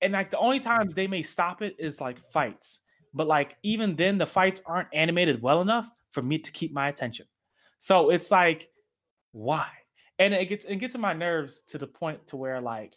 and 0.00 0.12
like 0.12 0.30
the 0.30 0.38
only 0.38 0.60
times 0.60 0.94
they 0.94 1.06
may 1.06 1.22
stop 1.22 1.62
it 1.62 1.76
is 1.78 2.00
like 2.00 2.18
fights, 2.32 2.80
but 3.14 3.26
like 3.26 3.56
even 3.62 3.96
then 3.96 4.18
the 4.18 4.26
fights 4.26 4.60
aren't 4.66 4.88
animated 4.92 5.40
well 5.40 5.60
enough 5.60 5.88
for 6.10 6.22
me 6.22 6.38
to 6.38 6.50
keep 6.50 6.72
my 6.72 6.88
attention. 6.88 7.26
So 7.78 8.10
it's 8.10 8.30
like, 8.30 8.68
why? 9.32 9.68
And 10.18 10.34
it 10.34 10.48
gets 10.48 10.64
it 10.64 10.76
gets 10.76 10.94
in 10.94 11.00
my 11.00 11.12
nerves 11.12 11.60
to 11.68 11.78
the 11.78 11.86
point 11.86 12.26
to 12.28 12.36
where 12.36 12.60
like 12.60 12.94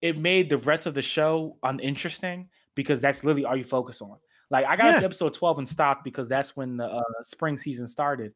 it 0.00 0.16
made 0.18 0.48
the 0.48 0.58
rest 0.58 0.86
of 0.86 0.94
the 0.94 1.02
show 1.02 1.58
uninteresting 1.62 2.48
because 2.74 3.00
that's 3.00 3.22
literally 3.24 3.44
all 3.44 3.56
you 3.56 3.64
focus 3.64 4.00
on. 4.00 4.16
Like 4.52 4.66
I 4.66 4.76
got 4.76 4.92
Yeah. 4.92 5.00
to 5.00 5.04
episode 5.06 5.34
12 5.34 5.58
and 5.58 5.68
stopped 5.68 6.04
because 6.04 6.28
that's 6.28 6.56
when 6.56 6.76
the 6.76 6.84
uh, 6.84 7.02
spring 7.24 7.58
season 7.58 7.88
started. 7.88 8.32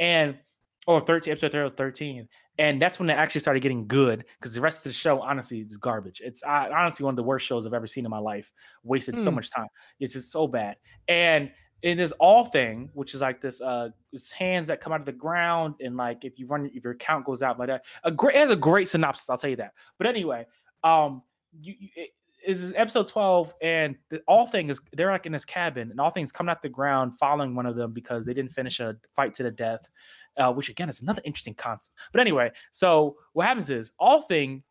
And 0.00 0.38
or 0.86 1.00
13 1.00 1.32
episode 1.32 1.76
13 1.76 2.28
and 2.58 2.80
that's 2.80 3.00
when 3.00 3.10
it 3.10 3.14
actually 3.14 3.40
started 3.40 3.58
getting 3.58 3.88
good 3.88 4.24
because 4.38 4.54
the 4.54 4.60
rest 4.60 4.78
of 4.78 4.84
the 4.84 4.92
show 4.92 5.20
honestly 5.20 5.58
is 5.68 5.76
garbage 5.78 6.22
it's 6.24 6.44
I, 6.44 6.70
honestly 6.70 7.02
one 7.02 7.10
of 7.10 7.16
the 7.16 7.24
worst 7.24 7.44
shows 7.44 7.66
i've 7.66 7.74
ever 7.74 7.88
seen 7.88 8.04
in 8.04 8.10
my 8.12 8.20
life 8.20 8.52
wasted 8.84 9.18
so 9.18 9.30
Hmm. 9.30 9.34
much 9.34 9.50
time 9.50 9.66
it's 9.98 10.12
just 10.12 10.30
so 10.30 10.46
bad 10.46 10.76
and 11.08 11.50
in 11.82 11.98
this 11.98 12.12
all 12.20 12.44
thing 12.44 12.88
which 12.94 13.14
is 13.14 13.20
like 13.20 13.40
this 13.42 13.60
uh 13.60 13.88
this 14.12 14.30
hands 14.30 14.68
that 14.68 14.80
come 14.80 14.92
out 14.92 15.00
of 15.00 15.06
the 15.06 15.12
ground 15.12 15.74
and 15.80 15.96
like 15.96 16.24
if 16.24 16.38
you 16.38 16.46
run 16.46 16.70
if 16.72 16.84
your 16.84 16.94
count 16.94 17.24
goes 17.26 17.42
out 17.42 17.58
like 17.58 17.66
that 17.66 17.84
a 18.04 18.12
great 18.12 18.36
it 18.36 18.38
has 18.38 18.50
a 18.52 18.56
great 18.56 18.86
synopsis 18.86 19.28
i'll 19.28 19.36
tell 19.36 19.50
you 19.50 19.56
that 19.56 19.72
but 19.98 20.06
anyway 20.06 20.46
um 20.84 21.20
you, 21.60 21.74
you 21.80 21.88
it, 21.96 22.10
is 22.46 22.72
episode 22.76 23.08
12 23.08 23.54
and 23.60 23.96
the 24.08 24.22
all 24.28 24.46
thing 24.46 24.70
is 24.70 24.80
they're 24.92 25.10
like 25.10 25.26
in 25.26 25.32
this 25.32 25.44
cabin 25.44 25.90
and 25.90 26.00
all 26.00 26.10
things 26.10 26.30
coming 26.30 26.50
out 26.50 26.62
the 26.62 26.68
ground 26.68 27.18
following 27.18 27.54
one 27.54 27.66
of 27.66 27.74
them 27.74 27.92
because 27.92 28.24
they 28.24 28.32
didn't 28.32 28.52
finish 28.52 28.78
a 28.78 28.96
fight 29.16 29.34
to 29.34 29.42
the 29.42 29.50
death 29.50 29.88
uh, 30.36 30.52
which 30.52 30.68
again 30.68 30.88
is 30.88 31.00
another 31.00 31.22
interesting 31.24 31.54
concept. 31.54 31.96
But 32.12 32.20
anyway, 32.20 32.52
so 32.72 33.16
what 33.32 33.46
happens 33.46 33.70
is 33.70 33.90
all 33.98 34.22
thing, 34.22 34.62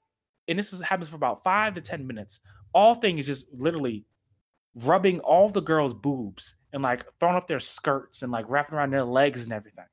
and 0.47 0.59
this 0.59 0.73
is, 0.73 0.81
happens 0.81 1.09
for 1.09 1.15
about 1.15 1.43
five 1.43 1.75
to 1.75 1.81
ten 1.81 2.05
minutes. 2.05 2.39
All 2.73 2.95
thing 2.95 3.17
is 3.17 3.25
just 3.25 3.45
literally 3.53 4.05
rubbing 4.75 5.19
all 5.21 5.49
the 5.49 5.61
girls' 5.61 5.93
boobs 5.93 6.55
and 6.73 6.83
like 6.83 7.05
throwing 7.19 7.35
up 7.35 7.47
their 7.47 7.59
skirts 7.59 8.21
and 8.21 8.31
like 8.31 8.45
wrapping 8.49 8.75
around 8.75 8.91
their 8.91 9.05
legs 9.05 9.43
and 9.43 9.53
everything. 9.53 9.85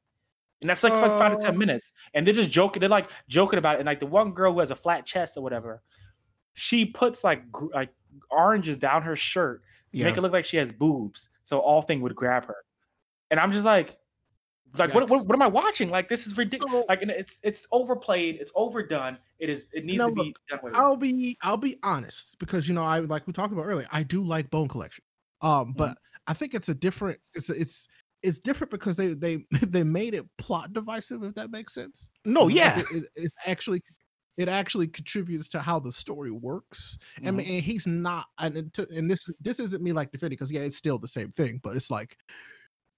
And 0.60 0.70
that's 0.70 0.82
like, 0.82 0.92
like 0.92 1.10
five 1.12 1.38
to 1.38 1.44
ten 1.44 1.58
minutes. 1.58 1.92
And 2.14 2.26
they're 2.26 2.34
just 2.34 2.50
joking. 2.50 2.80
They're 2.80 2.88
like 2.88 3.10
joking 3.28 3.58
about 3.58 3.76
it. 3.76 3.80
And 3.80 3.86
like 3.86 4.00
the 4.00 4.06
one 4.06 4.32
girl 4.32 4.52
who 4.52 4.60
has 4.60 4.70
a 4.70 4.76
flat 4.76 5.06
chest 5.06 5.36
or 5.36 5.42
whatever, 5.42 5.82
she 6.54 6.84
puts 6.86 7.24
like 7.24 7.50
gr- 7.50 7.72
like 7.72 7.90
oranges 8.30 8.76
down 8.76 9.02
her 9.02 9.16
shirt 9.16 9.62
to 9.92 9.98
Yeah. 9.98 10.04
make 10.06 10.16
it 10.16 10.20
look 10.20 10.32
like 10.32 10.44
she 10.44 10.56
has 10.58 10.72
boobs. 10.72 11.28
So 11.44 11.58
all 11.58 11.82
thing 11.82 12.00
would 12.02 12.14
grab 12.14 12.46
her. 12.46 12.56
And 13.30 13.40
I'm 13.40 13.52
just 13.52 13.64
like, 13.64 13.96
like 14.78 14.94
what, 14.94 15.08
what, 15.10 15.26
what 15.26 15.34
am 15.34 15.42
I 15.42 15.48
watching? 15.48 15.90
Like 15.90 16.08
this 16.08 16.26
is 16.26 16.36
ridiculous. 16.36 16.80
So- 16.80 16.86
like 16.88 17.02
and 17.02 17.10
it's 17.10 17.40
it's 17.42 17.66
overplayed, 17.72 18.36
it's 18.40 18.52
overdone. 18.54 19.18
It 19.38 19.50
is 19.50 19.68
it 19.72 19.84
needs 19.84 19.98
know 19.98 20.08
to 20.08 20.14
what? 20.14 20.24
be 20.24 20.36
done 20.48 20.60
with. 20.62 20.74
I'll 20.74 20.96
be 20.96 21.36
I'll 21.42 21.56
be 21.58 21.76
honest 21.82 22.38
because 22.38 22.68
you 22.68 22.74
know 22.74 22.82
I 22.84 23.00
like 23.00 23.26
we 23.26 23.32
talked 23.32 23.52
about 23.52 23.64
earlier. 23.66 23.86
I 23.92 24.02
do 24.02 24.22
like 24.22 24.48
Bone 24.50 24.68
Collection, 24.68 25.04
um, 25.42 25.74
but 25.76 25.96
I 26.26 26.32
think 26.34 26.54
it's 26.54 26.68
a 26.70 26.74
different. 26.74 27.18
It's 27.34 27.50
it's 27.50 27.88
it's 28.22 28.38
different 28.38 28.70
because 28.70 28.96
they 28.96 29.08
they 29.08 29.44
they 29.50 29.82
made 29.82 30.14
it 30.14 30.24
plot 30.38 30.72
divisive. 30.72 31.22
If 31.22 31.34
that 31.34 31.50
makes 31.50 31.74
sense. 31.74 32.08
no 32.24 32.44
Like, 32.44 32.54
yeah 32.54 32.78
it- 32.80 32.86
it- 32.92 33.08
it's 33.16 33.34
actually 33.46 33.82
it 34.38 34.48
actually 34.48 34.86
contributes 34.88 35.48
to 35.50 35.60
how 35.60 35.78
the 35.78 35.92
story 35.92 36.30
works. 36.30 36.98
I 37.18 37.20
Mhm. 37.28 37.36
mean, 37.36 37.46
and 37.56 37.62
he's 37.62 37.86
not, 37.86 38.26
and 38.38 38.56
and 38.90 39.10
this 39.10 39.30
this 39.40 39.60
isn't 39.60 39.82
me 39.82 39.92
like 39.92 40.10
defending 40.10 40.36
because 40.36 40.50
yeah, 40.52 40.60
it's 40.62 40.76
still 40.76 40.98
the 40.98 41.08
same 41.08 41.30
thing, 41.30 41.60
but 41.62 41.76
it's 41.76 41.90
like 41.90 42.16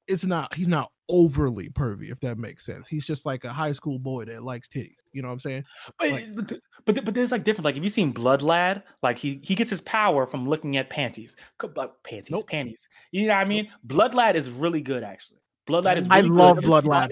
it's 0.07 0.27
not 0.27 0.53
he's 0.55 0.69
not 0.69 0.93
overly 1.09 1.71
pervy 1.71 2.11
if 2.13 2.21
that 2.21 2.37
makes 2.39 2.65
sense. 2.65 2.87
He's 2.87 3.07
just 3.07 3.25
like 3.25 3.45
a 3.45 3.49
high 3.53 3.73
school 3.73 3.99
boy 3.99 4.27
that 4.27 4.43
likes 4.43 4.69
titties. 4.69 4.99
You 5.13 5.23
know 5.23 5.29
what 5.29 5.35
I'm 5.35 5.41
saying? 5.41 5.65
But, 5.99 6.11
like- 6.13 6.35
but, 6.35 6.61
but 6.85 7.05
but 7.07 7.15
there's 7.15 7.33
like 7.33 7.43
different. 7.45 7.65
Like, 7.65 7.77
if 7.77 7.83
you've 7.83 7.93
seen 7.93 8.13
Blood 8.13 8.43
Lad? 8.43 8.83
Like 9.03 9.19
he 9.19 9.41
he 9.43 9.55
gets 9.55 9.71
his 9.71 9.81
power 9.81 10.27
from 10.27 10.47
looking 10.49 10.77
at 10.77 10.91
panties, 10.91 11.37
like 11.75 11.91
panties, 12.05 12.31
Nope. 12.31 12.49
panties. 12.49 12.87
You 13.13 13.27
know 13.27 13.35
what 13.35 13.41
I 13.41 13.45
mean? 13.47 13.71
Blood 13.83 14.15
Lad 14.15 14.37
is 14.37 14.51
really 14.51 14.83
good, 14.83 15.03
actually. 15.03 15.39
Blood 15.67 15.85
Lad 15.85 15.97
is. 15.99 16.07
I 16.11 16.19
Really 16.19 16.29
good. 16.29 16.37
love 16.37 16.59
It's 16.59 16.67
Blood 16.67 16.85
Lad. 16.85 17.11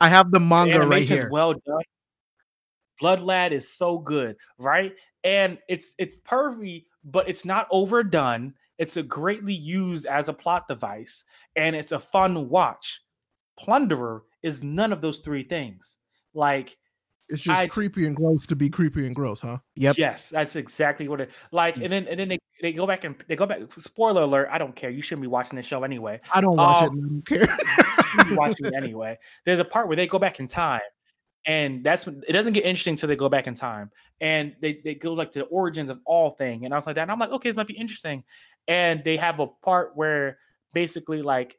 i 0.00 0.08
have 0.08 0.30
the 0.30 0.38
the 0.38 0.40
manga 0.40 0.78
right 0.78 1.02
animation 1.02 1.18
is 1.18 1.26
well 1.30 1.52
done. 1.52 1.82
Blood 3.00 3.20
Lad 3.20 3.52
is 3.52 3.70
so 3.70 3.98
good, 3.98 4.36
right? 4.58 4.92
And 5.24 5.58
it's 5.68 5.94
it's 5.98 6.18
pervy, 6.18 6.84
but 7.04 7.28
it's 7.28 7.44
not 7.44 7.66
overdone. 7.70 8.54
It's 8.78 8.96
a 8.96 9.02
greatly 9.02 9.54
used 9.54 10.06
as 10.06 10.28
a 10.28 10.32
plot 10.32 10.68
device, 10.68 11.24
and 11.56 11.74
it's 11.74 11.92
a 11.92 11.98
fun 11.98 12.48
watch. 12.48 13.00
Plunderer 13.58 14.22
is 14.42 14.62
none 14.62 14.92
of 14.92 15.00
those 15.00 15.18
three 15.18 15.42
things. 15.42 15.96
Like 16.34 16.76
It's 17.28 17.42
just 17.42 17.62
I- 17.62 17.66
creepy 17.66 18.06
and 18.06 18.14
gross 18.14 18.46
to 18.46 18.56
be 18.56 18.70
creepy 18.70 19.06
and 19.06 19.14
gross, 19.14 19.40
huh? 19.40 19.58
yep 19.74 19.96
Yes, 19.98 20.28
that's 20.28 20.54
exactly 20.56 21.08
what 21.08 21.20
it 21.20 21.30
like. 21.50 21.76
Hmm. 21.76 21.84
And 21.84 21.92
then 21.92 22.06
and 22.08 22.20
then 22.20 22.28
they, 22.28 22.38
they 22.62 22.72
go 22.72 22.86
back 22.86 23.02
and 23.04 23.16
they 23.28 23.34
go 23.34 23.46
back. 23.46 23.60
Spoiler 23.80 24.22
alert! 24.22 24.48
I 24.52 24.58
don't 24.58 24.76
care. 24.76 24.90
You 24.90 25.02
shouldn't 25.02 25.22
be 25.22 25.28
watching 25.28 25.56
the 25.56 25.62
show 25.62 25.82
anyway. 25.82 26.20
I 26.32 26.40
don't 26.40 26.56
watch 26.56 26.82
it. 26.82 26.90
Um, 26.90 26.98
And 26.98 27.04
I 27.04 27.08
don't 27.08 27.26
care. 27.26 27.40
You 27.48 28.20
should 28.20 28.28
be 28.30 28.36
watching 28.36 28.66
it 28.66 28.74
anyway. 28.74 29.18
There's 29.44 29.58
a 29.58 29.64
part 29.64 29.88
where 29.88 29.96
they 29.96 30.06
go 30.06 30.18
back 30.20 30.38
in 30.40 30.46
time, 30.46 30.80
and 31.48 31.82
that's 31.82 32.04
when 32.04 32.22
it 32.28 32.32
doesn't 32.32 32.52
get 32.52 32.64
interesting 32.64 32.92
until 32.92 33.08
they 33.08 33.16
go 33.16 33.30
back 33.30 33.46
in 33.46 33.54
time, 33.54 33.90
and 34.20 34.54
they 34.60 34.80
they 34.84 34.94
go 34.94 35.14
like 35.14 35.32
to 35.32 35.40
the 35.40 35.46
origins 35.46 35.88
of 35.90 35.98
all 36.04 36.30
thing, 36.30 36.64
and 36.64 36.74
I 36.74 36.76
was 36.76 36.86
like 36.86 36.94
that. 36.96 37.02
And 37.02 37.10
I'm 37.10 37.18
like, 37.18 37.30
okay, 37.30 37.48
this 37.48 37.56
might 37.56 37.66
be 37.66 37.76
interesting. 37.76 38.22
And 38.68 39.02
they 39.02 39.16
have 39.16 39.40
a 39.40 39.46
part 39.46 39.92
where 39.96 40.38
basically 40.74 41.22
like 41.22 41.58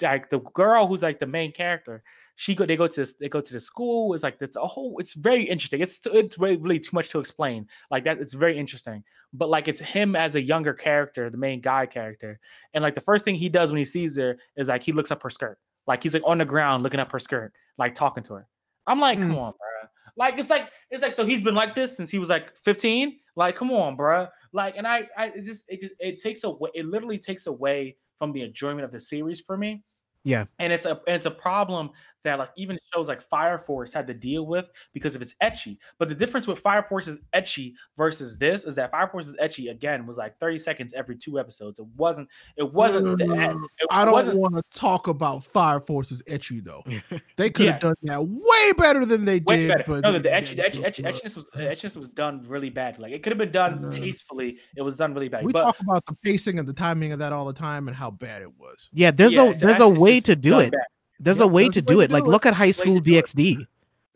like 0.00 0.30
the 0.30 0.40
girl 0.54 0.86
who's 0.88 1.02
like 1.02 1.20
the 1.20 1.26
main 1.26 1.52
character 1.52 2.02
she 2.34 2.54
go 2.54 2.66
they 2.66 2.74
go 2.74 2.88
to 2.88 3.02
this 3.02 3.14
they 3.14 3.28
go 3.28 3.40
to 3.40 3.52
the 3.52 3.60
school 3.60 4.14
it's 4.14 4.24
like 4.24 4.36
it's 4.40 4.56
a 4.56 4.66
whole 4.66 4.96
it's 4.98 5.14
very 5.14 5.44
interesting 5.44 5.80
it's 5.80 6.00
it's 6.06 6.38
really, 6.38 6.56
really 6.56 6.80
too 6.80 6.90
much 6.92 7.10
to 7.10 7.20
explain 7.20 7.68
like 7.90 8.02
that 8.02 8.18
it's 8.18 8.34
very 8.34 8.58
interesting 8.58 9.04
but 9.32 9.48
like 9.48 9.68
it's 9.68 9.78
him 9.78 10.16
as 10.16 10.34
a 10.34 10.42
younger 10.42 10.74
character 10.74 11.30
the 11.30 11.36
main 11.36 11.60
guy 11.60 11.86
character 11.86 12.40
and 12.74 12.82
like 12.82 12.94
the 12.94 13.00
first 13.00 13.24
thing 13.24 13.36
he 13.36 13.48
does 13.48 13.70
when 13.70 13.78
he 13.78 13.84
sees 13.84 14.16
her 14.16 14.38
is 14.56 14.68
like 14.68 14.82
he 14.82 14.90
looks 14.90 15.12
up 15.12 15.22
her 15.22 15.30
skirt 15.30 15.58
like 15.86 16.02
he's 16.02 16.14
like 16.14 16.22
on 16.26 16.38
the 16.38 16.44
ground 16.44 16.82
looking 16.82 16.98
up 16.98 17.12
her 17.12 17.20
skirt 17.20 17.52
like 17.78 17.94
talking 17.94 18.24
to 18.24 18.34
her 18.34 18.48
i'm 18.90 19.00
like 19.00 19.18
come 19.18 19.30
Mm. 19.32 19.38
on 19.38 19.52
bro 19.52 19.88
like 20.16 20.38
it's 20.38 20.50
like 20.50 20.68
it's 20.90 21.02
like 21.02 21.12
so 21.14 21.24
he's 21.24 21.42
been 21.42 21.54
like 21.54 21.74
this 21.74 21.96
since 21.96 22.10
he 22.10 22.18
was 22.18 22.28
like 22.28 22.56
15 22.56 23.18
like 23.36 23.56
come 23.56 23.70
on 23.70 23.96
bro 23.96 24.26
like 24.52 24.74
and 24.76 24.86
i 24.86 25.08
i 25.16 25.26
it 25.28 25.44
just 25.44 25.64
it 25.68 25.80
just 25.80 25.94
it 25.98 26.20
takes 26.20 26.44
away 26.44 26.70
it 26.74 26.84
literally 26.86 27.18
takes 27.18 27.46
away 27.46 27.96
from 28.18 28.32
the 28.32 28.42
enjoyment 28.42 28.84
of 28.84 28.92
the 28.92 29.00
series 29.00 29.40
for 29.40 29.56
me 29.56 29.82
Yeah. 30.24 30.44
and 30.58 30.72
it's 30.72 30.84
a 30.86 31.00
it's 31.06 31.26
a 31.26 31.30
problem 31.30 31.90
that 32.24 32.38
like 32.38 32.50
even 32.56 32.78
shows 32.92 33.08
like 33.08 33.22
Fire 33.22 33.58
Force 33.58 33.92
had 33.92 34.06
to 34.06 34.14
deal 34.14 34.46
with 34.46 34.66
because 34.92 35.14
of 35.14 35.22
its 35.22 35.34
ecchi. 35.42 35.78
But 35.98 36.08
the 36.08 36.14
difference 36.14 36.46
with 36.46 36.58
Fire 36.58 36.82
Force's 36.82 37.18
ecchi 37.34 37.74
versus 37.96 38.38
this 38.38 38.64
is 38.64 38.74
that 38.76 38.90
Fire 38.90 39.08
Force's 39.08 39.36
ecchi 39.42 39.70
again 39.70 40.06
was 40.06 40.18
like 40.18 40.38
30 40.38 40.58
seconds 40.58 40.92
every 40.94 41.16
two 41.16 41.38
episodes. 41.40 41.78
It 41.78 41.86
wasn't 41.96 42.28
it 42.56 42.72
wasn't 42.72 43.18
the, 43.18 43.24
et- 43.36 43.50
it 43.78 43.86
I 43.90 44.04
don't 44.04 44.14
wasn't 44.14 44.38
want 44.40 44.56
to 44.56 44.62
talk 44.78 45.08
about 45.08 45.44
Fire 45.44 45.80
Force's 45.80 46.22
ecchi 46.28 46.62
though. 46.62 46.84
They 47.36 47.48
could 47.50 47.66
have 47.66 47.74
Yes. 47.76 47.82
done 47.82 47.94
that 48.02 48.22
way 48.22 48.72
better 48.76 49.04
than 49.06 49.24
they 49.24 49.40
way 49.40 49.66
did. 49.66 49.68
better. 49.68 49.84
But 49.86 50.00
No, 50.02 50.12
they 50.12 50.18
the, 50.18 50.22
the 50.24 50.28
ecchi, 50.30 50.56
the 50.56 50.62
ecchi, 50.62 50.84
ecchi, 50.84 51.04
etchiness 51.04 51.36
was 51.36 51.46
the 51.54 51.60
etchiness 51.62 51.96
was 51.96 52.08
done 52.08 52.44
really 52.46 52.70
bad. 52.70 52.98
Like 52.98 53.12
it 53.12 53.22
could 53.22 53.30
have 53.32 53.38
been 53.38 53.52
done 53.52 53.90
tastefully. 53.90 54.58
It 54.76 54.82
was 54.82 54.96
done 54.96 55.14
really 55.14 55.28
bad. 55.28 55.44
we 55.44 55.52
but 55.52 55.64
talk 55.64 55.80
about 55.80 56.04
the 56.06 56.14
pacing 56.22 56.58
and 56.58 56.68
the 56.68 56.72
timing 56.72 57.12
of 57.12 57.18
that 57.20 57.32
all 57.32 57.44
the 57.46 57.52
time 57.54 57.88
and 57.88 57.96
how 57.96 58.10
bad 58.10 58.42
it 58.42 58.52
was. 58.58 58.90
yeah 58.92 59.10
there's 59.10 59.34
yeah, 59.34 59.44
a 59.50 59.54
there's 59.54 59.78
a 59.80 59.88
way 59.88 60.20
to 60.20 60.36
do 60.36 60.58
it 60.58 60.72
bad. 60.72 60.80
There's 61.20 61.38
Yep, 61.38 61.44
a 61.44 61.48
way 61.48 61.68
there's 61.68 61.74
to 61.74 61.80
a 61.80 61.84
way 61.84 61.96
do 61.96 62.00
it 62.00 62.08
do 62.08 62.12
like 62.12 62.26
it. 62.26 62.28
look 62.28 62.46
at 62.46 62.54
high 62.54 62.72
school 62.72 62.98
it. 62.98 63.04
dxd 63.04 63.66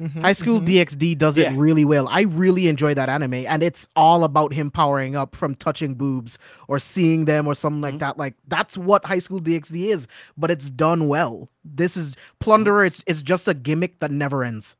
Mhm, 0.00 0.22
High 0.22 0.32
School 0.32 0.60
mhm. 0.60 0.66
DxD 0.66 1.16
does 1.16 1.38
it 1.38 1.46
Yeah. 1.46 1.52
really 1.52 1.84
well. 1.84 2.08
I 2.08 2.22
really 2.22 2.66
enjoy 2.66 2.94
that 2.94 3.08
anime, 3.08 3.46
and 3.46 3.62
it's 3.62 3.86
all 3.94 4.24
about 4.24 4.52
him 4.52 4.70
powering 4.72 5.14
up 5.14 5.36
from 5.36 5.54
touching 5.54 5.94
boobs 5.94 6.36
or 6.66 6.80
seeing 6.80 7.26
them 7.26 7.46
or 7.46 7.54
something 7.54 7.80
like 7.80 7.94
Mhm. 7.94 7.98
that. 8.00 8.18
Like 8.18 8.34
that's 8.48 8.76
what 8.76 9.06
High 9.06 9.20
School 9.20 9.40
DxD 9.40 9.90
is, 9.92 10.08
but 10.36 10.50
it's 10.50 10.68
done 10.68 11.06
well. 11.06 11.48
This 11.64 11.96
is 11.96 12.16
Plunderer. 12.40 12.84
It's 12.86 13.04
it's 13.06 13.22
just 13.22 13.46
a 13.46 13.54
gimmick 13.54 14.00
that 14.00 14.10
never 14.10 14.42
ends. 14.42 14.74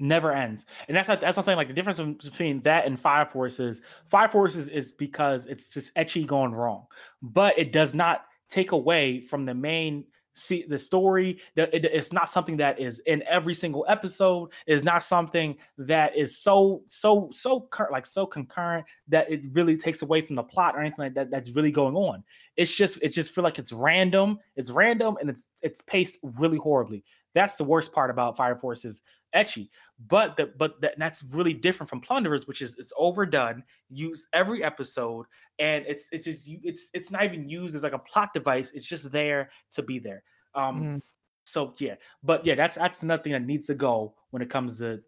never 0.00 0.32
ends. 0.32 0.64
And 0.88 0.96
that's 0.96 1.08
not, 1.08 1.20
that's 1.20 1.36
what 1.36 1.44
I'm 1.44 1.46
saying. 1.46 1.56
Like 1.56 1.68
the 1.68 1.74
difference 1.74 2.00
between 2.24 2.60
that 2.62 2.86
and 2.86 2.98
Fire 2.98 3.26
Force 3.26 3.60
is 3.60 3.80
Fire 4.06 4.28
Force 4.28 4.56
is, 4.56 4.68
is 4.68 4.92
because 4.92 5.46
it's 5.46 5.68
just 5.68 5.94
ecchi 5.94 6.26
going 6.26 6.52
wrong, 6.52 6.86
but 7.22 7.56
it 7.58 7.72
does 7.72 7.94
not 7.94 8.24
take 8.50 8.72
away 8.72 9.20
from 9.20 9.44
the 9.44 9.54
main 9.54 10.04
see 10.34 10.64
the 10.68 10.78
story. 10.78 11.38
It's 11.56 12.12
not 12.12 12.28
something 12.28 12.56
that 12.58 12.80
is 12.80 12.98
in 13.00 13.22
every 13.28 13.54
single 13.54 13.84
episode. 13.88 14.50
It's 14.66 14.84
not 14.84 15.02
something 15.02 15.56
that 15.78 16.16
is 16.16 16.38
so 16.38 16.82
so 16.88 17.30
so 17.32 17.68
like 17.90 18.06
so 18.06 18.26
concurrent 18.26 18.86
that 19.08 19.30
it 19.30 19.42
really 19.52 19.76
takes 19.76 20.02
away 20.02 20.22
from 20.22 20.36
the 20.36 20.42
plot 20.42 20.76
or 20.76 20.80
anything 20.80 20.98
like 20.98 21.14
that. 21.14 21.30
That's 21.30 21.50
really 21.50 21.72
going 21.72 21.96
on. 21.96 22.24
It's 22.56 22.74
just 22.74 22.98
it 23.02 23.10
just 23.10 23.32
feel 23.32 23.44
like 23.44 23.58
it's 23.58 23.72
random. 23.72 24.38
It's 24.56 24.70
random 24.70 25.16
and 25.20 25.30
it's 25.30 25.44
it's 25.62 25.80
paced 25.82 26.18
really 26.22 26.58
horribly. 26.58 27.04
That's 27.34 27.56
the 27.56 27.64
worst 27.64 27.92
part 27.92 28.10
about 28.10 28.36
Fire 28.36 28.56
Force 28.56 28.84
is 28.84 29.02
ecchi. 29.34 29.68
But 30.08 30.36
the 30.36 30.46
but 30.58 30.80
that, 30.80 30.94
that's 30.98 31.22
really 31.30 31.52
different 31.54 31.88
from 31.90 32.00
Plunderers, 32.00 32.46
which 32.46 32.62
is 32.62 32.74
it's 32.78 32.92
overdone, 32.96 33.62
used 33.90 34.26
every 34.32 34.64
episode, 34.64 35.26
and 35.58 35.84
it's 35.86 36.08
it's 36.12 36.24
just 36.24 36.46
you- 36.48 36.60
it's 36.64 36.90
it's 36.94 37.10
not 37.10 37.24
even 37.24 37.48
used 37.48 37.76
as 37.76 37.82
like 37.82 37.92
a 37.92 37.98
plot 37.98 38.30
device. 38.34 38.72
It's 38.74 38.86
just 38.86 39.10
there 39.12 39.50
to 39.72 39.82
be 39.82 39.98
there. 39.98 40.22
Um, 40.54 40.82
Mhm. 40.82 41.02
so 41.44 41.74
yeah, 41.78 41.94
but 42.22 42.44
yeah, 42.44 42.54
that's 42.56 42.74
that's 42.74 43.02
another 43.02 43.22
thing 43.22 43.32
that 43.32 43.42
needs 43.42 43.66
to 43.68 43.74
go 43.74 44.14
when 44.30 44.42
it 44.42 44.50
comes 44.50 44.78
to 44.78 45.00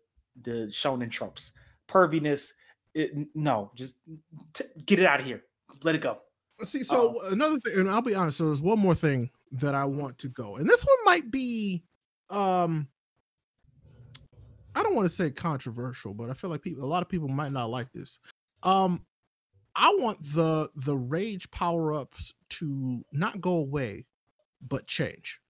the 0.43 0.69
shonen 0.71 1.11
tropes. 1.11 1.53
Perviness, 1.89 2.53
it, 2.95 3.13
no, 3.35 3.71
just 3.75 3.95
t- 4.53 4.65
get 4.85 4.99
it 5.01 5.07
out 5.07 5.21
of 5.21 5.27
here. 5.27 5.43
Let 5.83 5.95
it 5.95 6.01
go. 6.03 6.19
See, 6.63 6.83
so 6.83 7.21
another 7.27 7.59
thing, 7.61 7.81
and 7.81 7.91
I'll 7.91 8.03
be 8.03 8.15
honest. 8.15 8.39
So 8.39 8.47
there's 8.47 8.63
one 8.63 8.79
more 8.79 8.95
thing 8.95 9.31
that 9.53 9.75
I 9.75 9.85
want 9.85 10.19
to 10.19 10.29
go, 10.29 10.57
and 10.57 10.69
this 10.69 10.85
one 10.85 10.97
might 11.05 11.31
be, 11.31 11.85
um, 12.31 12.89
I 14.77 14.83
don't 14.83 14.95
want 14.95 15.07
to 15.07 15.15
say 15.15 15.31
controversial, 15.31 16.15
but 16.15 16.31
I 16.31 16.35
feel 16.35 16.51
like 16.51 16.63
people, 16.63 16.85
a 16.85 16.87
lot 16.87 17.03
of 17.03 17.09
people 17.09 17.29
might 17.29 17.51
not 17.53 17.71
like 17.71 17.91
this. 17.93 18.19
Um, 18.63 19.05
I 19.75 19.95
want 19.99 20.19
the 20.23 20.71
the 20.77 20.97
rage 20.97 21.51
power 21.51 21.93
ups 21.95 22.33
to 22.51 23.05
not 23.13 23.41
go 23.41 23.57
away, 23.57 24.07
but 24.61 24.87
change. 24.87 25.41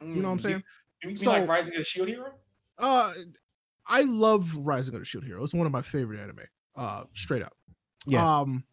You 0.00 0.08
know 0.08 0.28
what 0.28 0.32
I'm 0.32 0.38
Mm, 0.38 0.40
saying? 0.42 0.62
You, 1.04 1.10
you 1.10 1.16
So- 1.16 1.30
like 1.30 1.48
Rising 1.48 1.74
of 1.74 1.78
the 1.78 1.84
Shield 1.84 2.08
Hero? 2.08 2.32
Uh, 2.78 3.14
I 3.86 4.02
love 4.02 4.54
Rising 4.56 4.94
of 4.94 5.00
the 5.00 5.04
Shield 5.04 5.24
Hero. 5.24 5.42
It's 5.44 5.54
one 5.54 5.66
of 5.66 5.72
my 5.72 5.82
favorite 5.82 6.18
anime. 6.20 6.40
Uh, 6.74 7.04
straight 7.14 7.42
up. 7.42 7.56
Yeah. 8.06 8.40
Um, 8.40 8.64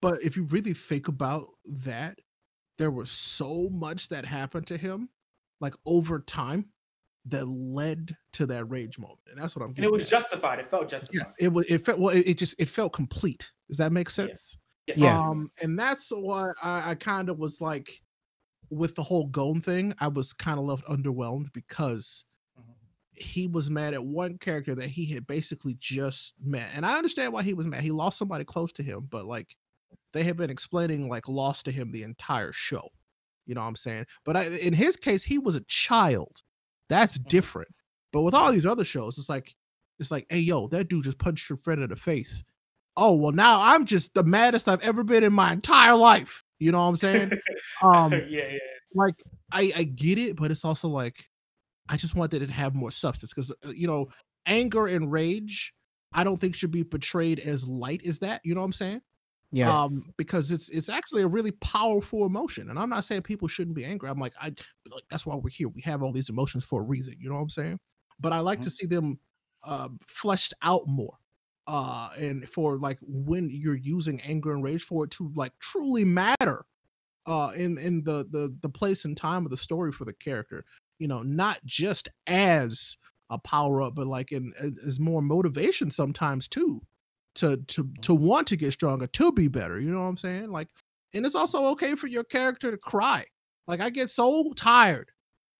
but 0.00 0.22
if 0.22 0.36
you 0.36 0.44
really 0.44 0.72
think 0.72 1.08
about 1.08 1.48
that, 1.64 2.20
there 2.78 2.90
was 2.90 3.10
so 3.10 3.68
much 3.70 4.08
that 4.08 4.24
happened 4.24 4.66
to 4.68 4.76
him, 4.76 5.08
like 5.60 5.74
over 5.86 6.20
time, 6.20 6.70
that 7.28 7.46
led 7.48 8.16
to 8.34 8.46
that 8.46 8.64
rage 8.66 8.98
moment, 8.98 9.18
and 9.30 9.40
that's 9.40 9.56
what 9.56 9.64
I'm 9.64 9.72
getting. 9.72 9.84
And 9.86 9.94
it 9.94 9.96
was 9.96 10.04
at. 10.04 10.10
justified. 10.10 10.58
It 10.60 10.70
felt 10.70 10.88
justified. 10.88 11.14
yes, 11.26 11.34
it 11.38 11.52
was. 11.52 11.66
It 11.66 11.84
felt 11.84 11.98
well. 11.98 12.14
It, 12.14 12.26
it 12.26 12.38
just 12.38 12.54
it 12.58 12.68
felt 12.68 12.92
complete. 12.92 13.50
Does 13.68 13.78
that 13.78 13.92
make 13.92 14.10
sense? 14.10 14.58
Yes. 14.86 14.98
Yeah. 14.98 15.18
Um, 15.18 15.50
and 15.62 15.76
that's 15.78 16.10
what 16.10 16.54
I, 16.62 16.90
I 16.90 16.94
kind 16.94 17.28
of 17.28 17.38
was 17.38 17.60
like 17.60 18.00
with 18.70 18.94
the 18.94 19.02
whole 19.02 19.26
Gon 19.26 19.60
thing. 19.60 19.92
I 20.00 20.08
was 20.08 20.32
kind 20.32 20.58
of 20.60 20.64
left 20.64 20.84
underwhelmed 20.86 21.52
because 21.52 22.24
Mhm. 22.56 22.74
he 23.14 23.48
was 23.48 23.68
mad 23.68 23.94
at 23.94 24.04
one 24.04 24.38
character 24.38 24.76
that 24.76 24.88
he 24.88 25.06
had 25.06 25.26
basically 25.26 25.76
just 25.80 26.36
met. 26.40 26.70
And 26.76 26.86
I 26.86 26.96
understand 26.96 27.32
why 27.32 27.42
he 27.42 27.54
was 27.54 27.66
mad. 27.66 27.82
He 27.82 27.90
lost 27.90 28.16
somebody 28.18 28.44
close 28.44 28.72
to 28.74 28.84
him, 28.84 29.08
but 29.10 29.24
like 29.24 29.56
they 30.12 30.22
had 30.22 30.36
been 30.36 30.50
explaining 30.50 31.08
like 31.08 31.28
loss 31.28 31.64
to 31.64 31.72
him 31.72 31.90
the 31.90 32.04
entire 32.04 32.52
show. 32.52 32.88
You 33.44 33.54
know 33.56 33.62
what 33.62 33.68
I'm 33.68 33.76
saying? 33.76 34.06
But 34.24 34.36
I, 34.36 34.44
in 34.58 34.72
his 34.72 34.96
case, 34.96 35.24
he 35.24 35.38
was 35.38 35.56
a 35.56 35.64
child. 35.66 36.42
That's 36.88 37.18
Mhm. 37.18 37.28
different. 37.28 37.68
But 38.12 38.22
with 38.22 38.34
all 38.34 38.52
these 38.52 38.66
other 38.66 38.84
shows, 38.84 39.18
it's 39.18 39.28
like 39.28 39.54
it's 39.98 40.10
like, 40.10 40.26
hey 40.30 40.40
yo, 40.40 40.68
that 40.68 40.88
dude 40.88 41.04
just 41.04 41.18
punched 41.18 41.48
your 41.48 41.56
friend 41.58 41.82
in 41.82 41.90
the 41.90 41.96
face. 41.96 42.44
Oh 42.96 43.14
well, 43.16 43.32
now 43.32 43.60
I'm 43.62 43.84
just 43.86 44.14
the 44.14 44.24
maddest 44.24 44.68
I've 44.68 44.82
ever 44.82 45.04
been 45.04 45.24
in 45.24 45.32
my 45.32 45.52
entire 45.52 45.94
life. 45.96 46.42
You 46.58 46.72
know 46.72 46.78
what 46.78 46.88
I'm 46.88 46.96
saying? 46.96 47.32
um, 47.82 48.12
yeah, 48.12 48.48
yeah. 48.52 48.58
like 48.94 49.22
I 49.52 49.72
I 49.76 49.82
get 49.84 50.18
it, 50.18 50.36
but 50.36 50.50
it's 50.50 50.64
also 50.64 50.88
like 50.88 51.28
I 51.88 51.96
just 51.96 52.14
wanted 52.14 52.42
it 52.42 52.46
to 52.46 52.52
have 52.52 52.74
more 52.74 52.90
substance 52.90 53.32
because 53.32 53.52
you 53.74 53.86
know 53.86 54.08
anger 54.46 54.86
and 54.86 55.10
rage 55.10 55.72
I 56.12 56.24
don't 56.24 56.40
think 56.40 56.54
should 56.54 56.70
be 56.70 56.84
portrayed 56.84 57.40
as 57.40 57.68
light 57.68 58.04
as 58.06 58.20
that. 58.20 58.40
You 58.44 58.54
know 58.54 58.60
what 58.60 58.66
I'm 58.66 58.72
saying? 58.72 59.02
Yeah. 59.56 59.74
Um, 59.74 60.12
because 60.18 60.52
it's 60.52 60.68
it's 60.68 60.90
actually 60.90 61.22
a 61.22 61.26
really 61.26 61.52
powerful 61.52 62.26
emotion, 62.26 62.68
and 62.68 62.78
I'm 62.78 62.90
not 62.90 63.06
saying 63.06 63.22
people 63.22 63.48
shouldn't 63.48 63.74
be 63.74 63.86
angry. 63.86 64.10
I'm 64.10 64.18
like 64.18 64.34
I 64.38 64.52
like 64.90 65.04
that's 65.08 65.24
why 65.24 65.34
we're 65.34 65.48
here. 65.48 65.68
We 65.68 65.80
have 65.80 66.02
all 66.02 66.12
these 66.12 66.28
emotions 66.28 66.62
for 66.66 66.82
a 66.82 66.84
reason. 66.84 67.14
You 67.18 67.30
know 67.30 67.36
what 67.36 67.40
I'm 67.40 67.50
saying? 67.50 67.80
But 68.20 68.34
I 68.34 68.40
like 68.40 68.60
to 68.60 68.70
see 68.70 68.84
them 68.84 69.18
uh, 69.64 69.88
fleshed 70.06 70.52
out 70.60 70.82
more. 70.86 71.14
Uh, 71.66 72.10
and 72.18 72.46
for 72.46 72.76
like 72.76 72.98
when 73.00 73.48
you're 73.50 73.78
using 73.78 74.20
anger 74.20 74.52
and 74.52 74.62
rage 74.62 74.82
for 74.82 75.04
it 75.04 75.10
to 75.12 75.32
like 75.34 75.52
truly 75.58 76.04
matter 76.04 76.66
uh 77.24 77.50
in 77.56 77.76
in 77.78 78.04
the 78.04 78.24
the 78.30 78.54
the 78.60 78.68
place 78.68 79.04
and 79.04 79.16
time 79.16 79.44
of 79.44 79.50
the 79.50 79.56
story 79.56 79.90
for 79.90 80.04
the 80.04 80.12
character 80.12 80.64
you 81.00 81.08
know 81.08 81.22
not 81.22 81.58
just 81.64 82.08
as 82.28 82.96
a 83.30 83.38
power 83.38 83.82
up 83.82 83.96
but 83.96 84.06
like 84.06 84.30
in 84.30 84.52
as 84.86 85.00
more 85.00 85.20
motivation 85.20 85.90
sometimes 85.90 86.46
too 86.46 86.80
to 87.36 87.56
to 87.56 87.88
to 88.02 88.12
mm-hmm. 88.14 88.26
want 88.26 88.46
to 88.48 88.56
get 88.56 88.72
stronger 88.72 89.06
to 89.06 89.32
be 89.32 89.48
better 89.48 89.80
you 89.80 89.92
know 89.92 90.02
what 90.02 90.08
i'm 90.08 90.16
saying? 90.16 90.50
Like 90.50 90.68
and 91.14 91.24
it's 91.24 91.34
also 91.34 91.66
okay 91.72 91.94
for 91.94 92.08
your 92.08 92.24
character 92.24 92.70
to 92.70 92.76
cry. 92.76 93.24
Like 93.66 93.80
i 93.80 93.90
get 93.90 94.10
so 94.10 94.52
tired 94.54 95.10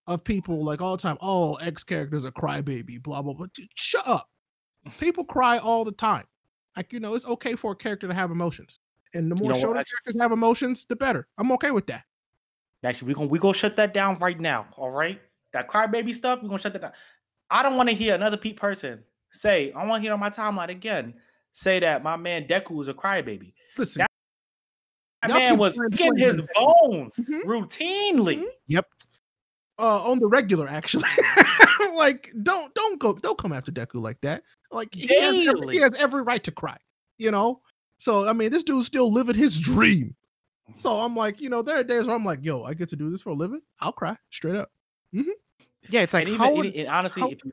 of 0.07 0.22
people 0.22 0.64
like 0.64 0.81
all 0.81 0.97
the 0.97 1.03
time 1.03 1.16
oh 1.20 1.55
x 1.55 1.83
character's 1.83 2.24
a 2.24 2.33
crybaby 2.33 3.03
blah 3.03 3.22
blah 3.22 3.33
blah. 3.33 3.47
Dude, 3.55 3.68
shut 3.74 4.07
up. 4.07 4.29
People 5.01 5.24
cry 5.24 5.59
all 5.59 5.85
the 5.85 5.93
time. 5.93 6.24
Like 6.77 6.93
you 6.93 7.01
know 7.01 7.14
it's 7.14 7.27
okay 7.27 7.55
for 7.55 7.72
a 7.72 7.77
character 7.77 8.07
to 8.07 8.14
have 8.14 8.31
emotions. 8.31 8.79
And 9.14 9.31
the 9.31 9.35
more 9.35 9.53
know 9.53 9.59
what, 9.59 9.64
shonen 9.64 9.74
characters 9.74 10.16
have 10.20 10.33
emotions 10.33 10.85
the 10.89 10.97
better. 10.97 11.27
I'm 11.39 11.51
okay 11.53 11.70
with 11.70 11.87
that. 11.87 12.05
Actually, 12.85 13.09
we're 13.09 13.14
gonna 13.14 13.29
we 13.29 13.39
gonna 13.39 13.55
shut 13.55 13.77
that 13.77 13.95
down 13.95 14.16
right 14.18 14.39
now. 14.39 14.66
All 14.77 14.91
right. 14.91 15.20
That 15.53 15.68
crybaby 15.68 16.14
stuff, 16.14 16.43
we're 16.43 16.49
gonna 16.49 16.61
shut 16.61 16.74
that 16.74 16.83
down. 16.83 16.93
I 17.51 17.62
don't 17.62 17.77
want 17.77 17.89
to 17.89 17.95
hear 17.95 18.14
another 18.14 18.37
Pete 18.37 18.57
person 18.57 19.03
say, 19.33 19.72
I 19.72 19.85
want 19.85 20.03
to 20.03 20.05
hear 20.05 20.12
on 20.12 20.20
my 20.20 20.31
timeline 20.31 20.68
again, 20.68 21.14
say 21.57 21.81
that 21.81 22.03
my 22.03 22.17
man 22.17 22.47
Deku 22.47 22.81
is 22.83 22.89
a 22.89 22.95
crybaby. 22.95 23.53
listen 23.79 24.01
That- 24.01 24.11
That 25.29 25.39
man 25.39 25.59
was 25.59 25.75
playing 25.75 25.91
getting 25.93 26.19
his 26.19 26.39
and 26.39 26.49
bones 26.55 27.15
Mhm. 27.17 27.43
routinely. 27.45 28.45
uh 29.79 30.11
on 30.11 30.19
the 30.21 30.27
regular 30.29 30.69
actually 30.69 31.09
like 31.95 32.31
don't 32.43 32.73
don't 32.75 32.99
go 32.99 33.15
don't 33.15 33.37
come 33.39 33.53
after 33.53 33.71
deku 33.73 33.95
like 34.01 34.21
that 34.23 34.43
like 34.71 34.95
he 34.95 35.07
has, 35.21 35.47
every, 35.49 35.73
he 35.75 35.81
has 35.81 35.97
every 36.03 36.23
right 36.23 36.43
to 36.45 36.51
cry 36.51 36.77
you 37.19 37.31
know 37.31 37.61
so 37.99 38.27
i 38.29 38.33
mean 38.33 38.51
this 38.51 38.63
dude's 38.63 38.87
still 38.87 39.13
living 39.13 39.35
his 39.35 39.59
dream 39.61 40.15
so 40.77 40.97
i'm 40.99 41.15
like 41.15 41.41
you 41.43 41.49
know 41.51 41.61
there 41.63 41.77
are 41.79 41.83
days 41.85 42.07
where 42.07 42.17
i'm 42.17 42.25
like 42.25 42.39
yo 42.43 42.63
i 42.65 42.73
get 42.73 42.89
to 42.89 42.97
do 42.97 43.11
this 43.11 43.21
for 43.21 43.31
a 43.31 43.35
living 43.35 43.61
i'll 43.83 43.93
cry 43.93 44.17
straight 44.31 44.57
up 44.57 44.71
yeah. 45.13 46.01
It's 46.03 46.13
like 46.15 46.23
and 46.27 46.29
even, 46.35 46.39
how 46.41 46.49
and- 46.49 46.57
would- 46.57 46.75
and 46.75 46.89
honestly, 46.89 47.21
how- 47.23 47.29
if 47.31 47.39
you, 47.45 47.53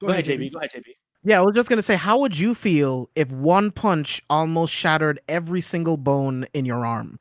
go, 0.00 0.06
go, 0.08 0.12
ahead, 0.12 0.24
JB. 0.26 0.52
Go 0.52 0.58
ahead, 0.58 0.70
JB. 0.74 0.84
Yeah, 1.24 1.38
I 1.38 1.42
was 1.42 1.54
just 1.54 1.68
gonna 1.68 1.82
say, 1.82 1.96
how 1.96 2.18
would 2.18 2.38
you 2.38 2.54
feel 2.54 3.08
if 3.14 3.30
one 3.30 3.70
punch 3.70 4.22
almost 4.28 4.72
shattered 4.72 5.20
every 5.28 5.60
single 5.60 5.96
bone 5.96 6.46
in 6.52 6.64
your 6.66 6.84
arm? 6.84 7.18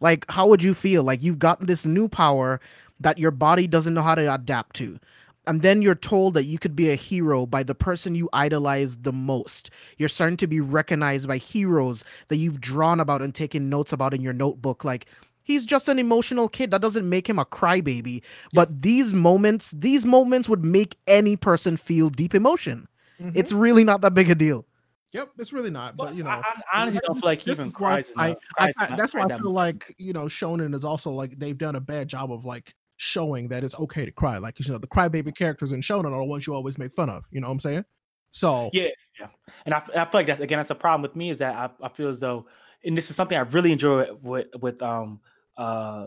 Like, 0.00 0.24
how 0.30 0.46
would 0.48 0.62
you 0.62 0.74
feel? 0.74 1.02
Like 1.04 1.22
you've 1.22 1.38
gotten 1.38 1.66
this 1.66 1.86
new 1.86 2.08
power 2.08 2.60
that 3.00 3.18
your 3.18 3.30
body 3.30 3.66
doesn't 3.66 3.94
know 3.94 4.02
how 4.02 4.16
to 4.16 4.32
adapt 4.34 4.76
to. 4.76 4.98
And 5.46 5.62
then 5.62 5.82
you're 5.82 5.94
told 5.94 6.34
that 6.34 6.44
you 6.44 6.58
could 6.58 6.74
be 6.74 6.90
a 6.90 6.94
hero 6.96 7.46
by 7.46 7.62
the 7.62 7.74
person 7.74 8.14
you 8.14 8.28
idolize 8.32 8.98
the 8.98 9.12
most. 9.12 9.70
You're 9.98 10.08
starting 10.08 10.38
to 10.38 10.46
be 10.46 10.60
recognized 10.60 11.28
by 11.28 11.36
heroes 11.36 12.04
that 12.28 12.36
you've 12.36 12.60
drawn 12.60 12.98
about 12.98 13.22
and 13.22 13.34
taken 13.34 13.68
notes 13.68 13.92
about 13.92 14.14
in 14.14 14.22
your 14.22 14.32
notebook. 14.32 14.84
Like, 14.84 15.06
he's 15.44 15.66
just 15.66 15.86
an 15.88 15.98
emotional 15.98 16.48
kid. 16.48 16.70
That 16.70 16.80
doesn't 16.80 17.08
make 17.08 17.28
him 17.28 17.38
a 17.38 17.44
crybaby. 17.44 18.22
But 18.54 18.82
these 18.82 19.12
moments, 19.12 19.72
these 19.72 20.06
moments 20.06 20.48
would 20.48 20.64
make 20.64 20.96
any 21.06 21.36
person 21.36 21.76
feel 21.76 22.08
deep 22.08 22.34
emotion. 22.34 22.88
Mhm. 23.20 23.32
It's 23.34 23.52
really 23.52 23.84
not 23.84 24.00
that 24.02 24.14
big 24.14 24.30
a 24.30 24.34
deal. 24.34 24.66
yep 25.12 25.30
it's 25.38 25.52
really 25.52 25.70
not 25.70 25.96
but 25.96 26.06
But 26.06 26.14
you 26.16 26.24
know 26.24 26.30
I, 26.30 26.42
I 26.72 26.82
honestly 26.82 27.00
don't 27.06 27.14
feel 27.20 27.28
like 27.28 27.46
even 27.46 27.66
is 27.66 27.74
why 27.78 27.94
cries. 28.02 28.12
I, 28.16 28.26
enough- 28.26 28.38
I, 28.58 28.62
cries 28.62 28.74
I- 28.78 28.86
enough- 28.86 28.98
that's 28.98 29.14
why 29.14 29.20
I 29.22 29.28
feel 29.28 29.52
much. 29.52 29.64
like 29.64 29.94
you 29.98 30.12
know 30.12 30.24
Shonen 30.24 30.74
is 30.74 30.84
also 30.84 31.10
like 31.12 31.38
they've 31.38 31.56
done 31.56 31.76
a 31.76 31.80
bad 31.80 32.08
job 32.08 32.32
of 32.32 32.44
like 32.44 32.74
showing 32.96 33.48
that 33.48 33.62
it's 33.64 33.78
okay 33.78 34.04
to 34.04 34.10
cry. 34.12 34.38
Like 34.38 34.58
you 34.58 34.72
know 34.72 34.78
the 34.78 34.86
crybaby 34.88 35.36
characters 35.36 35.70
in 35.72 35.80
Shonen 35.82 36.06
are 36.12 36.18
the 36.18 36.24
ones 36.24 36.46
you 36.46 36.54
always 36.54 36.78
make 36.78 36.92
fun 36.92 37.08
of. 37.10 37.24
You 37.30 37.40
know 37.40 37.46
what 37.48 37.52
I'm 37.54 37.60
saying? 37.60 37.84
So 38.32 38.70
Yeah, 38.72 38.88
yeah. 39.20 39.28
And 39.64 39.74
I, 39.74 39.78
I 39.78 40.04
feel 40.04 40.08
like 40.14 40.26
that's 40.26 40.40
again 40.40 40.58
that's 40.58 40.70
a 40.70 40.74
problem 40.74 41.02
with 41.02 41.14
me 41.14 41.30
is 41.30 41.38
that 41.38 41.54
I, 41.54 41.70
I 41.86 41.88
feel 41.90 42.08
as 42.08 42.18
though, 42.18 42.46
and 42.84 42.98
this 42.98 43.08
is 43.10 43.14
something 43.16 43.38
I 43.38 43.42
really 43.42 43.70
enjoy 43.70 44.12
with 44.20 44.48
with 44.60 44.82
um 44.82 45.20
uh 45.56 46.06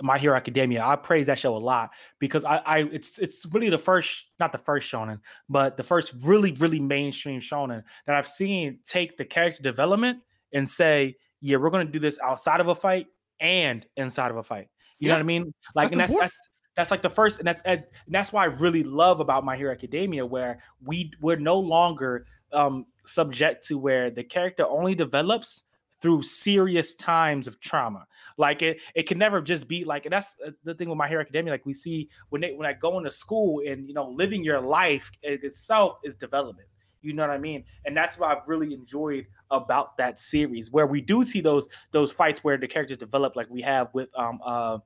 My 0.00 0.18
Hero 0.18 0.36
Academia. 0.36 0.84
I 0.84 0.96
praise 0.96 1.26
that 1.26 1.38
show 1.38 1.56
a 1.56 1.58
lot 1.58 1.90
because 2.18 2.44
I 2.44 2.56
I 2.58 2.78
it's 2.92 3.18
it's 3.18 3.46
really 3.52 3.68
the 3.68 3.78
first 3.78 4.26
not 4.40 4.52
the 4.52 4.58
first 4.58 4.90
shonen, 4.90 5.20
but 5.48 5.76
the 5.76 5.82
first 5.82 6.14
really 6.22 6.52
really 6.52 6.80
mainstream 6.80 7.40
shonen 7.40 7.82
that 8.06 8.16
I've 8.16 8.28
seen 8.28 8.78
take 8.84 9.16
the 9.16 9.24
character 9.24 9.62
development 9.62 10.20
and 10.52 10.68
say, 10.68 11.16
yeah, 11.40 11.56
we're 11.56 11.70
going 11.70 11.86
to 11.86 11.92
do 11.92 11.98
this 11.98 12.18
outside 12.20 12.60
of 12.60 12.68
a 12.68 12.74
fight 12.74 13.06
and 13.40 13.84
inside 13.96 14.30
of 14.30 14.36
a 14.36 14.42
fight. 14.42 14.68
You 14.98 15.08
know 15.08 15.14
what 15.14 15.20
I 15.20 15.24
mean? 15.24 15.52
Like, 15.74 15.90
that's 15.90 15.92
and 15.92 16.00
that's 16.00 16.20
that's 16.20 16.38
that's 16.76 16.90
like 16.90 17.02
the 17.02 17.10
first, 17.10 17.38
and 17.38 17.46
that's 17.46 17.60
and 17.64 17.84
that's 18.08 18.32
why 18.32 18.44
I 18.44 18.46
really 18.46 18.84
love 18.84 19.20
about 19.20 19.44
My 19.44 19.56
Hero 19.56 19.72
Academia, 19.72 20.24
where 20.24 20.62
we 20.84 21.10
we're 21.20 21.36
no 21.36 21.58
longer 21.58 22.26
um 22.52 22.86
subject 23.04 23.66
to 23.66 23.78
where 23.78 24.10
the 24.10 24.22
character 24.22 24.66
only 24.66 24.94
develops 24.94 25.64
through 26.00 26.22
serious 26.22 26.94
times 26.94 27.48
of 27.48 27.58
trauma. 27.60 28.06
Like 28.36 28.62
it, 28.62 28.80
it 28.94 29.06
can 29.06 29.18
never 29.18 29.40
just 29.40 29.68
be 29.68 29.84
like. 29.84 30.06
And 30.06 30.12
that's 30.12 30.36
uh, 30.46 30.50
the 30.64 30.74
thing 30.74 30.88
with 30.88 30.98
my 30.98 31.08
Hero 31.08 31.20
Academia. 31.20 31.52
Like 31.52 31.66
we 31.66 31.74
see 31.74 32.08
when 32.30 32.40
they 32.40 32.52
when 32.54 32.66
I 32.66 32.72
go 32.72 32.98
into 32.98 33.10
school 33.10 33.62
and 33.66 33.88
you 33.88 33.94
know 33.94 34.08
living 34.08 34.44
your 34.44 34.60
life 34.60 35.10
itself 35.22 35.98
is 36.04 36.14
development. 36.16 36.68
You 37.02 37.12
know 37.12 37.22
what 37.22 37.30
I 37.30 37.38
mean? 37.38 37.64
And 37.84 37.96
that's 37.96 38.18
what 38.18 38.30
I've 38.30 38.46
really 38.46 38.72
enjoyed 38.72 39.26
about 39.50 39.96
that 39.98 40.20
series, 40.20 40.70
where 40.70 40.86
we 40.86 41.00
do 41.00 41.24
see 41.24 41.40
those 41.40 41.68
those 41.90 42.12
fights 42.12 42.44
where 42.44 42.56
the 42.56 42.68
characters 42.68 42.98
develop, 42.98 43.36
like 43.36 43.50
we 43.50 43.62
have 43.62 43.88
with 43.92 44.08
um 44.16 44.40
uh 44.44 44.78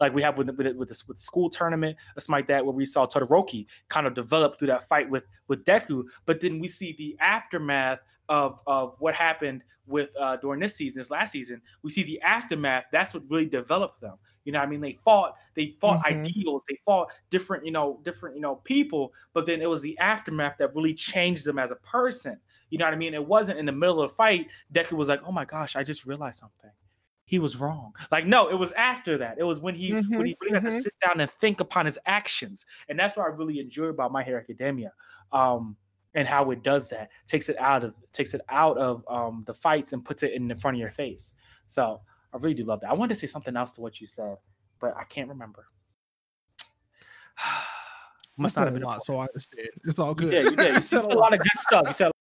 like 0.00 0.12
we 0.12 0.22
have 0.22 0.36
with 0.36 0.48
with, 0.48 0.76
with, 0.76 0.88
the, 0.88 1.02
with 1.06 1.16
the 1.18 1.22
school 1.22 1.48
tournament 1.48 1.96
or 2.16 2.20
something 2.20 2.40
like 2.40 2.48
that, 2.48 2.64
where 2.64 2.74
we 2.74 2.84
saw 2.84 3.06
Todoroki 3.06 3.66
kind 3.88 4.06
of 4.06 4.14
develop 4.14 4.58
through 4.58 4.68
that 4.68 4.88
fight 4.88 5.08
with 5.08 5.24
with 5.48 5.64
Deku, 5.64 6.04
but 6.26 6.40
then 6.40 6.58
we 6.58 6.68
see 6.68 6.94
the 6.98 7.16
aftermath 7.20 8.00
of 8.28 8.60
of 8.66 8.96
what 9.00 9.14
happened 9.14 9.62
with 9.86 10.10
uh 10.18 10.36
during 10.36 10.60
this 10.60 10.76
season, 10.76 11.00
this 11.00 11.10
last 11.10 11.32
season. 11.32 11.62
We 11.82 11.90
see 11.90 12.02
the 12.02 12.20
aftermath. 12.22 12.84
That's 12.92 13.14
what 13.14 13.24
really 13.30 13.48
developed 13.48 14.00
them. 14.00 14.18
You 14.44 14.52
know, 14.52 14.58
what 14.58 14.66
I 14.66 14.70
mean, 14.70 14.80
they 14.80 14.94
fought, 14.94 15.36
they 15.54 15.76
fought 15.80 16.00
Mhm. 16.10 16.32
ideals, 16.34 16.64
they 16.68 16.76
fought 16.84 17.12
different, 17.30 17.64
you 17.64 17.70
know, 17.70 18.00
different, 18.04 18.34
you 18.36 18.42
know, 18.42 18.56
people. 18.56 19.12
But 19.34 19.46
then 19.46 19.62
it 19.62 19.66
was 19.70 19.82
the 19.82 19.96
aftermath 19.98 20.58
that 20.58 20.74
really 20.74 20.94
changed 20.94 21.44
them 21.44 21.58
as 21.60 21.70
a 21.70 21.76
person. 21.76 22.40
You 22.70 22.78
know 22.78 22.86
what 22.86 22.94
I 22.94 22.96
mean? 22.96 23.14
It 23.14 23.26
wasn't 23.26 23.58
in 23.58 23.66
the 23.66 23.72
middle 23.72 24.02
of 24.02 24.10
the 24.10 24.16
fight. 24.16 24.48
Deku 24.72 24.92
was 24.92 25.08
like, 25.08 25.20
"Oh 25.24 25.32
my 25.32 25.44
gosh, 25.44 25.76
I 25.76 25.84
just 25.84 26.06
realized 26.06 26.38
something. 26.40 26.70
He 27.24 27.38
was 27.38 27.56
wrong." 27.56 27.94
Like, 28.10 28.26
no, 28.26 28.48
it 28.48 28.54
was 28.54 28.72
after 28.72 29.18
that. 29.18 29.38
It 29.38 29.44
was 29.44 29.60
when 29.60 29.74
he 29.74 30.00
when 30.14 30.26
Mhm, 30.26 30.26
he 30.26 30.36
really 30.40 30.52
had 30.54 30.64
to 30.64 30.70
mhm. 30.70 30.82
sit 30.82 30.94
down 31.04 31.20
and 31.20 31.30
think 31.30 31.60
upon 31.60 31.86
his 31.86 31.98
actions, 32.06 32.66
and 32.88 32.98
that's 32.98 33.16
what 33.16 33.24
I 33.24 33.28
really 33.28 33.60
enjoy 33.60 33.86
about 33.86 34.12
My 34.12 34.22
Hero 34.24 34.40
Academia. 34.40 34.92
Um, 35.32 35.76
and 36.14 36.28
how 36.28 36.50
it 36.50 36.62
does 36.62 36.88
that 36.88 37.10
takes 37.26 37.48
it 37.48 37.58
out 37.58 37.84
of 37.84 37.94
takes 38.12 38.34
it 38.34 38.42
out 38.48 38.76
of 38.78 39.04
um, 39.08 39.44
the 39.46 39.54
fights 39.54 39.92
and 39.92 40.04
puts 40.04 40.22
it 40.22 40.32
in 40.32 40.48
the 40.48 40.56
front 40.56 40.76
of 40.76 40.80
your 40.80 40.90
face. 40.90 41.34
So 41.68 42.00
I 42.32 42.36
really 42.36 42.54
do 42.54 42.64
love 42.64 42.80
that. 42.80 42.90
I 42.90 42.94
wanted 42.94 43.14
to 43.14 43.20
say 43.20 43.26
something 43.26 43.56
else 43.56 43.72
to 43.72 43.80
what 43.80 44.00
you 44.00 44.06
said, 44.06 44.36
but 44.80 44.96
I 44.96 45.04
can't 45.04 45.28
remember. 45.28 45.66
Must 48.38 48.56
not 48.56 48.66
have 48.66 48.76
a 48.76 48.78
lot, 48.80 49.02
so 49.02 49.18
I 49.18 49.26
understand. 49.26 49.68
It's 49.84 49.98
all 49.98 50.14
good. 50.14 50.30
did, 50.30 50.44
you 50.44 50.56
did. 50.56 50.66
You 50.74 50.80
said 50.80 51.00
said 51.00 51.04
a 51.04 51.18
lot 51.18 51.34
of 51.34 51.40
good 51.40 51.58
stuff. 51.58 51.84
You 51.86 51.94
said 51.94 52.11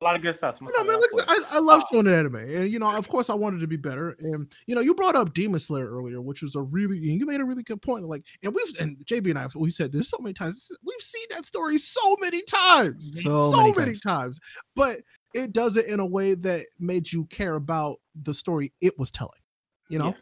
a 0.00 0.04
lot 0.04 0.16
of 0.16 0.22
good 0.22 0.34
stuff. 0.34 0.58
So 0.58 0.64
You 0.66 0.72
know, 0.78 0.84
man, 0.84 1.00
have 1.00 1.10
like 1.12 1.24
I, 1.52 1.56
I 1.56 1.60
love 1.60 1.82
Uh, 1.82 1.96
shonen 1.96 2.18
anime, 2.18 2.36
and 2.36 2.68
you 2.70 2.78
know, 2.78 2.96
of 2.96 3.08
course, 3.08 3.28
I 3.28 3.34
wanted 3.34 3.60
to 3.60 3.66
be 3.66 3.76
better. 3.76 4.16
And 4.20 4.52
you 4.66 4.74
know, 4.74 4.80
you 4.80 4.94
brought 4.94 5.16
up 5.16 5.34
Demon 5.34 5.60
Slayer 5.60 5.90
earlier, 5.90 6.20
which 6.20 6.42
was 6.42 6.54
a 6.56 6.62
really, 6.62 6.96
and 7.10 7.20
you 7.20 7.26
made 7.26 7.40
a 7.40 7.44
really 7.44 7.62
good 7.62 7.82
point. 7.82 8.04
Like, 8.04 8.24
and 8.42 8.54
we've 8.54 8.78
and 8.80 8.96
JB 9.04 9.30
and 9.30 9.38
I, 9.38 9.46
we 9.56 9.70
said 9.70 9.92
this 9.92 10.08
so 10.08 10.18
many 10.20 10.32
times. 10.32 10.68
We've 10.84 11.00
seen 11.02 11.26
that 11.30 11.44
story 11.44 11.78
so 11.78 12.16
many 12.20 12.40
times, 12.42 13.12
So 13.22 13.52
so, 13.52 13.60
many 13.60 13.76
many, 13.76 13.90
times. 13.92 14.00
times. 14.00 14.40
But 14.74 14.96
it 15.34 15.52
does 15.52 15.76
it 15.76 15.86
in 15.86 16.00
a 16.00 16.06
way 16.06 16.34
that 16.34 16.66
made 16.78 17.10
you 17.12 17.26
care 17.26 17.56
about 17.56 17.96
the 18.22 18.34
story 18.34 18.72
it 18.80 18.98
was 18.98 19.10
telling. 19.10 19.40
You 19.88 19.98
know. 19.98 20.06
Yeah. 20.06 20.12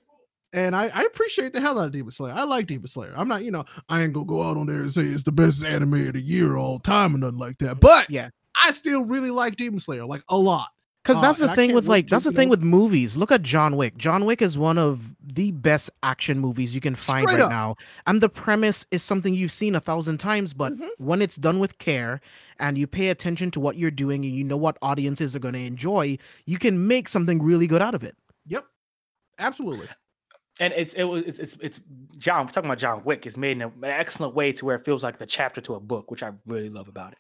And 0.55 0.75
I, 0.75 0.89
I 0.95 1.03
appreciate 1.03 1.53
the 1.53 1.61
hell 1.61 1.79
out 1.79 1.87
of 1.87 1.93
Demon 1.93 2.11
Slayer. 2.11 2.33
I 2.35 2.45
like 2.45 2.67
Demon 2.67 2.87
Slayer. 2.87 3.13
I'm 3.15 3.29
not, 3.29 3.45
you 3.45 3.51
know, 3.51 3.65
I 3.91 4.03
ain't 4.03 4.15
gonna 4.15 4.25
go 4.25 4.43
out 4.43 4.57
on 4.57 4.67
there 4.67 4.79
and 4.81 4.91
say 4.91 5.03
it's 5.03 5.23
the 5.23 5.31
best 5.31 5.63
anime 5.63 5.93
of 6.09 6.15
the 6.15 6.23
year 6.23 6.57
all 6.57 6.79
time 6.79 7.15
or 7.15 7.19
nothing 7.19 7.37
like 7.39 7.59
that. 7.59 7.81
But 7.81 8.09
Yeah. 8.09 8.31
I 8.65 8.71
still 8.73 9.05
really 9.05 9.31
like 9.31 9.57
Demon 9.57 9.81
Slayer, 9.81 10.05
like 10.05 10.23
a 10.29 10.37
lot. 10.37 10.69
Because 11.05 11.19
Uh, 11.23 11.27
that's 11.29 11.39
the 11.39 11.49
thing 11.55 11.75
with 11.75 11.87
like 11.87 12.09
that's 12.09 12.25
the 12.25 12.33
thing 12.33 12.49
know- 12.49 12.51
with 12.51 12.63
movies. 12.63 13.17
Look 13.17 13.33
at 13.33 13.43
John 13.43 13.77
Wick. 13.77 13.97
John 13.97 14.27
Wick 14.27 14.43
is 14.43 14.59
one 14.59 14.77
of 14.77 15.15
the 15.23 15.53
best 15.53 15.89
action 16.03 16.39
movies 16.39 16.75
you 16.75 16.83
can 16.83 16.95
find 16.95 17.21
Straight 17.21 17.35
right 17.39 17.45
up. 17.45 17.51
now. 17.51 17.77
And 18.07 18.21
the 18.21 18.29
premise 18.29 18.85
is 18.91 19.03
something 19.03 19.33
you've 19.33 19.53
seen 19.53 19.75
a 19.75 19.81
thousand 19.81 20.19
times, 20.19 20.53
but 20.53 20.75
Mhm. 20.75 20.89
when 20.99 21.23
it's 21.23 21.37
done 21.37 21.61
with 21.61 21.79
care 21.79 22.21
and 22.59 22.77
you 22.77 22.87
pay 22.87 23.09
attention 23.09 23.51
to 23.53 23.61
what 23.61 23.77
you're 23.77 23.91
doing 23.91 24.25
and 24.27 24.35
you 24.35 24.45
know 24.45 24.57
what 24.59 24.77
audiences 24.83 25.35
are 25.35 25.39
going 25.39 25.55
to 25.55 25.61
enjoy, 25.65 26.19
you 26.45 26.59
can 26.59 26.87
make 26.87 27.09
something 27.09 27.41
really 27.41 27.67
good 27.67 27.81
out 27.81 27.95
of 27.95 28.03
it. 28.03 28.17
Yep, 28.47 28.67
absolutely. 29.39 29.89
And 30.61 30.73
it's 30.75 30.95
it 30.95 31.05
was 31.05 31.25
it's 31.25 31.39
it's, 31.39 31.57
it's 31.61 31.81
John. 32.19 32.47
We're 32.47 32.53
talking 32.53 32.69
about 32.71 32.79
John 32.79 33.03
Wick. 33.05 33.27
It's 33.27 33.37
made 33.37 33.53
in 33.53 33.63
an 33.63 33.73
excellent 33.85 34.35
way 34.35 34.53
to 34.53 34.65
where 34.65 34.77
it 34.77 34.85
feels 34.85 35.03
like 35.05 35.19
the 35.19 35.27
chapter 35.27 35.61
to 35.63 35.75
a 35.75 35.81
book, 35.81 36.11
which 36.11 36.23
I 36.23 36.33
really 36.47 36.69
love 36.71 36.89
about 36.89 37.13
it. 37.13 37.19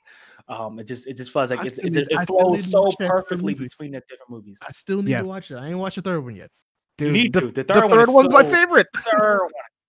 Um, 0.48 0.78
it 0.78 0.84
just 0.84 1.06
it 1.06 1.16
just 1.16 1.32
feels 1.32 1.50
like 1.50 1.64
it, 1.64 1.70
still 1.74 1.86
it, 1.86 1.94
need- 1.94 2.06
it 2.10 2.16
I 2.18 2.22
still 2.24 2.36
need 2.52 2.62
flows 2.62 2.70
so 2.70 2.82
watch 2.82 2.94
that 2.98 3.08
third 3.08 3.10
perfectly 3.10 3.54
between 3.54 3.92
the 3.92 4.00
different 4.08 4.30
movies. 4.30 4.58
I 4.66 4.72
still 4.72 5.02
need 5.02 5.10
Yeah. 5.10 5.20
to 5.22 5.26
watch 5.26 5.50
it. 5.50 5.56
I 5.56 5.68
ain't 5.68 5.78
watched 5.78 5.96
the 5.96 6.02
third 6.02 6.20
one 6.24 6.34
yet 6.36 6.50
You 6.98 7.12
need 7.12 7.32
the, 7.32 7.40
to. 7.40 7.46
The 7.48 7.52
the 7.64 7.74
third 7.74 7.90
one 7.90 8.00
is 8.00 8.08
one's 8.08 8.32
my 8.32 8.44
favorite. 8.44 8.86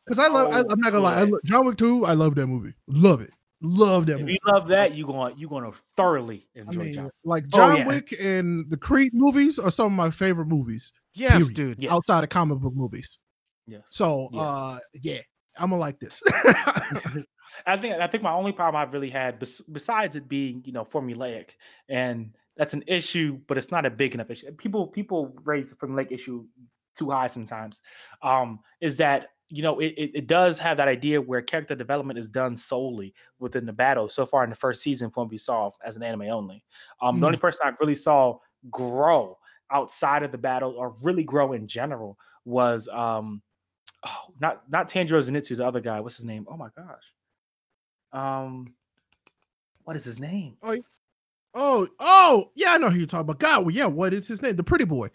Because 0.06 0.26
I 0.26 0.28
love. 0.28 0.52
I, 0.52 0.60
Oh, 0.62 0.66
I'm 0.72 0.80
not 0.80 0.92
gonna 0.92 1.04
lie. 1.04 1.22
I 1.22 1.26
good. 1.28 1.40
John 1.46 1.66
Wick 1.68 1.78
two. 1.78 2.04
I 2.06 2.14
love 2.14 2.34
that 2.36 2.48
movie. 2.48 2.74
Love 2.88 3.22
it. 3.22 3.30
Love 3.62 4.06
that 4.08 4.14
If 4.16 4.20
movie. 4.22 4.32
you 4.34 4.52
love 4.52 4.68
that, 4.70 4.96
you 4.96 5.06
going 5.06 5.38
you 5.38 5.48
going 5.48 5.70
to 5.72 5.78
thoroughly 5.98 6.48
I 6.56 6.62
enjoy 6.62 6.80
mean, 6.84 6.94
John. 6.96 7.10
like 7.26 7.44
Oh, 7.54 7.58
John 7.58 7.78
yeah. 7.78 7.88
Wick 7.88 8.16
and 8.20 8.68
the 8.72 8.78
Creed 8.78 9.12
movies 9.14 9.60
are 9.60 9.70
some 9.70 9.88
of 9.88 9.92
my 9.92 10.10
favorite 10.10 10.48
movies 10.48 10.92
Yes, 11.14 11.52
Period. 11.52 11.54
dude. 11.78 11.84
Yes. 11.84 11.92
outside 11.92 12.24
of 12.24 12.30
comic 12.30 12.58
book 12.60 12.74
movies. 12.74 13.20
So, 13.90 14.30
Yeah. 14.30 14.42
uh, 14.42 14.80
yeah, 14.94 15.22
I'm 15.58 15.70
gonna 15.70 15.80
like 15.80 16.00
this. 16.00 16.22
I 17.66 17.78
think 17.78 17.96
I 17.96 18.08
think 18.08 18.24
my 18.24 18.34
only 18.34 18.52
problem 18.52 18.82
I've 18.82 18.94
really 18.94 19.10
had, 19.10 19.40
bes- 19.40 19.62
besides 19.62 20.16
it 20.16 20.28
being 20.28 20.64
you 20.66 20.72
know 20.74 20.84
formulaic, 20.84 21.52
and 21.88 22.36
that's 22.58 22.74
an 22.74 22.84
issue, 22.88 23.40
but 23.48 23.58
it's 23.58 23.72
not 23.72 23.86
a 23.86 23.90
big 23.90 24.14
enough 24.14 24.30
issue. 24.30 24.52
People 24.54 24.88
people 24.88 25.36
raise 25.44 25.70
the 25.70 25.76
formulaic 25.76 26.12
issue 26.12 26.48
too 26.96 27.10
high 27.12 27.28
sometimes. 27.28 27.82
Um, 28.22 28.60
is 28.82 28.98
that 28.98 29.30
you 29.50 29.64
know 29.64 29.80
it, 29.80 29.94
it, 29.98 30.12
it 30.16 30.28
does 30.28 30.60
have 30.60 30.78
that 30.78 30.88
idea 30.88 31.22
where 31.22 31.42
character 31.42 31.76
development 31.76 32.20
is 32.20 32.30
done 32.30 32.56
solely 32.58 33.14
within 33.40 33.66
the 33.66 33.74
battle. 33.74 34.10
So 34.10 34.26
far 34.26 34.44
in 34.44 34.50
the 34.50 34.56
first 34.56 34.82
season, 34.82 35.10
from 35.12 35.36
saw 35.38 35.72
as 35.84 35.96
an 35.96 36.04
anime 36.04 36.24
only, 36.24 36.64
um, 37.02 37.20
the 37.20 37.26
only 37.26 37.38
person 37.40 37.62
I 37.66 37.74
really 37.80 37.96
saw 37.96 38.40
grow 38.70 39.38
outside 39.72 40.24
of 40.24 40.32
the 40.32 40.38
battle 40.38 40.76
or 40.78 40.96
really 41.04 41.24
grow 41.24 41.54
in 41.54 41.68
general 41.68 42.18
was 42.46 42.88
um 42.90 43.42
oh 44.06 44.34
not 44.40 44.64
not 44.70 44.90
Tanjiro 44.90 45.20
Zenitsu, 45.20 45.58
the 45.58 45.66
other 45.66 45.82
guy. 45.82 46.00
What's 46.00 46.18
his 46.18 46.26
name? 46.26 46.46
Oh 46.50 46.58
my 46.58 46.70
gosh. 46.76 47.04
Um 48.12 48.74
what 49.84 49.96
is 49.96 50.06
his 50.06 50.20
name? 50.20 50.56
oh, 50.62 50.78
oh, 51.56 51.88
oh, 52.00 52.52
yeah, 52.56 52.74
I 52.74 52.78
know 52.78 52.90
who 52.90 53.00
you're 53.00 53.08
talking 53.08 53.22
about. 53.22 53.40
God, 53.40 53.66
well, 53.66 53.74
yeah, 53.74 53.88
what 53.88 54.14
is 54.14 54.28
his 54.28 54.42
name? 54.42 54.56
The 54.56 54.64
pretty 54.64 54.86
boy. 54.86 55.10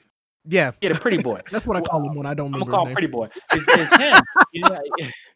Yeah. 0.47 0.73
Yeah, 0.81 0.93
the 0.93 0.99
pretty 0.99 1.23
boy. 1.23 1.41
That's 1.53 1.67
what 1.67 1.77
I 1.77 1.81
call 1.81 2.09
him 2.09 2.17
when 2.17 2.27
I 2.27 2.35
don't 2.35 2.49
I'm 2.49 2.55
remember 2.55 2.73
gonna 2.73 2.73
his 2.73 2.77
call 2.77 2.85
name. 2.87 2.91
him 2.91 2.95
Pretty 2.95 3.07
Boy. 3.07 3.29
It's, 3.53 3.65
it's 3.69 3.97
him. 3.97 4.23
You 4.53 4.63
know, 4.63 4.83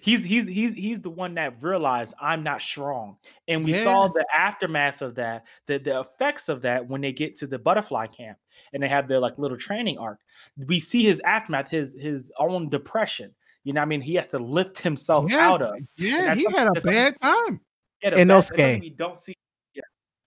he's 0.00 0.24
he's 0.24 0.44
he's 0.46 0.74
he's 0.74 1.00
the 1.00 1.10
one 1.10 1.34
that 1.34 1.62
realized 1.62 2.14
I'm 2.20 2.42
not 2.42 2.60
strong, 2.60 3.16
and 3.46 3.64
we 3.64 3.74
saw 3.74 4.08
the 4.08 4.24
aftermath 4.36 5.02
of 5.02 5.14
that, 5.16 5.44
the 5.66 5.78
the 5.78 6.00
effects 6.00 6.48
of 6.48 6.62
that 6.62 6.88
when 6.88 7.00
they 7.00 7.12
get 7.12 7.36
to 7.36 7.46
the 7.46 7.58
butterfly 7.58 8.06
camp 8.06 8.38
and 8.72 8.82
they 8.82 8.88
have 8.88 9.08
their 9.08 9.20
like 9.20 9.38
little 9.38 9.56
training 9.56 9.98
arc. 9.98 10.18
We 10.56 10.80
see 10.80 11.02
his 11.02 11.20
aftermath, 11.20 11.70
his 11.70 11.94
his 11.98 12.32
own 12.38 12.68
depression. 12.68 13.34
You 13.64 13.72
know, 13.72 13.80
what 13.80 13.86
I 13.86 13.88
mean, 13.88 14.00
he 14.00 14.14
has 14.14 14.28
to 14.28 14.38
lift 14.38 14.78
himself 14.78 15.30
Yeah, 15.30 15.48
out 15.48 15.62
of. 15.62 15.76
Yeah, 15.96 16.34
he 16.34 16.46
had 16.50 16.68
a 16.68 16.80
bad 16.80 17.20
time. 17.20 17.60
Yeah, 18.02 18.10
Inosuke. 18.10 18.26
that's 18.28 18.46
something 18.48 18.80
we 18.80 18.90
don't 18.90 19.18
see. 19.18 19.34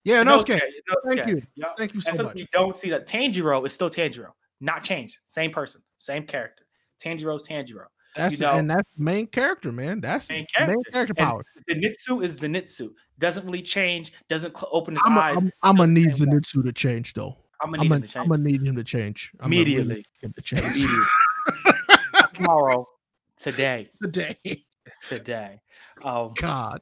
Yeah, 0.04 0.24
no, 0.24 0.38
Inosuke, 0.38 0.56
okay. 0.56 0.62
Thank 1.06 1.28
you. 1.28 1.41
Yup. 1.56 1.78
Thank 1.78 1.93
you 1.93 2.02
so 2.02 2.12
That's 2.12 2.24
much. 2.24 2.36
we 2.36 2.47
don't 2.52 2.76
see 2.76 2.89
that 2.89 3.08
Tanjiro 3.08 3.66
is 3.66 3.74
still 3.74 3.89
Tanjiro, 3.89 4.32
not 4.60 4.84
changed. 4.84 5.18
Same 5.26 5.52
person, 5.52 5.82
same 5.99 6.24
character. 6.26 6.66
Tanjiro's 7.04 7.47
Tanjiro. 7.47 7.86
That's 8.16 8.39
know- 8.39 8.51
and 8.57 8.70
that's 8.70 8.97
main 8.97 9.28
character, 9.28 9.72
man. 9.72 10.01
That's 10.01 10.30
Main 10.30 10.39
main 10.39 10.68
character. 10.68 10.91
character, 10.91 11.14
And 11.18 11.28
power. 11.30 11.43
Zenitsu 11.70 12.24
is 12.24 12.39
Zenitsu. 12.39 12.89
Doesn't 13.20 13.45
really 13.45 13.62
change. 13.62 14.14
Doesn't 14.30 14.55
cl- 14.57 14.70
open 14.72 14.95
his 14.95 15.03
I'm 15.05 15.18
eyes. 15.18 15.38
I'm, 15.38 15.51
I'm 15.64 15.78
gonna 15.78 15.91
need 15.91 16.07
way. 16.07 16.12
Zenitsu 16.14 16.64
to 16.66 16.72
change 16.74 17.14
though. 17.14 17.38
I'm 17.62 17.72
gonna 17.72 17.84
I'm 17.84 17.84
need 17.84 17.89
gonna, 17.89 17.95
him 17.95 18.01
to 18.01 18.07
change 18.07 18.24
I'm 18.24 18.30
gonna 18.30 18.43
need 18.43 18.68
him 18.68 18.76
to 18.76 18.84
change 18.84 19.32
I'm 19.39 19.49
really 19.51 19.62
immediately. 19.62 20.05
him 20.22 20.34
to 20.34 20.41
change 20.41 20.64
Immediately. 20.66 21.05
Tomorrow. 22.34 22.88
Today. 23.39 23.89
today. 24.01 24.66
Today. 25.07 25.62
Um, 26.03 26.34
God, 26.39 26.82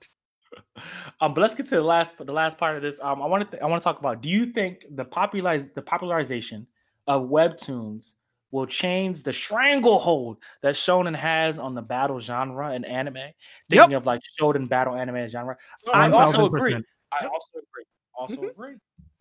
um, 1.22 1.34
but 1.34 1.42
let's 1.42 1.54
get 1.56 1.66
to 1.68 1.76
the 1.76 1.82
last 1.82 2.16
the 2.18 2.32
last 2.32 2.58
part 2.58 2.76
of 2.76 2.82
this. 2.82 2.98
Um, 3.02 3.22
I 3.22 3.26
want 3.28 3.50
to 3.52 3.62
I 3.62 3.66
want 3.66 3.82
to 3.82 3.84
talk 3.84 4.00
about. 4.00 4.22
Do 4.22 4.30
you 4.30 4.48
think 4.48 4.86
the 4.92 5.06
popularize 5.06 5.70
the 5.76 5.82
popularization 5.82 6.66
of 7.08 7.24
webtoons 7.30 8.14
will 8.52 8.66
change 8.68 9.24
the 9.24 9.34
stranglehold 9.34 10.38
that 10.62 10.76
shonen 10.76 11.16
has 11.16 11.58
on 11.60 11.76
the 11.76 11.82
battle 11.82 12.20
genre 12.20 12.72
and 12.72 12.86
anime? 12.86 13.32
Thinking 13.70 13.94
of 13.94 14.06
like 14.06 14.22
shonen 14.40 14.70
battle 14.70 14.96
anime 14.96 15.30
genre. 15.30 15.58
I 15.94 16.10
also 16.10 16.46
agree. 16.46 16.76
1000%. 16.76 16.86
I 17.12 17.18
also 17.26 17.50
agree. 17.58 17.86
Also 18.18 18.42
Mhm. 18.42 18.50
agree. 18.50 18.76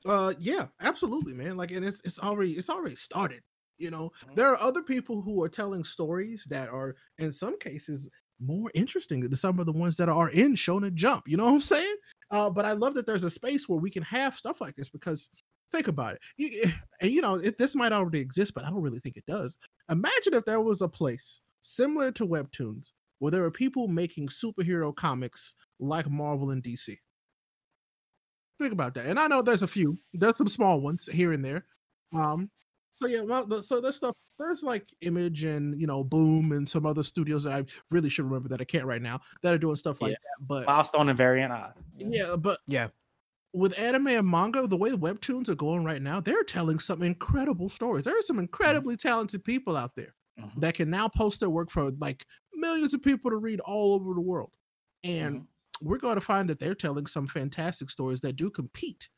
Uh, 0.07 0.35
yeah, 0.39 0.69
absolutely, 0.81 1.35
man. 1.35 1.57
Like, 1.57 1.71
and 1.73 1.85
it's 1.85 2.01
it's 2.05 2.19
already 2.19 2.53
it's 2.53 2.71
already 2.71 2.97
started. 2.97 3.43
You 3.79 3.91
know, 3.91 4.11
Mhm. 4.23 4.35
there 4.35 4.49
are 4.51 4.61
other 4.61 4.83
people 4.83 5.23
who 5.23 5.43
are 5.43 5.49
telling 5.49 5.85
stories 5.85 6.47
that 6.51 6.69
are, 6.69 6.97
in 7.19 7.33
some 7.33 7.59
cases, 7.59 8.09
more 8.41 8.71
interesting 8.75 9.21
than 9.21 9.35
some 9.37 9.59
of 9.61 9.67
the 9.67 9.73
ones 9.73 9.97
that 9.99 10.09
are 10.09 10.31
in 10.31 10.55
Shonen 10.55 10.95
Jump. 10.95 11.29
You 11.29 11.37
know 11.37 11.45
what 11.47 11.55
I'm 11.55 11.61
saying? 11.61 11.97
Uh, 12.31 12.51
but 12.51 12.65
I 12.65 12.73
love 12.73 12.95
that 12.95 13.07
there's 13.07 13.23
a 13.25 13.31
space 13.31 13.69
where 13.69 13.79
we 13.79 13.91
can 13.91 14.03
have 14.03 14.35
stuff 14.35 14.61
like 14.61 14.75
this 14.77 14.89
because 14.89 15.31
think 15.73 15.89
about 15.89 16.15
it. 16.15 16.21
You, 16.37 16.61
eh, 16.65 16.71
and 17.01 17.11
you 17.11 17.21
know, 17.21 17.37
it, 17.37 17.59
this 17.59 17.75
might 17.75 17.93
already 17.93 18.21
exist, 18.21 18.55
but 18.55 18.65
I 18.65 18.71
don't 18.71 18.83
really 18.83 19.01
think 19.01 19.17
it 19.17 19.27
does. 19.27 19.57
Imagine 19.91 20.35
if 20.35 20.45
there 20.45 20.61
was 20.61 20.83
a 20.83 20.89
place 20.89 21.41
similar 21.61 22.11
to 22.13 22.27
Webtoons 22.27 22.93
where 23.19 23.31
there 23.33 23.45
are 23.45 23.51
people 23.51 23.89
making 23.89 24.29
superhero 24.29 24.95
comics 24.95 25.55
like 25.81 26.09
Marvel 26.09 26.51
and 26.51 26.63
DC. 26.63 26.97
Think 28.59 28.73
about 28.73 28.95
that. 28.95 29.07
And 29.07 29.19
I 29.19 29.27
know 29.29 29.43
there's 29.43 29.63
a 29.63 29.69
few, 29.69 29.99
there's 30.13 30.37
some 30.37 30.49
small 30.49 30.81
ones 30.81 31.07
here 31.07 31.33
and 31.33 31.45
there. 31.45 31.67
Um, 32.13 32.51
So 32.95 33.07
yeah, 33.07 33.21
well, 33.21 33.63
so 33.63 33.81
there's 33.81 33.97
stuff. 33.97 34.15
There's 34.39 34.63
like 34.63 34.89
Image 35.01 35.43
and 35.45 35.81
you 35.81 35.87
know 35.89 36.05
Boom 36.05 36.53
and 36.53 36.67
some 36.67 36.87
other 36.87 37.03
studios 37.03 37.43
that 37.45 37.53
I 37.53 37.65
really 37.91 38.09
should 38.09 38.25
remember 38.25 38.49
that 38.51 38.61
I 38.61 38.65
can't 38.65 38.85
right 38.87 39.03
now 39.03 39.19
that 39.43 39.53
are 39.53 39.59
doing 39.59 39.75
stuff 39.77 40.01
like 40.01 40.13
Yeah. 40.13 40.17
that. 40.23 40.47
But 40.47 40.67
Milestone 40.67 41.09
and 41.09 41.19
Variant 41.19 41.53
Odd. 41.53 41.75
yeah, 41.97 42.37
but 42.37 42.61
Yeah. 42.69 42.89
With 43.59 43.79
anime 43.79 44.09
and 44.09 44.29
manga, 44.29 44.67
the 44.67 44.77
way 44.77 44.91
webtoons 44.91 45.49
are 45.49 45.55
going 45.55 45.85
right 45.85 46.03
now, 46.03 46.21
they're 46.21 46.45
telling 46.45 46.79
some 46.79 47.03
incredible 47.03 47.69
stories. 47.69 48.05
There 48.05 48.19
are 48.19 48.23
some 48.23 48.39
incredibly 48.39 48.97
talented 48.97 49.45
people 49.45 49.77
out 49.77 49.97
there 49.97 50.15
Mhm. 50.37 50.61
that 50.61 50.75
can 50.75 50.91
now 50.91 51.09
post 51.09 51.41
their 51.41 51.51
work 51.51 51.71
for 51.71 51.91
like 51.93 52.27
millions 52.55 52.95
of 52.95 53.03
people 53.03 53.31
to 53.31 53.37
read 53.39 53.61
all 53.61 53.95
over 53.95 54.15
the 54.15 54.21
world. 54.21 54.53
And 55.05 55.41
we're 55.81 55.99
going 55.99 56.17
to 56.17 56.21
find 56.21 56.49
that 56.51 56.59
they're 56.59 56.75
telling 56.75 57.07
some 57.07 57.27
fantastic 57.27 57.91
stories 57.91 58.21
that 58.23 58.35
do 58.37 58.51
compete 58.51 59.09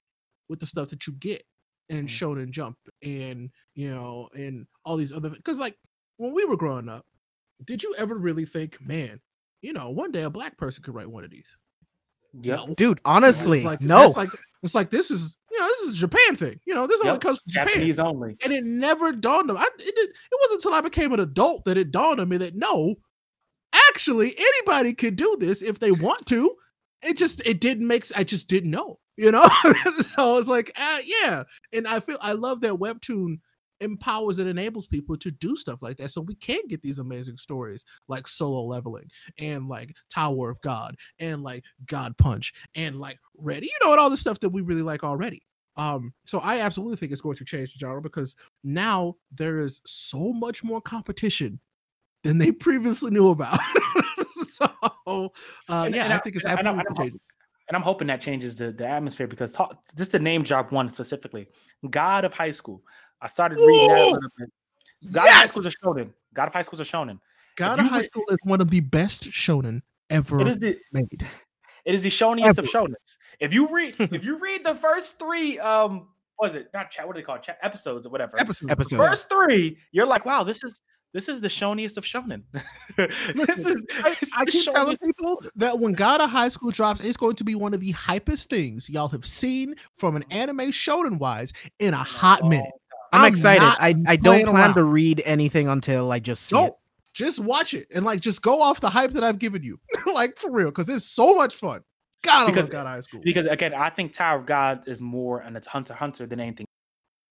with 0.48 0.60
the 0.60 0.66
stuff 0.66 0.90
that 0.90 1.06
you 1.06 1.14
get 1.14 1.44
in 1.88 2.06
Mhm. 2.06 2.08
Shonen 2.08 2.50
Jump 2.50 2.78
and 3.02 3.50
you 3.74 3.90
know 3.90 4.28
and 4.34 4.66
all 4.84 4.96
these 4.96 5.12
other 5.12 5.30
because 5.30 5.58
like 5.58 5.78
when 6.18 6.34
we 6.34 6.44
were 6.44 6.56
growing 6.56 6.88
up, 6.88 7.06
did 7.64 7.82
you 7.82 7.94
ever 7.96 8.16
really 8.16 8.46
think, 8.46 8.80
man, 8.80 9.20
you 9.62 9.72
know, 9.72 9.90
one 9.90 10.12
day 10.12 10.22
a 10.22 10.30
black 10.30 10.58
person 10.58 10.82
could 10.82 10.94
write 10.94 11.10
one 11.10 11.24
of 11.24 11.30
these? 11.30 11.58
Yep. 12.40 12.58
No. 12.58 12.74
Dude, 12.74 12.98
It's 12.98 13.02
honestly, 13.04 13.62
like, 13.64 13.80
no. 13.80 14.06
It's 14.06 14.16
like 14.16 14.30
it's 14.62 14.74
like 14.74 14.90
this 14.90 15.10
is 15.10 15.36
you 15.50 15.58
know 15.58 15.66
this 15.66 15.80
is 15.80 15.96
a 15.96 15.98
Japan 15.98 16.36
thing. 16.36 16.60
You 16.66 16.74
know 16.74 16.86
this 16.86 17.00
only 17.04 17.18
comes 17.18 17.38
from 17.38 17.52
Japan, 17.52 17.66
Japanese 17.68 17.98
only. 17.98 18.36
and 18.44 18.52
it 18.52 18.64
never 18.64 19.12
dawned 19.12 19.50
on 19.50 19.56
me. 19.56 19.62
I, 19.62 19.66
it, 19.66 19.96
did, 19.96 20.08
it 20.08 20.38
wasn't 20.40 20.64
until 20.64 20.74
I 20.74 20.80
became 20.80 21.12
an 21.12 21.20
adult 21.20 21.64
that 21.64 21.76
it 21.76 21.90
dawned 21.90 22.20
on 22.20 22.28
me 22.28 22.36
that 22.38 22.54
no, 22.54 22.94
actually 23.90 24.34
anybody 24.38 24.94
could 24.94 25.16
do 25.16 25.36
this 25.40 25.62
if 25.62 25.80
they 25.80 25.90
want 25.92 26.26
to. 26.26 26.54
It 27.02 27.16
just 27.16 27.44
it 27.46 27.60
didn't 27.60 27.86
make. 27.86 28.04
I 28.14 28.24
just 28.24 28.48
didn't 28.48 28.70
know. 28.70 28.98
You 29.16 29.32
know, 29.32 29.46
so 30.00 30.38
it's 30.38 30.48
like 30.48 30.72
uh, 30.80 30.98
yeah, 31.22 31.42
and 31.72 31.86
I 31.86 32.00
feel 32.00 32.18
I 32.22 32.32
love 32.32 32.60
that 32.62 32.74
webtoon 32.74 33.40
empowers 33.80 34.38
and 34.38 34.48
enables 34.48 34.86
people 34.86 35.16
to 35.16 35.30
do 35.30 35.56
stuff 35.56 35.78
like 35.82 35.96
that 35.96 36.10
so 36.10 36.20
we 36.20 36.34
can 36.36 36.60
get 36.68 36.82
these 36.82 36.98
amazing 36.98 37.36
stories 37.36 37.84
like 38.08 38.26
solo 38.28 38.62
leveling 38.62 39.08
and 39.38 39.68
like 39.68 39.94
tower 40.10 40.50
of 40.50 40.60
god 40.60 40.94
and 41.18 41.42
like 41.42 41.64
god 41.86 42.16
punch 42.18 42.52
and 42.74 42.98
like 43.00 43.18
ready 43.38 43.66
you 43.66 43.86
know 43.86 43.92
and 43.92 44.00
all 44.00 44.10
the 44.10 44.16
stuff 44.16 44.38
that 44.40 44.50
we 44.50 44.60
really 44.60 44.82
like 44.82 45.02
already 45.04 45.40
um 45.76 46.12
so 46.24 46.38
i 46.40 46.60
absolutely 46.60 46.96
think 46.96 47.12
it's 47.12 47.20
going 47.20 47.36
to 47.36 47.44
change 47.44 47.72
the 47.72 47.78
genre 47.78 48.02
because 48.02 48.36
now 48.64 49.14
there 49.30 49.58
is 49.58 49.80
so 49.86 50.32
much 50.34 50.62
more 50.64 50.80
competition 50.80 51.58
than 52.22 52.38
they 52.38 52.50
previously 52.66 53.10
knew 53.10 53.30
about 53.30 53.58
so 54.46 54.66
uh 55.06 55.28
And- 55.68 55.94
yeah 55.94 56.04
and 56.04 56.12
i 56.12 56.16
I- 56.16 56.18
think 56.20 56.36
it's 56.36 56.44
and 56.44 56.56
I- 56.56 56.58
and 56.60 56.68
I- 56.68 56.70
absolutely 56.72 56.80
and 56.80 56.88
I'm- 56.88 56.96
changing. 56.96 57.20
and 57.68 57.76
I'm 57.76 57.82
hoping 57.82 58.08
that 58.08 58.20
changes 58.20 58.56
the, 58.56 58.72
the 58.72 58.86
atmosphere 58.86 59.28
because 59.28 59.52
talk, 59.52 59.78
just 59.96 60.10
to 60.10 60.18
name 60.18 60.42
drop 60.42 60.72
one 60.72 60.92
specifically, 60.92 61.46
God 61.88 62.24
of 62.24 62.34
High 62.34 62.50
School. 62.50 62.82
I 63.22 63.26
started 63.28 63.58
reading 63.58 63.88
that 63.88 63.98
a 63.98 64.04
little 64.06 64.20
bit. 64.38 64.50
God 65.12 65.24
of 65.24 65.30
High 65.30 65.42
yes! 65.42 65.52
School 65.52 65.66
is 65.66 65.74
a 65.74 65.86
shonen. 65.86 66.10
God 66.34 66.48
of 66.48 66.52
High 66.54 66.62
School 66.62 66.80
is 66.80 66.88
a 66.88 66.92
shonen. 66.92 67.18
god 67.56 67.78
you 67.78 67.84
of 67.84 67.90
high 67.90 67.98
re- 67.98 68.04
school 68.04 68.24
is 68.30 68.38
one 68.44 68.60
of 68.60 68.70
the 68.70 68.80
best 68.80 69.30
shonen 69.30 69.82
ever 70.08 70.40
It 70.40 70.46
is 70.48 70.58
the 70.58 70.78
made 70.92 71.26
it 71.84 71.94
is 71.94 72.02
the 72.02 72.10
shoniest 72.10 72.58
of 72.58 72.58
Ever. 72.58 72.68
shonens. 72.68 73.16
If 73.40 73.52
you 73.54 73.68
read 73.68 73.96
if 73.98 74.24
you 74.24 74.38
read 74.38 74.64
the 74.64 74.74
first 74.74 75.18
three 75.18 75.58
um 75.58 76.08
what 76.36 76.50
is 76.50 76.56
it 76.56 76.68
not 76.72 76.90
chat 76.90 77.06
what 77.06 77.14
do 77.16 77.20
they 77.22 77.24
call 77.24 77.36
it? 77.36 77.42
Chat, 77.42 77.58
episodes 77.62 78.06
or 78.06 78.10
whatever. 78.10 78.38
episode 78.40 78.70
Episodes. 78.70 79.02
First 79.08 79.28
three, 79.28 79.78
you're 79.92 80.06
like, 80.06 80.24
wow, 80.24 80.42
this 80.44 80.62
is 80.62 80.80
this 81.12 81.28
is 81.28 81.40
the 81.40 81.48
shoniest 81.48 81.96
of 81.96 82.04
shonen. 82.04 82.42
this 82.96 83.58
is 83.58 83.82
I, 84.04 84.16
I 84.36 84.44
the 84.44 84.50
keep 84.52 84.70
telling 84.72 84.96
people 84.98 85.42
that 85.56 85.78
when 85.80 85.92
God 85.92 86.20
of 86.20 86.30
High 86.30 86.48
School 86.50 86.70
drops, 86.70 87.00
it's 87.00 87.16
going 87.16 87.34
to 87.36 87.44
be 87.44 87.54
one 87.56 87.74
of 87.74 87.80
the 87.80 87.92
hypest 87.92 88.46
things 88.46 88.88
y'all 88.88 89.08
have 89.08 89.26
seen 89.26 89.74
from 89.96 90.14
an 90.16 90.24
anime 90.30 90.70
shonen 90.70 91.18
wise 91.18 91.52
in 91.80 91.94
a 91.94 92.02
hot 92.02 92.44
minute. 92.44 92.70
I'm, 93.12 93.22
I'm 93.22 93.32
excited. 93.32 93.60
not 93.60 93.80
I, 93.80 93.94
I 94.06 94.16
don't 94.16 94.42
plan 94.44 94.54
around. 94.54 94.74
to 94.74 94.84
read 94.84 95.22
anything 95.24 95.68
until 95.68 96.10
I 96.12 96.18
just 96.20 96.44
see 96.46 96.56
Don't 96.56 96.68
it. 96.68 96.74
just 97.14 97.40
watch 97.40 97.74
it 97.74 97.86
and 97.94 98.04
like 98.04 98.20
just 98.20 98.42
go 98.42 98.60
off 98.60 98.80
the 98.80 98.90
hype 98.90 99.10
that 99.12 99.24
I've 99.24 99.38
given 99.38 99.62
you, 99.62 99.78
like 100.14 100.38
for 100.38 100.50
real, 100.50 100.68
because 100.68 100.88
it's 100.88 101.04
so 101.04 101.34
much 101.34 101.56
fun. 101.56 101.82
God, 102.22 102.42
I 102.42 102.46
Because- 102.46 102.62
love 102.64 102.70
God 102.70 102.86
High 102.86 103.00
School. 103.00 103.20
because 103.24 103.46
again, 103.46 103.72
I 103.74 103.90
think 103.90 104.12
Tower 104.12 104.38
of 104.40 104.46
God 104.46 104.82
is 104.86 105.00
more 105.00 105.40
and 105.40 105.56
it's 105.56 105.66
Hunter 105.66 105.94
Hunter 105.94 106.26
than 106.26 106.38
anything. 106.40 106.66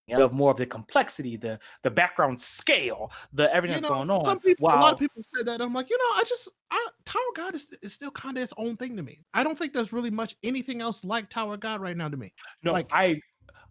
You 0.07 0.17
know, 0.17 0.27
more 0.29 0.49
of 0.49 0.57
the 0.57 0.65
complexity, 0.65 1.37
the 1.37 1.59
the 1.83 1.91
background 1.91 2.41
scale, 2.41 3.11
the 3.31 3.53
everything 3.53 3.75
You 3.77 3.81
that's 3.81 3.91
going 3.91 4.09
on. 4.09 4.25
some 4.25 4.39
people, 4.39 4.67
a 4.67 4.73
lot 4.73 4.91
of 4.91 4.97
people 4.97 5.21
said 5.37 5.45
that. 5.45 5.61
I'm 5.61 5.71
like, 5.71 5.87
you 5.91 5.97
know, 5.99 6.03
I 6.19 6.23
just, 6.27 6.49
I, 6.71 6.87
Tower 7.05 7.21
of 7.29 7.35
God 7.35 7.53
is, 7.53 7.67
is 7.83 7.93
still 7.93 8.09
kind 8.09 8.35
of 8.35 8.41
its 8.41 8.51
own 8.57 8.75
thing 8.75 8.97
to 8.97 9.03
me. 9.03 9.19
I 9.35 9.43
don't 9.43 9.55
think 9.55 9.71
there's 9.71 9.93
really 9.93 10.09
much 10.09 10.35
anything 10.41 10.81
else 10.81 11.05
like 11.05 11.29
Tower 11.29 11.53
of 11.53 11.59
God 11.59 11.79
right 11.79 11.95
now 11.95 12.09
to 12.09 12.17
me. 12.17 12.33
no, 12.63 12.71
like- 12.71 12.89
I 12.91 13.21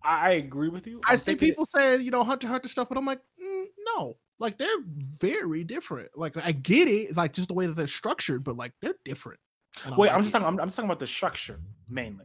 I 0.03 0.33
agree 0.33 0.69
with 0.69 0.87
you. 0.87 1.01
I 1.07 1.13
I'm 1.13 1.19
see 1.19 1.25
thinking- 1.33 1.49
people 1.51 1.67
saying, 1.71 2.03
you 2.03 2.11
know, 2.11 2.25
Hunter 2.25 2.49
Hunter 2.49 2.69
stuff, 2.69 2.89
but 2.89 2.99
I'm 2.99 3.05
like, 3.07 3.21
mm, 3.43 3.65
no, 3.97 4.17
like 4.39 4.59
they're 4.59 4.79
very 5.21 5.65
different. 5.65 6.11
Like 6.17 6.37
I 6.45 6.53
get 6.53 6.89
it, 6.89 7.17
like 7.17 7.33
just 7.33 7.49
the 7.49 7.55
way 7.55 7.67
that 7.67 7.77
they're 7.77 7.87
structured, 7.87 8.45
but 8.45 8.57
like 8.57 8.73
they're 8.81 8.95
different. 9.05 9.41
I 9.85 9.91
Wait, 9.91 9.99
like 10.09 10.13
I'm 10.13 10.21
it. 10.21 10.23
just 10.23 10.33
talking. 10.33 10.47
I'm, 10.47 10.61
I'm 10.61 10.69
just 10.69 10.77
talking 10.77 10.89
about 10.89 11.01
the 11.01 11.07
structure 11.07 11.61
mainly, 11.89 12.25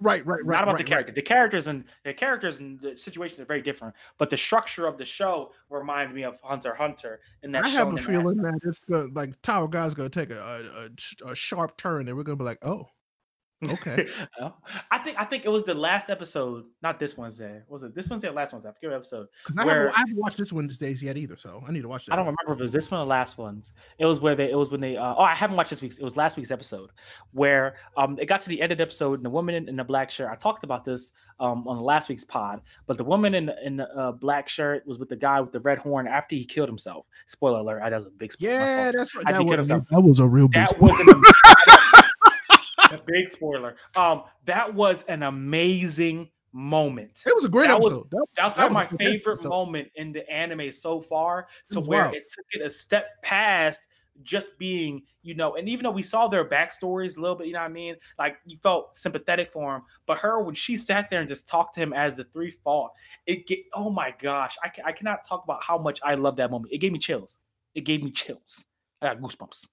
right, 0.00 0.24
right, 0.26 0.44
right. 0.44 0.56
not 0.56 0.62
about 0.64 0.74
right, 0.74 0.78
the 0.78 0.84
character. 0.84 1.12
The 1.12 1.22
characters 1.22 1.66
and 1.66 1.84
the 2.04 2.12
characters 2.12 2.60
and 2.60 2.80
the 2.80 2.96
situation 2.96 3.40
are 3.42 3.46
very 3.46 3.62
different, 3.62 3.94
but 4.18 4.30
the 4.30 4.36
structure 4.36 4.86
of 4.86 4.98
the 4.98 5.04
show 5.04 5.52
reminded 5.70 6.14
me 6.14 6.24
of 6.24 6.36
Hunter 6.42 6.74
Hunter. 6.74 7.20
And 7.42 7.54
that 7.54 7.64
I 7.64 7.68
have 7.68 7.92
a 7.92 7.96
feeling 7.98 8.38
that 8.38 8.58
it's 8.64 8.80
gonna, 8.80 9.08
like 9.14 9.40
Tower 9.42 9.68
Guy's 9.68 9.94
gonna 9.94 10.08
take 10.08 10.30
a, 10.30 10.40
a, 10.40 11.28
a 11.28 11.32
a 11.32 11.36
sharp 11.36 11.76
turn, 11.76 12.08
and 12.08 12.16
we're 12.16 12.22
gonna 12.24 12.36
be 12.36 12.44
like, 12.44 12.58
oh, 12.62 12.88
Okay. 13.62 14.08
I 14.90 14.98
think 14.98 15.18
I 15.20 15.24
think 15.24 15.44
it 15.44 15.50
was 15.50 15.64
the 15.64 15.74
last 15.74 16.08
episode, 16.08 16.64
not 16.82 16.98
this 16.98 17.18
Wednesday. 17.18 17.60
Was 17.68 17.82
it 17.82 17.94
this 17.94 18.08
Wednesday 18.08 18.28
or 18.28 18.32
last 18.32 18.52
Wednesday? 18.52 18.70
I 18.70 18.72
forget 18.72 18.90
what 18.90 18.96
episode. 18.96 19.26
because 19.44 19.58
I, 19.58 19.64
Where- 19.66 19.74
haven't, 19.80 19.94
I 19.94 19.98
haven't 19.98 20.16
watched 20.16 20.38
this 20.38 20.52
Wednesdays 20.52 21.02
yet 21.02 21.16
either, 21.18 21.36
so 21.36 21.62
I 21.68 21.70
need 21.72 21.82
to 21.82 21.88
watch 21.88 22.06
that. 22.06 22.14
I 22.14 22.16
don't 22.16 22.24
one. 22.26 22.36
remember 22.40 22.54
if 22.54 22.60
it 22.60 22.62
was 22.62 22.72
this 22.72 22.90
one 22.90 23.00
or 23.00 23.06
last 23.06 23.36
one's. 23.36 23.72
It 23.98 24.06
was 24.06 24.20
where 24.20 24.34
they. 24.34 24.50
It 24.50 24.54
was 24.56 24.70
when 24.70 24.80
they. 24.80 24.96
Uh, 24.96 25.14
oh, 25.16 25.22
I 25.22 25.34
haven't 25.34 25.56
watched 25.56 25.70
this 25.70 25.82
week's. 25.82 25.98
It 25.98 26.04
was 26.04 26.16
last 26.16 26.36
week's 26.38 26.50
episode 26.50 26.90
where 27.32 27.74
um 27.96 28.18
it 28.18 28.26
got 28.26 28.40
to 28.42 28.48
the 28.48 28.60
end 28.62 28.72
of 28.72 28.78
the 28.78 28.82
episode 28.82 29.14
and 29.14 29.24
the 29.24 29.30
woman 29.30 29.54
in, 29.54 29.68
in 29.68 29.76
the 29.76 29.84
black 29.84 30.10
shirt. 30.10 30.30
I 30.30 30.36
talked 30.36 30.64
about 30.64 30.84
this 30.86 31.12
um 31.38 31.68
on 31.68 31.76
the 31.76 31.82
last 31.82 32.08
week's 32.08 32.24
pod, 32.24 32.62
but 32.86 32.96
the 32.96 33.04
woman 33.04 33.34
in 33.34 33.46
the- 33.46 33.66
in 33.66 33.76
the 33.76 33.88
uh, 33.94 34.12
black 34.12 34.48
shirt 34.48 34.86
was 34.86 34.98
with 34.98 35.10
the 35.10 35.16
guy 35.16 35.38
with 35.40 35.52
the 35.52 35.60
red 35.60 35.76
horn 35.78 36.06
after 36.06 36.34
he 36.34 36.46
killed 36.46 36.68
himself. 36.68 37.06
Spoiler 37.26 37.58
alert! 37.58 37.82
I 37.82 37.90
that 37.90 37.96
was 37.96 38.06
a 38.06 38.10
big 38.10 38.32
spoiler. 38.32 38.52
Yeah, 38.54 38.92
that's 38.92 39.14
right. 39.14 39.24
That 39.26 39.44
was, 39.44 39.68
that 39.68 39.84
was 40.02 40.20
a 40.20 40.26
real 40.28 40.48
big. 40.48 40.62
that 40.62 40.70
spoiler. 40.70 40.92
was 40.92 41.00
an 41.06 41.99
a 42.90 43.00
big 43.06 43.30
spoiler. 43.30 43.76
Um, 43.96 44.24
that 44.46 44.74
was 44.74 45.02
an 45.08 45.22
amazing 45.22 46.30
moment. 46.52 47.22
It 47.26 47.34
was 47.34 47.44
a 47.44 47.48
great 47.48 47.68
that 47.68 47.78
was- 47.80 47.92
episode. 47.92 48.10
That, 48.10 48.26
That 48.36 48.44
was 48.44 48.54
that 48.54 48.56
probably 48.56 48.74
my 48.74 48.86
favorite 49.12 49.32
episode. 49.34 49.48
moment 49.48 49.88
in 49.94 50.12
the 50.12 50.28
anime 50.30 50.72
so 50.72 51.00
far, 51.00 51.46
to 51.70 51.78
was 51.80 51.88
where 51.88 52.02
wild. 52.04 52.14
it 52.14 52.24
took 52.34 52.44
it 52.52 52.62
a 52.66 52.70
step 52.70 53.06
past 53.22 53.80
just 54.22 54.58
being, 54.58 55.02
you 55.22 55.34
know, 55.34 55.54
and 55.56 55.66
even 55.68 55.82
though 55.84 55.90
we 55.90 56.02
saw 56.02 56.28
their 56.28 56.44
backstories 56.44 57.16
a 57.16 57.20
little 57.20 57.36
bit, 57.36 57.46
you 57.46 57.54
know 57.54 57.60
what 57.60 57.64
I 57.70 57.72
mean? 57.72 57.94
Like 58.18 58.36
you 58.44 58.58
felt 58.62 58.94
sympathetic 58.94 59.50
for 59.50 59.76
him, 59.76 59.82
but 60.06 60.18
her 60.18 60.42
when 60.42 60.54
she 60.54 60.76
sat 60.76 61.08
there 61.08 61.20
and 61.20 61.28
just 61.28 61.48
talked 61.48 61.74
to 61.76 61.80
him 61.80 61.94
as 61.94 62.16
the 62.18 62.24
three 62.24 62.50
fought, 62.50 62.90
it 63.26 63.46
get 63.46 63.60
oh 63.72 63.88
my 63.88 64.12
gosh, 64.20 64.56
I, 64.62 64.68
ca- 64.68 64.82
I 64.84 64.92
cannot 64.92 65.24
talk 65.24 65.44
about 65.44 65.62
how 65.64 65.78
much 65.78 66.00
I 66.04 66.16
love 66.16 66.36
that 66.36 66.50
moment. 66.50 66.70
It 66.72 66.78
gave 66.78 66.92
me 66.92 66.98
chills. 66.98 67.38
It 67.74 67.82
gave 67.82 68.02
me 68.02 68.10
chills. 68.10 68.64
I 69.00 69.06
got 69.14 69.20
goosebumps. 69.22 69.68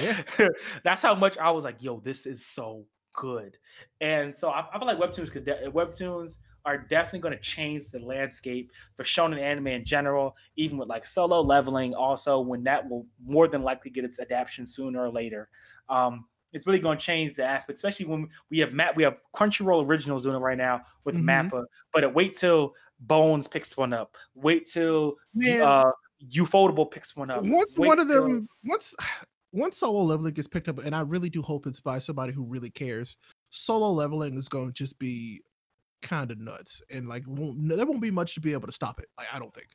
Yeah. 0.00 0.22
That's 0.84 1.02
how 1.02 1.14
much 1.14 1.38
I 1.38 1.50
was 1.50 1.64
like, 1.64 1.76
yo, 1.82 2.00
this 2.00 2.26
is 2.26 2.44
so 2.44 2.84
good. 3.14 3.56
And 4.00 4.36
so 4.36 4.50
I, 4.50 4.64
I 4.72 4.78
feel 4.78 4.86
like 4.86 4.98
webtoons 4.98 5.30
could 5.32 5.44
de- 5.44 5.70
webtoons 5.70 6.38
are 6.64 6.76
definitely 6.78 7.20
going 7.20 7.34
to 7.34 7.40
change 7.40 7.90
the 7.90 7.98
landscape 8.00 8.70
for 8.94 9.02
shonen 9.04 9.40
anime 9.40 9.68
in 9.68 9.84
general, 9.84 10.36
even 10.56 10.76
with 10.76 10.88
like 10.88 11.06
solo 11.06 11.40
leveling. 11.40 11.94
Also, 11.94 12.40
when 12.40 12.62
that 12.64 12.88
will 12.88 13.06
more 13.24 13.48
than 13.48 13.62
likely 13.62 13.90
get 13.90 14.04
its 14.04 14.20
adaptation 14.20 14.66
sooner 14.66 15.00
or 15.02 15.10
later. 15.10 15.48
Um, 15.88 16.26
it's 16.52 16.66
really 16.66 16.78
going 16.78 16.98
to 16.98 17.04
change 17.04 17.34
the 17.36 17.44
aspect, 17.44 17.76
especially 17.76 18.06
when 18.06 18.28
we 18.50 18.58
have 18.58 18.72
map. 18.72 18.96
We 18.96 19.02
have 19.02 19.16
Crunchyroll 19.34 19.84
originals 19.86 20.22
doing 20.22 20.34
it 20.36 20.38
right 20.40 20.56
now 20.58 20.82
with 21.04 21.14
Mhm. 21.14 21.50
Mappa, 21.50 21.64
but 21.92 22.04
it, 22.04 22.12
wait 22.14 22.36
till 22.36 22.74
Bones 23.00 23.46
picks 23.46 23.76
one 23.76 23.92
up. 23.92 24.16
Wait 24.34 24.66
till 24.68 25.14
Man, 25.34 25.60
uh, 25.62 25.90
Ufotable 26.34 26.90
picks 26.90 27.14
one 27.16 27.30
up. 27.30 27.44
once 27.44 27.78
Wait 27.78 27.86
one 27.88 27.98
of 28.00 28.08
till- 28.08 28.26
them 28.28 28.48
once 28.64 28.94
once 29.52 29.78
solo 29.78 30.02
leveling 30.02 30.34
gets 30.34 30.48
picked 30.48 30.68
up 30.68 30.78
and 30.84 30.94
i 30.94 31.00
really 31.00 31.30
do 31.30 31.40
hope 31.42 31.66
it's 31.66 31.80
by 31.80 31.98
somebody 31.98 32.32
who 32.32 32.44
really 32.44 32.70
cares 32.70 33.16
solo 33.50 33.90
leveling 33.90 34.36
is 34.36 34.48
going 34.48 34.66
to 34.66 34.72
just 34.72 34.98
be 34.98 35.40
kind 36.02 36.30
of 36.30 36.38
nuts 36.38 36.82
and 36.92 37.08
like 37.08 37.22
won't, 37.26 37.56
there 37.68 37.86
won't 37.86 38.02
be 38.02 38.10
much 38.10 38.34
to 38.34 38.40
be 38.40 38.52
able 38.52 38.66
to 38.66 38.72
stop 38.72 39.00
it 39.00 39.06
like 39.16 39.26
i 39.34 39.38
don't 39.38 39.54
think 39.54 39.68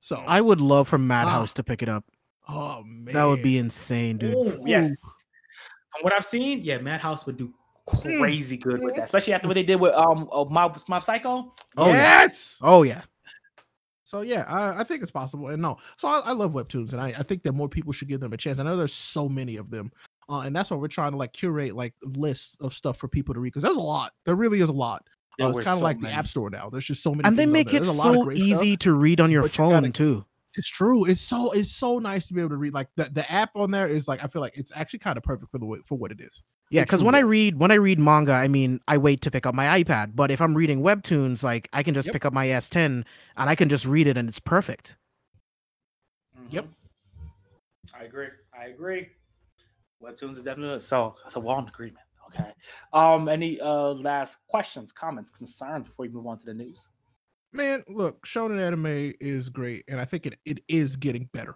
so 0.00 0.22
I 0.26 0.40
would 0.40 0.60
love 0.60 0.86
for 0.86 0.94
Ah. 0.96 0.98
Madhouse 0.98 1.52
to 1.54 1.64
pick 1.64 1.82
it 1.82 1.88
up. 1.88 2.04
oh 2.48 2.84
man 2.86 3.12
That 3.14 3.24
would 3.24 3.42
be 3.42 3.58
insane, 3.58 4.16
dude. 4.18 4.34
Ooh, 4.36 4.60
yes. 4.64 4.90
From 5.90 6.02
what 6.02 6.12
I've 6.12 6.24
seen, 6.24 6.60
yeah, 6.62 6.78
Madhouse 6.78 7.26
would 7.26 7.36
do 7.36 7.52
Mm. 7.88 8.18
crazy 8.20 8.56
good 8.58 8.78
with 8.80 8.94
that, 8.94 9.06
especially 9.06 9.32
after 9.32 9.48
what 9.48 9.54
they 9.54 9.62
did 9.64 9.80
with 9.80 9.92
um 9.94 10.28
uh, 10.32 10.44
Mob 10.44 10.78
Mob 10.88 11.02
Psycho. 11.02 11.52
Oh, 11.76 11.86
yeah. 11.88 11.94
yes 11.94 12.58
Oh 12.62 12.84
yeah. 12.84 13.02
So 14.08 14.22
yeah 14.22 14.44
I, 14.48 14.80
I 14.80 14.84
think 14.84 15.02
it's 15.02 15.10
possible 15.10 15.48
and 15.48 15.60
no 15.60 15.76
so 15.98 16.08
I, 16.08 16.22
I 16.26 16.32
love 16.32 16.52
webtoons 16.52 16.92
and 16.92 17.00
I, 17.00 17.08
I 17.08 17.22
think 17.22 17.42
that 17.42 17.52
more 17.52 17.68
people 17.68 17.92
should 17.92 18.08
give 18.08 18.20
them 18.20 18.32
a 18.32 18.36
chance 18.38 18.58
i 18.58 18.62
know 18.62 18.74
there's 18.76 18.92
so 18.94 19.28
many 19.28 19.56
of 19.56 19.70
them 19.70 19.90
uh, 20.30 20.40
and 20.40 20.56
that's 20.56 20.70
why 20.70 20.76
we're 20.78 20.88
trying 20.88 21.10
to 21.12 21.18
like 21.18 21.32
curate 21.32 21.74
like 21.74 21.94
lists 22.02 22.56
of 22.60 22.72
stuff 22.72 22.96
for 22.98 23.08
people 23.08 23.34
to 23.34 23.40
read 23.40 23.48
because 23.48 23.62
there's 23.64 23.76
a 23.76 23.80
lot 23.80 24.12
there 24.24 24.34
really 24.34 24.60
is 24.60 24.68
a 24.70 24.72
lot 24.72 25.02
Uh, 25.40 25.48
it's 25.50 25.58
kind 25.60 25.74
of 25.74 25.78
so 25.78 25.84
like 25.84 26.00
the. 26.00 26.10
App 26.10 26.26
Store 26.26 26.50
now. 26.50 26.68
There's 26.68 26.84
just 26.84 27.00
so 27.02 27.14
many. 27.14 27.28
and 27.28 27.36
they 27.38 27.46
make 27.46 27.68
there. 27.70 27.76
it 27.76 27.84
There's 27.84 27.94
a 27.94 27.98
lot 27.98 28.08
of 28.10 28.14
so 28.16 28.24
great 28.24 28.38
stuff. 28.38 28.48
easy 28.62 28.76
to 28.78 28.92
read 28.92 29.20
on 29.20 29.30
your 29.30 29.42
but 29.42 29.52
you 29.56 29.62
phone 29.64 29.70
gotta- 29.70 29.90
too. 29.90 30.24
It's 30.54 30.68
true. 30.68 31.04
It's 31.04 31.20
so 31.20 31.52
it's 31.52 31.70
so 31.70 31.98
nice 31.98 32.26
to 32.28 32.34
be 32.34 32.40
able 32.40 32.50
to 32.50 32.56
read. 32.56 32.74
Like 32.74 32.88
the, 32.96 33.04
the 33.04 33.30
app 33.30 33.50
on 33.54 33.70
there 33.70 33.86
is 33.86 34.08
like 34.08 34.24
I 34.24 34.28
feel 34.28 34.42
like 34.42 34.56
it's 34.56 34.72
actually 34.74 34.98
kind 35.00 35.16
of 35.16 35.22
perfect 35.22 35.50
for 35.52 35.58
the 35.58 35.66
way, 35.66 35.78
for 35.84 35.96
what 35.96 36.10
it 36.10 36.20
is. 36.20 36.42
Yeah, 36.70 36.82
because 36.82 37.00
truly 37.00 37.06
when 37.06 37.14
I 37.14 37.20
read 37.20 37.58
when 37.58 37.70
I 37.70 37.74
read 37.76 37.98
manga, 37.98 38.32
I 38.32 38.48
mean, 38.48 38.80
I 38.88 38.96
wait 38.98 39.20
to 39.22 39.30
pick 39.30 39.46
up 39.46 39.54
my 39.54 39.82
iPad. 39.82 40.12
But 40.16 40.30
if 40.30 40.40
I'm 40.40 40.54
reading 40.54 40.82
webtoons, 40.82 41.42
like 41.42 41.68
I 41.72 41.82
can 41.82 41.94
just 41.94 42.06
Yep. 42.06 42.12
pick 42.14 42.24
up 42.24 42.32
my 42.32 42.46
S10 42.46 43.04
and 43.36 43.50
I 43.50 43.54
can 43.54 43.68
just 43.68 43.86
read 43.86 44.06
it, 44.06 44.16
and 44.16 44.28
it's 44.28 44.40
perfect. 44.40 44.96
Yep. 46.50 46.64
Mhm. 46.64 46.68
I 47.94 48.04
agree. 48.04 48.28
I 48.58 48.66
agree. 48.66 49.08
Webtoons 50.02 50.38
is 50.38 50.44
definitely 50.44 50.80
so. 50.80 51.16
So 51.30 51.40
we're 51.40 51.54
on 51.54 51.68
agreement. 51.68 52.04
Okay. 52.28 52.52
Um. 52.92 53.28
Any 53.28 53.60
uh 53.60 53.92
last 53.92 54.38
questions, 54.48 54.92
comments, 54.92 55.30
concerns 55.30 55.88
before 55.88 56.06
we 56.06 56.08
move 56.12 56.26
on 56.26 56.38
to 56.38 56.44
the 56.44 56.54
news? 56.54 56.88
Man 57.52 57.82
look 57.88 58.24
shonen 58.26 58.60
anime 58.60 59.12
is 59.20 59.48
great 59.48 59.84
and 59.88 60.00
i 60.00 60.04
think 60.04 60.26
it, 60.26 60.38
it 60.44 60.60
is 60.68 60.96
getting 60.96 61.28
better 61.32 61.54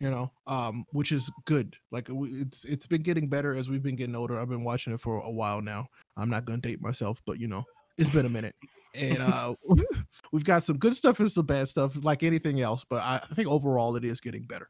you 0.00 0.10
know 0.10 0.30
um 0.46 0.84
which 0.92 1.12
is 1.12 1.30
good 1.44 1.76
like 1.90 2.08
it's 2.10 2.64
it's 2.64 2.86
been 2.86 3.02
getting 3.02 3.28
better 3.28 3.54
as 3.54 3.68
we've 3.68 3.82
been 3.82 3.96
getting 3.96 4.16
older 4.16 4.38
i've 4.38 4.48
been 4.48 4.64
watching 4.64 4.92
it 4.92 5.00
for 5.00 5.18
a 5.18 5.30
while 5.30 5.60
now 5.60 5.86
i'm 6.16 6.30
not 6.30 6.44
gonna 6.44 6.58
date 6.58 6.80
myself 6.80 7.20
but 7.26 7.38
you 7.38 7.46
know 7.46 7.62
it's 7.98 8.10
been 8.10 8.26
a 8.26 8.30
minute 8.30 8.54
and 8.94 9.18
uh 9.22 9.54
we've 10.32 10.44
got 10.44 10.62
some 10.62 10.78
good 10.78 10.94
stuff 10.94 11.20
and 11.20 11.30
some 11.30 11.46
bad 11.46 11.68
stuff 11.68 11.96
like 12.02 12.22
anything 12.22 12.60
else 12.60 12.84
but 12.88 13.02
i, 13.02 13.16
I 13.16 13.34
think 13.34 13.48
overall 13.48 13.96
it 13.96 14.04
is 14.04 14.20
getting 14.20 14.44
better 14.44 14.68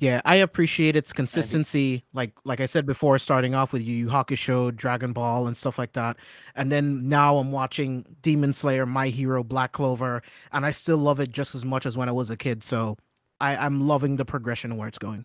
Yeah, 0.00 0.20
I 0.24 0.36
appreciate 0.36 0.94
its 0.94 1.12
consistency. 1.12 2.04
Like 2.12 2.32
like 2.44 2.60
I 2.60 2.66
said 2.66 2.86
before, 2.86 3.18
starting 3.18 3.56
off 3.56 3.72
with 3.72 3.82
Yu 3.82 3.94
Yu 3.96 4.06
Hakusho, 4.06 4.74
Dragon 4.74 5.12
Ball, 5.12 5.48
and 5.48 5.56
stuff 5.56 5.76
like 5.76 5.92
that, 5.94 6.16
and 6.54 6.70
then 6.70 7.08
now 7.08 7.38
I'm 7.38 7.50
watching 7.50 8.04
Demon 8.22 8.52
Slayer, 8.52 8.86
My 8.86 9.08
Hero, 9.08 9.42
Black 9.42 9.72
Clover, 9.72 10.22
and 10.52 10.64
I 10.64 10.70
still 10.70 10.98
love 10.98 11.18
it 11.18 11.32
just 11.32 11.54
as 11.56 11.64
much 11.64 11.84
as 11.84 11.96
when 11.98 12.08
I 12.08 12.12
was 12.12 12.30
a 12.30 12.36
kid. 12.36 12.62
So 12.62 12.96
I, 13.40 13.56
I'm 13.56 13.80
loving 13.80 14.14
the 14.16 14.24
progression 14.24 14.76
where 14.76 14.86
it's 14.86 14.98
going. 14.98 15.24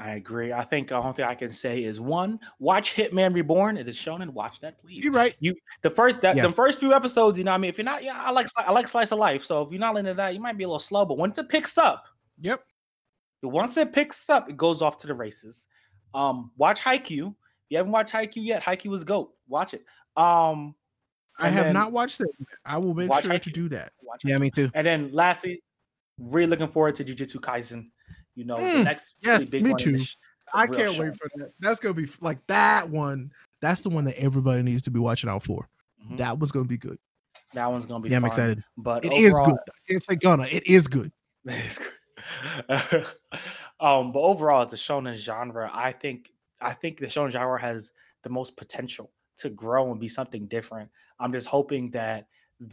I 0.00 0.12
agree. 0.14 0.50
I 0.52 0.64
think 0.64 0.88
the 0.88 0.96
only 0.96 1.12
thing 1.12 1.26
I 1.26 1.34
can 1.36 1.52
say 1.52 1.84
is 1.84 2.00
one: 2.00 2.40
watch 2.58 2.94
Hitman 2.96 3.32
Reborn. 3.32 3.76
It 3.76 3.86
is 3.86 3.94
shown 3.96 4.22
and 4.22 4.34
Watch 4.34 4.58
that, 4.60 4.80
please. 4.80 5.04
you're 5.04 5.12
right 5.12 5.36
You 5.38 5.54
The 5.82 5.90
first 5.90 6.20
that 6.22 6.36
Yeah. 6.36 6.48
the 6.48 6.52
first 6.52 6.80
few 6.80 6.92
episodes, 6.94 7.38
you 7.38 7.44
know, 7.44 7.52
what 7.52 7.56
I 7.56 7.58
mean, 7.58 7.68
if 7.68 7.78
you're 7.78 7.84
not, 7.84 8.02
yeah, 8.02 8.20
I 8.20 8.32
like 8.32 8.48
I 8.56 8.72
like 8.72 8.88
slice 8.88 9.12
of 9.12 9.20
life. 9.20 9.44
So 9.44 9.62
if 9.62 9.70
you're 9.70 9.78
not 9.78 9.96
into 9.98 10.14
that, 10.14 10.34
you 10.34 10.40
might 10.40 10.56
be 10.58 10.64
a 10.64 10.66
little 10.66 10.80
slow. 10.80 11.04
But 11.04 11.16
once 11.16 11.38
it 11.38 11.48
picks 11.48 11.78
up, 11.78 12.06
yep 12.40 12.60
once 13.48 13.76
it 13.76 13.92
picks 13.92 14.28
up, 14.28 14.48
it 14.50 14.56
goes 14.56 14.82
off 14.82 14.98
to 14.98 15.06
the 15.06 15.14
races. 15.14 15.66
Um, 16.14 16.50
watch 16.56 16.80
Haikyuu. 16.80 17.28
If 17.28 17.34
you 17.70 17.76
haven't 17.78 17.92
watched 17.92 18.12
Haikyuu 18.12 18.44
yet, 18.44 18.62
Haikyuu 18.62 18.90
was 18.90 19.04
goat. 19.04 19.32
Watch 19.48 19.74
it. 19.74 19.84
Um, 20.16 20.74
i 21.38 21.48
have 21.48 21.72
not 21.72 21.90
watched 21.92 22.20
it 22.20 22.28
yet. 22.38 22.48
i 22.66 22.76
will 22.76 22.92
make 22.92 23.08
watch 23.08 23.22
sure 23.24 23.32
to 23.38 23.38
Haikyuu. 23.50 23.52
do 23.54 23.68
that 23.70 23.92
Watch 24.02 24.20
Yeah, 24.24 24.36
Haikyuu. 24.36 24.40
me 24.40 24.50
too. 24.50 24.70
And 24.74 24.86
then 24.86 25.10
lastly, 25.12 25.62
really 26.18 26.48
looking 26.48 26.68
forward 26.68 26.96
to 26.96 27.04
Jujutsu 27.04 27.36
Kaisen. 27.36 27.88
You 28.34 28.44
know, 28.44 28.56
the 28.56 28.62
Mm, 28.62 28.84
next 28.84 29.14
yes, 29.22 29.38
really 29.40 29.50
big 29.50 29.62
me 29.64 29.70
one 29.72 29.80
in 29.82 29.92
the 29.92 29.98
too. 30.00 30.04
i 30.52 30.66
can't 30.66 30.94
show. 30.94 31.00
wait 31.02 31.14
for 31.16 31.30
that 31.36 31.52
that's 31.60 31.78
gonna 31.80 31.94
be 31.94 32.08
like 32.20 32.44
that 32.48 32.90
one 32.90 33.30
that's 33.62 33.82
the 33.82 33.88
one 33.88 34.04
that 34.04 34.18
everybody 34.18 34.62
needs 34.62 34.82
to 34.82 34.90
be 34.90 34.98
watching 34.98 35.30
out 35.30 35.42
for 35.44 35.68
Mhm. 36.04 36.16
that 36.16 36.38
was 36.38 36.50
gonna 36.50 36.66
be 36.66 36.76
good 36.76 36.98
That 37.54 37.66
one's 37.70 37.86
gonna 37.86 38.00
be. 38.02 38.10
Yeah, 38.10 38.16
I'm 38.16 38.24
excited. 38.24 38.62
But 38.76 39.04
It 39.04 39.12
is 39.12 39.32
overall, 39.32 39.46
good. 39.52 39.58
I 39.68 39.78
can't 39.92 40.02
say 40.02 40.16
gonna. 40.16 40.46
It 40.50 40.66
is 40.66 40.86
good. 40.88 41.10
It's 41.46 41.78
good. 41.78 41.92
um, 43.80 44.12
but 44.12 44.20
overall, 44.20 44.62
it's 44.62 44.72
a 44.72 44.76
shonen 44.76 45.14
genre. 45.14 45.70
I 45.72 45.92
think 45.92 46.32
I 46.60 46.74
think 46.74 46.98
the 46.98 47.06
shonen 47.06 47.30
genre 47.30 47.60
has 47.60 47.92
the 48.22 48.30
most 48.30 48.56
potential 48.56 49.12
to 49.38 49.50
grow 49.50 49.90
and 49.90 50.00
be 50.00 50.08
something 50.08 50.46
different. 50.46 50.90
I'm 51.18 51.32
just 51.32 51.46
hoping 51.46 51.90
that 51.92 52.28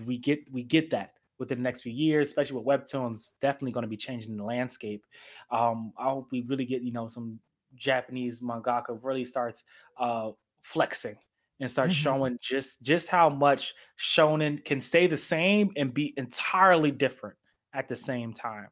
we 0.06 0.18
get 0.18 0.52
we 0.52 0.64
get 0.64 0.92
that 0.92 1.14
within 1.40 1.60
the 1.60 1.64
next 1.64 1.82
few 1.82 1.92
years, 1.94 2.30
especially 2.30 2.58
with 2.62 2.66
webtoons. 2.66 3.34
Definitely 3.42 3.72
going 3.72 3.84
to 3.84 3.88
be 3.90 3.98
changing 3.98 4.38
the 4.38 4.44
landscape. 4.44 5.06
Um, 5.52 5.94
I 5.98 6.06
hope 6.10 6.32
we 6.32 6.42
really 6.42 6.66
get 6.66 6.82
you 6.82 6.92
know 6.92 7.08
some 7.08 7.40
Japanese 7.76 8.42
mangaka 8.42 8.98
really 9.02 9.26
starts 9.26 9.64
uh, 9.98 10.32
flexing 10.64 11.18
and 11.60 11.70
start 11.72 11.92
Mhm. 11.92 11.92
showing 11.92 12.38
just 12.42 12.82
just 12.82 13.10
how 13.10 13.30
much 13.30 13.74
shonen 14.00 14.64
can 14.64 14.82
stay 14.82 15.08
the 15.08 15.18
same 15.18 15.72
and 15.76 15.94
be 15.94 16.14
entirely 16.18 16.92
different 16.92 17.38
at 17.74 17.88
the 17.88 17.96
same 17.96 18.34
time. 18.34 18.70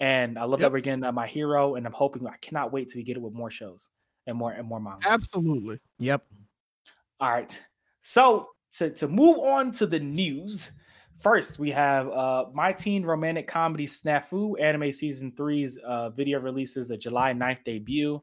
And 0.00 0.38
I 0.38 0.44
love 0.44 0.60
Yep. 0.60 0.66
that 0.66 0.72
we're 0.72 0.80
getting 0.80 1.04
uh, 1.04 1.12
my 1.12 1.26
hero, 1.26 1.74
and 1.76 1.86
I'm 1.86 1.92
hoping 1.92 2.26
I 2.26 2.36
cannot 2.42 2.72
wait 2.72 2.88
till 2.90 3.00
we 3.00 3.04
get 3.04 3.16
it 3.16 3.22
with 3.22 3.32
more 3.32 3.50
shows 3.50 3.88
and 4.26 4.36
more 4.36 4.52
and 4.52 4.68
more 4.68 4.80
manga. 4.80 5.08
Absolutely. 5.08 5.78
Yep. 5.98 6.24
All 7.20 7.30
right. 7.30 7.58
So 8.02 8.48
to, 8.78 8.90
to 8.90 9.08
move 9.08 9.38
on 9.38 9.72
to 9.72 9.86
the 9.86 9.98
news, 9.98 10.70
first 11.20 11.58
we 11.58 11.70
have 11.70 12.08
uh 12.10 12.44
My 12.52 12.72
Teen 12.72 13.04
Romantic 13.04 13.48
Comedy 13.48 13.86
Snafu 13.86 14.60
Anime 14.60 14.92
Season 14.92 15.32
three's 15.34 15.78
uh, 15.78 16.10
video 16.10 16.40
releases 16.40 16.88
the 16.88 16.96
July 16.98 17.32
9th 17.32 17.64
debut. 17.64 18.22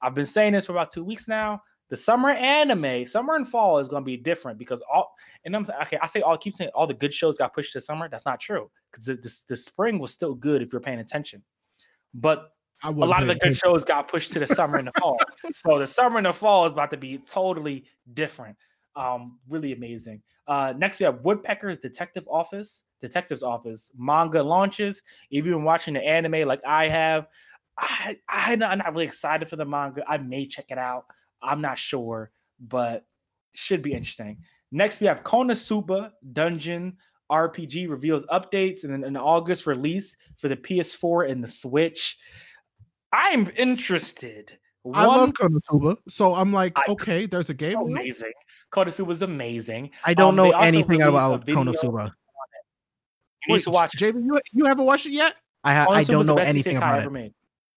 I've 0.00 0.14
been 0.14 0.24
saying 0.26 0.54
this 0.54 0.64
for 0.66 0.72
about 0.72 0.90
two 0.90 1.04
weeks 1.04 1.28
now. 1.28 1.62
The 1.90 1.96
summer 1.96 2.30
anime, 2.30 3.06
summer 3.06 3.34
and 3.34 3.46
fall 3.46 3.78
is 3.80 3.88
going 3.88 4.02
to 4.02 4.06
be 4.06 4.16
different 4.16 4.58
because 4.58 4.80
all, 4.92 5.12
and 5.44 5.54
I'm 5.54 5.66
okay, 5.82 5.98
I 6.00 6.06
say 6.06 6.20
all, 6.20 6.38
keep 6.38 6.54
saying 6.54 6.70
all 6.72 6.86
the 6.86 6.94
good 6.94 7.12
shows 7.12 7.36
got 7.36 7.52
pushed 7.52 7.72
to 7.72 7.80
summer. 7.80 8.08
That's 8.08 8.24
not 8.24 8.38
true 8.38 8.70
because 8.90 9.06
the, 9.06 9.16
the, 9.16 9.36
the 9.48 9.56
spring 9.56 9.98
was 9.98 10.12
still 10.12 10.34
good 10.34 10.62
if 10.62 10.72
you're 10.72 10.80
paying 10.80 11.00
attention. 11.00 11.42
But 12.14 12.52
I 12.84 12.90
a 12.90 12.92
lot 12.92 13.22
of 13.22 13.28
the 13.28 13.34
good 13.34 13.56
shows 13.56 13.84
got 13.84 14.06
pushed 14.06 14.32
to 14.32 14.38
the 14.38 14.46
summer 14.46 14.78
and 14.78 14.86
the 14.86 14.92
fall. 15.00 15.18
so 15.52 15.80
the 15.80 15.86
summer 15.86 16.18
and 16.18 16.26
the 16.26 16.32
fall 16.32 16.64
is 16.66 16.72
about 16.72 16.92
to 16.92 16.96
be 16.96 17.18
totally 17.18 17.84
different. 18.14 18.56
Um, 18.94 19.38
really 19.48 19.72
amazing. 19.72 20.22
Uh, 20.46 20.72
next 20.76 21.00
we 21.00 21.04
have 21.06 21.22
Woodpecker's 21.22 21.78
Detective 21.78 22.24
Office, 22.28 22.84
Detective's 23.00 23.42
Office 23.42 23.90
manga 23.98 24.42
launches. 24.42 25.02
If 25.30 25.44
you've 25.44 25.56
been 25.56 25.64
watching 25.64 25.94
the 25.94 26.00
anime 26.00 26.46
like 26.46 26.62
I 26.64 26.88
have, 26.88 27.26
I 27.76 28.56
not, 28.56 28.70
I'm 28.72 28.78
not 28.78 28.92
really 28.92 29.06
excited 29.06 29.48
for 29.48 29.56
the 29.56 29.64
manga. 29.64 30.02
I 30.08 30.18
may 30.18 30.46
check 30.46 30.66
it 30.68 30.78
out. 30.78 31.06
I'm 31.42 31.60
not 31.60 31.78
sure, 31.78 32.30
but 32.58 33.04
should 33.54 33.82
be 33.82 33.92
interesting. 33.92 34.38
Next 34.72 35.00
we 35.00 35.06
have 35.06 35.22
Konosuba 35.24 36.10
Dungeon 36.32 36.96
RPG 37.30 37.88
reveals 37.88 38.24
updates 38.26 38.84
and 38.84 38.92
then 38.92 39.04
an 39.04 39.16
August 39.16 39.66
release 39.66 40.16
for 40.38 40.48
the 40.48 40.56
PS4 40.56 41.30
and 41.30 41.42
the 41.42 41.48
Switch. 41.48 42.18
I'm 43.12 43.50
interested. 43.56 44.58
I 44.94 45.06
One, 45.06 45.16
love 45.18 45.32
Konosuba, 45.32 45.96
so 46.08 46.34
I'm 46.34 46.52
like, 46.52 46.72
I- 46.78 46.84
okay, 46.90 47.26
there's 47.26 47.50
a 47.50 47.54
game. 47.54 47.74
now? 47.74 47.84
amazing. 47.84 48.32
Konosuba 48.72 49.06
was 49.06 49.22
amazing. 49.22 49.90
I 50.04 50.14
don't 50.14 50.30
Um, 50.30 50.36
know 50.36 50.50
anything 50.52 51.02
about 51.02 51.44
video- 51.44 51.64
Konosuba. 51.64 52.12
You 53.46 53.54
need 53.54 53.54
Wait, 53.54 53.62
to 53.64 53.70
watch. 53.70 53.92
J- 53.96 54.12
JB, 54.12 54.22
you 54.24 54.40
you 54.52 54.64
haven't 54.66 54.84
watched 54.84 55.06
it 55.06 55.12
yet? 55.12 55.34
I 55.64 55.74
ha- 55.74 55.86
I 55.90 56.04
don't 56.04 56.26
know 56.26 56.36
anything 56.36 56.74
isekai 56.74 56.78
about 56.78 56.98
ever 57.00 57.08
it. 57.08 57.12
made. 57.12 57.34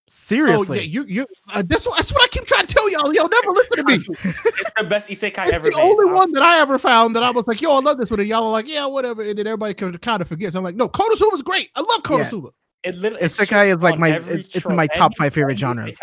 Seriously. 0.09 0.77
Oh 0.77 0.81
yeah, 0.81 0.85
you 0.87 1.05
you. 1.07 1.25
Uh, 1.53 1.63
that's 1.65 1.87
what 1.87 1.97
that's 1.97 2.11
what 2.13 2.23
I 2.23 2.27
keep 2.27 2.45
trying 2.45 2.65
to 2.65 2.73
tell 2.73 2.91
y'all. 2.91 3.13
Y'all 3.13 3.29
never 3.29 3.51
listen 3.51 3.77
to 3.77 3.83
me. 3.83 3.93
It's 3.95 4.71
the 4.77 4.83
best 4.83 5.09
isekai 5.09 5.43
It's 5.45 5.53
ever 5.53 5.69
the 5.69 5.77
made. 5.77 5.83
only 5.83 6.05
I'm- 6.07 6.15
one 6.15 6.31
that 6.33 6.43
I 6.43 6.59
ever 6.59 6.77
found 6.77 7.15
that 7.15 7.23
I 7.23 7.31
was 7.31 7.47
like, 7.47 7.61
yo, 7.61 7.75
I 7.77 7.79
love 7.79 7.97
this 7.97 8.11
one. 8.11 8.19
And 8.19 8.27
y'all 8.29 8.43
are 8.45 8.51
like, 8.51 8.67
yeah, 8.71 8.85
whatever. 8.85 9.23
And 9.23 9.39
then 9.39 9.47
everybody 9.47 9.73
kind 9.73 10.21
of 10.21 10.27
forgets. 10.27 10.55
I'm 10.55 10.63
like, 10.63 10.75
no, 10.75 10.87
Konosuba's 10.89 11.41
great. 11.41 11.69
I 11.75 11.79
love 11.81 12.01
Yeah. 12.09 12.25
Konosuba. 12.25 12.51
It 12.83 12.95
literally 12.95 13.23
it 13.23 13.31
Isekai 13.31 13.47
shits 13.47 13.77
is 13.77 13.83
like 13.83 13.97
my- 13.97 14.09
it- 14.17 14.27
it's 14.27 14.55
in 14.55 14.61
trope, 14.61 14.75
my 14.75 14.87
top 14.87 15.11
any- 15.11 15.15
five 15.25 15.33
favorite 15.33 15.51
any 15.53 15.57
genres. 15.59 15.99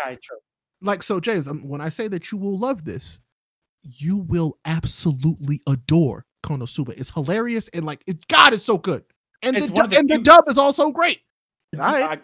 Like 0.81 1.03
so, 1.03 1.19
James. 1.19 1.47
Um, 1.47 1.67
when 1.69 1.79
I 1.79 1.89
say 1.89 2.07
that 2.07 2.31
you 2.31 2.39
will 2.39 2.57
love 2.57 2.83
this, 2.85 3.21
you 3.83 4.17
will 4.17 4.57
absolutely 4.65 5.61
adore 5.69 6.25
Konosuba. 6.43 6.89
It's 6.99 7.11
hilarious 7.11 7.67
and 7.69 7.85
like, 7.85 8.03
it, 8.07 8.27
God, 8.27 8.53
it's 8.53 8.63
so 8.63 8.77
good. 8.79 9.03
And 9.43 9.55
It's 9.55 9.67
the, 9.67 9.73
one 9.73 9.89
the 9.91 9.97
and 9.99 10.09
the 10.09 10.17
dub 10.17 10.45
is 10.47 10.57
also 10.57 10.91
great. 10.91 11.19
I, 11.79 12.19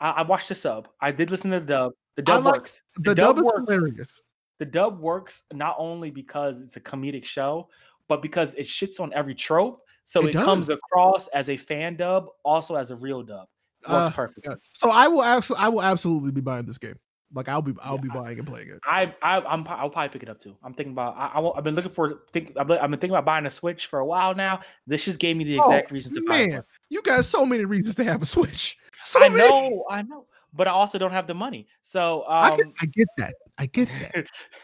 I, 0.00 0.10
I 0.10 0.22
watched 0.22 0.48
the 0.48 0.54
sub. 0.54 0.88
I 1.00 1.12
did 1.12 1.30
listen 1.30 1.50
to 1.52 1.60
the 1.60 1.66
dub. 1.66 1.92
The 2.16 2.22
dub 2.22 2.44
like- 2.44 2.54
works. 2.54 2.80
The, 2.96 3.14
dub, 3.14 3.38
is 3.38 3.44
works. 3.44 3.62
hilarious. 3.68 4.22
The 4.58 4.66
dub 4.66 4.98
works 5.00 5.42
not 5.52 5.76
only 5.78 6.10
because 6.10 6.60
it's 6.60 6.76
a 6.76 6.80
comedic 6.80 7.24
show, 7.24 7.68
but 8.08 8.22
because 8.22 8.54
it 8.54 8.66
shits 8.66 8.98
on 8.98 9.12
every 9.14 9.34
trope. 9.34 9.80
So 10.04 10.22
It 10.22 10.30
it, 10.30 10.32
comes 10.34 10.68
across 10.70 11.28
as 11.28 11.48
a 11.50 11.56
fan 11.56 11.96
dub, 11.96 12.26
also 12.44 12.74
as 12.74 12.90
a 12.90 12.96
real 12.96 13.22
dub. 13.22 13.46
Works 13.82 13.92
Uh, 13.92 14.10
perfect. 14.10 14.46
Yeah. 14.48 14.54
So 14.72 14.90
I 14.90 15.06
will 15.06 15.20
I 15.20 15.68
will 15.68 15.82
absolutely 15.82 16.32
be 16.32 16.40
buying 16.40 16.66
this 16.66 16.78
game. 16.78 16.98
Like 17.34 17.48
I'll 17.48 17.60
be, 17.60 17.74
I'll 17.82 17.98
be 17.98 18.08
buying 18.08 18.38
and 18.38 18.46
playing 18.48 18.68
it. 18.68 18.80
I, 18.84 19.14
I 19.22 19.40
I'm 19.40 19.66
I'll 19.68 19.90
probably 19.90 20.08
pick 20.08 20.22
it 20.22 20.30
up 20.30 20.40
too. 20.40 20.56
I'm 20.64 20.72
thinking 20.72 20.92
about 20.92 21.14
I, 21.16 21.38
I 21.38 21.52
have 21.56 21.64
been 21.64 21.74
looking 21.74 21.90
for 21.92 22.22
think 22.32 22.52
I've 22.58 22.66
been, 22.66 22.78
I've 22.78 22.90
been 22.90 22.98
thinking 22.98 23.10
about 23.14 23.26
buying 23.26 23.44
a 23.44 23.50
Switch 23.50 23.86
for 23.86 23.98
a 23.98 24.06
while 24.06 24.34
now. 24.34 24.60
This 24.86 25.04
just 25.04 25.18
gave 25.18 25.36
me 25.36 25.44
the 25.44 25.58
Oh, 25.58 25.62
exact 25.70 25.90
reason 25.90 26.14
to 26.14 26.22
buy 26.22 26.46
Man, 26.46 26.64
you 26.88 27.02
got 27.02 27.24
so 27.26 27.44
many 27.44 27.66
reasons 27.66 27.96
to 27.96 28.04
have 28.04 28.22
a 28.22 28.26
Switch. 28.26 28.76
So. 29.00 29.22
I 29.24 29.28
many. 29.28 29.48
know, 29.48 29.84
I 29.88 30.02
know, 30.02 30.26
but 30.52 30.66
I 30.66 30.72
also 30.72 30.98
don't 30.98 31.12
have 31.12 31.28
the 31.28 31.34
money. 31.34 31.68
So 31.84 32.22
I, 32.22 32.48
um, 32.48 32.56
get, 32.56 32.66
I 32.82 32.86
get 32.86 33.08
that. 33.18 33.34
I 33.58 33.66
get 33.66 33.88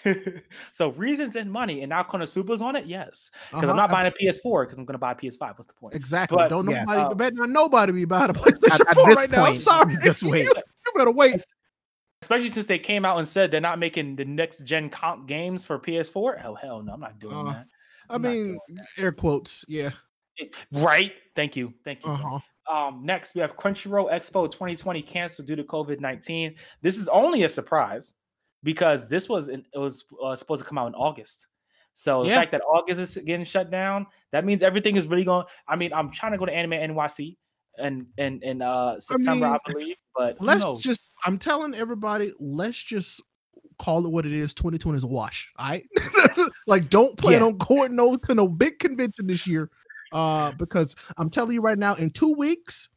that. 0.04 0.42
so 0.72 0.88
reasons 0.90 1.36
and 1.36 1.52
money, 1.52 1.82
and 1.82 1.90
now 1.90 2.02
Konosuba's 2.02 2.60
on 2.60 2.74
it. 2.74 2.84
Yes, 2.86 3.30
because 3.50 3.64
Uh-huh. 3.64 3.70
I'm 3.70 3.76
not 3.76 3.90
buying 3.90 4.08
a 4.08 4.10
PS4 4.10 4.64
because 4.64 4.76
I'm 4.78 4.84
going 4.86 4.94
to 4.94 4.98
buy 4.98 5.12
a 5.12 5.14
PS5. 5.14 5.40
What's 5.56 5.66
the 5.68 5.72
point? 5.74 5.94
Exactly. 5.94 6.36
But, 6.36 6.48
Don't 6.48 6.68
yeah, 6.68 6.80
nobody 6.84 7.00
uh, 7.02 7.14
bet 7.14 7.34
not 7.34 7.50
nobody 7.50 7.92
be 7.92 8.04
buying 8.06 8.30
a 8.30 8.32
PlayStation 8.32 8.80
At- 8.80 8.88
at 8.88 8.94
4 8.96 9.06
this 9.10 9.16
right 9.18 9.30
now. 9.30 9.44
I'm 9.44 9.56
sorry. 9.56 9.96
just 10.02 10.22
You- 10.24 10.30
wait. 10.30 10.46
You, 10.46 10.52
better 10.96 11.12
wait. 11.12 11.44
Especially 12.24 12.48
since 12.48 12.64
they 12.64 12.78
came 12.78 13.04
out 13.04 13.18
and 13.18 13.28
said 13.28 13.50
they're 13.50 13.60
not 13.60 13.78
making 13.78 14.16
the 14.16 14.24
next 14.24 14.64
gen 14.64 14.88
comp 14.88 15.28
games 15.28 15.62
for 15.62 15.78
PS4. 15.78 16.42
Oh 16.42 16.54
hell 16.54 16.82
no, 16.82 16.94
I'm 16.94 17.00
not 17.00 17.18
doing 17.18 17.34
Uh, 17.36 17.44
that. 17.52 17.66
I 18.08 18.14
I'm 18.14 18.22
not 18.22 18.32
mean, 18.32 18.58
air 18.96 19.12
quotes. 19.12 19.62
Yeah. 19.68 19.90
right. 20.72 21.12
Thank 21.36 21.54
you. 21.54 21.74
Thank 21.84 22.02
you. 22.02 22.10
Uh-huh. 22.10 22.38
Um, 22.74 23.04
next 23.04 23.34
we 23.34 23.42
have 23.42 23.58
Crunchyroll 23.58 24.10
Expo 24.10 24.50
2020 24.50 25.02
canceled 25.02 25.46
due 25.46 25.54
to 25.54 25.64
COVID 25.64 26.00
19. 26.00 26.54
This 26.80 26.96
is 26.96 27.08
only 27.08 27.42
a 27.42 27.48
surprise 27.50 28.14
because 28.62 29.06
this 29.10 29.28
was 29.28 29.48
in, 29.48 29.66
it 29.74 29.78
was 29.78 30.06
uh, 30.24 30.34
supposed 30.34 30.62
to 30.62 30.68
come 30.68 30.78
out 30.78 30.86
in 30.86 30.94
August. 30.94 31.46
So 31.92 32.22
the 32.22 32.30
Yeah. 32.30 32.36
fact 32.40 32.52
that 32.52 32.62
August 32.62 33.00
is 33.02 33.16
getting 33.22 33.44
shut 33.44 33.70
down, 33.70 34.06
that 34.32 34.46
means 34.46 34.62
everything 34.62 34.96
is 34.96 35.06
really 35.06 35.24
going. 35.24 35.44
I 35.68 35.76
mean, 35.76 35.92
I'm 35.92 36.10
trying 36.10 36.32
to 36.32 36.38
go 36.38 36.46
to 36.46 36.52
Anime 36.52 36.72
NYC 36.72 37.36
and 37.78 38.06
and 38.18 38.42
in 38.42 38.62
uh 38.62 39.00
September, 39.00 39.46
I, 39.46 39.50
mean, 39.50 39.58
believe. 39.68 39.96
But 40.16 40.36
Let's 40.40 40.64
knows? 40.64 40.82
just. 40.82 41.12
I'm 41.26 41.38
telling 41.38 41.74
everybody. 41.74 42.32
Let's 42.38 42.82
just 42.82 43.22
call 43.78 44.06
it 44.06 44.12
what 44.12 44.24
it 44.26 44.32
is. 44.32 44.54
2020 44.54 44.96
is 44.96 45.04
a 45.04 45.06
wash. 45.08 45.52
All 45.58 45.68
right. 45.68 45.84
like, 46.66 46.90
don't 46.90 47.16
plan 47.18 47.40
Yeah. 47.40 47.46
on 47.46 47.58
going 47.58 47.96
no 47.96 48.16
to 48.16 48.34
no 48.34 48.46
big 48.48 48.78
convention 48.78 49.26
this 49.26 49.46
year. 49.46 49.70
Uh, 50.12 50.52
because 50.52 50.94
I'm 51.16 51.28
telling 51.28 51.54
you 51.54 51.60
right 51.60 51.78
now, 51.78 51.94
in 51.94 52.10
two 52.10 52.34
weeks, 52.38 52.88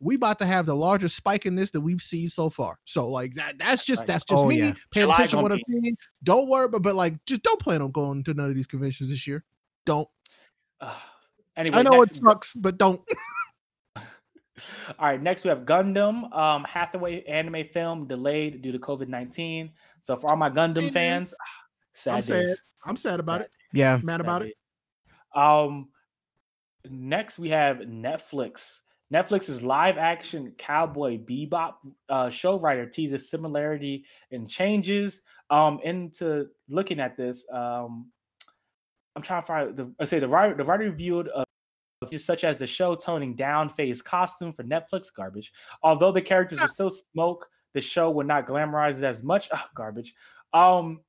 we 0.00 0.14
about 0.14 0.38
to 0.38 0.46
have 0.46 0.64
the 0.64 0.74
largest 0.74 1.14
spike 1.16 1.44
in 1.44 1.56
this 1.56 1.70
that 1.72 1.80
we've 1.82 2.00
seen 2.00 2.28
so 2.30 2.48
far. 2.48 2.78
So 2.84 3.08
like 3.08 3.34
that 3.34 3.58
that's 3.58 3.84
just 3.84 4.06
that's 4.06 4.24
just 4.24 4.42
Oh, 4.42 4.48
me 4.48 4.56
yeah. 4.58 4.72
paying 4.90 5.04
July 5.04 5.14
attention 5.14 5.42
what 5.42 5.52
I'm 5.52 5.60
saying. 5.70 5.96
Don't 6.22 6.48
worry, 6.48 6.68
but 6.68 6.82
but 6.82 6.94
like 6.94 7.14
just 7.26 7.42
don't 7.42 7.60
plan 7.60 7.82
on 7.82 7.90
going 7.90 8.24
to 8.24 8.32
none 8.34 8.48
of 8.48 8.56
these 8.56 8.66
conventions 8.66 9.10
this 9.10 9.26
year. 9.26 9.44
Don't. 9.84 10.08
Uh, 10.80 10.94
anyway, 11.56 11.78
I 11.78 11.82
know 11.82 12.00
it 12.02 12.14
sucks, 12.14 12.54
but 12.54 12.78
don't. 12.78 13.00
All 14.98 15.08
right, 15.08 15.20
next 15.20 15.44
we 15.44 15.50
have 15.50 15.60
Gundam. 15.60 16.32
Um, 16.32 16.64
Hathaway 16.64 17.24
anime 17.24 17.64
film 17.72 18.06
delayed 18.06 18.62
due 18.62 18.72
to 18.72 18.78
COVID 18.78 19.08
nineteen. 19.08 19.70
So 20.02 20.16
for 20.16 20.30
all 20.30 20.36
my 20.36 20.50
Gundam 20.50 20.92
fans, 20.92 21.34
sad 21.92 22.10
I'm 22.12 22.16
days. 22.16 22.26
sad. 22.26 22.56
I'm 22.84 22.96
sad 22.96 23.20
about 23.20 23.40
it. 23.40 23.50
Yeah. 23.72 23.98
Mad 24.02 24.12
Sad 24.12 24.20
about 24.20 24.42
it. 24.42 24.54
Um, 25.34 25.88
next 26.88 27.38
we 27.38 27.48
have 27.50 27.78
Netflix. 27.78 28.80
Netflix's 29.12 29.62
live 29.62 29.98
action 29.98 30.52
Cowboy 30.58 31.18
Bebop 31.18 31.74
uh, 32.08 32.30
show 32.30 32.58
writer 32.58 32.86
teases 32.86 33.30
similarity 33.30 34.04
and 34.30 34.48
changes. 34.48 35.22
Um, 35.50 35.78
into 35.84 36.46
looking 36.68 37.00
at 37.00 37.16
this, 37.16 37.46
um, 37.52 38.10
I'm 39.14 39.22
trying 39.22 39.42
to 39.42 39.46
find 39.46 39.76
the. 39.76 39.92
I 40.00 40.04
say 40.04 40.18
the 40.20 40.28
writer. 40.28 40.54
The 40.54 40.64
writer 40.64 40.84
reviewed 40.84 41.28
uh, 41.34 41.43
just 41.43 41.43
such 42.12 42.44
as 42.44 42.58
the 42.58 42.66
show 42.66 42.94
toning 42.94 43.34
down 43.34 43.68
Faye's 43.68 44.02
costume 44.02 44.52
for 44.52 44.62
Netflix 44.64 45.06
garbage. 45.14 45.52
Although 45.82 46.12
the 46.12 46.22
characters 46.22 46.60
are 46.60 46.68
still 46.68 46.90
smoke, 46.90 47.46
the 47.72 47.80
show 47.80 48.10
would 48.10 48.26
not 48.26 48.46
glamorize 48.46 48.98
it 48.98 49.04
as 49.04 49.22
much. 49.22 49.48
Ah, 49.52 49.68
garbage. 49.74 50.14
Um, 50.52 51.00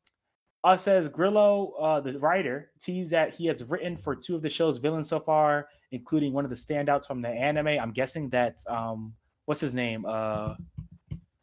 uh, 0.63 0.76
says 0.76 1.07
Grillo, 1.07 1.73
uh, 1.80 1.99
the 1.99 2.17
writer, 2.19 2.72
teased 2.81 3.11
that 3.11 3.35
he 3.35 3.45
has 3.45 3.63
written 3.63 3.95
for 3.95 4.15
two 4.15 4.35
of 4.35 4.41
the 4.41 4.49
show's 4.49 4.80
villains 4.80 5.07
so 5.09 5.19
far, 5.19 5.67
including 5.91 6.34
one 6.34 6.43
of 6.43 6.49
the 6.49 6.55
standouts 6.55 7.05
from 7.05 7.22
the 7.22 7.30
anime. 7.30 7.67
I'm 7.67 7.91
guessing 7.91 8.30
that 8.30 8.57
um, 8.67 9.13
what's 9.45 9.61
his 9.61 9.76
name? 9.76 10.05
Uh, 10.07 10.55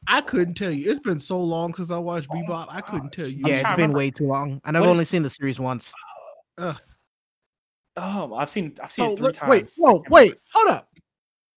I 0.09 0.21
couldn't 0.23 0.55
tell 0.55 0.73
you. 0.73 0.91
It's 0.91 0.99
been 0.99 1.21
so 1.21 1.41
long 1.41 1.73
since 1.75 1.93
I 1.93 1.99
watched 1.99 2.29
Bebop. 2.31 2.67
I 2.69 2.81
couldn't 2.81 3.13
tell 3.13 3.29
you. 3.29 3.45
Yeah, 3.47 3.61
trying 3.61 3.61
it's 3.61 3.71
to 3.71 3.77
been 3.77 3.93
way 3.93 4.11
too 4.11 4.27
long. 4.27 4.61
And 4.65 4.77
I've 4.77 4.81
What 4.81 4.89
is- 4.89 4.91
only 4.91 5.05
seen 5.05 5.23
the 5.23 5.31
series 5.31 5.61
once. 5.61 5.95
Oh, 7.97 8.35
I've 8.35 8.51
seen 8.51 8.75
I've 8.83 8.93
seen 8.93 9.07
So 9.07 9.13
it 9.13 9.17
three 9.17 9.25
look, 9.27 9.35
times. 9.37 9.51
wait, 9.51 9.73
whoa, 9.77 10.05
wait, 10.11 10.35
hold 10.53 10.69
up, 10.69 10.89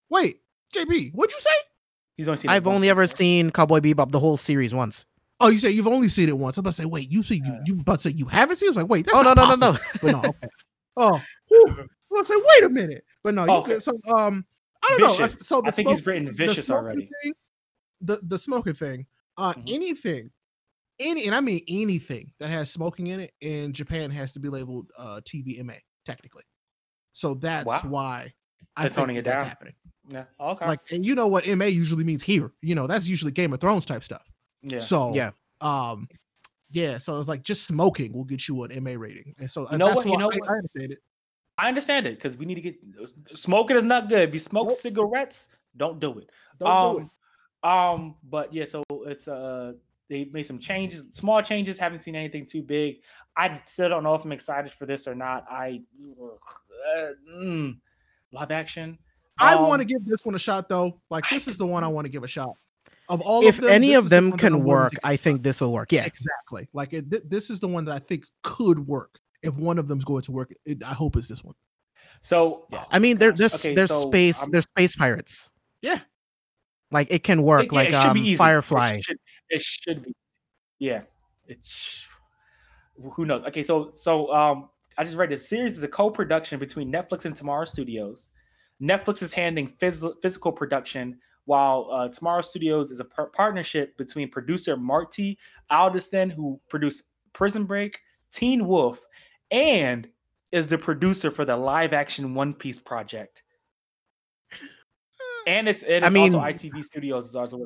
wait, 0.10 0.38
JB, 0.76 1.12
what'd 1.14 1.34
you 1.34 1.40
say? 1.42 1.50
He's 2.18 2.28
only 2.30 2.40
seen. 2.42 2.52
I've 2.52 2.68
only 2.68 2.90
ever 2.90 3.04
before. 3.04 3.16
seen 3.18 3.52
Cowboy 3.52 3.80
Bebop 3.80 4.12
the 4.12 4.20
whole 4.20 4.38
series 4.38 4.74
once. 4.74 5.06
Oh, 5.42 5.50
you 5.50 5.58
say 5.58 5.70
you've 5.72 5.88
only 5.88 6.08
seen 6.08 6.30
it 6.30 6.38
once. 6.38 6.58
I'm 6.58 6.62
about 6.62 6.72
to 6.76 6.82
say, 6.82 6.86
wait, 6.86 7.12
you 7.12 7.22
see, 7.24 7.42
you, 7.44 7.60
you 7.66 7.80
about 7.82 8.00
to 8.00 8.10
say 8.10 8.16
you 8.16 8.26
haven't 8.26 8.56
seen? 8.56 8.68
it? 8.68 8.70
I 8.70 8.72
was 8.72 8.78
like, 8.78 8.90
wait, 8.90 9.06
that's 9.06 9.18
oh 9.18 9.22
no 9.22 9.34
not 9.34 9.38
no 9.38 9.56
no 9.56 9.72
possible. 9.72 9.74
no. 9.74 10.00
But 10.02 10.12
no, 10.12 10.20
okay. 10.30 10.48
Oh, 10.98 11.22
whew. 11.50 11.66
I'm 11.68 11.88
about 12.12 12.26
to 12.26 12.26
say, 12.26 12.36
wait 12.38 12.64
a 12.64 12.70
minute. 12.74 13.04
But 13.24 13.34
no, 13.34 13.46
you 13.46 13.52
Okay. 13.52 13.74
good. 13.74 13.84
So, 13.84 13.92
um, 14.18 14.46
I 14.84 14.88
don't 14.98 15.02
know. 15.02 15.18
Vicious. 15.18 15.34
if- 15.42 15.46
So 15.48 15.62
the 15.62 15.68
I 15.68 15.72
think 15.72 15.90
he's 15.90 16.06
written 16.06 16.26
the 16.26 16.32
Vicious 16.32 16.66
smoking 16.68 16.84
already. 16.86 17.10
Thing, 17.24 17.34
the 18.02 18.20
the 18.24 18.38
smoking 18.38 18.74
thing. 18.76 19.06
Uh, 19.38 19.54
Mhm. 19.54 19.74
anything, 19.74 20.32
any, 21.00 21.26
and 21.26 21.36
I 21.36 21.42
mean 21.42 21.62
anything 21.68 22.32
that 22.40 22.50
has 22.50 22.72
smoking 22.72 23.08
in 23.08 23.20
it 23.20 23.32
in 23.42 23.74
Japan 23.74 24.10
has 24.12 24.32
to 24.34 24.40
be 24.40 24.48
labeled 24.48 24.88
uh 24.98 25.20
TVMA 25.26 25.80
technically. 26.06 26.44
So 27.14 27.34
that's 27.36 27.66
Wow. 27.66 27.82
why 27.90 28.34
I 28.76 28.84
They're 28.84 28.90
think 28.90 28.96
toning 29.00 29.16
it 29.18 29.26
that's 29.26 29.42
down. 29.42 29.50
happening. 29.50 29.74
Yeah. 30.10 30.26
Okay. 30.40 30.66
Like, 30.68 30.80
and 30.92 31.06
you 31.06 31.16
know 31.16 31.28
what 31.28 31.48
MA 31.48 31.66
usually 31.66 32.04
means 32.04 32.22
here. 32.24 32.52
You 32.62 32.76
know, 32.76 32.88
that's 32.88 33.08
usually 33.08 33.32
Game 33.32 33.54
of 33.54 33.60
Thrones 33.60 33.86
type 33.86 34.04
stuff. 34.04 34.24
yeah. 34.62 34.80
So 34.80 35.14
Yeah. 35.16 35.32
um, 35.62 36.08
yeah. 36.72 36.98
So 36.98 37.20
it's 37.20 37.28
like 37.30 37.44
just 37.44 37.66
smoking 37.66 38.14
will 38.14 38.26
get 38.26 38.48
you 38.48 38.64
an 38.64 38.72
MA 38.84 38.92
rating, 38.98 39.34
and 39.40 39.50
so 39.50 39.68
You 39.72 39.78
know 39.78 39.86
that's 39.88 39.98
what- 39.98 40.08
you 40.08 40.18
know 40.18 40.30
I, 40.32 40.38
what? 40.38 40.50
I 40.50 40.54
understand 40.54 40.92
it. 40.92 41.00
I 41.58 41.68
understand 41.70 42.06
it 42.06 42.16
because 42.16 42.36
we 42.38 42.46
need 42.46 42.56
to 42.56 42.62
get 42.62 42.78
smoking 43.36 43.78
is 43.78 43.84
not 43.86 44.10
good. 44.10 44.28
If 44.28 44.34
you 44.34 44.40
smoke 44.42 44.70
Nope. 44.70 44.78
cigarettes, 44.78 45.48
don't 45.78 46.00
do 46.02 46.20
it. 46.20 46.30
Don't 46.60 46.94
do 46.94 47.00
it. 47.00 47.04
um, 47.04 47.12
Um, 47.72 48.16
but 48.24 48.54
yeah, 48.54 48.66
so 48.66 48.84
it's 49.08 49.28
uh 49.28 49.74
they 50.10 50.26
made 50.26 50.46
some 50.46 50.60
changes, 50.60 51.04
small 51.12 51.42
changes. 51.42 51.80
Haven't 51.80 52.04
seen 52.04 52.16
anything 52.16 52.46
too 52.46 52.62
big. 52.62 52.98
I 53.38 53.62
still 53.66 53.90
don't 53.90 54.04
know 54.04 54.16
if 54.16 54.24
I'm 54.24 54.32
excited 54.32 54.72
for 54.74 54.86
this 54.86 55.08
or 55.08 55.16
not. 55.16 55.46
I 55.50 55.82
uh, 56.98 57.10
mm, 57.34 57.78
live 58.32 58.52
action. 58.52 58.98
I 59.38 59.56
want 59.56 59.82
to 59.82 59.84
Um, 59.84 59.88
give 59.88 60.06
this 60.06 60.24
one 60.24 60.36
a 60.36 60.40
shot 60.40 60.70
though. 60.70 61.02
Like 61.10 61.30
this 61.30 61.48
is 61.48 61.58
the 61.58 61.66
one 61.66 61.84
I 61.84 61.88
want 61.88 62.06
to 62.06 62.12
give 62.12 62.24
a 62.24 62.28
shot. 62.28 62.56
Of 63.10 63.22
all 63.22 63.44
If 63.46 63.58
of 63.58 63.66
them, 63.66 63.72
any 63.72 63.94
of 63.94 64.06
is 64.06 64.10
the 64.10 64.16
them 64.16 64.32
I'm 64.34 64.40
can 64.40 64.64
work, 64.64 64.94
I 65.04 65.16
think 65.18 65.44
this 65.44 65.62
will 65.62 65.72
work. 65.74 65.92
Yeah. 65.92 66.06
exactly. 66.06 66.68
Like 66.74 66.94
it, 66.94 67.12
th- 67.12 67.24
this 67.28 67.50
is 67.50 67.60
the 67.60 67.68
one 67.68 67.86
that 67.86 67.92
I 67.94 68.00
think 68.00 68.26
could 68.44 68.80
work. 68.88 69.20
If 69.44 69.56
one 69.58 69.78
of 69.78 69.88
them's 69.88 70.06
going 70.06 70.24
to 70.24 70.32
work, 70.32 70.52
it, 70.66 70.84
I 70.84 70.94
hope 70.94 71.16
it's 71.16 71.28
this 71.28 71.44
one. 71.44 71.54
So 72.22 72.66
I 72.90 72.98
mean, 73.00 73.18
they're 73.18 73.32
gosh, 73.32 73.38
they're, 73.38 73.72
okay, 73.72 73.76
they're 73.76 73.88
so 73.88 74.08
space 74.10 74.40
I'm- 74.40 74.50
they're 74.52 74.62
space 74.62 74.96
pirates. 74.96 75.52
Yeah. 75.82 76.00
Like 76.90 77.12
it 77.12 77.24
can 77.24 77.44
work. 77.44 77.66
It- 77.66 77.72
yeah, 77.74 77.76
like 77.76 77.90
it 77.90 77.92
should 77.92 78.08
um, 78.08 78.14
be 78.14 78.22
easy. 78.22 78.38
Firefly. 78.38 78.96
It 78.96 79.04
should, 79.04 79.18
it 79.50 79.62
should 79.62 80.04
be. 80.06 80.16
Yeah. 80.80 81.02
It's 81.48 82.04
who 83.14 83.26
knows. 83.26 83.44
Okay, 83.48 83.64
so 83.64 83.92
so 83.94 84.34
um 84.34 84.70
I 84.98 85.04
just 85.04 85.18
read 85.18 85.30
the 85.30 85.38
series 85.38 85.78
is 85.78 85.84
a 85.84 85.88
co-production 85.88 86.60
between 86.60 86.92
Netflix 86.92 87.26
and 87.26 87.36
Tomorrow 87.36 87.66
Studios. 87.66 88.30
Netflix 88.82 89.22
is 89.22 89.34
handling 89.34 89.74
phys- 89.82 90.14
physical 90.22 90.52
production, 90.52 91.18
while 91.46 91.90
uh, 91.92 92.08
Tomorrow 92.08 92.42
Studios 92.42 92.92
is 92.92 93.00
a 93.02 93.06
par- 93.06 93.28
partnership 93.28 93.98
between 93.98 94.30
producer 94.30 94.78
Marty 94.78 95.38
Adelstein, 95.72 96.32
who 96.32 96.60
produced 96.70 97.04
Prison 97.34 97.66
Break, 97.66 98.00
Teen 98.32 98.66
Wolf, 98.68 99.02
and 99.52 100.08
is 100.54 100.68
the 100.68 100.78
producer 100.78 101.30
for 101.32 101.44
the 101.44 101.58
live-action 101.58 102.34
One 102.34 102.54
Piece 102.54 102.80
project. 102.80 103.44
And 105.48 105.68
it's 105.68 105.84
it 105.84 106.04
I 106.04 106.10
mean- 106.10 106.34
also 106.34 106.46
ITV 106.46 106.84
Studios 106.86 107.28
is 107.28 107.36
also 107.36 107.66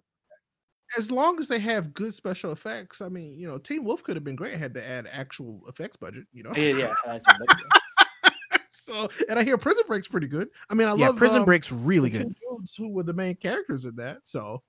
As 0.97 1.11
long 1.11 1.39
as 1.39 1.47
they 1.47 1.59
have 1.59 1.93
good 1.93 2.13
special 2.13 2.51
effects, 2.51 3.01
I 3.01 3.09
mean, 3.09 3.37
you 3.37 3.47
know, 3.47 3.57
Teen 3.57 3.83
Wolf 3.83 4.03
could 4.03 4.15
have 4.15 4.23
been 4.23 4.35
great 4.35 4.57
had 4.57 4.73
they 4.73 4.81
add 4.81 5.07
actual 5.11 5.61
effects 5.67 5.95
budget. 5.95 6.25
You 6.31 6.43
know. 6.43 6.53
yeah 6.55 6.93
yeah. 7.05 7.19
so, 8.69 9.07
and 9.29 9.37
I 9.37 9.43
hear 9.43 9.57
Prison 9.57 9.83
Break's 9.87 10.07
pretty 10.07 10.27
good. 10.27 10.49
I 10.69 10.73
mean, 10.73 10.87
I 10.87 10.95
yeah, 10.95 11.07
love 11.07 11.17
Prison 11.17 11.39
um, 11.39 11.45
Break's 11.45 11.71
really 11.71 12.09
good. 12.09 12.35
dudes 12.49 12.75
who 12.75 12.91
were 12.91 13.03
the 13.03 13.13
main 13.13 13.35
characters 13.35 13.85
in 13.85 13.95
that. 13.97 14.19
So, 14.23 14.63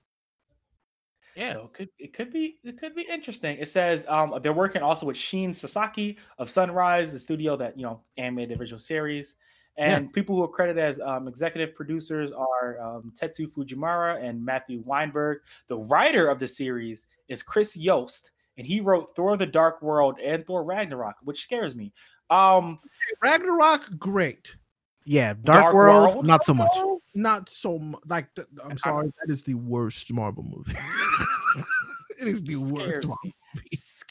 yeah, 1.36 1.52
So 1.54 1.62
it 1.64 1.72
could 1.72 1.88
it 1.98 2.12
could 2.12 2.32
be 2.32 2.58
it 2.64 2.78
could 2.78 2.94
be 2.94 3.06
interesting. 3.10 3.56
It 3.58 3.68
says 3.68 4.04
um 4.08 4.34
they're 4.42 4.52
working 4.52 4.82
also 4.82 5.06
with 5.06 5.16
Shin 5.16 5.54
Sasaki 5.54 6.18
of 6.38 6.50
Sunrise, 6.50 7.12
the 7.12 7.18
studio 7.18 7.56
that 7.56 7.78
you 7.78 7.84
know 7.84 8.02
animated 8.16 8.58
the 8.58 8.60
original 8.60 8.80
series. 8.80 9.36
Yeah. 9.76 9.96
And 9.96 10.12
people 10.12 10.36
who 10.36 10.42
are 10.42 10.48
credited 10.48 10.82
as 10.82 11.00
um, 11.00 11.26
executive 11.26 11.74
producers 11.74 12.32
are 12.32 12.80
um, 12.80 13.12
Tetsu 13.18 13.50
Fujimura 13.50 14.22
and 14.22 14.44
Matthew 14.44 14.82
Weinberg. 14.84 15.38
The 15.68 15.78
writer 15.78 16.28
of 16.28 16.38
the 16.38 16.48
series 16.48 17.06
is 17.28 17.42
Chris 17.42 17.76
Yost, 17.76 18.30
and 18.58 18.66
he 18.66 18.80
wrote 18.80 19.14
Thor: 19.16 19.36
The 19.36 19.46
Dark 19.46 19.80
World 19.80 20.18
and 20.22 20.46
Thor: 20.46 20.64
Ragnarok, 20.64 21.16
which 21.22 21.42
scares 21.42 21.74
me. 21.74 21.92
Um, 22.28 22.78
Ragnarok, 23.22 23.98
great. 23.98 24.56
Yeah, 25.04 25.32
Dark, 25.32 25.62
Dark 25.62 25.74
World, 25.74 26.14
World? 26.14 26.26
not 26.26 26.44
so 26.44 26.54
much. 26.54 26.70
Not 27.14 27.48
so 27.48 27.78
much. 27.78 28.00
Like, 28.06 28.34
th- 28.34 28.48
I'm 28.64 28.78
sorry, 28.78 29.06
that 29.06 29.32
is 29.32 29.42
the 29.42 29.54
worst 29.54 30.12
Marvel 30.12 30.44
movie. 30.44 30.72
it 32.20 32.28
is 32.28 32.42
the 32.42 32.56
worst. 32.56 33.06
Marvel. 33.06 33.18
me. 33.24 33.34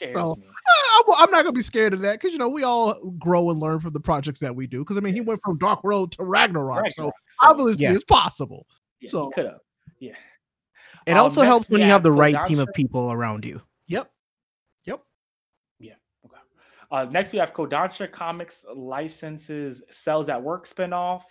Scares 0.00 0.12
So, 0.14 0.34
me. 0.36 0.46
I'm, 0.46 1.14
I'm 1.18 1.30
not 1.30 1.44
gonna 1.44 1.52
be 1.52 1.60
scared 1.62 1.92
of 1.92 2.00
that 2.00 2.14
because 2.20 2.32
you 2.32 2.38
know 2.38 2.48
we 2.48 2.62
all 2.62 3.10
grow 3.18 3.50
and 3.50 3.58
learn 3.58 3.80
from 3.80 3.92
the 3.92 4.00
projects 4.00 4.40
that 4.40 4.54
we 4.54 4.66
do. 4.66 4.80
Because 4.80 4.96
I 4.96 5.00
mean, 5.00 5.14
he 5.14 5.20
went 5.20 5.40
from 5.44 5.58
Dark 5.58 5.84
World 5.84 6.12
to 6.12 6.24
Ragnarok, 6.24 6.84
so 6.90 7.04
Ragnarok, 7.04 7.14
obviously 7.42 7.84
Yeah. 7.84 7.92
it's 7.92 8.04
possible. 8.04 8.66
yeah, 9.00 9.10
so- 9.10 9.30
could 9.30 9.46
have. 9.46 9.60
Yeah. 9.98 10.12
It 11.06 11.12
Um, 11.12 11.18
also 11.18 11.42
helps 11.42 11.68
when 11.68 11.78
we 11.78 11.84
you 11.84 11.86
have 11.90 11.96
have 11.96 12.02
the 12.02 12.12
right 12.12 12.46
team 12.46 12.58
of 12.58 12.68
people 12.74 13.10
around 13.12 13.44
you. 13.44 13.60
Yep. 13.88 14.10
Yep. 14.84 15.02
Yeah. 15.78 15.94
Okay. 16.26 16.36
Uh, 16.90 17.04
next, 17.10 17.32
we 17.32 17.38
have 17.38 17.52
Kodansha 17.54 18.10
Comics 18.12 18.64
licenses 18.74 19.82
Cells 19.90 20.28
at 20.28 20.42
Work 20.42 20.66
spinoff. 20.68 21.22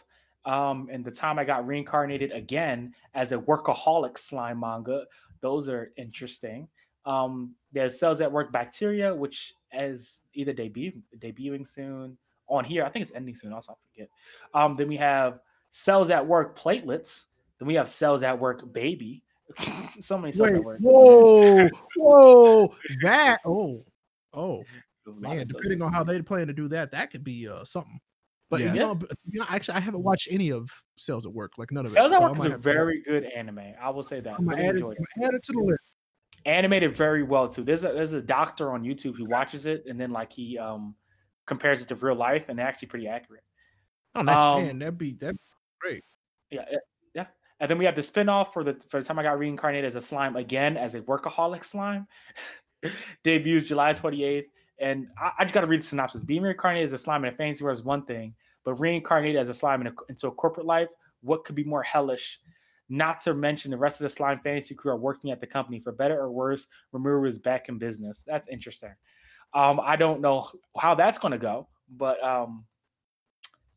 Um, 0.45 0.89
and 0.91 1.03
the 1.05 1.11
time 1.11 1.37
I 1.37 1.43
got 1.43 1.67
reincarnated 1.67 2.31
again 2.31 2.93
as 3.13 3.31
a 3.31 3.37
workaholic 3.37 4.17
slime 4.17 4.59
manga. 4.61 5.03
Those 5.41 5.69
are 5.69 5.91
interesting. 5.97 6.67
Um, 7.05 7.55
there's 7.71 7.99
Cells 7.99 8.21
at 8.21 8.31
Work 8.31 8.51
Bacteria, 8.51 9.13
which 9.13 9.53
is 9.73 10.21
either 10.33 10.53
debut 10.53 10.93
debuting 11.17 11.67
soon 11.67 12.17
on 12.47 12.65
here. 12.65 12.83
I 12.83 12.89
think 12.89 13.03
it's 13.03 13.15
ending 13.15 13.35
soon. 13.35 13.53
Also, 13.53 13.73
I 13.73 13.75
forget. 13.91 14.09
Um, 14.53 14.75
then 14.75 14.87
we 14.87 14.97
have 14.97 15.39
cells 15.71 16.09
at 16.09 16.25
work 16.25 16.57
platelets. 16.57 17.25
Then 17.59 17.67
we 17.67 17.75
have 17.75 17.89
cells 17.89 18.23
at 18.23 18.39
work 18.39 18.71
baby. 18.73 19.23
so 20.01 20.17
many 20.17 20.33
cells 20.33 20.51
Wait, 20.51 20.57
at 20.57 20.63
work. 20.63 20.79
whoa, 20.81 21.69
whoa, 21.95 22.75
that 23.01 23.37
oh, 23.45 23.83
oh 24.33 24.63
A 25.07 25.09
lot 25.09 25.31
of 25.31 25.37
man, 25.37 25.47
depending 25.47 25.81
on 25.81 25.91
how 25.91 26.03
they 26.03 26.21
plan 26.21 26.47
to 26.47 26.53
do 26.53 26.67
that, 26.67 26.91
that 26.91 27.11
could 27.11 27.23
be 27.23 27.47
uh 27.47 27.63
something. 27.63 27.99
But 28.49 28.61
Yeah. 28.61 28.73
you 28.73 28.79
know, 28.79 28.99
you 29.29 29.39
know, 29.39 29.45
actually, 29.49 29.75
I 29.75 29.79
haven't 29.79 30.03
watched 30.03 30.27
any 30.31 30.51
of 30.51 30.69
Cells 30.97 31.25
at 31.25 31.31
Work, 31.31 31.53
like 31.59 31.71
none 31.71 31.85
of 31.85 31.91
Cells 31.91 32.11
it. 32.11 32.15
at 32.15 32.21
so 32.21 32.29
Work 32.29 32.47
is 32.47 32.53
a 32.53 32.57
very 32.57 33.01
good 33.03 33.25
anime. 33.25 33.73
I 33.79 33.89
will 33.91 34.03
say 34.03 34.21
that. 34.21 34.39
I'm 34.39 34.47
gonna 34.47 34.61
add 34.61 34.75
it. 34.75 34.81
I'm 34.81 34.81
gonna 34.81 35.27
add 35.27 35.33
it 35.35 35.43
to 35.43 35.51
the 35.51 35.59
list. 35.59 35.97
Animated 36.49 36.95
very 36.95 37.23
well 37.23 37.47
too. 37.47 37.63
There's 37.63 37.83
a 37.83 37.89
there's 37.93 38.13
a 38.13 38.21
doctor 38.21 38.71
on 38.71 38.83
YouTube 38.83 39.15
who 39.15 39.25
watches 39.25 39.65
it 39.65 39.83
and 39.87 39.99
then 39.99 40.11
like 40.11 40.31
he 40.31 40.57
um 40.57 40.95
compares 41.45 41.81
it 41.81 41.87
to 41.89 41.95
real 41.95 42.15
life 42.15 42.45
and 42.49 42.57
they're 42.57 42.67
actually 42.67 42.87
pretty 42.87 43.07
accurate. 43.07 43.43
Oh, 44.15 44.21
nice. 44.21 44.37
Um, 44.37 44.65
Man, 44.65 44.79
that'd 44.79 44.97
be 44.97 45.13
that 45.13 45.35
great. 45.79 46.03
yeah, 46.49 46.65
yeah. 47.13 47.25
And 47.59 47.69
then 47.69 47.77
we 47.77 47.85
have 47.85 47.95
the 47.95 48.01
spinoff 48.01 48.53
for 48.53 48.63
the 48.63 48.79
for 48.89 48.99
the 48.99 49.05
time 49.05 49.19
I 49.19 49.23
got 49.23 49.39
reincarnated 49.39 49.85
as 49.85 49.95
a 49.95 50.01
slime 50.01 50.35
again 50.35 50.77
as 50.77 50.95
a 50.95 51.01
workaholic 51.01 51.63
slime. 51.63 52.07
Debuts 53.23 53.67
July 53.67 53.93
28th. 53.93 54.45
And 54.79 55.07
I, 55.21 55.31
I 55.39 55.43
just 55.43 55.53
got 55.53 55.61
to 55.61 55.67
read 55.67 55.81
the 55.81 55.85
synopsis. 55.85 56.23
Being 56.23 56.43
reincarnated 56.43 56.87
as 56.87 56.93
a 56.93 56.97
slime 56.97 57.25
in 57.25 57.33
a 57.33 57.35
fantasy 57.35 57.63
world 57.63 57.77
is 57.77 57.83
one 57.83 58.05
thing, 58.05 58.33
but 58.63 58.75
reincarnated 58.75 59.41
as 59.41 59.49
a 59.49 59.53
slime 59.53 59.81
in 59.81 59.87
a, 59.87 59.93
into 60.07 60.27
a 60.27 60.31
corporate 60.31 60.65
life, 60.65 60.87
what 61.21 61.43
could 61.43 61.55
be 61.55 61.65
more 61.65 61.83
hellish? 61.83 62.39
Not 62.89 63.21
to 63.21 63.33
mention 63.33 63.71
the 63.71 63.77
rest 63.77 64.01
of 64.01 64.05
the 64.05 64.09
slime 64.09 64.39
fantasy 64.43 64.73
crew 64.73 64.91
are 64.91 64.97
working 64.97 65.31
at 65.31 65.39
the 65.39 65.47
company 65.47 65.79
for 65.79 65.91
better 65.91 66.19
or 66.19 66.31
worse. 66.31 66.67
Rimuru 66.93 67.29
is 67.29 67.37
back 67.37 67.69
in 67.69 67.77
business. 67.77 68.23
That's 68.25 68.47
interesting. 68.47 68.93
Um, 69.53 69.79
I 69.81 69.95
don't 69.95 70.21
know 70.21 70.49
how 70.77 70.95
that's 70.95 71.19
going 71.19 71.31
to 71.31 71.37
go, 71.37 71.67
but 71.89 72.23
um, 72.23 72.65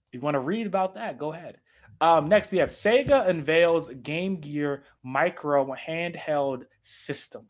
if 0.06 0.14
you 0.14 0.20
want 0.20 0.34
to 0.34 0.40
read 0.40 0.66
about 0.66 0.94
that, 0.94 1.18
go 1.18 1.32
ahead. 1.32 1.58
Um, 2.00 2.28
next, 2.28 2.50
we 2.50 2.58
have 2.58 2.68
Sega 2.68 3.28
unveils 3.28 3.90
Game 4.02 4.40
Gear 4.40 4.84
Micro 5.02 5.74
handheld 5.74 6.64
system. 6.82 7.46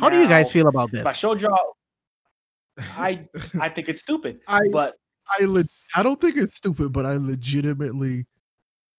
How 0.00 0.08
do 0.08 0.18
you 0.18 0.28
guys 0.28 0.50
feel 0.50 0.66
about 0.68 0.90
this? 0.90 1.06
I 1.06 1.12
showed 1.12 1.40
y'all, 1.40 1.76
I 2.78 3.28
I 3.60 3.68
think 3.68 3.88
it's 3.88 4.00
stupid, 4.00 4.40
I 4.48 4.60
but 4.72 4.94
I 5.38 5.44
le- 5.44 5.68
I 5.94 6.02
don't 6.02 6.20
think 6.20 6.36
it's 6.36 6.56
stupid, 6.56 6.92
but 6.92 7.06
I 7.06 7.16
legitimately 7.16 8.26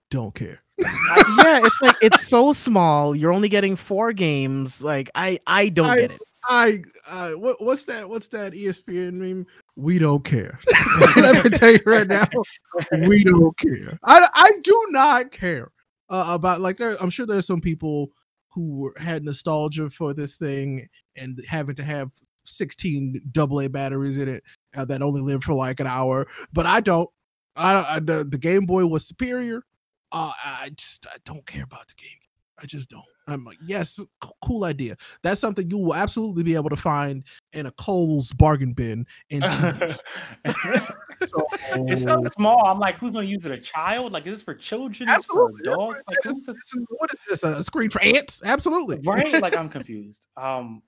don't 0.09 0.33
care. 0.33 0.61
Yeah, 0.77 1.61
it's 1.63 1.81
like 1.81 1.95
it's 2.01 2.27
so 2.27 2.53
small. 2.53 3.15
You're 3.15 3.33
only 3.33 3.49
getting 3.49 3.75
four 3.75 4.13
games. 4.13 4.83
Like 4.83 5.09
I, 5.15 5.39
I 5.47 5.69
don't 5.69 5.87
I- 5.87 5.95
get 5.95 6.11
it. 6.11 6.21
I 6.47 6.83
uh, 7.07 7.31
what 7.31 7.57
what's 7.59 7.85
that? 7.85 8.07
What's 8.07 8.27
that 8.27 8.53
ESPN 8.53 9.13
meme? 9.13 9.47
We 9.75 9.97
don't 9.97 10.23
care. 10.23 10.59
Let 11.15 11.43
me 11.43 11.49
tell 11.49 11.71
you 11.71 11.79
right 11.85 12.07
now, 12.07 12.27
we 13.07 13.23
don't 13.23 13.57
care. 13.57 13.97
I 14.03 14.27
I 14.31 14.51
do 14.63 14.85
not 14.89 15.31
care 15.31 15.71
uh, 16.09 16.25
about 16.29 16.61
like 16.61 16.77
there. 16.77 16.97
I'm 17.01 17.09
sure 17.09 17.25
there's 17.25 17.47
some 17.47 17.61
people 17.61 18.11
who 18.49 18.77
were, 18.77 18.93
had 18.97 19.23
nostalgia 19.23 19.89
for 19.89 20.13
this 20.13 20.37
thing 20.37 20.87
and 21.17 21.39
having 21.47 21.75
to 21.75 21.83
have 21.83 22.11
16 22.45 23.21
AA 23.37 23.67
batteries 23.67 24.17
in 24.17 24.29
it 24.29 24.43
uh, 24.77 24.85
that 24.85 25.01
only 25.01 25.21
live 25.21 25.43
for 25.43 25.53
like 25.53 25.79
an 25.79 25.87
hour. 25.87 26.27
But 26.53 26.65
I 26.65 26.79
don't. 26.79 27.09
I, 27.55 27.95
I 27.95 27.99
the 27.99 28.23
the 28.23 28.37
Game 28.37 28.65
Boy 28.65 28.85
was 28.85 29.07
superior. 29.07 29.63
Uh, 30.15 30.31
I 30.43 30.69
just 30.77 31.05
I 31.07 31.17
don't 31.25 31.45
care 31.45 31.63
about 31.63 31.87
the 31.87 31.93
game. 31.95 32.17
I 32.57 32.65
just 32.65 32.89
don't. 32.89 33.03
I'm 33.27 33.43
like, 33.43 33.57
yes, 33.67 33.95
c- 33.97 34.07
cool 34.41 34.63
idea. 34.63 34.95
That's 35.23 35.41
something 35.41 35.69
you 35.69 35.77
will 35.77 35.93
absolutely 35.93 36.43
be 36.43 36.55
able 36.55 36.69
to 36.69 36.77
find 36.77 37.25
in 37.51 37.65
a 37.65 37.71
Kohl's 37.71 38.31
bargain 38.31 38.71
bin 38.73 39.05
in. 39.29 39.43
So, 41.27 41.47
it's 41.87 42.03
so 42.03 42.23
small. 42.35 42.65
I'm 42.65 42.77
like, 42.77 42.97
who's 42.99 43.13
gonna 43.13 43.25
use 43.25 43.45
it? 43.45 43.51
A 43.51 43.57
child? 43.57 44.11
Like, 44.11 44.27
is 44.27 44.35
this 44.35 44.43
for 44.43 44.53
children? 44.53 45.09
Is 45.09 45.15
this 45.15 45.25
for 45.25 45.45
absolutely. 45.47 45.61
that's 45.63 45.73
adults? 45.75 45.95
right. 45.97 46.03
Like, 46.07 46.17
This- 46.23 46.33
this? 46.33 46.45
this 46.45 46.73
is- 46.75 46.85
what 46.89 47.13
is 47.13 47.19
this? 47.27 47.43
A 47.43 47.63
screen 47.63 47.89
for 47.89 48.01
ants? 48.01 48.41
Absolutely. 48.43 48.99
right? 49.05 49.41
Like 49.41 49.55
I'm 49.55 49.69
confused. 49.77 50.21
Um, 50.37 50.81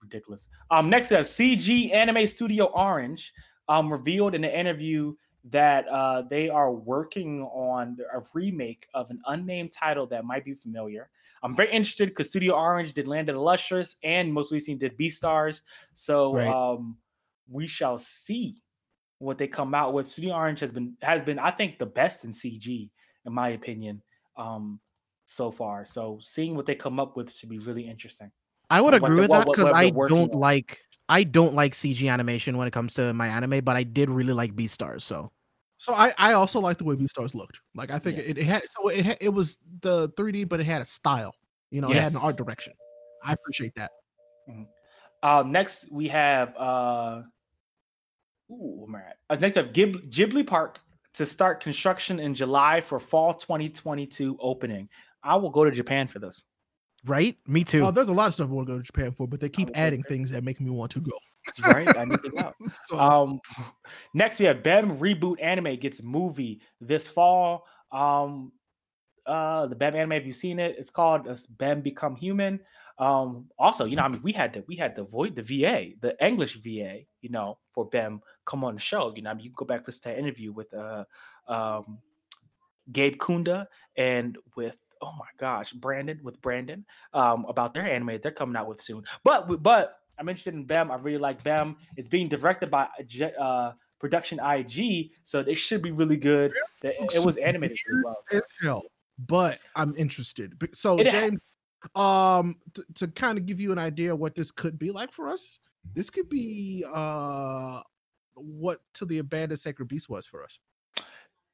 ridiculous. 0.00 0.48
Um, 0.70 0.88
next 0.88 1.10
we 1.10 1.16
have 1.16 1.26
CG 1.26 1.92
Anime 1.92 2.26
Studio 2.26 2.66
Orange. 2.66 3.32
Um, 3.68 3.92
revealed 3.92 4.34
in 4.34 4.44
an 4.44 4.50
interview 4.52 5.14
that 5.50 5.88
uh 5.88 6.22
they 6.22 6.48
are 6.48 6.72
working 6.72 7.42
on 7.42 7.98
a 8.14 8.22
remake 8.32 8.86
of 8.94 9.10
an 9.10 9.20
unnamed 9.26 9.72
title 9.72 10.06
that 10.06 10.24
might 10.24 10.44
be 10.44 10.54
familiar. 10.54 11.10
I'm 11.42 11.56
very 11.56 11.72
interested 11.72 12.08
because 12.10 12.28
Studio 12.28 12.54
Orange 12.54 12.92
did 12.92 13.08
Land 13.08 13.28
of 13.28 13.34
the 13.34 13.40
Lustrous 13.40 13.96
and 14.04 14.32
most 14.32 14.52
recently 14.52 14.78
did 14.78 14.96
Beastars. 14.96 15.62
So 15.94 16.34
Right. 16.34 16.46
um, 16.46 16.96
we 17.50 17.66
shall 17.66 17.98
see 17.98 18.62
what 19.18 19.38
they 19.38 19.48
come 19.48 19.74
out 19.74 19.92
with. 19.92 20.08
Studio 20.08 20.34
Orange 20.34 20.60
has 20.60 20.70
been 20.70 20.96
has 21.02 21.22
been 21.22 21.38
I 21.38 21.50
think 21.50 21.78
the 21.78 21.86
best 21.86 22.24
in 22.24 22.30
CG 22.30 22.90
in 23.26 23.32
my 23.32 23.50
opinion. 23.50 24.02
Um, 24.36 24.80
so 25.24 25.50
far. 25.50 25.86
So 25.86 26.18
seeing 26.22 26.54
what 26.56 26.66
they 26.66 26.74
come 26.74 27.00
up 27.00 27.16
with 27.16 27.32
should 27.32 27.48
be 27.48 27.58
really 27.58 27.88
interesting. 27.88 28.30
I 28.70 28.80
would 28.80 28.94
agree 28.94 29.16
with 29.20 29.30
that 29.30 29.46
because 29.46 29.72
I 29.72 29.90
don't 29.90 30.32
on. 30.34 30.40
like 30.40 30.80
I 31.08 31.24
don't 31.24 31.54
like 31.54 31.72
CG 31.72 32.08
animation 32.10 32.56
when 32.56 32.66
it 32.66 32.72
comes 32.72 32.94
to 32.94 33.12
my 33.12 33.28
anime, 33.28 33.64
but 33.64 33.76
I 33.76 33.82
did 33.82 34.08
really 34.08 34.32
like 34.32 34.54
Beastars. 34.54 35.02
So 35.02 35.30
So 35.76 35.92
I, 35.92 36.12
I 36.16 36.32
also 36.34 36.60
like 36.60 36.78
the 36.78 36.84
way 36.84 36.94
Beastars 36.94 37.34
looked. 37.34 37.60
Like 37.74 37.90
I 37.90 37.98
think 37.98 38.18
Yes. 38.18 38.26
it, 38.28 38.38
it 38.38 38.44
had 38.44 38.62
so 38.64 38.88
it 38.88 39.04
had, 39.04 39.18
it 39.20 39.28
was 39.30 39.58
the 39.80 40.08
3D, 40.10 40.48
but 40.48 40.60
it 40.60 40.64
had 40.64 40.80
a 40.80 40.84
style. 40.84 41.34
You 41.70 41.80
know, 41.80 41.90
it 41.90 41.96
had 41.96 42.12
an 42.12 42.18
art 42.18 42.36
direction. 42.36 42.72
I 43.24 43.32
appreciate 43.32 43.74
that. 43.76 43.90
Uh, 45.22 45.44
next 45.46 45.90
we 45.90 46.08
have 46.08 46.56
uh, 46.56 47.22
ooh, 48.50 48.84
where 48.86 48.88
am 48.88 48.94
I 48.96 48.98
at? 49.00 49.16
Uh, 49.30 49.36
next 49.40 49.56
we 49.56 49.62
have 49.62 49.72
Gib- 49.72 50.10
Ghibli 50.10 50.46
Park 50.46 50.80
to 51.14 51.26
start 51.26 51.62
construction 51.62 52.18
in 52.18 52.34
July 52.34 52.80
for 52.80 52.98
fall 52.98 53.34
2022 53.34 54.36
opening. 54.40 54.88
I 55.22 55.36
will 55.36 55.50
go 55.50 55.64
to 55.64 55.70
Japan 55.70 56.08
for 56.08 56.18
this. 56.18 56.44
Right, 57.06 57.36
me 57.46 57.64
too. 57.64 57.84
Uh, 57.84 57.90
there's 57.90 58.08
a 58.08 58.12
lot 58.12 58.28
of 58.28 58.34
stuff 58.34 58.48
I 58.48 58.52
want 58.52 58.68
to 58.68 58.74
go 58.74 58.78
to 58.78 58.84
Japan 58.84 59.12
for, 59.12 59.26
but 59.26 59.40
they 59.40 59.48
keep 59.48 59.68
would 59.68 59.74
go 59.74 59.80
adding 59.80 60.02
things 60.02 60.30
that 60.30 60.44
make 60.44 60.60
me 60.60 60.70
want 60.70 60.90
to 60.92 61.00
go. 61.00 61.12
Right? 61.64 61.96
I 61.96 62.04
need 62.04 62.22
to 62.22 62.30
go. 62.30 62.52
So, 62.86 62.98
Um, 62.98 63.40
next 64.14 64.38
we 64.38 64.46
have 64.46 64.62
Bem 64.62 64.98
reboot 64.98 65.42
anime 65.42 65.76
gets 65.76 66.02
movie 66.02 66.60
this 66.80 67.08
fall. 67.08 67.66
Um, 67.90 68.52
uh, 69.26 69.66
the 69.66 69.74
Bem 69.74 69.94
anime, 69.94 70.12
have 70.12 70.26
you 70.26 70.32
seen 70.32 70.58
it? 70.58 70.76
It's 70.78 70.90
called 70.90 71.28
uh, 71.28 71.36
Bem 71.58 71.80
Become 71.80 72.16
Human. 72.16 72.60
Um, 72.98 73.48
also, 73.58 73.84
you 73.84 73.96
know, 73.96 74.02
I 74.02 74.08
mean, 74.08 74.22
we 74.22 74.32
had 74.32 74.52
to 74.54 74.64
we 74.66 74.76
had 74.76 74.94
to 74.96 75.04
void 75.04 75.34
the 75.34 75.42
VA, 75.42 75.90
the 76.00 76.14
English 76.24 76.56
VA, 76.56 77.00
you 77.20 77.30
know, 77.30 77.58
for 77.72 77.86
Bem 77.86 78.20
come 78.44 78.64
on 78.64 78.74
the 78.74 78.80
show. 78.80 79.12
You 79.14 79.22
know, 79.22 79.30
I 79.30 79.34
mean, 79.34 79.44
you 79.44 79.50
can 79.50 79.56
go 79.56 79.64
back 79.64 79.86
listen 79.86 80.02
to 80.02 80.08
that 80.10 80.18
interview 80.18 80.52
with 80.52 80.72
uh, 80.74 81.04
um, 81.48 81.98
Gabe 82.90 83.16
Kunda 83.16 83.66
and 83.96 84.38
with 84.56 84.78
oh 85.02 85.12
my 85.18 85.26
gosh, 85.38 85.72
Brandon 85.72 86.20
with 86.22 86.40
Brandon 86.40 86.84
um, 87.12 87.44
about 87.48 87.74
their 87.74 87.84
anime 87.84 88.18
they're 88.22 88.32
coming 88.32 88.56
out 88.56 88.68
with 88.68 88.80
soon. 88.80 89.04
But 89.24 89.62
but 89.62 89.98
I'm 90.18 90.28
interested 90.28 90.54
in 90.54 90.64
Bem. 90.64 90.90
I 90.90 90.96
really 90.96 91.18
like 91.18 91.42
Bem. 91.42 91.76
It's 91.96 92.08
being 92.08 92.28
directed 92.28 92.70
by 92.70 92.88
uh, 93.38 93.72
Production 93.98 94.40
IG, 94.40 95.10
so 95.24 95.40
it 95.40 95.54
should 95.56 95.82
be 95.82 95.90
really 95.90 96.16
good. 96.16 96.52
Looks 96.82 97.16
It 97.16 97.26
was 97.26 97.36
animated 97.36 97.78
really 97.88 98.02
well. 98.04 98.16
as 98.32 98.48
hell, 98.62 98.84
but 99.26 99.58
I'm 99.76 99.94
interested. 99.96 100.54
So 100.72 100.98
It 100.98 101.08
ha- 101.08 101.20
James, 101.20 101.40
um, 101.94 102.56
t- 102.74 102.82
to 102.94 103.08
kind 103.08 103.38
of 103.38 103.46
give 103.46 103.60
you 103.60 103.72
an 103.72 103.78
idea 103.78 104.14
what 104.14 104.34
this 104.34 104.50
could 104.50 104.78
be 104.78 104.90
like 104.90 105.12
for 105.12 105.28
us, 105.28 105.58
this 105.94 106.10
could 106.10 106.28
be 106.28 106.84
uh 106.92 107.80
what 108.34 108.78
to 108.94 109.04
the 109.04 109.18
abandoned 109.18 109.60
sacred 109.60 109.88
beast 109.88 110.08
was 110.08 110.26
for 110.26 110.42
us. 110.42 110.58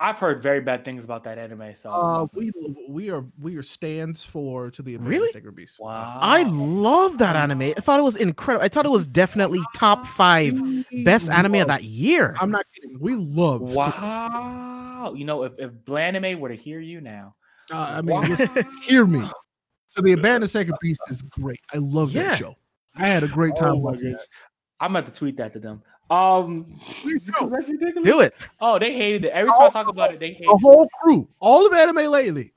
I've 0.00 0.18
heard 0.18 0.40
very 0.42 0.60
bad 0.60 0.84
things 0.84 1.02
about 1.04 1.24
that 1.24 1.38
anime. 1.38 1.74
So 1.74 1.90
Uh, 1.90 2.26
we 2.32 2.52
we 2.88 3.10
are 3.10 3.24
we 3.40 3.56
are 3.56 3.62
stands 3.64 4.24
for 4.24 4.70
to 4.70 4.80
the 4.82 4.94
abandoned 4.94 5.10
Really? 5.20 5.32
sacred 5.32 5.56
beast. 5.56 5.80
wow, 5.80 6.18
I 6.20 6.44
love 6.44 7.18
that 7.18 7.34
anime. 7.34 7.62
I 7.62 7.80
thought 7.80 7.98
it 7.98 8.04
was 8.04 8.16
incredible. 8.16 8.64
I 8.64 8.68
thought 8.68 8.86
it 8.86 8.90
was 8.92 9.06
definitely 9.06 9.60
top 9.74 10.06
five 10.06 10.52
We 10.60 10.84
best 11.04 11.30
anime 11.30 11.56
of 11.56 11.66
that 11.66 11.82
year. 11.82 12.36
I'm 12.40 12.50
not 12.52 12.64
kidding. 12.74 12.96
We 13.00 13.16
love. 13.16 13.60
to- 13.68 13.74
wow. 13.74 15.14
You 15.16 15.24
know, 15.24 15.42
if 15.42 15.52
if 15.58 15.72
Blanime 15.84 16.38
were 16.38 16.48
to 16.48 16.56
hear 16.56 16.78
you 16.80 17.00
now, 17.00 17.32
uh, 17.72 17.94
I 17.98 18.02
mean, 18.02 18.16
wow. 18.16 18.20
listen, 18.22 18.50
hear 18.84 19.04
me. 19.06 19.28
So 19.90 20.00
the 20.02 20.12
abandoned 20.12 20.50
sacred 20.58 20.76
beast 20.80 21.00
is 21.10 21.22
great. 21.22 21.60
I 21.74 21.78
love 21.78 22.12
Yeah. 22.12 22.22
that 22.24 22.38
show. 22.38 22.54
I 22.94 23.06
had 23.06 23.24
a 23.24 23.28
great 23.28 23.56
time 23.56 23.72
Oh 23.72 23.76
watching 23.76 24.12
gosh. 24.12 24.20
that. 24.20 24.26
I'm 24.80 24.94
about 24.94 25.12
to 25.12 25.18
tweet 25.18 25.36
that 25.38 25.52
to 25.54 25.58
them. 25.58 25.82
Um, 26.10 26.66
Please 27.02 27.22
do. 27.24 27.32
that's 27.50 27.68
ridiculous. 27.68 28.04
Do 28.04 28.20
it. 28.20 28.34
Oh, 28.60 28.78
they 28.78 28.94
hated 28.94 29.24
it. 29.24 29.32
Every 29.32 29.52
time 29.52 29.62
I 29.62 29.68
talk 29.70 29.88
about 29.88 30.12
it, 30.12 30.20
they 30.20 30.32
hate 30.32 30.46
The 30.46 30.52
it. 30.52 30.60
whole 30.62 30.88
crew, 31.02 31.28
all 31.40 31.66
of 31.66 31.72
anime 31.72 32.10
lately, 32.10 32.52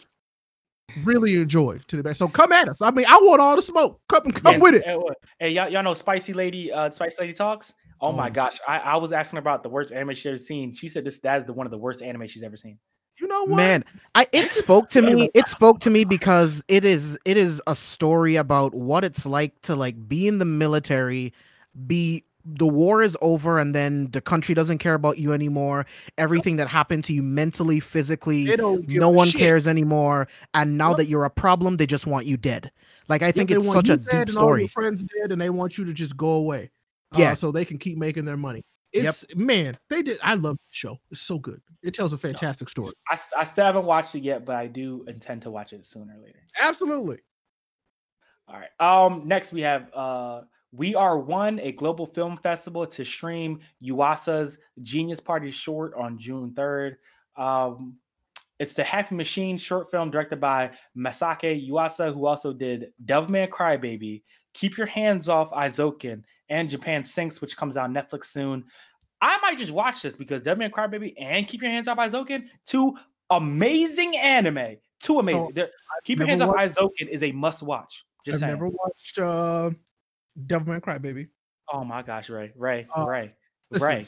really 1.03 1.35
enjoyed 1.35 1.87
to 1.87 1.97
the 1.97 2.03
best. 2.03 2.19
So 2.19 2.27
come 2.27 2.51
at 2.51 2.69
us. 2.69 2.81
I 2.81 2.91
mean, 2.91 3.05
I 3.07 3.17
want 3.23 3.41
all 3.41 3.55
the 3.55 3.61
smoke. 3.61 3.99
Come 4.07 4.31
come 4.31 4.55
Yeah, 4.55 4.61
with 4.61 4.75
it. 4.75 4.83
Hey, 4.85 4.97
Hey, 5.39 5.49
y'all, 5.51 5.69
y'all 5.69 5.83
know 5.83 5.93
Spicy 5.93 6.33
Lady, 6.33 6.71
uh, 6.71 6.89
Spicy 6.91 7.17
Lady 7.21 7.33
Talks? 7.33 7.73
Oh 7.99 8.11
my 8.11 8.29
Mm. 8.29 8.33
gosh. 8.33 8.59
I, 8.67 8.79
I 8.79 8.95
was 8.97 9.11
asking 9.11 9.39
about 9.39 9.63
the 9.63 9.69
worst 9.69 9.91
anime 9.91 10.15
she's 10.15 10.25
ever 10.25 10.37
seen. 10.37 10.73
She 10.73 10.89
said 10.89 11.03
this 11.03 11.19
that 11.19 11.41
is 11.41 11.45
the 11.45 11.53
one 11.53 11.67
of 11.67 11.71
the 11.71 11.77
worst 11.77 12.01
anime 12.01 12.27
she's 12.27 12.43
ever 12.43 12.57
seen. 12.57 12.79
You 13.19 13.27
know 13.27 13.43
what? 13.43 13.57
Man, 13.57 13.85
I 14.15 14.25
it 14.31 14.51
spoke 14.51 14.89
to 14.89 15.01
me. 15.01 15.29
It 15.35 15.47
spoke 15.47 15.79
to 15.81 15.91
me 15.91 16.05
because 16.05 16.63
it 16.67 16.83
is 16.83 17.19
it 17.25 17.37
is 17.37 17.61
a 17.67 17.75
story 17.75 18.37
about 18.37 18.73
what 18.73 19.03
it's 19.03 19.25
like 19.25 19.61
to 19.63 19.75
like 19.75 20.07
be 20.07 20.27
in 20.27 20.39
the 20.39 20.45
military, 20.45 21.33
be 21.85 22.23
the 22.45 22.67
war 22.67 23.01
is 23.03 23.15
over 23.21 23.59
and 23.59 23.73
then 23.75 24.09
the 24.11 24.21
country 24.21 24.55
doesn't 24.55 24.77
care 24.79 24.93
about 24.95 25.17
you 25.17 25.31
anymore 25.33 25.85
everything 26.17 26.55
that 26.57 26.67
happened 26.67 27.03
to 27.03 27.13
you 27.13 27.21
mentally 27.23 27.79
physically 27.79 28.45
They 28.45 28.55
don't 28.57 28.87
give 28.87 28.99
no 28.99 29.09
one 29.09 29.27
shit. 29.27 29.39
cares 29.39 29.67
anymore 29.67 30.27
and 30.53 30.77
now 30.77 30.89
Yep. 30.89 30.97
that 30.97 31.05
you're 31.05 31.25
a 31.25 31.29
problem 31.29 31.77
they 31.77 31.85
just 31.85 32.07
want 32.07 32.25
you 32.25 32.37
dead 32.37 32.71
like 33.07 33.21
i 33.21 33.31
think 33.31 33.49
they 33.49 33.55
it's 33.57 33.71
such 33.71 33.87
you 33.89 33.93
a 33.93 33.97
dead 33.97 34.27
deep 34.27 34.35
and 34.35 34.37
all 34.37 34.57
your 34.57 34.67
story 34.67 34.67
friends 34.67 35.03
dead, 35.03 35.31
and 35.31 35.39
they 35.41 35.49
want 35.49 35.77
you 35.77 35.85
to 35.85 35.93
just 35.93 36.17
go 36.17 36.31
away. 36.33 36.69
uh, 37.13 37.17
Yeah. 37.19 37.33
so 37.33 37.51
they 37.51 37.65
can 37.65 37.77
keep 37.77 37.97
making 37.97 38.25
their 38.25 38.37
money. 38.37 38.63
Yep. 38.93 39.05
It's 39.05 39.25
man, 39.35 39.77
they 39.89 40.01
did. 40.01 40.17
I 40.21 40.33
love 40.35 40.57
the 40.57 40.73
show. 40.73 40.97
It's 41.11 41.21
so 41.21 41.39
good. 41.39 41.61
It 41.81 41.93
tells 41.93 42.11
a 42.11 42.17
fantastic 42.17 42.67
story. 42.67 42.91
I 43.09 43.43
still 43.45 43.63
haven't 43.65 43.85
watched 43.85 44.15
it 44.15 44.23
yet, 44.23 44.45
but 44.45 44.55
I 44.57 44.67
do 44.67 45.05
intend 45.07 45.43
to 45.43 45.49
watch 45.51 45.71
it 45.71 45.85
sooner 45.85 46.13
or 46.13 46.21
later. 46.21 46.39
Absolutely. 46.61 47.19
All 48.49 48.59
right. 48.59 48.69
Um. 49.05 49.27
Next, 49.27 49.53
we 49.53 49.61
have 49.61 49.89
uh, 49.93 50.41
we 50.71 50.95
are 50.95 51.17
one 51.17 51.59
a 51.59 51.71
global 51.71 52.05
film 52.05 52.37
festival 52.37 52.85
to 52.87 53.03
stream 53.03 53.59
Yuasa's 53.83 54.57
Genius 54.81 55.19
Party 55.19 55.51
short 55.51 55.93
on 55.95 56.17
June 56.17 56.53
third. 56.53 56.97
Um, 57.35 57.97
it's 58.59 58.73
the 58.73 58.83
Happy 58.83 59.15
Machine 59.15 59.57
short 59.57 59.89
film 59.89 60.11
directed 60.11 60.39
by 60.39 60.71
Masaaki 60.95 61.67
Yuasa, 61.67 62.13
who 62.13 62.25
also 62.25 62.53
did 62.53 62.93
Devilman 63.03 63.49
Crybaby, 63.49 64.21
Keep 64.53 64.77
Your 64.77 64.87
Hands 64.87 65.27
Off 65.27 65.49
Eizouken, 65.51 66.23
and 66.47 66.69
Japan 66.69 67.03
Sinks, 67.03 67.41
which 67.41 67.57
comes 67.57 67.75
out 67.75 67.85
on 67.85 67.93
Netflix 67.93 68.25
soon. 68.25 68.63
I 69.19 69.39
might 69.39 69.57
just 69.57 69.71
watch 69.71 70.01
this 70.01 70.15
because 70.15 70.43
Devilman 70.43 70.69
Crybaby 70.69 71.15
and 71.19 71.47
Keep 71.47 71.63
Your 71.63 71.71
Hands 71.71 71.87
Off 71.87 71.97
Eizouken, 71.97 72.45
two 72.65 72.95
amazing 73.29 74.15
anime. 74.17 74.77
Two 74.99 75.19
amazing. 75.19 75.53
So, 75.55 75.67
Keep 76.03 76.19
Your 76.19 76.27
Hands 76.27 76.39
never 76.39 76.51
Off 76.51 76.57
Eizouken 76.57 77.07
is 77.09 77.23
a 77.23 77.31
must 77.31 77.63
watch. 77.63 78.05
Just 78.23 78.35
I've 78.35 78.39
saying. 78.41 78.53
never 78.53 78.69
watched 78.69 79.17
uh 79.17 79.71
Devilman 80.47 80.81
Crybaby. 80.81 81.27
Oh 81.73 81.83
my 81.83 82.01
gosh, 82.01 82.29
Ray, 82.29 82.51
Ray, 82.55 82.87
Uh, 82.95 83.05
Ray, 83.07 83.33
Listen, 83.69 83.87
Ray. 83.89 84.03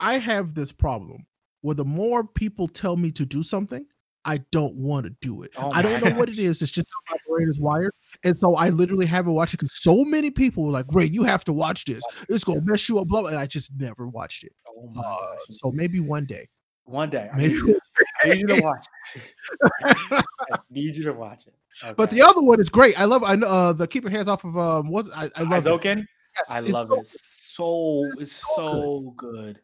I 0.00 0.18
have 0.18 0.54
this 0.54 0.72
problem 0.72 1.26
where 1.60 1.74
the 1.74 1.84
more 1.84 2.26
people 2.26 2.66
tell 2.68 2.96
me 2.96 3.10
to 3.12 3.24
do 3.24 3.42
something, 3.42 3.86
I 4.24 4.38
don't 4.52 4.74
want 4.74 5.06
to 5.06 5.14
do 5.20 5.42
it. 5.42 5.50
Oh 5.56 5.70
I 5.70 5.82
don't 5.82 6.02
know 6.02 6.14
what 6.16 6.28
it 6.28 6.38
is. 6.38 6.62
It's 6.62 6.72
just 6.72 6.88
how 7.08 7.14
my 7.14 7.18
brain 7.28 7.48
is 7.48 7.60
wired. 7.60 7.92
And 8.24 8.36
so 8.36 8.56
I 8.56 8.70
literally 8.70 9.06
haven't 9.06 9.34
watched 9.34 9.54
it 9.54 9.58
because 9.58 9.82
so 9.82 10.02
many 10.04 10.30
people 10.30 10.64
were 10.66 10.72
like, 10.72 10.86
Ray, 10.92 11.04
you 11.06 11.24
have 11.24 11.44
to 11.44 11.52
watch 11.52 11.84
this. 11.84 12.02
It's 12.28 12.42
gonna 12.44 12.62
mess 12.64 12.88
you 12.88 12.98
up, 12.98 13.06
blah, 13.06 13.20
blah," 13.20 13.30
and 13.30 13.38
I 13.38 13.46
just 13.46 13.70
never 13.76 14.08
watched 14.08 14.44
it. 14.44 14.52
Oh 14.66 14.90
Uh, 14.96 15.02
gosh. 15.02 15.38
so 15.50 15.70
maybe 15.70 16.00
one 16.00 16.24
day. 16.26 16.48
One 16.86 17.08
day, 17.08 17.30
I 17.32 17.36
Maybe 17.36 17.74
I 18.22 18.28
need 18.28 18.40
you 18.40 18.46
to 18.48 18.60
watch 18.62 18.86
it. 19.14 19.22
I 20.52 20.58
need 20.70 20.96
you 20.96 21.04
to 21.04 21.12
watch 21.12 21.46
it. 21.46 21.54
But 21.96 22.10
the 22.10 22.22
other 22.22 22.42
one 22.42 22.60
is 22.60 22.68
great. 22.68 22.98
I 22.98 23.04
love 23.04 23.24
I 23.24 23.36
know 23.36 23.46
uh 23.46 23.72
the 23.72 23.86
keep 23.86 24.02
your 24.04 24.10
hands 24.10 24.28
off 24.28 24.44
of 24.44 24.56
um 24.56 24.90
what's 24.90 25.10
I, 25.12 25.30
I 25.36 25.42
love 25.42 25.66
it. 25.66 25.70
Yes, 26.36 26.50
I 26.50 26.60
love 26.60 26.88
so 26.88 27.00
it. 27.00 27.08
So 27.08 28.10
It's 28.12 28.22
it's 28.22 28.32
so 28.32 28.54
so 28.56 29.14
good. 29.16 29.60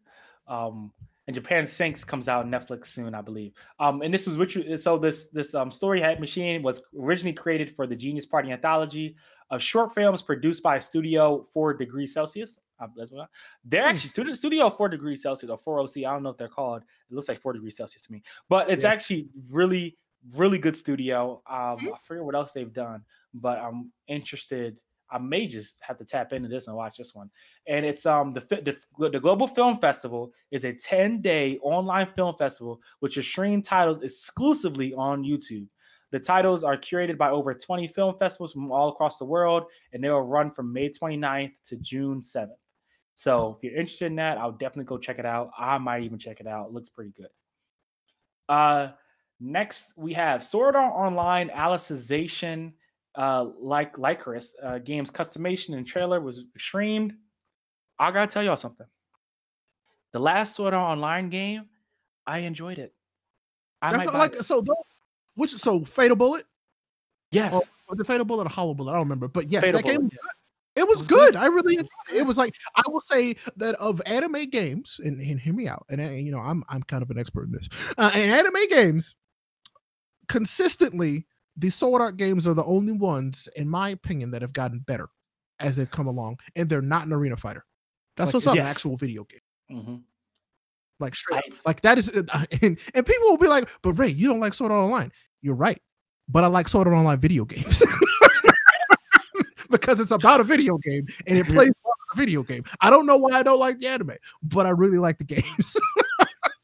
Um, 0.47 0.93
and 1.27 1.35
Japan 1.35 1.67
Sinks 1.67 2.03
comes 2.03 2.29
out 2.29 2.45
on 2.45 2.51
Netflix 2.51 2.87
soon, 2.87 3.15
I 3.15 3.21
believe. 3.21 3.53
Um, 3.79 4.03
and 4.03 4.13
this 4.13 4.27
was 4.27 4.37
which 4.37 4.59
so 4.81 4.99
this 4.99 5.29
this 5.29 5.55
um 5.55 5.71
story 5.71 6.01
head 6.01 6.19
machine 6.21 6.63
was 6.63 6.83
originally 6.99 7.33
created 7.33 7.75
for 7.77 7.87
the 7.87 7.95
Genius 7.97 8.27
Party 8.27 8.51
anthology 8.51 9.17
of 9.51 9.63
short 9.63 9.95
films 9.95 10.23
produced 10.23 10.63
by 10.63 10.79
Studio 10.79 11.47
Four 11.53 11.75
Degrees 11.75 12.15
Celsius. 12.15 12.59
Uh, 12.81 12.87
that's 12.97 13.13
what 13.13 13.29
they're 13.65 13.83
Hmm. 13.83 13.89
actually 13.91 14.11
Studio, 14.11 14.35
Studio 14.35 14.71
Four 14.71 14.89
Degrees 14.89 15.23
Celsius 15.23 15.51
or 15.51 15.59
Four 15.59 15.81
OC. 15.81 15.99
I 15.99 16.13
don't 16.13 16.23
know 16.23 16.31
if 16.31 16.37
they're 16.37 16.49
called. 16.49 16.83
It 17.11 17.15
looks 17.15 17.29
like 17.29 17.41
Four 17.41 17.53
Degrees 17.53 17.77
Celsius 17.77 18.03
to 18.03 18.13
me, 18.13 18.23
but 18.49 18.71
it's 18.71 18.85
Yeah. 18.85 18.91
actually 18.91 19.29
really 19.51 19.97
really 20.35 20.59
good 20.59 20.77
studio. 20.77 21.43
Um, 21.49 21.79
Hmm. 21.79 21.89
I 21.95 21.99
forget 22.05 22.25
what 22.25 22.35
else 22.35 22.53
they've 22.53 22.73
done, 22.73 23.05
but 23.35 23.59
I'm 23.59 23.93
interested. 24.09 24.79
I 25.13 25.19
may 25.19 25.49
just 25.49 25.77
have 25.81 25.99
to 25.99 26.05
tap 26.05 26.33
into 26.33 26.49
this 26.49 26.69
and 26.69 26.77
watch 26.77 26.97
this 26.99 27.15
one. 27.15 27.31
And 27.67 27.85
it's 27.85 28.07
um 28.07 28.33
the 28.33 28.41
the, 28.41 29.09
the 29.09 29.19
Global 29.21 29.49
Film 29.49 29.79
Festival 29.79 30.33
is 30.53 30.65
a 30.65 30.73
10 30.73 31.21
day 31.21 31.59
online 31.63 32.09
film 32.15 32.37
festival 32.37 32.81
which 33.01 33.17
is 33.17 33.27
streamed 33.27 33.65
titles 33.65 34.03
exclusively 34.03 34.95
on 34.95 35.25
YouTube. 35.25 35.67
The 36.13 36.21
titles 36.21 36.63
are 36.65 36.77
curated 36.77 37.17
by 37.19 37.31
over 37.31 37.55
20 37.55 37.89
film 37.89 38.17
festivals 38.19 38.53
from 38.53 38.71
all 38.73 38.89
across 38.91 39.19
the 39.19 39.25
world, 39.25 39.65
and 39.93 40.03
they 40.03 40.11
will 40.11 40.23
run 40.23 40.51
from 40.51 40.73
May 40.73 40.91
29th 40.91 41.53
to 41.67 41.77
June 41.77 42.21
7th. 42.21 42.51
So 43.15 43.57
if 43.57 43.65
you're 43.65 43.79
interested 43.79 44.07
in 44.07 44.17
that, 44.17 44.39
I'll 44.39 44.51
definitely 44.53 44.85
go 44.85 44.99
check 44.99 45.19
it 45.19 45.27
out. 45.27 45.51
I 45.59 45.79
might 45.79 46.03
even 46.03 46.19
check 46.19 46.41
it 46.41 46.47
out. 46.49 46.67
It 46.69 46.73
looks 46.73 46.89
pretty 46.89 47.13
good. 47.17 47.29
Uh 48.49 48.93
next 49.41 49.93
we 49.97 50.13
have 50.13 50.45
Sword 50.45 50.77
Art 50.77 50.93
Online 50.95 51.49
Alicization 51.49 52.73
uh 53.17 53.47
like 53.61 53.97
Lycoris 53.97 54.53
uh 54.63 54.79
game's 54.79 55.11
customization 55.11 55.77
and 55.77 55.87
trailer 55.87 56.21
was 56.21 56.45
streamed. 56.59 57.15
I 57.99 58.13
gotta 58.13 58.31
tell 58.31 58.43
y'all 58.43 58.57
something. 58.57 58.87
The 60.13 60.19
last 60.21 60.55
Sword 60.55 60.75
Art 60.75 60.93
Online 60.93 61.31
game, 61.31 61.67
I 62.27 62.39
enjoyed 62.41 62.79
it. 62.79 62.95
I 63.83 63.91
That's 63.97 64.13
like 64.13 64.35
it. 64.35 64.45
so 64.45 64.63
which 65.35 65.51
so 65.53 65.85
Fatal 65.85 66.17
Bullet? 66.17 66.45
yes. 67.33 67.53
Or 67.55 67.63
was 67.89 68.01
it 68.01 68.07
Fatal 68.07 68.25
Bullet 68.25 68.47
or 68.47 68.51
Hollow 68.51 68.75
Bullet? 68.75 68.93
I 68.93 68.95
don't 68.95 69.05
remember. 69.05 69.29
But 69.29 69.51
yes, 69.51 69.63
Fatal 69.63 69.79
that 69.79 69.87
game 69.87 69.97
Bullet, 69.97 70.05
was 70.05 70.13
good. 70.13 70.31
It 70.77 70.89
was, 70.89 70.99
was 70.99 71.09
good. 71.09 71.33
good. 71.33 71.37
I 71.37 71.47
really 71.47 71.75
enjoyed 71.75 71.89
it. 72.13 72.17
It 72.17 72.27
was 72.27 72.39
like 72.39 72.55
I 72.77 72.83
will 72.89 73.01
say 73.01 73.35
that 73.57 73.75
of 73.77 74.01
anime 74.07 74.45
games, 74.51 75.01
and, 75.03 75.21
and 75.21 75.41
hear 75.41 75.53
me 75.53 75.67
out. 75.67 75.87
And, 75.91 76.01
uh, 76.01 76.05
you 76.11 76.31
know, 76.31 76.39
I'm 76.39 76.63
I'm 76.69 76.83
kind 76.83 77.03
of 77.03 77.11
an 77.11 77.19
expert 77.19 77.45
in 77.47 77.53
this. 77.53 77.69
Uh, 77.99 78.11
in 78.15 78.31
anime 78.31 78.69
games, 78.71 79.15
consistently, 80.31 81.27
the 81.57 81.71
Sword 81.71 82.01
Art 82.01 82.17
games 82.17 82.47
are 82.47 82.55
the 82.55 82.65
only 82.65 82.93
ones, 82.93 83.49
in 83.57 83.69
my 83.69 83.91
opinion, 83.91 84.31
that 84.31 84.43
have 84.43 84.53
gotten 84.53 84.79
better 84.81 85.09
as 85.59 85.77
they've 85.77 85.91
come 85.91 86.07
along, 86.07 86.39
and 86.57 86.69
they're 86.69 86.81
not 86.81 87.07
an 87.07 87.13
arena 87.13 87.37
fighter. 87.37 87.65
that's 88.17 88.29
Like, 88.29 88.35
what's 88.35 88.47
it's 88.47 88.53
up 88.59 88.65
an 88.65 88.71
actual 88.71 88.97
video 88.97 89.25
game. 89.25 89.41
Mhm. 89.71 90.03
Like 91.01 91.15
straight 91.15 91.39
up. 91.39 91.45
I- 91.53 91.57
Like 91.67 91.81
that 91.83 91.99
is, 91.99 92.11
uh, 92.11 92.45
and, 92.63 92.79
and 92.95 93.07
people 93.07 93.29
will 93.29 93.39
be 93.39 93.49
like, 93.49 93.69
"But 93.83 93.95
Ray, 93.95 94.09
you 94.09 94.29
don't 94.29 94.41
like 94.41 94.55
Sword 94.55 94.73
Art 94.73 94.85
Online." 94.85 95.11
You're 95.43 95.55
right, 95.57 95.81
but 96.29 96.45
I 96.45 96.47
like 96.49 96.69
Sword 96.69 96.87
Art 96.87 96.97
Online 96.97 97.19
video 97.19 97.45
games 97.45 97.83
because 99.71 100.01
it's 100.01 100.11
about 100.11 100.41
a 100.41 100.45
video 100.45 100.77
game 100.79 101.07
and 101.27 101.39
it 101.39 101.47
plays 101.47 101.71
well 101.85 101.95
as 102.03 102.09
a 102.15 102.17
video 102.17 102.43
game. 102.43 102.65
I 102.81 102.91
don't 102.91 103.07
know 103.07 103.17
why 103.17 103.33
I 103.39 103.43
don't 103.43 103.59
like 103.61 103.79
the 103.81 103.87
anime, 103.89 104.13
but 104.43 104.67
I 104.67 104.71
really 104.71 104.99
like 104.99 105.19
the 105.19 105.25
games. 105.37 105.77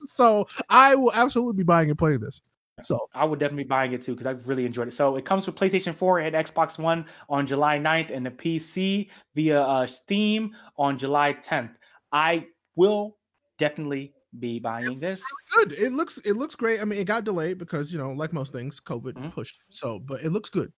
so 0.07 0.47
I 0.69 0.95
will 0.95 1.13
absolutely 1.15 1.55
be 1.55 1.65
buying 1.65 1.89
and 1.91 1.99
playing 1.99 2.21
this. 2.21 2.41
So 2.83 3.09
I 3.15 3.25
would 3.25 3.39
definitely 3.39 3.65
be 3.65 3.69
buying 3.69 3.93
it 3.93 4.03
too 4.03 4.15
because 4.15 4.27
I 4.27 4.33
really 4.47 4.67
enjoyed 4.67 4.89
it. 4.89 4.93
So 4.93 5.17
it 5.17 5.25
comes 5.25 5.47
with 5.47 5.57
PlayStation 5.57 5.95
4 5.95 6.21
and 6.21 6.35
Xbox 6.37 6.79
One 6.79 7.07
on 7.29 7.47
July 7.47 7.79
9th 7.79 8.11
and 8.11 8.27
the 8.27 8.31
PC 8.31 9.11
via 9.35 9.63
uh, 9.63 9.87
Steam 9.87 10.55
on 10.77 10.99
July 10.99 11.33
10th. 11.35 11.77
I 12.13 12.49
will 12.75 13.19
definitely 13.59 14.15
be 14.39 14.59
buying 14.59 15.01
this. 15.01 15.25
good. 15.55 15.73
It 15.73 15.93
looks 15.93 16.19
it 16.19 16.35
looks 16.35 16.55
great. 16.55 16.81
I 16.81 16.85
mean, 16.85 16.99
it 16.99 17.07
got 17.07 17.25
delayed 17.25 17.59
because 17.59 17.93
you 17.93 17.99
know, 17.99 18.11
like 18.11 18.33
most 18.33 18.53
things, 18.53 18.81
COVID 18.81 19.15
Mhm. 19.15 19.31
pushed. 19.31 19.59
So, 19.71 19.99
but 19.99 20.23
it 20.23 20.31
looks 20.31 20.51
good. 20.51 20.73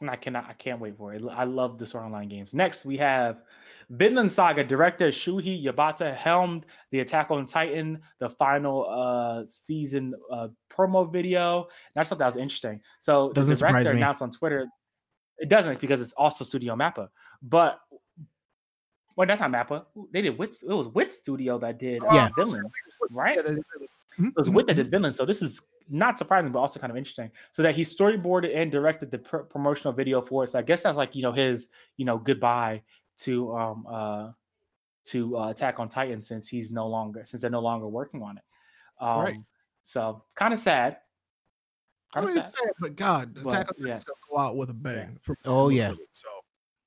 And 0.00 0.10
I 0.10 0.16
cannot, 0.16 0.46
I 0.48 0.54
can't 0.54 0.80
wait 0.80 0.96
for 0.96 1.12
it. 1.12 1.22
I 1.30 1.44
love 1.44 1.78
the 1.78 1.98
Online 1.98 2.28
games. 2.28 2.54
Next, 2.54 2.86
we 2.86 2.96
have 2.98 3.42
Vinland 3.90 4.30
Saga 4.30 4.62
director 4.62 5.08
Shuhei 5.08 5.64
Yabuta 5.64 6.14
helmed 6.16 6.64
the 6.90 7.00
Attack 7.00 7.30
on 7.30 7.44
Titan, 7.46 8.00
the 8.20 8.28
final 8.30 8.88
uh 8.88 9.44
season 9.48 10.14
uh 10.32 10.48
promo 10.70 11.10
video. 11.12 11.66
That's 11.94 12.08
something 12.08 12.20
that 12.24 12.34
was 12.34 12.40
interesting. 12.40 12.80
So 13.00 13.32
Doesn't 13.32 13.52
the 13.54 13.58
director 13.58 13.92
me. 13.92 14.00
announced 14.00 14.22
on 14.22 14.30
Twitter. 14.30 14.66
It 15.38 15.48
doesn't 15.48 15.80
because 15.80 16.00
it's 16.00 16.12
also 16.12 16.44
Studio 16.44 16.76
Mappa. 16.76 17.08
But 17.42 17.80
well, 19.16 19.26
that's 19.26 19.40
not 19.40 19.50
Mappa. 19.50 19.84
They 20.12 20.22
did 20.22 20.38
Wit. 20.38 20.56
It 20.62 20.72
was 20.72 20.88
Wit 20.88 21.12
Studio 21.12 21.58
that 21.58 21.78
did 21.78 22.02
Yeah. 22.12 22.26
uh, 22.26 22.28
Vinland. 22.36 22.70
Right? 23.10 23.36
Yeah, 23.36 23.56
Mhm, 24.18 24.28
It 24.28 24.34
was 24.36 24.48
mhm, 24.48 24.54
with 24.54 24.66
that 24.66 24.74
did 24.74 24.90
villain. 24.90 25.14
So 25.14 25.24
this 25.24 25.40
is 25.40 25.62
not 25.88 26.18
surprising, 26.18 26.50
but 26.52 26.58
also 26.58 26.78
kind 26.80 26.90
of 26.90 26.96
interesting. 26.96 27.30
So 27.52 27.62
that 27.62 27.74
he 27.76 27.82
storyboarded 27.82 28.54
and 28.54 28.70
directed 28.70 29.10
the 29.10 29.18
pr- 29.18 29.38
promotional 29.38 29.92
video 29.92 30.20
for 30.20 30.44
it. 30.44 30.50
So 30.50 30.58
I 30.58 30.62
guess 30.62 30.82
that's 30.82 30.96
like 30.96 31.14
you 31.14 31.22
know 31.22 31.32
his 31.32 31.70
you 31.96 32.04
know 32.04 32.18
goodbye 32.18 32.82
to 33.20 33.54
um 33.54 33.86
uh 33.88 34.30
to 35.06 35.36
uh, 35.38 35.48
Attack 35.50 35.78
on 35.80 35.88
Titan 35.88 36.22
since 36.22 36.48
he's 36.48 36.70
no 36.70 36.86
longer 36.86 37.24
since 37.24 37.40
they're 37.40 37.50
no 37.50 37.60
longer 37.60 37.88
working 37.88 38.22
on 38.22 38.36
it. 38.38 38.44
Um, 39.00 39.20
Right. 39.20 39.36
So 39.82 40.22
it's 40.26 40.34
kind 40.34 40.52
of 40.54 40.60
sad. 40.60 40.98
I 42.14 42.20
Kinda 42.20 42.28
mean, 42.34 42.38
it's 42.38 42.46
sad. 42.58 42.64
sad, 42.64 42.72
but 42.80 42.96
God, 42.96 43.34
But, 43.34 43.46
Attack 43.46 43.68
on 43.70 43.74
yeah. 43.78 43.84
Titan's 43.94 44.04
gonna 44.04 44.16
go 44.30 44.38
out 44.38 44.56
with 44.56 44.70
a 44.70 44.74
bang. 44.74 45.18
from 45.22 45.36
Oh, 45.44 45.68
yeah. 45.70 45.92
it, 45.92 45.98
So 46.12 46.28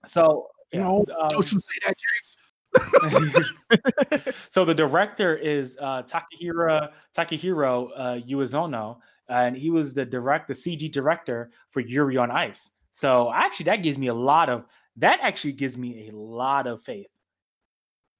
So 0.06 0.48
yeah, 0.72 0.82
no, 0.84 1.06
um, 1.20 1.28
don't 1.30 1.52
you 1.52 1.60
say 1.60 1.80
that, 1.88 1.96
James? 1.98 2.38
so 4.50 4.66
the 4.66 4.74
director 4.74 5.36
is 5.36 5.78
uh, 5.80 6.04
Takahiro 6.04 6.90
Takahiro 7.16 7.90
uh, 7.96 8.16
Uezono, 8.28 8.98
and 9.30 9.56
he 9.56 9.70
was 9.70 9.94
the 9.94 10.06
direct 10.06 10.48
the 10.48 10.54
CG 10.54 10.92
director 10.92 11.52
for 11.70 11.80
Yuri 11.82 12.18
on 12.18 12.32
Ice. 12.32 12.72
So 12.92 13.32
actually, 13.34 13.66
that 13.66 13.78
gives 13.84 13.98
me 13.98 14.08
a 14.08 14.14
lot 14.14 14.50
of 14.50 14.66
that. 14.98 15.20
Actually, 15.22 15.54
gives 15.54 15.78
me 15.78 16.10
a 16.10 16.16
lot 16.16 16.68
of 16.68 16.84
faith. 16.84 17.08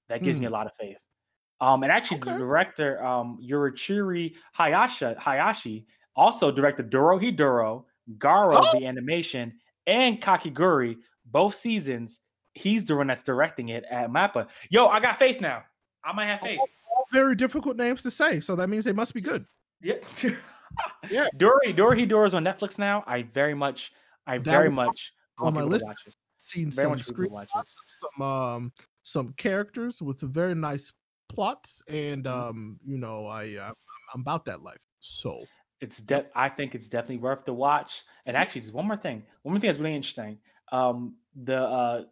That 0.10 0.22
gives 0.22 0.38
me 0.38 0.46
a 0.46 0.50
lot 0.50 0.68
of 0.68 0.74
faith. 0.80 0.98
Um, 1.62 1.84
and 1.84 1.92
actually, 1.92 2.20
the 2.20 2.38
director 2.38 3.04
um, 3.04 3.40
Yuichiro 3.42 4.34
Hayashi 4.54 5.16
Hayashi 5.18 5.86
also 6.16 6.52
directed 6.52 6.92
Dorohedoro, 6.92 7.86
Garo 8.18 8.60
Oh! 8.62 8.80
the 8.80 8.86
animation, 8.86 9.54
and 9.88 10.22
Kakegurui 10.22 10.98
both 11.26 11.56
seasons 11.56 12.20
he's 12.54 12.86
the 12.86 12.96
one 12.96 13.08
that's 13.08 13.24
directing 13.24 13.70
it 13.70 13.84
at 13.90 14.10
Mappa. 14.10 14.48
Yo, 14.70 14.88
I 14.88 15.00
got 15.00 15.20
faith 15.20 15.42
now. 15.42 15.64
I 16.04 16.14
might 16.14 16.28
have 16.28 16.42
faith. 16.42 16.60
All 16.60 17.08
very 17.12 17.36
difficult 17.36 17.78
names 17.78 18.04
to 18.04 18.12
say, 18.12 18.40
so 18.40 18.56
that 18.56 18.70
means 18.70 18.86
they 18.86 18.94
must 18.94 19.14
be 19.14 19.22
good. 19.22 19.46
Yeah. 19.82 19.96
Yeah. 21.10 21.28
Dory 21.38 21.74
Dory 21.74 22.06
Doors 22.06 22.34
on 22.34 22.44
Netflix 22.44 22.78
now. 22.78 23.04
I 23.08 23.24
very 23.24 23.54
much, 23.54 23.92
I 24.28 24.38
That 24.38 24.46
very 24.46 24.70
much 24.70 25.14
on 25.38 25.46
want 25.46 25.56
my 25.56 25.64
list. 25.64 25.86
Seen 26.44 26.72
Very 26.72 26.88
some 27.00 27.00
screenshots 27.00 27.76
of 27.78 27.86
some 27.88 28.22
um 28.22 28.74
some 29.04 29.34
characters 29.34 30.02
with 30.02 30.20
very 30.22 30.56
nice 30.56 30.92
plots, 31.30 31.82
and 31.90 32.26
Mhm. 32.26 32.32
um 32.50 32.80
you 32.86 32.98
know 32.98 33.26
I 33.26 33.56
uh, 33.56 33.74
I'm 34.14 34.22
about 34.22 34.46
that 34.46 34.62
life. 34.62 34.86
So 35.00 35.46
It's 35.82 35.98
de- 36.02 36.30
I 36.36 36.50
think 36.50 36.76
it's 36.76 36.90
definitely 36.90 37.18
worth 37.18 37.46
the 37.46 37.54
watch. 37.54 38.04
And 38.26 38.38
actually, 38.38 38.62
just 38.62 38.74
one 38.74 38.88
more 38.88 38.98
thing. 38.98 39.26
One 39.44 39.54
more 39.54 39.60
thing 39.60 39.70
that's 39.70 39.80
really 39.80 39.96
interesting. 39.96 40.40
Um, 40.72 41.18
the 41.36 41.58
uh, 41.58 42.04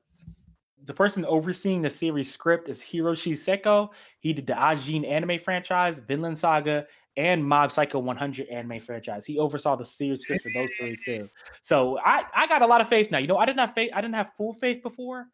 the 0.83 0.93
person 0.93 1.25
overseeing 1.25 1.81
the 1.81 1.89
series 1.89 2.31
script 2.31 2.67
is 2.67 2.81
Hiroshi 2.81 3.33
Seko. 3.33 3.91
He 4.19 4.33
did 4.33 4.47
the 4.47 4.53
Ajin 4.53 5.05
anime 5.07 5.39
franchise, 5.39 5.99
Vinland 5.99 6.39
Saga, 6.39 6.87
and 7.17 7.43
Mob 7.43 7.71
Psycho 7.71 7.99
100 7.99 8.47
anime 8.47 8.79
franchise. 8.79 9.25
He 9.25 9.37
oversaw 9.37 9.75
the 9.75 9.85
series 9.85 10.23
for 10.25 10.37
those 10.53 10.71
three 10.79 10.97
too. 11.03 11.29
So 11.61 11.99
I 11.99 12.23
I 12.35 12.47
got 12.47 12.61
a 12.61 12.67
lot 12.67 12.81
of 12.81 12.89
faith 12.89 13.11
now. 13.11 13.17
You 13.19 13.27
know, 13.27 13.37
I 13.37 13.45
didn't 13.45 13.59
have 13.59 13.73
faith. 13.73 13.91
I 13.93 14.01
didn't 14.01 14.15
have 14.15 14.31
full 14.37 14.53
faith 14.53 14.81
before. 14.81 15.27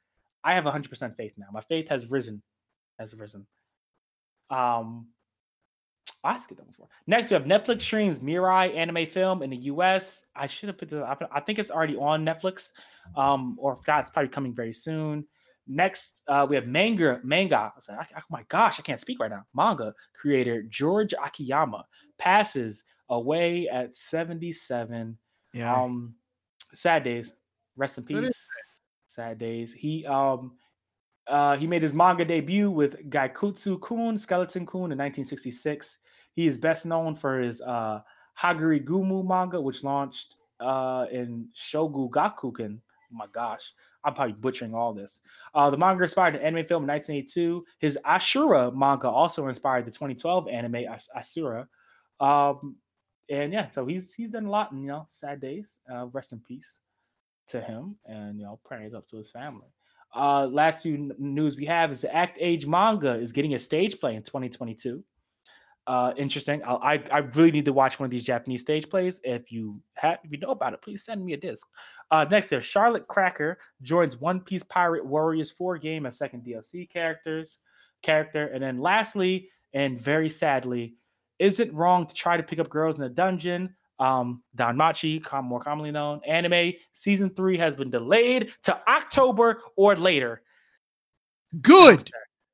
I 0.43 0.53
have 0.53 0.63
100% 0.63 1.15
faith 1.15 1.33
now. 1.37 1.47
My 1.51 1.61
faith 1.61 1.89
has 1.89 2.09
risen, 2.09 2.41
has 2.99 3.13
risen. 3.13 3.45
Um, 4.49 5.07
I 6.23 6.39
skipped 6.39 6.59
that 6.59 6.67
before. 6.67 6.87
Next, 7.05 7.29
we 7.29 7.35
have 7.35 7.43
Netflix 7.43 7.81
streams 7.81 8.19
Mirai 8.19 8.75
anime 8.75 9.05
film 9.07 9.43
in 9.43 9.49
the 9.49 9.57
US. 9.57 10.25
I 10.35 10.47
should 10.47 10.69
have 10.69 10.77
put 10.77 10.89
the. 10.89 11.03
I 11.03 11.15
I 11.31 11.39
think 11.41 11.59
it's 11.59 11.71
already 11.71 11.95
on 11.95 12.25
Netflix, 12.25 12.69
um, 13.15 13.57
or 13.59 13.73
if 13.73 13.87
not, 13.87 14.01
it's 14.01 14.09
probably 14.09 14.29
coming 14.29 14.53
very 14.53 14.73
soon. 14.73 15.25
Next, 15.67 16.21
uh, 16.27 16.45
we 16.49 16.55
have 16.55 16.67
manga. 16.67 17.19
Manga. 17.23 17.73
Like, 17.89 18.09
oh 18.15 18.21
my 18.29 18.43
gosh, 18.49 18.79
I 18.79 18.83
can't 18.83 19.01
speak 19.01 19.19
right 19.19 19.29
now. 19.29 19.45
Manga 19.53 19.93
creator 20.13 20.63
George 20.63 21.13
Akiyama 21.13 21.85
passes 22.17 22.83
away 23.09 23.67
at 23.67 23.97
77. 23.97 25.17
Yeah. 25.53 25.75
Um, 25.75 26.15
sad 26.73 27.03
days. 27.03 27.33
Rest 27.75 27.97
in 27.97 28.03
peace. 28.03 28.47
Sad 29.07 29.37
days. 29.37 29.73
He 29.73 30.05
um 30.05 30.53
uh 31.27 31.57
he 31.57 31.67
made 31.67 31.83
his 31.83 31.93
manga 31.93 32.25
debut 32.25 32.71
with 32.71 33.09
Gaikutsu 33.09 33.81
Kun, 33.81 34.17
Skeleton 34.17 34.65
Kun 34.65 34.91
in 34.91 34.97
1966. 34.97 35.97
He 36.33 36.47
is 36.47 36.57
best 36.57 36.85
known 36.85 37.15
for 37.15 37.39
his 37.39 37.61
uh 37.61 38.01
Haguri 38.39 38.83
Gumu 38.83 39.25
manga, 39.25 39.59
which 39.59 39.83
launched 39.83 40.35
uh 40.59 41.05
in 41.11 41.47
Shogu 41.55 42.09
Gakuken. 42.09 42.79
Oh 42.79 43.15
my 43.15 43.27
gosh, 43.31 43.73
I'm 44.07 44.13
probably 44.13 44.33
butchering 44.33 44.73
all 44.73 44.93
this. 44.93 45.19
Uh, 45.53 45.69
the 45.69 45.75
manga 45.75 46.01
inspired 46.01 46.35
an 46.35 46.41
anime 46.41 46.65
film 46.65 46.83
in 46.83 46.87
1982. 46.87 47.65
His 47.79 47.99
Ashura 48.05 48.73
manga 48.73 49.09
also 49.09 49.47
inspired 49.47 49.85
the 49.85 49.91
2012 49.91 50.47
anime 50.47 50.75
As- 50.75 51.09
Asura. 51.13 51.67
Um, 52.21 52.77
and 53.29 53.51
yeah, 53.51 53.67
so 53.67 53.85
he's 53.85 54.13
he's 54.13 54.29
done 54.29 54.45
a 54.45 54.49
lot 54.49 54.71
in 54.71 54.81
you 54.81 54.87
know 54.87 55.05
sad 55.09 55.41
days. 55.41 55.75
Uh, 55.93 56.05
rest 56.05 56.31
in 56.31 56.39
peace 56.39 56.79
to 57.49 57.59
him, 57.59 57.97
and 58.05 58.39
you 58.39 58.45
know 58.45 58.59
prayers 58.63 58.93
up 58.93 59.09
to 59.09 59.17
his 59.17 59.29
family. 59.29 59.67
Uh, 60.15 60.47
last 60.47 60.83
few 60.83 60.93
n- 60.93 61.11
news 61.19 61.57
we 61.57 61.65
have 61.65 61.91
is 61.91 61.99
the 61.99 62.15
Act 62.15 62.37
Age 62.39 62.65
manga 62.65 63.13
is 63.15 63.33
getting 63.33 63.55
a 63.55 63.59
stage 63.59 63.99
play 63.99 64.15
in 64.15 64.23
2022. 64.23 65.03
Uh, 65.87 66.13
interesting. 66.17 66.61
I, 66.63 66.73
I 66.73 67.03
I 67.11 67.17
really 67.19 67.51
need 67.51 67.65
to 67.65 67.73
watch 67.73 67.97
one 67.97 68.05
of 68.05 68.11
these 68.11 68.23
Japanese 68.23 68.61
stage 68.61 68.89
plays. 68.89 69.21
If 69.23 69.53
you 69.53 69.81
have, 69.93 70.19
if 70.21 70.31
you 70.33 70.37
know 70.37 70.51
about 70.51 70.73
it, 70.73 70.81
please 70.81 71.05
send 71.05 71.25
me 71.25 71.31
a 71.31 71.37
disc. 71.37 71.65
Uh, 72.11 72.25
next, 72.29 72.49
there's 72.49 72.65
Charlotte 72.65 73.07
Cracker 73.07 73.57
joins 73.81 74.17
One 74.19 74.41
Piece 74.41 74.63
Pirate 74.63 75.05
Warriors 75.05 75.49
4 75.49 75.77
game 75.77 76.05
as 76.05 76.17
second 76.17 76.43
DLC 76.43 76.89
characters 76.89 77.59
character, 78.01 78.47
and 78.47 78.61
then 78.61 78.79
lastly, 78.79 79.49
and 79.73 79.99
very 79.99 80.29
sadly, 80.29 80.95
is 81.39 81.61
it 81.61 81.73
wrong 81.73 82.05
to 82.05 82.13
try 82.13 82.35
to 82.35 82.43
pick 82.43 82.59
up 82.59 82.69
girls 82.69 82.97
in 82.97 83.03
a 83.03 83.09
dungeon? 83.09 83.73
Um, 83.97 84.43
Danmachi, 84.57 85.23
com- 85.23 85.45
more 85.45 85.61
commonly 85.61 85.91
known, 85.91 86.19
anime 86.27 86.73
season 86.93 87.29
three 87.29 87.57
has 87.57 87.75
been 87.75 87.89
delayed 87.89 88.51
to 88.63 88.77
October 88.89 89.61
or 89.77 89.95
later. 89.95 90.41
good. 91.61 92.09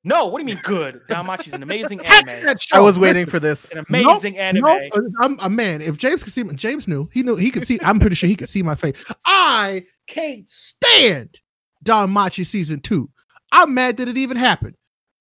No, 0.05 0.25
what 0.27 0.39
do 0.39 0.47
you 0.47 0.53
mean 0.55 0.61
good? 0.63 1.01
Danmachi 1.09 1.47
is 1.47 1.53
an 1.53 1.63
amazing 1.63 2.01
anime. 2.05 2.55
I 2.73 2.79
was 2.79 2.99
waiting 2.99 3.25
for 3.25 3.39
this. 3.39 3.69
An 3.71 3.77
Nope, 3.89 4.05
amazing 4.15 4.37
anime. 4.37 4.63
nope, 4.63 4.91
I'm 5.21 5.39
a 5.39 5.49
man. 5.49 5.81
If 5.81 5.97
James 5.97 6.23
could 6.23 6.33
see, 6.33 6.43
James 6.55 6.87
knew. 6.87 7.09
He 7.13 7.23
knew 7.23 7.35
he 7.37 7.49
could 7.51 7.65
see. 7.65 7.79
I'm 7.83 7.99
pretty 7.99 8.15
sure 8.15 8.27
he 8.27 8.35
could 8.35 8.49
see 8.49 8.63
my 8.63 8.75
face. 8.75 9.01
I 9.25 9.83
can't 10.07 10.47
stand 10.47 11.37
Danmachi 11.85 12.45
season 12.45 12.79
two. 12.81 13.09
I'm 13.51 13.73
mad 13.73 13.97
that 13.97 14.07
it 14.09 14.17
even 14.17 14.35
happened. 14.35 14.75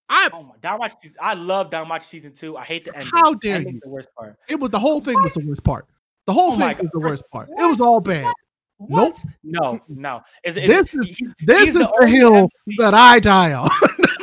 I 0.09 0.29
Oh 0.33 0.43
my 0.43 0.57
Danmachi, 0.63 0.95
season- 1.01 1.17
I 1.23 1.35
love 1.35 1.71
Danmachi 1.71 2.03
season 2.03 2.33
two. 2.35 2.57
I 2.57 2.65
hate 2.65 2.85
the 2.85 2.95
ending. 2.97 3.11
How 3.15 3.35
dare 3.35 3.57
Ending's 3.57 3.75
you. 3.77 3.81
The 3.85 3.89
worst 3.91 4.09
part. 4.19 4.37
it 4.49 4.59
was 4.59 4.71
the 4.71 4.79
whole 4.81 5.01
thing 5.01 5.15
was 5.23 5.33
the 5.35 5.47
worst 5.47 5.63
part. 5.65 5.87
The 6.27 6.33
whole 6.33 6.53
Oh 6.55 6.59
thing 6.59 6.77
was 6.79 6.91
the 6.93 7.01
worst 7.01 7.23
part. 7.33 7.49
It 7.51 7.67
was 7.69 7.81
all 7.81 8.01
bad. 8.01 8.33
Nope. 8.81 9.15
What? 9.15 9.25
No, 9.45 9.81
no. 9.89 10.21
Is, 10.45 10.57
is, 10.57 10.67
This 10.69 10.95
is- 10.95 11.07
he's- 11.17 11.35
This 11.41 11.71
is 11.71 11.75
the 11.79 11.93
only 12.01 12.11
hill 12.13 12.35
MC 12.35 12.77
that 12.79 12.95
I 12.95 13.21
die 13.21 13.53
on. 13.53 13.71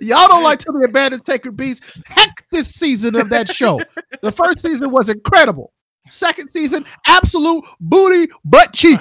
Y'all 0.00 0.28
don't 0.28 0.42
like 0.42 0.58
to 0.60 0.72
the 0.72 0.86
abandoned 0.88 1.24
sacred 1.24 1.56
beast. 1.56 1.84
Heck, 2.06 2.46
this 2.50 2.68
season 2.74 3.16
of 3.16 3.30
that 3.30 3.48
show. 3.50 3.80
The 4.22 4.32
first 4.32 4.60
season 4.60 4.90
was 4.90 5.08
incredible. 5.08 5.72
Second 6.08 6.50
season, 6.50 6.84
absolute 7.06 7.64
booty 7.80 8.32
butt 8.44 8.72
cheek, 8.72 9.00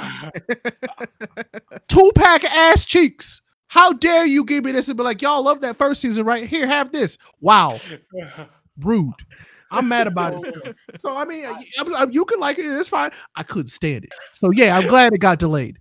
two 1.88 2.12
pack 2.16 2.44
ass 2.46 2.84
cheeks. 2.84 3.42
How 3.68 3.94
dare 3.94 4.26
you 4.26 4.44
give 4.44 4.64
me 4.64 4.72
this 4.72 4.88
and 4.88 4.98
be 4.98 5.04
like, 5.04 5.22
y'all 5.22 5.44
love 5.44 5.62
that 5.62 5.78
first 5.78 6.02
season, 6.02 6.26
right? 6.26 6.46
Here, 6.46 6.66
have 6.66 6.92
this. 6.92 7.18
Wow, 7.42 7.80
rude. 8.80 9.14
I'm 9.72 9.88
mad 9.88 10.08
about 10.08 10.34
it. 10.36 10.76
So 11.02 11.16
I 11.16 11.26
mean, 11.26 11.44
you 12.12 12.26
can 12.26 12.40
like 12.40 12.58
it. 12.58 12.64
It's 12.64 12.90
fine. 12.90 13.12
I 13.36 13.44
couldn't 13.44 13.68
stand 13.68 14.06
it. 14.06 14.12
So 14.34 14.52
yeah, 14.52 14.78
I'm 14.78 14.88
glad 14.88 15.14
it 15.14 15.20
got 15.20 15.40
delayed. 15.40 15.80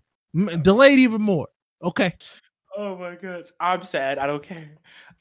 Delayed 0.62 0.98
even 0.98 1.22
more. 1.22 1.48
Okay. 1.82 2.12
Oh 2.76 2.96
my 2.96 3.14
gosh, 3.14 3.46
I'm 3.60 3.82
sad. 3.82 4.18
I 4.18 4.26
don't 4.26 4.42
care. 4.42 4.70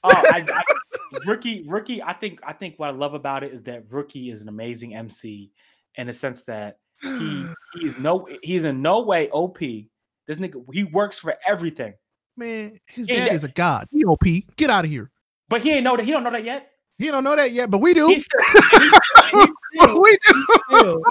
Oh, 0.03 0.09
I, 0.11 0.43
I, 0.49 0.63
rookie, 1.27 1.63
rookie. 1.67 2.01
I 2.01 2.13
think 2.13 2.39
I 2.45 2.53
think 2.53 2.79
what 2.79 2.89
I 2.89 2.91
love 2.91 3.13
about 3.13 3.43
it 3.43 3.53
is 3.53 3.63
that 3.63 3.83
rookie 3.89 4.31
is 4.31 4.41
an 4.41 4.49
amazing 4.49 4.95
MC 4.95 5.51
in 5.95 6.07
the 6.07 6.13
sense 6.13 6.43
that 6.43 6.77
he 7.01 7.45
he 7.75 7.85
is 7.85 7.99
no 7.99 8.27
he's 8.41 8.63
in 8.63 8.81
no 8.81 9.01
way 9.01 9.29
OP. 9.29 9.59
This 9.59 10.37
nigga 10.39 10.63
he 10.73 10.83
works 10.85 11.17
for 11.19 11.35
everything, 11.47 11.93
Man, 12.37 12.77
his 12.87 13.07
dad 13.07 13.27
that- 13.29 13.33
is 13.33 13.43
a 13.43 13.49
god. 13.49 13.87
He 13.91 14.03
OP. 14.05 14.23
Get 14.57 14.69
out 14.69 14.85
of 14.85 14.89
here. 14.91 15.11
but 15.49 15.61
he 15.61 15.71
ain't 15.71 15.83
know 15.83 15.95
that. 15.97 16.03
He 16.05 16.11
don't 16.11 16.23
know 16.23 16.31
that 16.31 16.43
yet. 16.43 16.69
He 16.97 17.09
don't 17.11 17.23
know 17.23 17.35
that 17.35 17.51
yet, 17.51 17.69
but 17.71 17.79
we 17.79 17.93
do. 17.93 18.05
Still, 18.05 18.13
he's 18.15 18.25
still, 19.27 19.39
he's 19.41 19.53
still, 19.81 20.01
we 20.01 20.17
do. 20.27 20.45
still, 20.69 21.01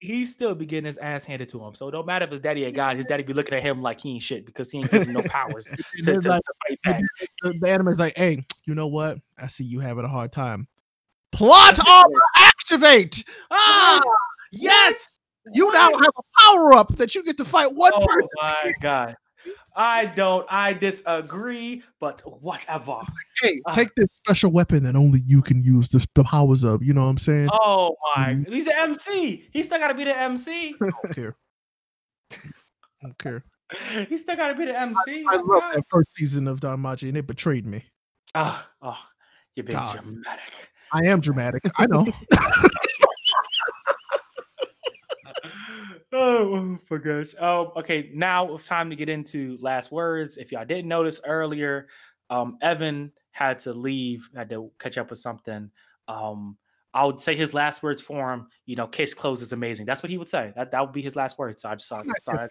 he 0.00 0.26
still 0.26 0.54
be 0.54 0.66
getting 0.66 0.86
his 0.86 0.98
ass 0.98 1.24
handed 1.24 1.48
to 1.50 1.64
him. 1.64 1.74
So 1.74 1.90
don't 1.90 2.06
matter 2.06 2.24
if 2.24 2.30
his 2.30 2.40
daddy 2.40 2.64
a 2.64 2.70
god, 2.70 2.96
his 2.96 3.06
daddy 3.06 3.24
be 3.24 3.32
looking 3.32 3.54
at 3.54 3.62
him 3.62 3.82
like 3.82 4.00
he 4.00 4.14
ain't 4.14 4.22
shit 4.22 4.46
because 4.46 4.70
he 4.70 4.78
ain't 4.78 4.90
giving 4.90 5.12
no 5.12 5.22
powers 5.22 5.64
to, 5.66 5.76
to, 5.76 6.14
it's 6.14 6.24
to 6.24 6.30
fight 6.30 6.82
back. 6.84 7.02
the, 7.42 7.54
the 7.60 7.70
anime's 7.70 7.98
like, 7.98 8.16
hey, 8.16 8.44
you 8.64 8.74
know 8.74 8.86
what? 8.86 9.18
I 9.38 9.48
see 9.48 9.64
you 9.64 9.80
having 9.80 10.04
a 10.04 10.08
hard 10.08 10.32
time. 10.32 10.68
Plot 11.32 11.78
armor 11.86 12.20
activate. 12.36 13.24
Ah, 13.50 14.00
yes. 14.52 15.18
You 15.54 15.70
now 15.72 15.88
have 15.88 16.12
a 16.16 16.42
power 16.42 16.74
up 16.74 16.96
that 16.96 17.14
you 17.14 17.24
get 17.24 17.36
to 17.38 17.44
fight 17.44 17.68
one 17.74 17.92
Oh 17.94 18.06
person. 18.06 18.28
Oh 18.44 18.54
my 18.64 18.72
god. 18.80 19.16
I 19.76 20.06
don't 20.06 20.46
I 20.50 20.72
disagree, 20.72 21.82
but 22.00 22.20
whatever. 22.42 22.98
Hey, 23.42 23.60
Ah. 23.66 23.70
take 23.70 23.94
this 23.94 24.12
special 24.14 24.50
weapon 24.52 24.82
that 24.84 24.96
only 24.96 25.20
you 25.24 25.40
can 25.42 25.62
use 25.62 25.88
the, 25.88 26.04
the 26.14 26.24
powers 26.24 26.64
of. 26.64 26.82
You 26.82 26.92
know 26.94 27.02
what 27.04 27.10
I'm 27.10 27.18
saying? 27.18 27.48
Oh 27.52 27.94
my 28.16 28.34
Mhm. 28.34 28.48
he's 28.48 28.66
an 28.66 28.72
MC. 28.76 29.48
He 29.52 29.62
still 29.62 29.78
gotta 29.78 29.94
be 29.94 30.04
the 30.04 30.16
MC. 30.18 30.74
I 30.82 30.90
don't 30.90 31.14
care. 31.14 31.36
I 32.32 32.36
don't 33.02 33.18
care. 33.18 33.44
He 34.08 34.16
still 34.18 34.34
gotta 34.36 34.54
be 34.54 34.64
the 34.64 34.78
MC. 34.78 35.24
I 35.28 35.36
my 35.36 35.36
love 35.36 35.62
God. 35.62 35.72
that 35.74 35.84
first 35.90 36.14
season 36.14 36.48
of 36.48 36.60
Danmachi, 36.60 37.08
and 37.08 37.16
it 37.16 37.26
betrayed 37.26 37.66
me. 37.66 37.84
Oh, 38.34 38.64
oh, 38.82 38.96
you're 39.54 39.64
being 39.64 39.78
God. 39.78 39.92
dramatic. 40.00 40.70
I 40.92 41.04
am 41.06 41.20
dramatic. 41.20 41.62
I 41.76 41.86
know. 41.86 42.06
oh 46.12 46.78
my 46.90 46.96
gosh. 46.98 47.34
Oh, 47.40 47.72
okay. 47.76 48.10
Now 48.14 48.54
it's 48.54 48.66
time 48.66 48.90
to 48.90 48.96
get 48.96 49.08
into 49.08 49.58
last 49.60 49.92
words. 49.92 50.36
If 50.36 50.52
y'all 50.52 50.64
didn't 50.64 50.88
notice 50.88 51.20
earlier, 51.26 51.88
um, 52.30 52.58
Evan 52.62 53.12
had 53.32 53.58
to 53.58 53.72
leave, 53.72 54.28
had 54.34 54.50
to 54.50 54.70
catch 54.78 54.98
up 54.98 55.10
with 55.10 55.18
something. 55.18 55.70
Um, 56.06 56.56
I 56.94 57.04
would 57.04 57.20
say 57.20 57.36
his 57.36 57.52
last 57.52 57.82
words 57.82 58.00
for 58.00 58.32
him, 58.32 58.48
you 58.64 58.74
know, 58.74 58.86
case 58.86 59.12
closed 59.12 59.42
is 59.42 59.52
amazing. 59.52 59.86
That's 59.86 60.02
what 60.02 60.10
he 60.10 60.18
would 60.18 60.30
say. 60.30 60.52
That 60.56 60.70
that 60.70 60.80
would 60.80 60.92
be 60.92 61.02
his 61.02 61.16
last 61.16 61.38
words. 61.38 61.62
So 61.62 61.68
I 61.68 61.74
just 61.74 61.88
thought, 61.88 62.06
thought, 62.24 62.50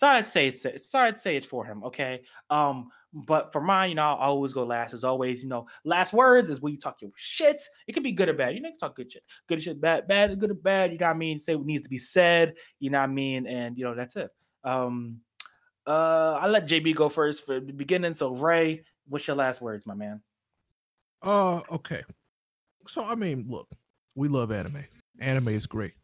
thought 0.00 0.16
I'd 0.16 0.26
say 0.26 0.48
it. 0.48 0.58
thought 0.58 1.04
I'd 1.04 1.18
say 1.18 1.36
it 1.36 1.44
for 1.44 1.64
him. 1.64 1.84
Okay. 1.84 2.22
Um, 2.50 2.90
but 3.12 3.52
for 3.52 3.60
mine, 3.60 3.90
you 3.90 3.96
know, 3.96 4.02
I 4.02 4.26
always 4.26 4.52
go 4.52 4.64
last 4.64 4.94
as 4.94 5.02
always. 5.02 5.42
You 5.42 5.48
know, 5.48 5.66
last 5.84 6.12
words 6.12 6.48
is 6.48 6.60
when 6.60 6.72
you 6.72 6.78
talk 6.78 7.02
your 7.02 7.10
shit. 7.16 7.60
It 7.86 7.92
could 7.92 8.02
be 8.02 8.12
good 8.12 8.28
or 8.28 8.34
bad. 8.34 8.54
You 8.54 8.60
know, 8.60 8.68
you 8.68 8.76
talk 8.78 8.96
good 8.96 9.10
shit, 9.10 9.24
good 9.48 9.60
shit, 9.60 9.80
bad, 9.80 10.06
bad, 10.06 10.38
good 10.38 10.52
or 10.52 10.54
bad. 10.54 10.92
You 10.92 10.98
know 10.98 11.06
what 11.06 11.16
I 11.16 11.18
mean? 11.18 11.38
Say 11.38 11.56
what 11.56 11.66
needs 11.66 11.82
to 11.82 11.88
be 11.88 11.98
said. 11.98 12.54
You 12.78 12.90
know 12.90 12.98
what 12.98 13.10
I 13.10 13.12
mean? 13.12 13.46
And 13.46 13.76
you 13.76 13.84
know, 13.84 13.94
that's 13.94 14.16
it. 14.16 14.30
Um, 14.62 15.20
uh, 15.86 16.38
I 16.40 16.46
let 16.46 16.68
JB 16.68 16.94
go 16.94 17.08
first 17.08 17.44
for 17.44 17.58
the 17.58 17.72
beginning. 17.72 18.14
So 18.14 18.34
Ray, 18.34 18.84
what's 19.08 19.26
your 19.26 19.36
last 19.36 19.60
words, 19.60 19.86
my 19.86 19.94
man? 19.94 20.22
Uh, 21.22 21.60
okay. 21.70 22.02
So 22.86 23.04
I 23.04 23.16
mean, 23.16 23.46
look, 23.48 23.68
we 24.14 24.28
love 24.28 24.52
anime. 24.52 24.84
Anime 25.20 25.48
is 25.48 25.66
great. 25.66 25.94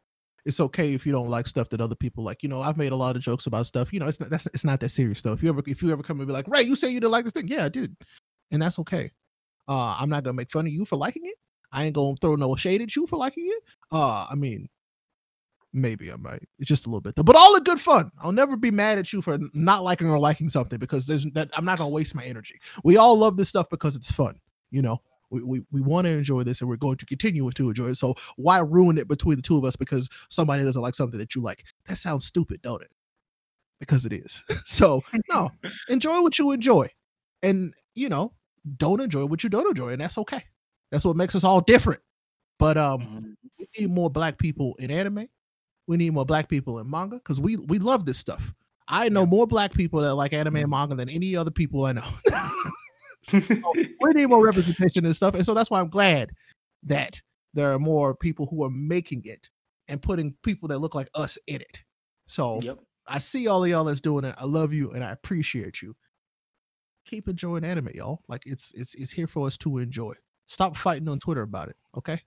It's 0.46 0.60
okay 0.60 0.94
if 0.94 1.04
you 1.04 1.12
don't 1.12 1.28
like 1.28 1.46
stuff 1.46 1.68
that 1.70 1.80
other 1.80 1.96
people 1.96 2.22
like. 2.24 2.42
You 2.42 2.48
know, 2.48 2.62
I've 2.62 2.76
made 2.76 2.92
a 2.92 2.96
lot 2.96 3.16
of 3.16 3.22
jokes 3.22 3.46
about 3.46 3.66
stuff. 3.66 3.92
You 3.92 4.00
know, 4.00 4.06
it's 4.06 4.20
not 4.20 4.30
that's 4.30 4.46
it's 4.46 4.64
not 4.64 4.80
that 4.80 4.90
serious 4.90 5.20
though. 5.20 5.32
If 5.32 5.42
you 5.42 5.48
ever 5.48 5.62
if 5.66 5.82
you 5.82 5.90
ever 5.90 6.02
come 6.02 6.20
and 6.20 6.26
be 6.26 6.32
like, 6.32 6.48
Ray, 6.48 6.62
you 6.62 6.76
say 6.76 6.88
you 6.88 7.00
didn't 7.00 7.12
like 7.12 7.24
this 7.24 7.32
thing, 7.32 7.48
yeah, 7.48 7.64
I 7.64 7.68
did, 7.68 7.94
and 8.52 8.62
that's 8.62 8.78
okay. 8.78 9.10
Uh, 9.68 9.96
I'm 9.98 10.08
not 10.08 10.22
gonna 10.22 10.34
make 10.34 10.50
fun 10.50 10.66
of 10.66 10.72
you 10.72 10.84
for 10.84 10.96
liking 10.96 11.22
it. 11.24 11.34
I 11.72 11.84
ain't 11.84 11.94
gonna 11.94 12.16
throw 12.16 12.36
no 12.36 12.54
shade 12.56 12.80
at 12.80 12.94
you 12.94 13.06
for 13.06 13.16
liking 13.16 13.46
it. 13.46 13.62
Uh, 13.92 14.26
I 14.30 14.36
mean, 14.36 14.68
maybe 15.72 16.12
I 16.12 16.16
might. 16.16 16.42
It's 16.58 16.68
just 16.68 16.86
a 16.86 16.88
little 16.88 17.00
bit, 17.00 17.16
though. 17.16 17.22
but 17.22 17.36
all 17.36 17.56
in 17.56 17.64
good 17.64 17.80
fun. 17.80 18.10
I'll 18.20 18.32
never 18.32 18.56
be 18.56 18.70
mad 18.70 18.98
at 18.98 19.12
you 19.12 19.22
for 19.22 19.38
not 19.52 19.82
liking 19.82 20.08
or 20.08 20.18
liking 20.18 20.48
something 20.48 20.78
because 20.78 21.06
there's 21.06 21.24
that. 21.34 21.50
I'm 21.54 21.64
not 21.64 21.78
gonna 21.78 21.90
waste 21.90 22.14
my 22.14 22.24
energy. 22.24 22.58
We 22.84 22.96
all 22.96 23.18
love 23.18 23.36
this 23.36 23.48
stuff 23.48 23.68
because 23.70 23.96
it's 23.96 24.10
fun. 24.10 24.40
You 24.70 24.82
know, 24.82 25.00
we 25.30 25.42
we, 25.42 25.62
we 25.72 25.80
want 25.80 26.06
to 26.06 26.12
enjoy 26.12 26.42
this 26.42 26.60
and 26.60 26.68
we're 26.70 26.76
going 26.76 26.96
to 26.98 27.06
continue 27.06 27.50
to 27.50 27.68
enjoy 27.68 27.86
it. 27.88 27.96
So 27.96 28.14
why 28.36 28.60
ruin 28.60 28.98
it 28.98 29.08
between 29.08 29.36
the 29.36 29.42
two 29.42 29.56
of 29.58 29.64
us 29.64 29.76
because 29.76 30.08
somebody 30.30 30.62
doesn't 30.64 30.80
like 30.82 30.94
something 30.94 31.18
that 31.18 31.34
you 31.34 31.42
like? 31.42 31.64
That 31.86 31.96
sounds 31.96 32.24
stupid, 32.26 32.62
don't 32.62 32.82
it? 32.82 32.90
Because 33.80 34.06
it 34.06 34.12
is. 34.12 34.42
so 34.64 35.02
no, 35.30 35.50
enjoy 35.88 36.22
what 36.22 36.38
you 36.38 36.52
enjoy, 36.52 36.88
and 37.42 37.74
you 37.94 38.08
know, 38.08 38.32
don't 38.76 39.00
enjoy 39.00 39.26
what 39.26 39.42
you 39.44 39.50
don't 39.50 39.68
enjoy, 39.68 39.90
and 39.90 40.00
that's 40.00 40.18
okay. 40.18 40.44
That's 40.90 41.04
what 41.04 41.16
makes 41.16 41.34
us 41.34 41.44
all 41.44 41.60
different. 41.60 42.00
But 42.58 42.78
um, 42.78 43.00
Mhm. 43.00 43.34
we 43.58 43.66
need 43.78 43.90
more 43.90 44.08
black 44.10 44.38
people 44.38 44.74
in 44.78 44.90
anime. 44.90 45.26
We 45.86 45.96
need 45.96 46.12
more 46.14 46.24
black 46.24 46.48
people 46.48 46.78
in 46.78 46.88
manga 46.90 47.16
because 47.16 47.40
we 47.40 47.56
we 47.56 47.78
love 47.78 48.06
this 48.06 48.18
stuff. 48.18 48.54
I 48.88 49.08
know 49.08 49.26
more 49.26 49.46
black 49.46 49.72
people 49.74 50.00
that 50.00 50.14
like 50.14 50.32
anime 50.32 50.56
and 50.56 50.70
manga 50.70 50.94
than 50.94 51.08
any 51.08 51.36
other 51.36 51.50
people 51.50 51.84
I 51.84 51.92
know. 51.92 52.04
So, 53.30 53.72
we 54.00 54.12
need 54.12 54.26
more 54.26 54.44
representation 54.44 55.04
and 55.04 55.14
stuff, 55.16 55.34
and 55.34 55.44
so 55.44 55.54
that's 55.54 55.70
why 55.70 55.80
I'm 55.80 55.88
glad 55.88 56.30
that 56.84 57.20
there 57.54 57.72
are 57.72 57.78
more 57.78 58.14
people 58.14 58.46
who 58.46 58.62
are 58.64 58.70
making 58.70 59.22
it 59.24 59.48
and 59.88 60.00
putting 60.00 60.34
people 60.42 60.68
that 60.68 60.78
look 60.78 60.94
like 60.94 61.08
us 61.14 61.38
in 61.46 61.56
it. 61.56 61.82
So 62.26 62.60
Yep. 62.62 62.78
I 63.08 63.18
see 63.18 63.48
all 63.48 63.62
of 63.64 63.70
y'all 63.70 63.84
that's 63.84 64.00
doing 64.00 64.24
it. 64.24 64.34
I 64.38 64.44
love 64.44 64.72
you 64.72 64.90
and 64.92 65.02
I 65.02 65.12
appreciate 65.12 65.80
you. 65.80 65.94
Keep 67.06 67.28
enjoying 67.28 67.64
anime, 67.64 67.90
y'all. 67.94 68.20
Like 68.28 68.42
it's 68.46 68.72
it's 68.74 68.94
it's 68.96 69.12
here 69.12 69.26
for 69.26 69.46
us 69.46 69.56
to 69.58 69.78
enjoy. 69.78 70.14
Stop 70.46 70.76
fighting 70.76 71.08
on 71.08 71.18
Twitter 71.18 71.42
about 71.42 71.68
it, 71.68 71.76
okay? 71.96 72.20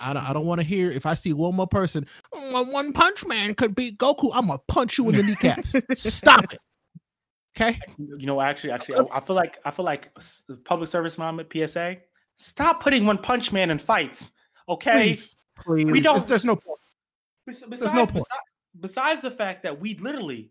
I 0.00 0.12
don't, 0.12 0.30
I 0.30 0.32
don't 0.32 0.46
want 0.46 0.60
to 0.60 0.66
hear 0.66 0.90
if 0.90 1.06
I 1.06 1.14
see 1.14 1.32
one 1.32 1.56
more 1.56 1.66
person, 1.66 2.06
"Mm, 2.32 2.72
one 2.72 2.92
punch 2.92 3.26
man 3.26 3.54
could 3.54 3.74
beat 3.74 3.98
Goku. 3.98 4.30
I'm 4.32 4.46
gonna 4.46 4.60
punch 4.68 4.96
you 4.98 5.08
in 5.08 5.16
the 5.16 5.22
kneecaps. 5.22 5.74
Stop 5.96 6.52
it. 6.52 6.60
Okay. 7.56 7.78
You 7.98 8.26
know, 8.26 8.40
actually, 8.40 8.70
actually, 8.72 8.96
I, 9.10 9.18
I 9.18 9.20
feel 9.20 9.36
like 9.36 9.58
I 9.64 9.70
feel 9.70 9.84
like 9.84 10.10
public 10.64 10.88
service 10.88 11.18
moment 11.18 11.48
PSA. 11.52 11.98
Stop 12.38 12.82
putting 12.82 13.04
One 13.04 13.18
Punch 13.18 13.52
Man 13.52 13.70
in 13.70 13.78
fights. 13.78 14.30
Okay. 14.68 14.92
Please. 14.94 15.36
Please. 15.60 15.84
We 15.92 16.00
don't- 16.00 16.26
There's 16.26 16.44
no 16.46 16.56
point. 16.56 16.78
Bes- 17.46 17.60
There's 17.60 17.70
Besides, 17.70 17.94
no 17.94 18.06
point. 18.06 18.24
besi- 18.24 18.80
besides 18.80 19.22
the 19.22 19.30
fact 19.30 19.62
that 19.64 19.78
we 19.80 19.96
literally, 19.98 20.50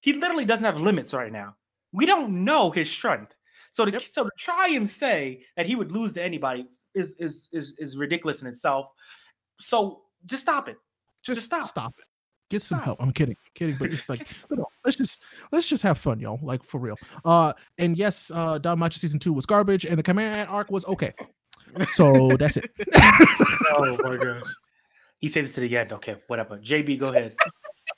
he 0.00 0.12
literally 0.12 0.44
doesn't 0.44 0.64
have 0.64 0.78
limits 0.80 1.14
right 1.14 1.32
now. 1.32 1.56
We 1.92 2.04
don't 2.06 2.44
know 2.44 2.70
his 2.70 2.90
strength. 2.90 3.34
So 3.70 3.86
to, 3.86 3.92
Yep. 3.92 4.02
so 4.12 4.24
to 4.24 4.30
try 4.38 4.68
and 4.74 4.88
say 4.90 5.44
that 5.56 5.64
he 5.66 5.74
would 5.74 5.90
lose 5.90 6.12
to 6.14 6.22
anybody 6.22 6.66
is 6.94 7.14
is 7.18 7.48
is 7.52 7.74
is 7.78 7.96
ridiculous 7.96 8.42
in 8.42 8.48
itself. 8.48 8.88
So 9.58 10.02
just 10.26 10.42
stop 10.42 10.68
it. 10.68 10.76
Just 11.22 11.42
stop. 11.42 11.64
stop. 11.64 11.94
it. 11.98 12.04
Get 12.52 12.62
some 12.62 12.80
help. 12.80 13.02
I'm 13.02 13.12
kidding. 13.12 13.34
kidding, 13.54 13.76
but 13.78 13.94
it's 13.94 14.10
like 14.10 14.30
you 14.50 14.58
know, 14.58 14.66
let's 14.84 14.98
just 14.98 15.22
let's 15.52 15.66
just 15.66 15.82
have 15.84 15.96
fun, 15.96 16.20
y'all. 16.20 16.38
Like 16.42 16.62
for 16.62 16.78
real. 16.78 16.98
Uh 17.24 17.54
and 17.78 17.96
yes, 17.96 18.30
uh 18.34 18.58
Don 18.58 18.78
Macho 18.78 18.98
season 18.98 19.18
two 19.18 19.32
was 19.32 19.46
garbage 19.46 19.86
and 19.86 19.96
the 19.96 20.02
command 20.02 20.50
arc 20.50 20.70
was 20.70 20.84
okay. 20.84 21.12
So 21.88 22.36
that's 22.36 22.58
it. 22.58 22.70
Oh 23.74 23.96
my 24.02 24.18
god. 24.18 24.42
He 25.18 25.28
said 25.28 25.46
this 25.46 25.54
to 25.54 25.60
the 25.60 25.78
end. 25.78 25.94
Okay, 25.94 26.16
whatever. 26.26 26.58
JB, 26.58 27.00
go 27.00 27.08
ahead. 27.08 27.34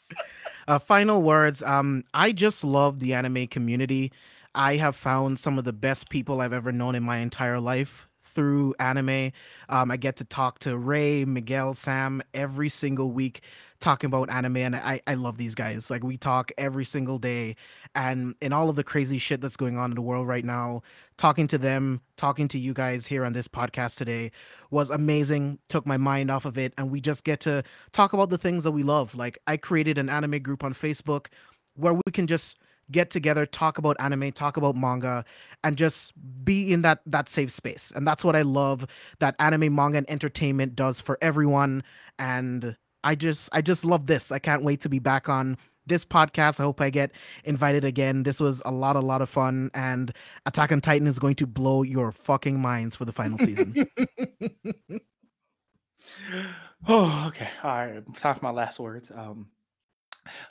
uh, 0.68 0.78
final 0.78 1.20
words 1.20 1.62
um 1.64 2.04
i 2.14 2.30
just 2.32 2.62
love 2.62 3.00
the 3.00 3.12
anime 3.12 3.46
community 3.46 4.12
i 4.54 4.76
have 4.76 4.96
found 4.96 5.38
some 5.38 5.58
of 5.58 5.64
the 5.64 5.72
best 5.72 6.08
people 6.08 6.40
i've 6.40 6.52
ever 6.52 6.72
known 6.72 6.94
in 6.94 7.02
my 7.02 7.18
entire 7.18 7.60
life 7.60 8.08
through 8.34 8.74
anime 8.78 9.32
um, 9.68 9.90
i 9.90 9.96
get 9.96 10.16
to 10.16 10.24
talk 10.24 10.58
to 10.58 10.76
ray 10.76 11.24
miguel 11.24 11.74
sam 11.74 12.22
every 12.32 12.68
single 12.68 13.10
week 13.12 13.42
talking 13.80 14.08
about 14.08 14.30
anime 14.30 14.56
and 14.56 14.76
I, 14.76 15.00
I 15.06 15.14
love 15.14 15.36
these 15.36 15.54
guys 15.54 15.90
like 15.90 16.02
we 16.02 16.16
talk 16.16 16.50
every 16.56 16.86
single 16.86 17.18
day 17.18 17.56
and 17.94 18.34
in 18.40 18.52
all 18.52 18.70
of 18.70 18.76
the 18.76 18.84
crazy 18.84 19.18
shit 19.18 19.42
that's 19.42 19.56
going 19.56 19.76
on 19.76 19.90
in 19.90 19.94
the 19.94 20.00
world 20.00 20.26
right 20.26 20.44
now 20.44 20.80
talking 21.18 21.46
to 21.48 21.58
them 21.58 22.00
talking 22.16 22.48
to 22.48 22.58
you 22.58 22.72
guys 22.72 23.04
here 23.06 23.26
on 23.26 23.34
this 23.34 23.46
podcast 23.46 23.96
today 23.98 24.30
was 24.70 24.88
amazing 24.88 25.58
took 25.68 25.84
my 25.86 25.98
mind 25.98 26.30
off 26.30 26.46
of 26.46 26.56
it 26.56 26.72
and 26.78 26.90
we 26.90 27.00
just 27.00 27.24
get 27.24 27.40
to 27.40 27.62
talk 27.92 28.12
about 28.12 28.30
the 28.30 28.38
things 28.38 28.64
that 28.64 28.72
we 28.72 28.82
love. 28.82 29.14
Like 29.14 29.38
I 29.46 29.56
created 29.56 29.98
an 29.98 30.08
anime 30.08 30.40
group 30.42 30.64
on 30.64 30.74
Facebook 30.74 31.26
where 31.74 31.94
we 31.94 32.12
can 32.12 32.26
just 32.26 32.58
get 32.90 33.10
together, 33.10 33.46
talk 33.46 33.78
about 33.78 33.96
anime, 34.00 34.32
talk 34.32 34.56
about 34.56 34.76
manga, 34.76 35.24
and 35.62 35.76
just 35.76 36.12
be 36.44 36.72
in 36.72 36.82
that 36.82 37.00
that 37.06 37.28
safe 37.28 37.50
space. 37.50 37.92
And 37.94 38.06
that's 38.06 38.24
what 38.24 38.36
I 38.36 38.42
love 38.42 38.86
that 39.18 39.36
anime, 39.38 39.74
manga, 39.74 39.98
and 39.98 40.10
entertainment 40.10 40.76
does 40.76 41.00
for 41.00 41.18
everyone. 41.22 41.82
And 42.18 42.76
I 43.02 43.14
just 43.14 43.48
I 43.52 43.60
just 43.60 43.84
love 43.84 44.06
this. 44.06 44.32
I 44.32 44.38
can't 44.38 44.62
wait 44.62 44.80
to 44.82 44.88
be 44.88 44.98
back 44.98 45.28
on 45.28 45.56
this 45.86 46.04
podcast. 46.04 46.60
I 46.60 46.62
hope 46.62 46.80
I 46.80 46.90
get 46.90 47.12
invited 47.44 47.84
again. 47.84 48.22
This 48.22 48.40
was 48.40 48.62
a 48.64 48.72
lot, 48.72 48.96
a 48.96 49.00
lot 49.00 49.22
of 49.22 49.28
fun, 49.28 49.70
and 49.74 50.12
Attack 50.46 50.72
on 50.72 50.80
Titan 50.80 51.06
is 51.06 51.18
going 51.18 51.34
to 51.36 51.46
blow 51.46 51.82
your 51.82 52.12
fucking 52.12 52.60
minds 52.60 52.96
for 52.96 53.04
the 53.04 53.12
final 53.12 53.38
season. 53.38 53.74
Oh, 56.86 57.24
okay. 57.28 57.48
All 57.62 57.70
right. 57.70 58.16
Time 58.16 58.34
for 58.34 58.44
my 58.44 58.50
last 58.50 58.78
words. 58.78 59.10
Um, 59.10 59.48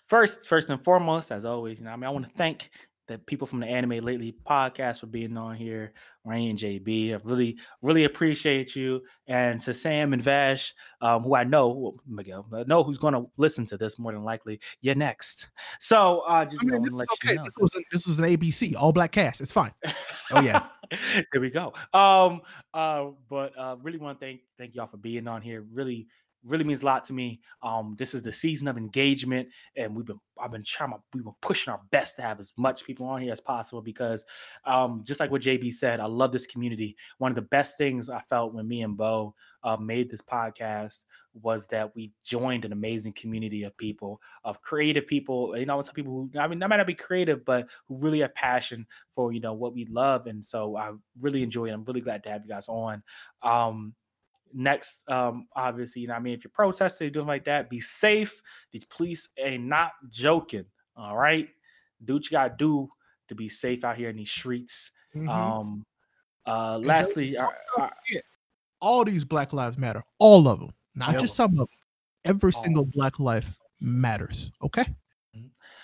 first, 0.08 0.48
first 0.48 0.70
and 0.70 0.84
foremost, 0.84 1.32
as 1.32 1.46
always, 1.46 1.80
you 1.80 1.86
know, 1.86 1.92
I 1.92 1.96
mean, 1.96 2.06
I 2.06 2.10
want 2.10 2.28
to 2.28 2.36
thank 2.36 2.70
the 3.08 3.18
people 3.18 3.46
from 3.46 3.60
the 3.60 3.68
Anime 3.68 4.04
Lately 4.04 4.36
podcast 4.48 5.00
for 5.00 5.08
being 5.08 5.36
on 5.36 5.56
here, 5.56 5.94
Rain 6.24 6.52
and 6.52 6.60
JB. 6.60 7.14
I 7.14 7.20
really, 7.24 7.58
really 7.82 8.06
appreciate 8.06 8.76
you. 8.76 9.02
And 9.28 9.60
to 9.62 9.74
Sam 9.74 10.14
and 10.14 10.24
Vash, 10.24 10.74
um, 11.02 11.24
who 11.24 11.36
I 11.36 11.44
know, 11.44 11.68
well, 11.70 11.96
Miguel, 12.08 12.48
I 12.54 12.64
know 12.64 12.84
who's 12.84 12.98
going 12.98 13.14
to 13.14 13.26
listen 13.36 13.66
to 13.68 13.78
this 13.78 14.00
more 14.00 14.14
than 14.14 14.24
likely. 14.24 14.60
You're 14.82 14.96
next. 14.96 15.48
So, 15.80 16.20
uh, 16.22 16.46
just 16.46 16.64
I 16.64 16.70
mean, 16.70 16.82
this 16.82 16.94
is 16.94 16.98
let 16.98 17.08
okay. 17.14 17.32
you 17.32 17.36
know. 17.38 17.44
This 17.44 17.58
was 17.60 17.76
an, 17.76 17.84
this 17.92 18.08
was 18.08 18.20
an 18.20 18.26
ABC 18.26 18.76
all 18.76 18.94
black 18.94 19.12
cast. 19.12 19.42
It's 19.42 19.52
fine. 19.52 19.74
Oh, 20.32 20.42
yeah. 20.42 20.68
there 21.32 21.42
we 21.42 21.50
go. 21.50 21.74
Um, 21.94 22.42
uh, 22.74 23.08
but 23.30 23.58
uh, 23.58 23.76
really 23.82 23.98
want 23.98 24.20
to 24.20 24.26
thank 24.26 24.42
thank 24.58 24.76
y'all 24.76 24.88
for 24.88 24.98
being 24.98 25.28
on 25.28 25.42
here. 25.42 25.66
Really, 25.74 26.08
really 26.46 26.64
means 26.64 26.82
a 26.82 26.86
lot 26.86 27.06
to 27.06 27.14
me. 27.14 27.40
Um, 27.62 27.96
this 27.98 28.14
is 28.14 28.22
the 28.22 28.34
season 28.34 28.68
of 28.68 28.78
engagement, 28.78 29.50
and 29.76 29.96
we've 29.96 30.06
been 30.06 30.20
I've 30.42 30.52
been 30.52 30.64
trying 30.64 30.92
to 30.92 30.98
we've 31.14 31.24
been 31.24 31.34
pushing 31.42 31.72
our 31.72 31.82
best 31.92 32.16
to 32.18 32.22
have 32.22 32.40
as 32.40 32.54
much 32.58 32.84
people 32.84 33.06
on 33.06 33.22
here 33.22 33.32
as 33.32 33.40
possible 33.40 33.82
because, 33.82 34.26
um, 34.66 35.04
just 35.06 35.20
like 35.20 35.32
what 35.32 35.42
JB 35.42 35.74
said, 35.74 36.00
I 36.00 36.06
love 36.06 36.32
this 36.32 36.46
community. 36.46 36.96
One 37.18 37.32
of 37.32 37.36
the 37.36 37.42
best 37.42 37.78
things 37.78 38.10
I 38.10 38.22
felt 38.30 38.54
when 38.54 38.68
me 38.68 38.82
and 38.82 38.98
Bo 38.98 39.36
uh, 39.64 39.78
made 39.78 40.10
this 40.10 40.22
podcast 40.22 41.04
was 41.34 41.66
that 41.68 41.96
we 41.96 42.12
joined 42.24 42.66
an 42.66 42.74
amazing 42.74 43.14
community 43.14 43.64
of 43.64 43.76
people, 43.78 44.20
of 44.44 44.62
creative 44.62 45.08
people. 45.08 45.58
You 45.58 45.66
know, 45.66 45.82
some 45.82 45.96
people 45.96 46.12
who 46.34 46.40
I 46.40 46.48
mean, 46.48 46.60
that 46.60 46.70
might 46.70 46.78
not 46.78 46.88
be 46.88 46.94
creative, 46.94 47.46
but 47.46 47.68
who 47.88 47.98
really 47.98 48.20
have 48.20 48.36
passion 48.36 48.86
for 49.16 49.32
you 49.32 49.40
know 49.40 49.54
what 49.54 49.74
we 49.74 49.86
love, 49.86 50.28
and 50.28 50.46
so 50.46 50.76
I 50.76 50.92
really 51.20 51.44
enjoy 51.44 51.66
it. 51.66 51.72
I'm 51.72 51.86
really 51.86 52.02
glad 52.02 52.24
to 52.24 52.30
have 52.30 52.44
you 52.44 52.50
guys 52.50 52.68
on. 52.68 53.04
Um, 53.42 53.94
next, 54.54 55.08
um, 55.10 55.48
obviously, 55.56 56.02
you 56.04 56.08
know, 56.08 56.14
what 56.14 56.20
I 56.20 56.24
mean, 56.24 56.34
if 56.34 56.44
you're 56.44 56.52
protesting, 56.54 57.12
doing 57.12 57.28
like 57.28 57.46
that, 57.46 57.70
be 57.70 57.82
safe. 57.82 58.42
These 58.72 58.86
police 58.86 59.30
ain't 59.38 59.64
not 59.66 59.92
joking. 60.10 60.66
All 60.96 61.18
right, 61.18 61.48
do 62.04 62.14
what 62.14 62.26
you 62.26 62.32
gotta 62.32 62.54
do 62.58 62.90
to 63.30 63.36
be 63.36 63.50
safe 63.50 63.84
out 63.84 63.98
here 63.98 64.10
in 64.10 64.18
these 64.18 64.30
streets. 64.32 64.92
Mhm. 65.16 65.30
Um, 65.30 65.86
uh, 66.46 66.74
don't- 66.74 66.86
lastly, 66.86 67.38
all 68.82 69.06
these 69.06 69.24
Black 69.24 69.54
Lives 69.54 69.78
Matter, 69.78 70.04
all 70.20 70.48
of 70.48 70.60
them, 70.60 70.72
not 70.96 71.14
Yeah. 71.14 71.20
just 71.20 71.36
some 71.36 71.52
of 71.52 71.58
them. 71.58 71.68
Every 72.26 72.52
All. 72.54 72.64
single 72.64 72.86
Black 72.86 73.20
life 73.20 73.58
matters. 73.80 74.52
Okay. 74.62 74.86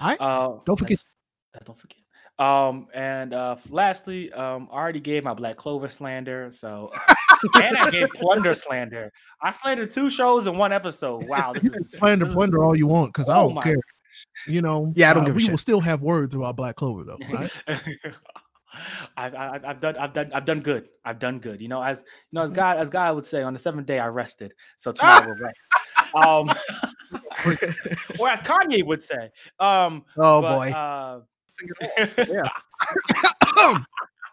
Uh, 0.01 0.57
Don't 0.65 0.77
forget- 0.77 0.97
that's- 0.99 1.05
that 1.53 1.65
don't 1.65 1.77
forget. 1.79 1.97
Um, 2.37 2.87
and 2.93 3.33
uh, 3.33 3.57
lastly, 3.69 4.31
um, 4.31 4.69
I 4.71 4.75
already 4.75 5.01
gave 5.01 5.25
my 5.25 5.33
Black 5.33 5.57
Clover 5.57 5.89
slander, 5.89 6.51
so 6.53 6.89
and 7.56 7.78
I 7.78 7.90
gave 7.91 8.07
Plunder 8.16 8.53
slander. 8.53 9.11
I 9.41 9.52
slandered 9.53 9.91
two 9.91 10.10
shows 10.10 10.48
in 10.48 10.57
one 10.57 10.72
episode. 10.74 11.24
Wow, 11.28 11.53
this 11.53 11.64
You 11.64 11.72
can 11.72 11.84
is 11.84 11.91
slander 11.91 12.26
this 12.26 12.30
is- 12.32 12.36
plunder 12.36 12.64
all 12.64 12.76
you 12.76 12.88
want 12.88 13.14
because 13.14 13.30
I 13.30 13.38
Oh 13.38 13.45
don't 13.48 13.56
my 13.56 13.61
care. 13.61 13.78
You 14.48 14.61
know. 14.61 14.91
Yeah, 14.95 15.11
I 15.11 15.14
don't 15.14 15.24
uh, 15.24 15.28
give 15.28 15.36
a 15.36 15.38
We 15.38 15.44
will 15.45 15.52
shit. 15.52 15.60
still 15.60 15.80
have 15.82 16.02
words 16.02 16.36
about 16.36 16.56
Black 16.56 16.76
Clover 16.76 17.03
though. 17.03 17.18
Right? 17.32 17.52
I've, 19.18 19.34
I- 19.36 19.60
I've 19.66 19.82
done 19.82 19.98
I've 19.98 20.14
done 20.14 20.32
I've 20.34 20.45
done 20.45 20.60
good. 20.61 20.90
I've 21.06 21.20
done 21.20 21.40
good. 21.40 21.61
You 21.61 21.68
know, 21.68 21.82
as 21.82 21.99
you 21.99 22.38
know, 22.38 22.44
as 22.44 22.52
God 22.52 22.78
as 22.78 22.90
God 22.90 23.16
would 23.16 23.26
say, 23.26 23.41
on 23.44 23.53
the 23.53 23.60
seventh 23.60 23.88
day 23.88 23.99
I 23.99 24.07
rested. 24.07 24.53
So 24.78 24.91
tomorrow 24.94 25.26
we'll 25.28 25.36
rest. 25.38 25.57
Um, 26.16 26.49
or 28.20 28.30
as 28.30 28.40
Kanye 28.41 28.86
would 28.86 29.02
say. 29.03 29.30
Um, 29.60 30.03
oh 30.18 30.41
but, 30.41 30.56
boy. 30.56 30.70
Uh, 30.72 31.20
nothing 31.82 32.16
at 32.20 32.30
all. 33.57 33.74
Yeah. 33.74 33.80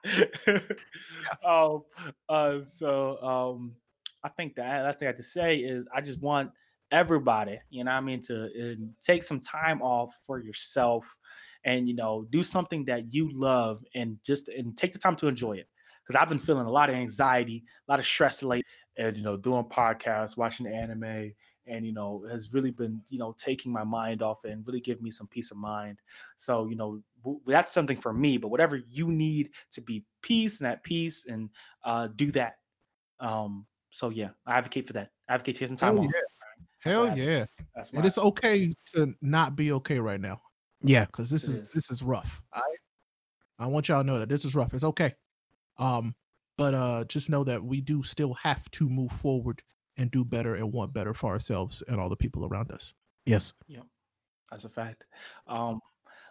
um, 1.45 1.83
uh, 2.29 2.59
so 2.65 3.23
um, 3.23 3.73
I 4.23 4.29
think 4.31 4.55
the 4.55 4.63
last 4.63 4.99
thing 4.99 5.07
I 5.07 5.11
have 5.11 5.17
to 5.17 5.23
say 5.23 5.57
is 5.57 5.87
I 5.95 6.01
just 6.01 6.21
want 6.21 6.51
everybody, 6.91 7.59
you 7.71 7.85
know, 7.85 7.91
I 7.91 8.01
mean, 8.01 8.23
to 8.23 8.45
uh, 8.47 8.75
take 9.03 9.23
some 9.23 9.41
time 9.41 9.83
off 9.83 10.15
for 10.27 10.39
yourself, 10.39 11.07
and 11.65 11.89
you 11.89 11.95
know, 11.95 12.27
do 12.31 12.43
something 12.43 12.85
that 12.87 13.13
you 13.13 13.31
love, 13.33 13.85
and 13.95 14.19
just 14.25 14.49
and 14.49 14.77
take 14.77 14.93
the 14.93 14.99
time 14.99 15.17
to 15.17 15.29
enjoy 15.29 15.53
it. 15.53 15.69
Because 16.07 16.21
I've 16.21 16.29
been 16.29 16.39
feeling 16.39 16.67
a 16.67 16.71
lot 16.71 16.89
of 16.89 16.95
anxiety, 16.95 17.65
a 17.89 17.93
lot 17.93 17.99
of 17.99 18.07
stress 18.07 18.43
lately, 18.43 18.65
and 18.97 19.17
you 19.17 19.23
know, 19.23 19.37
doing 19.37 19.65
podcasts, 19.65 20.37
watching 20.37 20.67
anime, 20.67 21.33
and 21.67 21.85
you 21.87 21.93
know 21.93 22.25
has 22.31 22.53
really 22.53 22.71
been 22.71 23.01
you 23.09 23.19
know 23.19 23.35
taking 23.39 23.73
my 23.73 23.85
mind 23.85 24.23
off 24.23 24.45
it 24.45 24.51
and 24.51 24.67
really 24.67 24.81
give 24.81 25.01
me 25.03 25.11
some 25.11 25.27
peace 25.27 25.51
of 25.51 25.57
mind 25.57 25.99
so 26.37 26.67
you 26.69 26.77
know 26.77 27.01
w- 27.25 27.41
that's 27.47 27.73
something 27.73 27.97
for 27.97 28.13
me 28.13 28.37
but 28.39 28.49
whatever 28.49 28.77
you 28.91 29.09
need 29.09 29.51
to 29.73 29.81
be 29.81 30.05
peace 30.23 30.61
and 30.61 30.69
at 30.69 30.83
peace 30.85 31.27
and 31.27 31.51
uh 31.85 32.09
do 32.17 32.31
that 32.31 32.59
um 33.21 33.67
so 33.91 34.11
yeah 34.11 34.29
i 34.47 34.57
advocate 34.57 34.87
for 34.87 34.93
that 34.93 35.11
I 35.29 35.35
advocate 35.35 35.57
taking 35.57 35.77
some 35.77 35.97
time 35.97 35.97
Hell 35.97 36.07
off 36.07 36.13
yeah. 36.15 36.21
Hell 36.93 37.03
That's- 37.07 37.19
yeah. 37.27 37.47
that's 37.75 37.93
And 37.93 38.05
it's 38.05 38.19
okay 38.19 38.75
to 38.95 39.13
not 39.21 39.57
be 39.57 39.73
okay 39.73 39.99
right 39.99 40.21
now. 40.21 40.41
Yeah. 40.83 41.07
because 41.07 41.31
this 41.31 41.49
It 41.49 41.51
is 41.51 41.59
is. 41.59 41.73
this 41.75 41.91
is 41.91 42.03
rough. 42.05 42.41
I 42.53 42.61
I 43.59 43.67
want 43.67 43.89
y'all 43.89 44.03
to 44.03 44.07
know 44.07 44.19
that 44.21 44.29
this 44.29 44.45
is 44.45 44.55
rough. 44.55 44.73
It's 44.73 44.85
okay. 44.85 45.13
Um, 45.79 46.15
but 46.57 46.75
uh 46.75 47.05
just 47.07 47.29
know 47.29 47.43
that 47.43 47.61
we 47.65 47.81
do 47.81 48.05
still 48.05 48.35
have 48.35 48.71
to 48.73 48.89
move 48.89 49.11
forward 49.11 49.63
and 49.99 50.11
do 50.11 50.25
better 50.25 50.55
and 50.57 50.73
want 50.73 50.93
better 50.93 51.15
for 51.15 51.31
ourselves 51.33 51.83
and 51.89 52.01
all 52.01 52.09
the 52.09 52.17
people 52.17 52.47
around 52.47 52.71
us. 52.71 52.95
Yes. 53.25 53.53
That's 54.51 54.65
a 54.65 54.69
fact. 54.69 55.05
Um, 55.47 55.81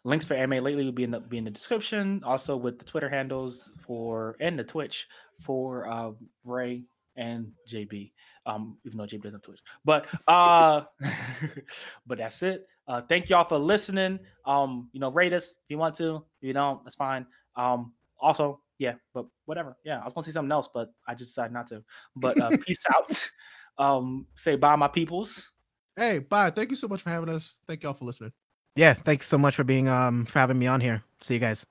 links 0.04 0.26
for 0.26 0.36
anime 0.36 0.64
lately 0.64 0.86
will 0.86 0.92
be 0.92 1.04
in 1.04 1.12
the 1.12 1.20
be 1.20 1.38
in 1.38 1.44
the 1.44 1.52
description. 1.52 2.22
Also 2.26 2.56
with 2.56 2.80
the 2.80 2.86
Twitter 2.86 3.10
handles 3.10 3.72
for 3.80 4.36
and 4.40 4.58
the 4.58 4.64
Twitch 4.64 5.08
for 5.42 5.88
uh, 5.88 6.12
Ray 6.44 6.84
and 7.16 7.52
JB. 7.70 8.12
Um, 8.46 8.78
even 8.86 8.98
though 8.98 9.06
JB 9.06 9.24
doesn't 9.24 9.34
have 9.34 9.42
Twitch, 9.42 9.60
but 9.84 10.06
uh, 10.28 10.84
but 12.08 12.20
that's 12.20 12.42
it. 12.44 12.68
Uh, 12.88 13.02
thank 13.02 13.30
y'all 13.30 13.44
for 13.44 13.58
listening. 13.58 14.20
Um, 14.46 14.90
you 14.94 15.00
know, 15.00 15.10
rate 15.10 15.34
us 15.34 15.52
if 15.52 15.70
you 15.70 15.78
want 15.80 15.96
to. 15.96 16.24
If 16.42 16.48
you 16.48 16.54
don't, 16.54 16.84
that's 16.84 16.96
fine. 16.96 17.26
Um, 17.56 17.94
also, 18.20 18.62
yeah, 18.78 18.94
but 19.16 19.26
whatever. 19.46 19.76
Yeah, 19.84 20.00
I 20.00 20.06
was 20.06 20.14
gonna 20.14 20.26
say 20.26 20.32
something 20.32 20.52
else, 20.52 20.70
but 20.72 20.92
I 21.08 21.16
just 21.16 21.32
decided 21.32 21.54
not 21.54 21.68
to. 21.70 21.84
But 22.16 22.40
uh, 22.40 22.52
peace 22.66 22.84
out. 22.96 23.30
Um, 23.78 24.28
say 24.36 24.56
bye, 24.56 24.76
my 24.76 24.88
peoples. 24.88 25.52
Hey, 25.96 26.20
bye. 26.20 26.50
Thank 26.50 26.70
you 26.70 26.76
so 26.76 26.88
much 26.88 27.02
for 27.02 27.10
having 27.10 27.30
us. 27.30 27.58
Thank 27.68 27.84
y'all 27.84 27.94
for 27.94 28.06
listening. 28.06 28.34
Yeah. 28.76 28.94
Thanks 28.94 29.28
so 29.28 29.38
much 29.38 29.56
for 29.56 29.64
being 29.64 29.88
um 29.88 30.26
for 30.26 30.40
having 30.40 30.60
me 30.60 30.68
on 30.68 30.82
here. 30.82 31.04
See 31.22 31.36
you 31.36 31.40
guys. 31.40 31.66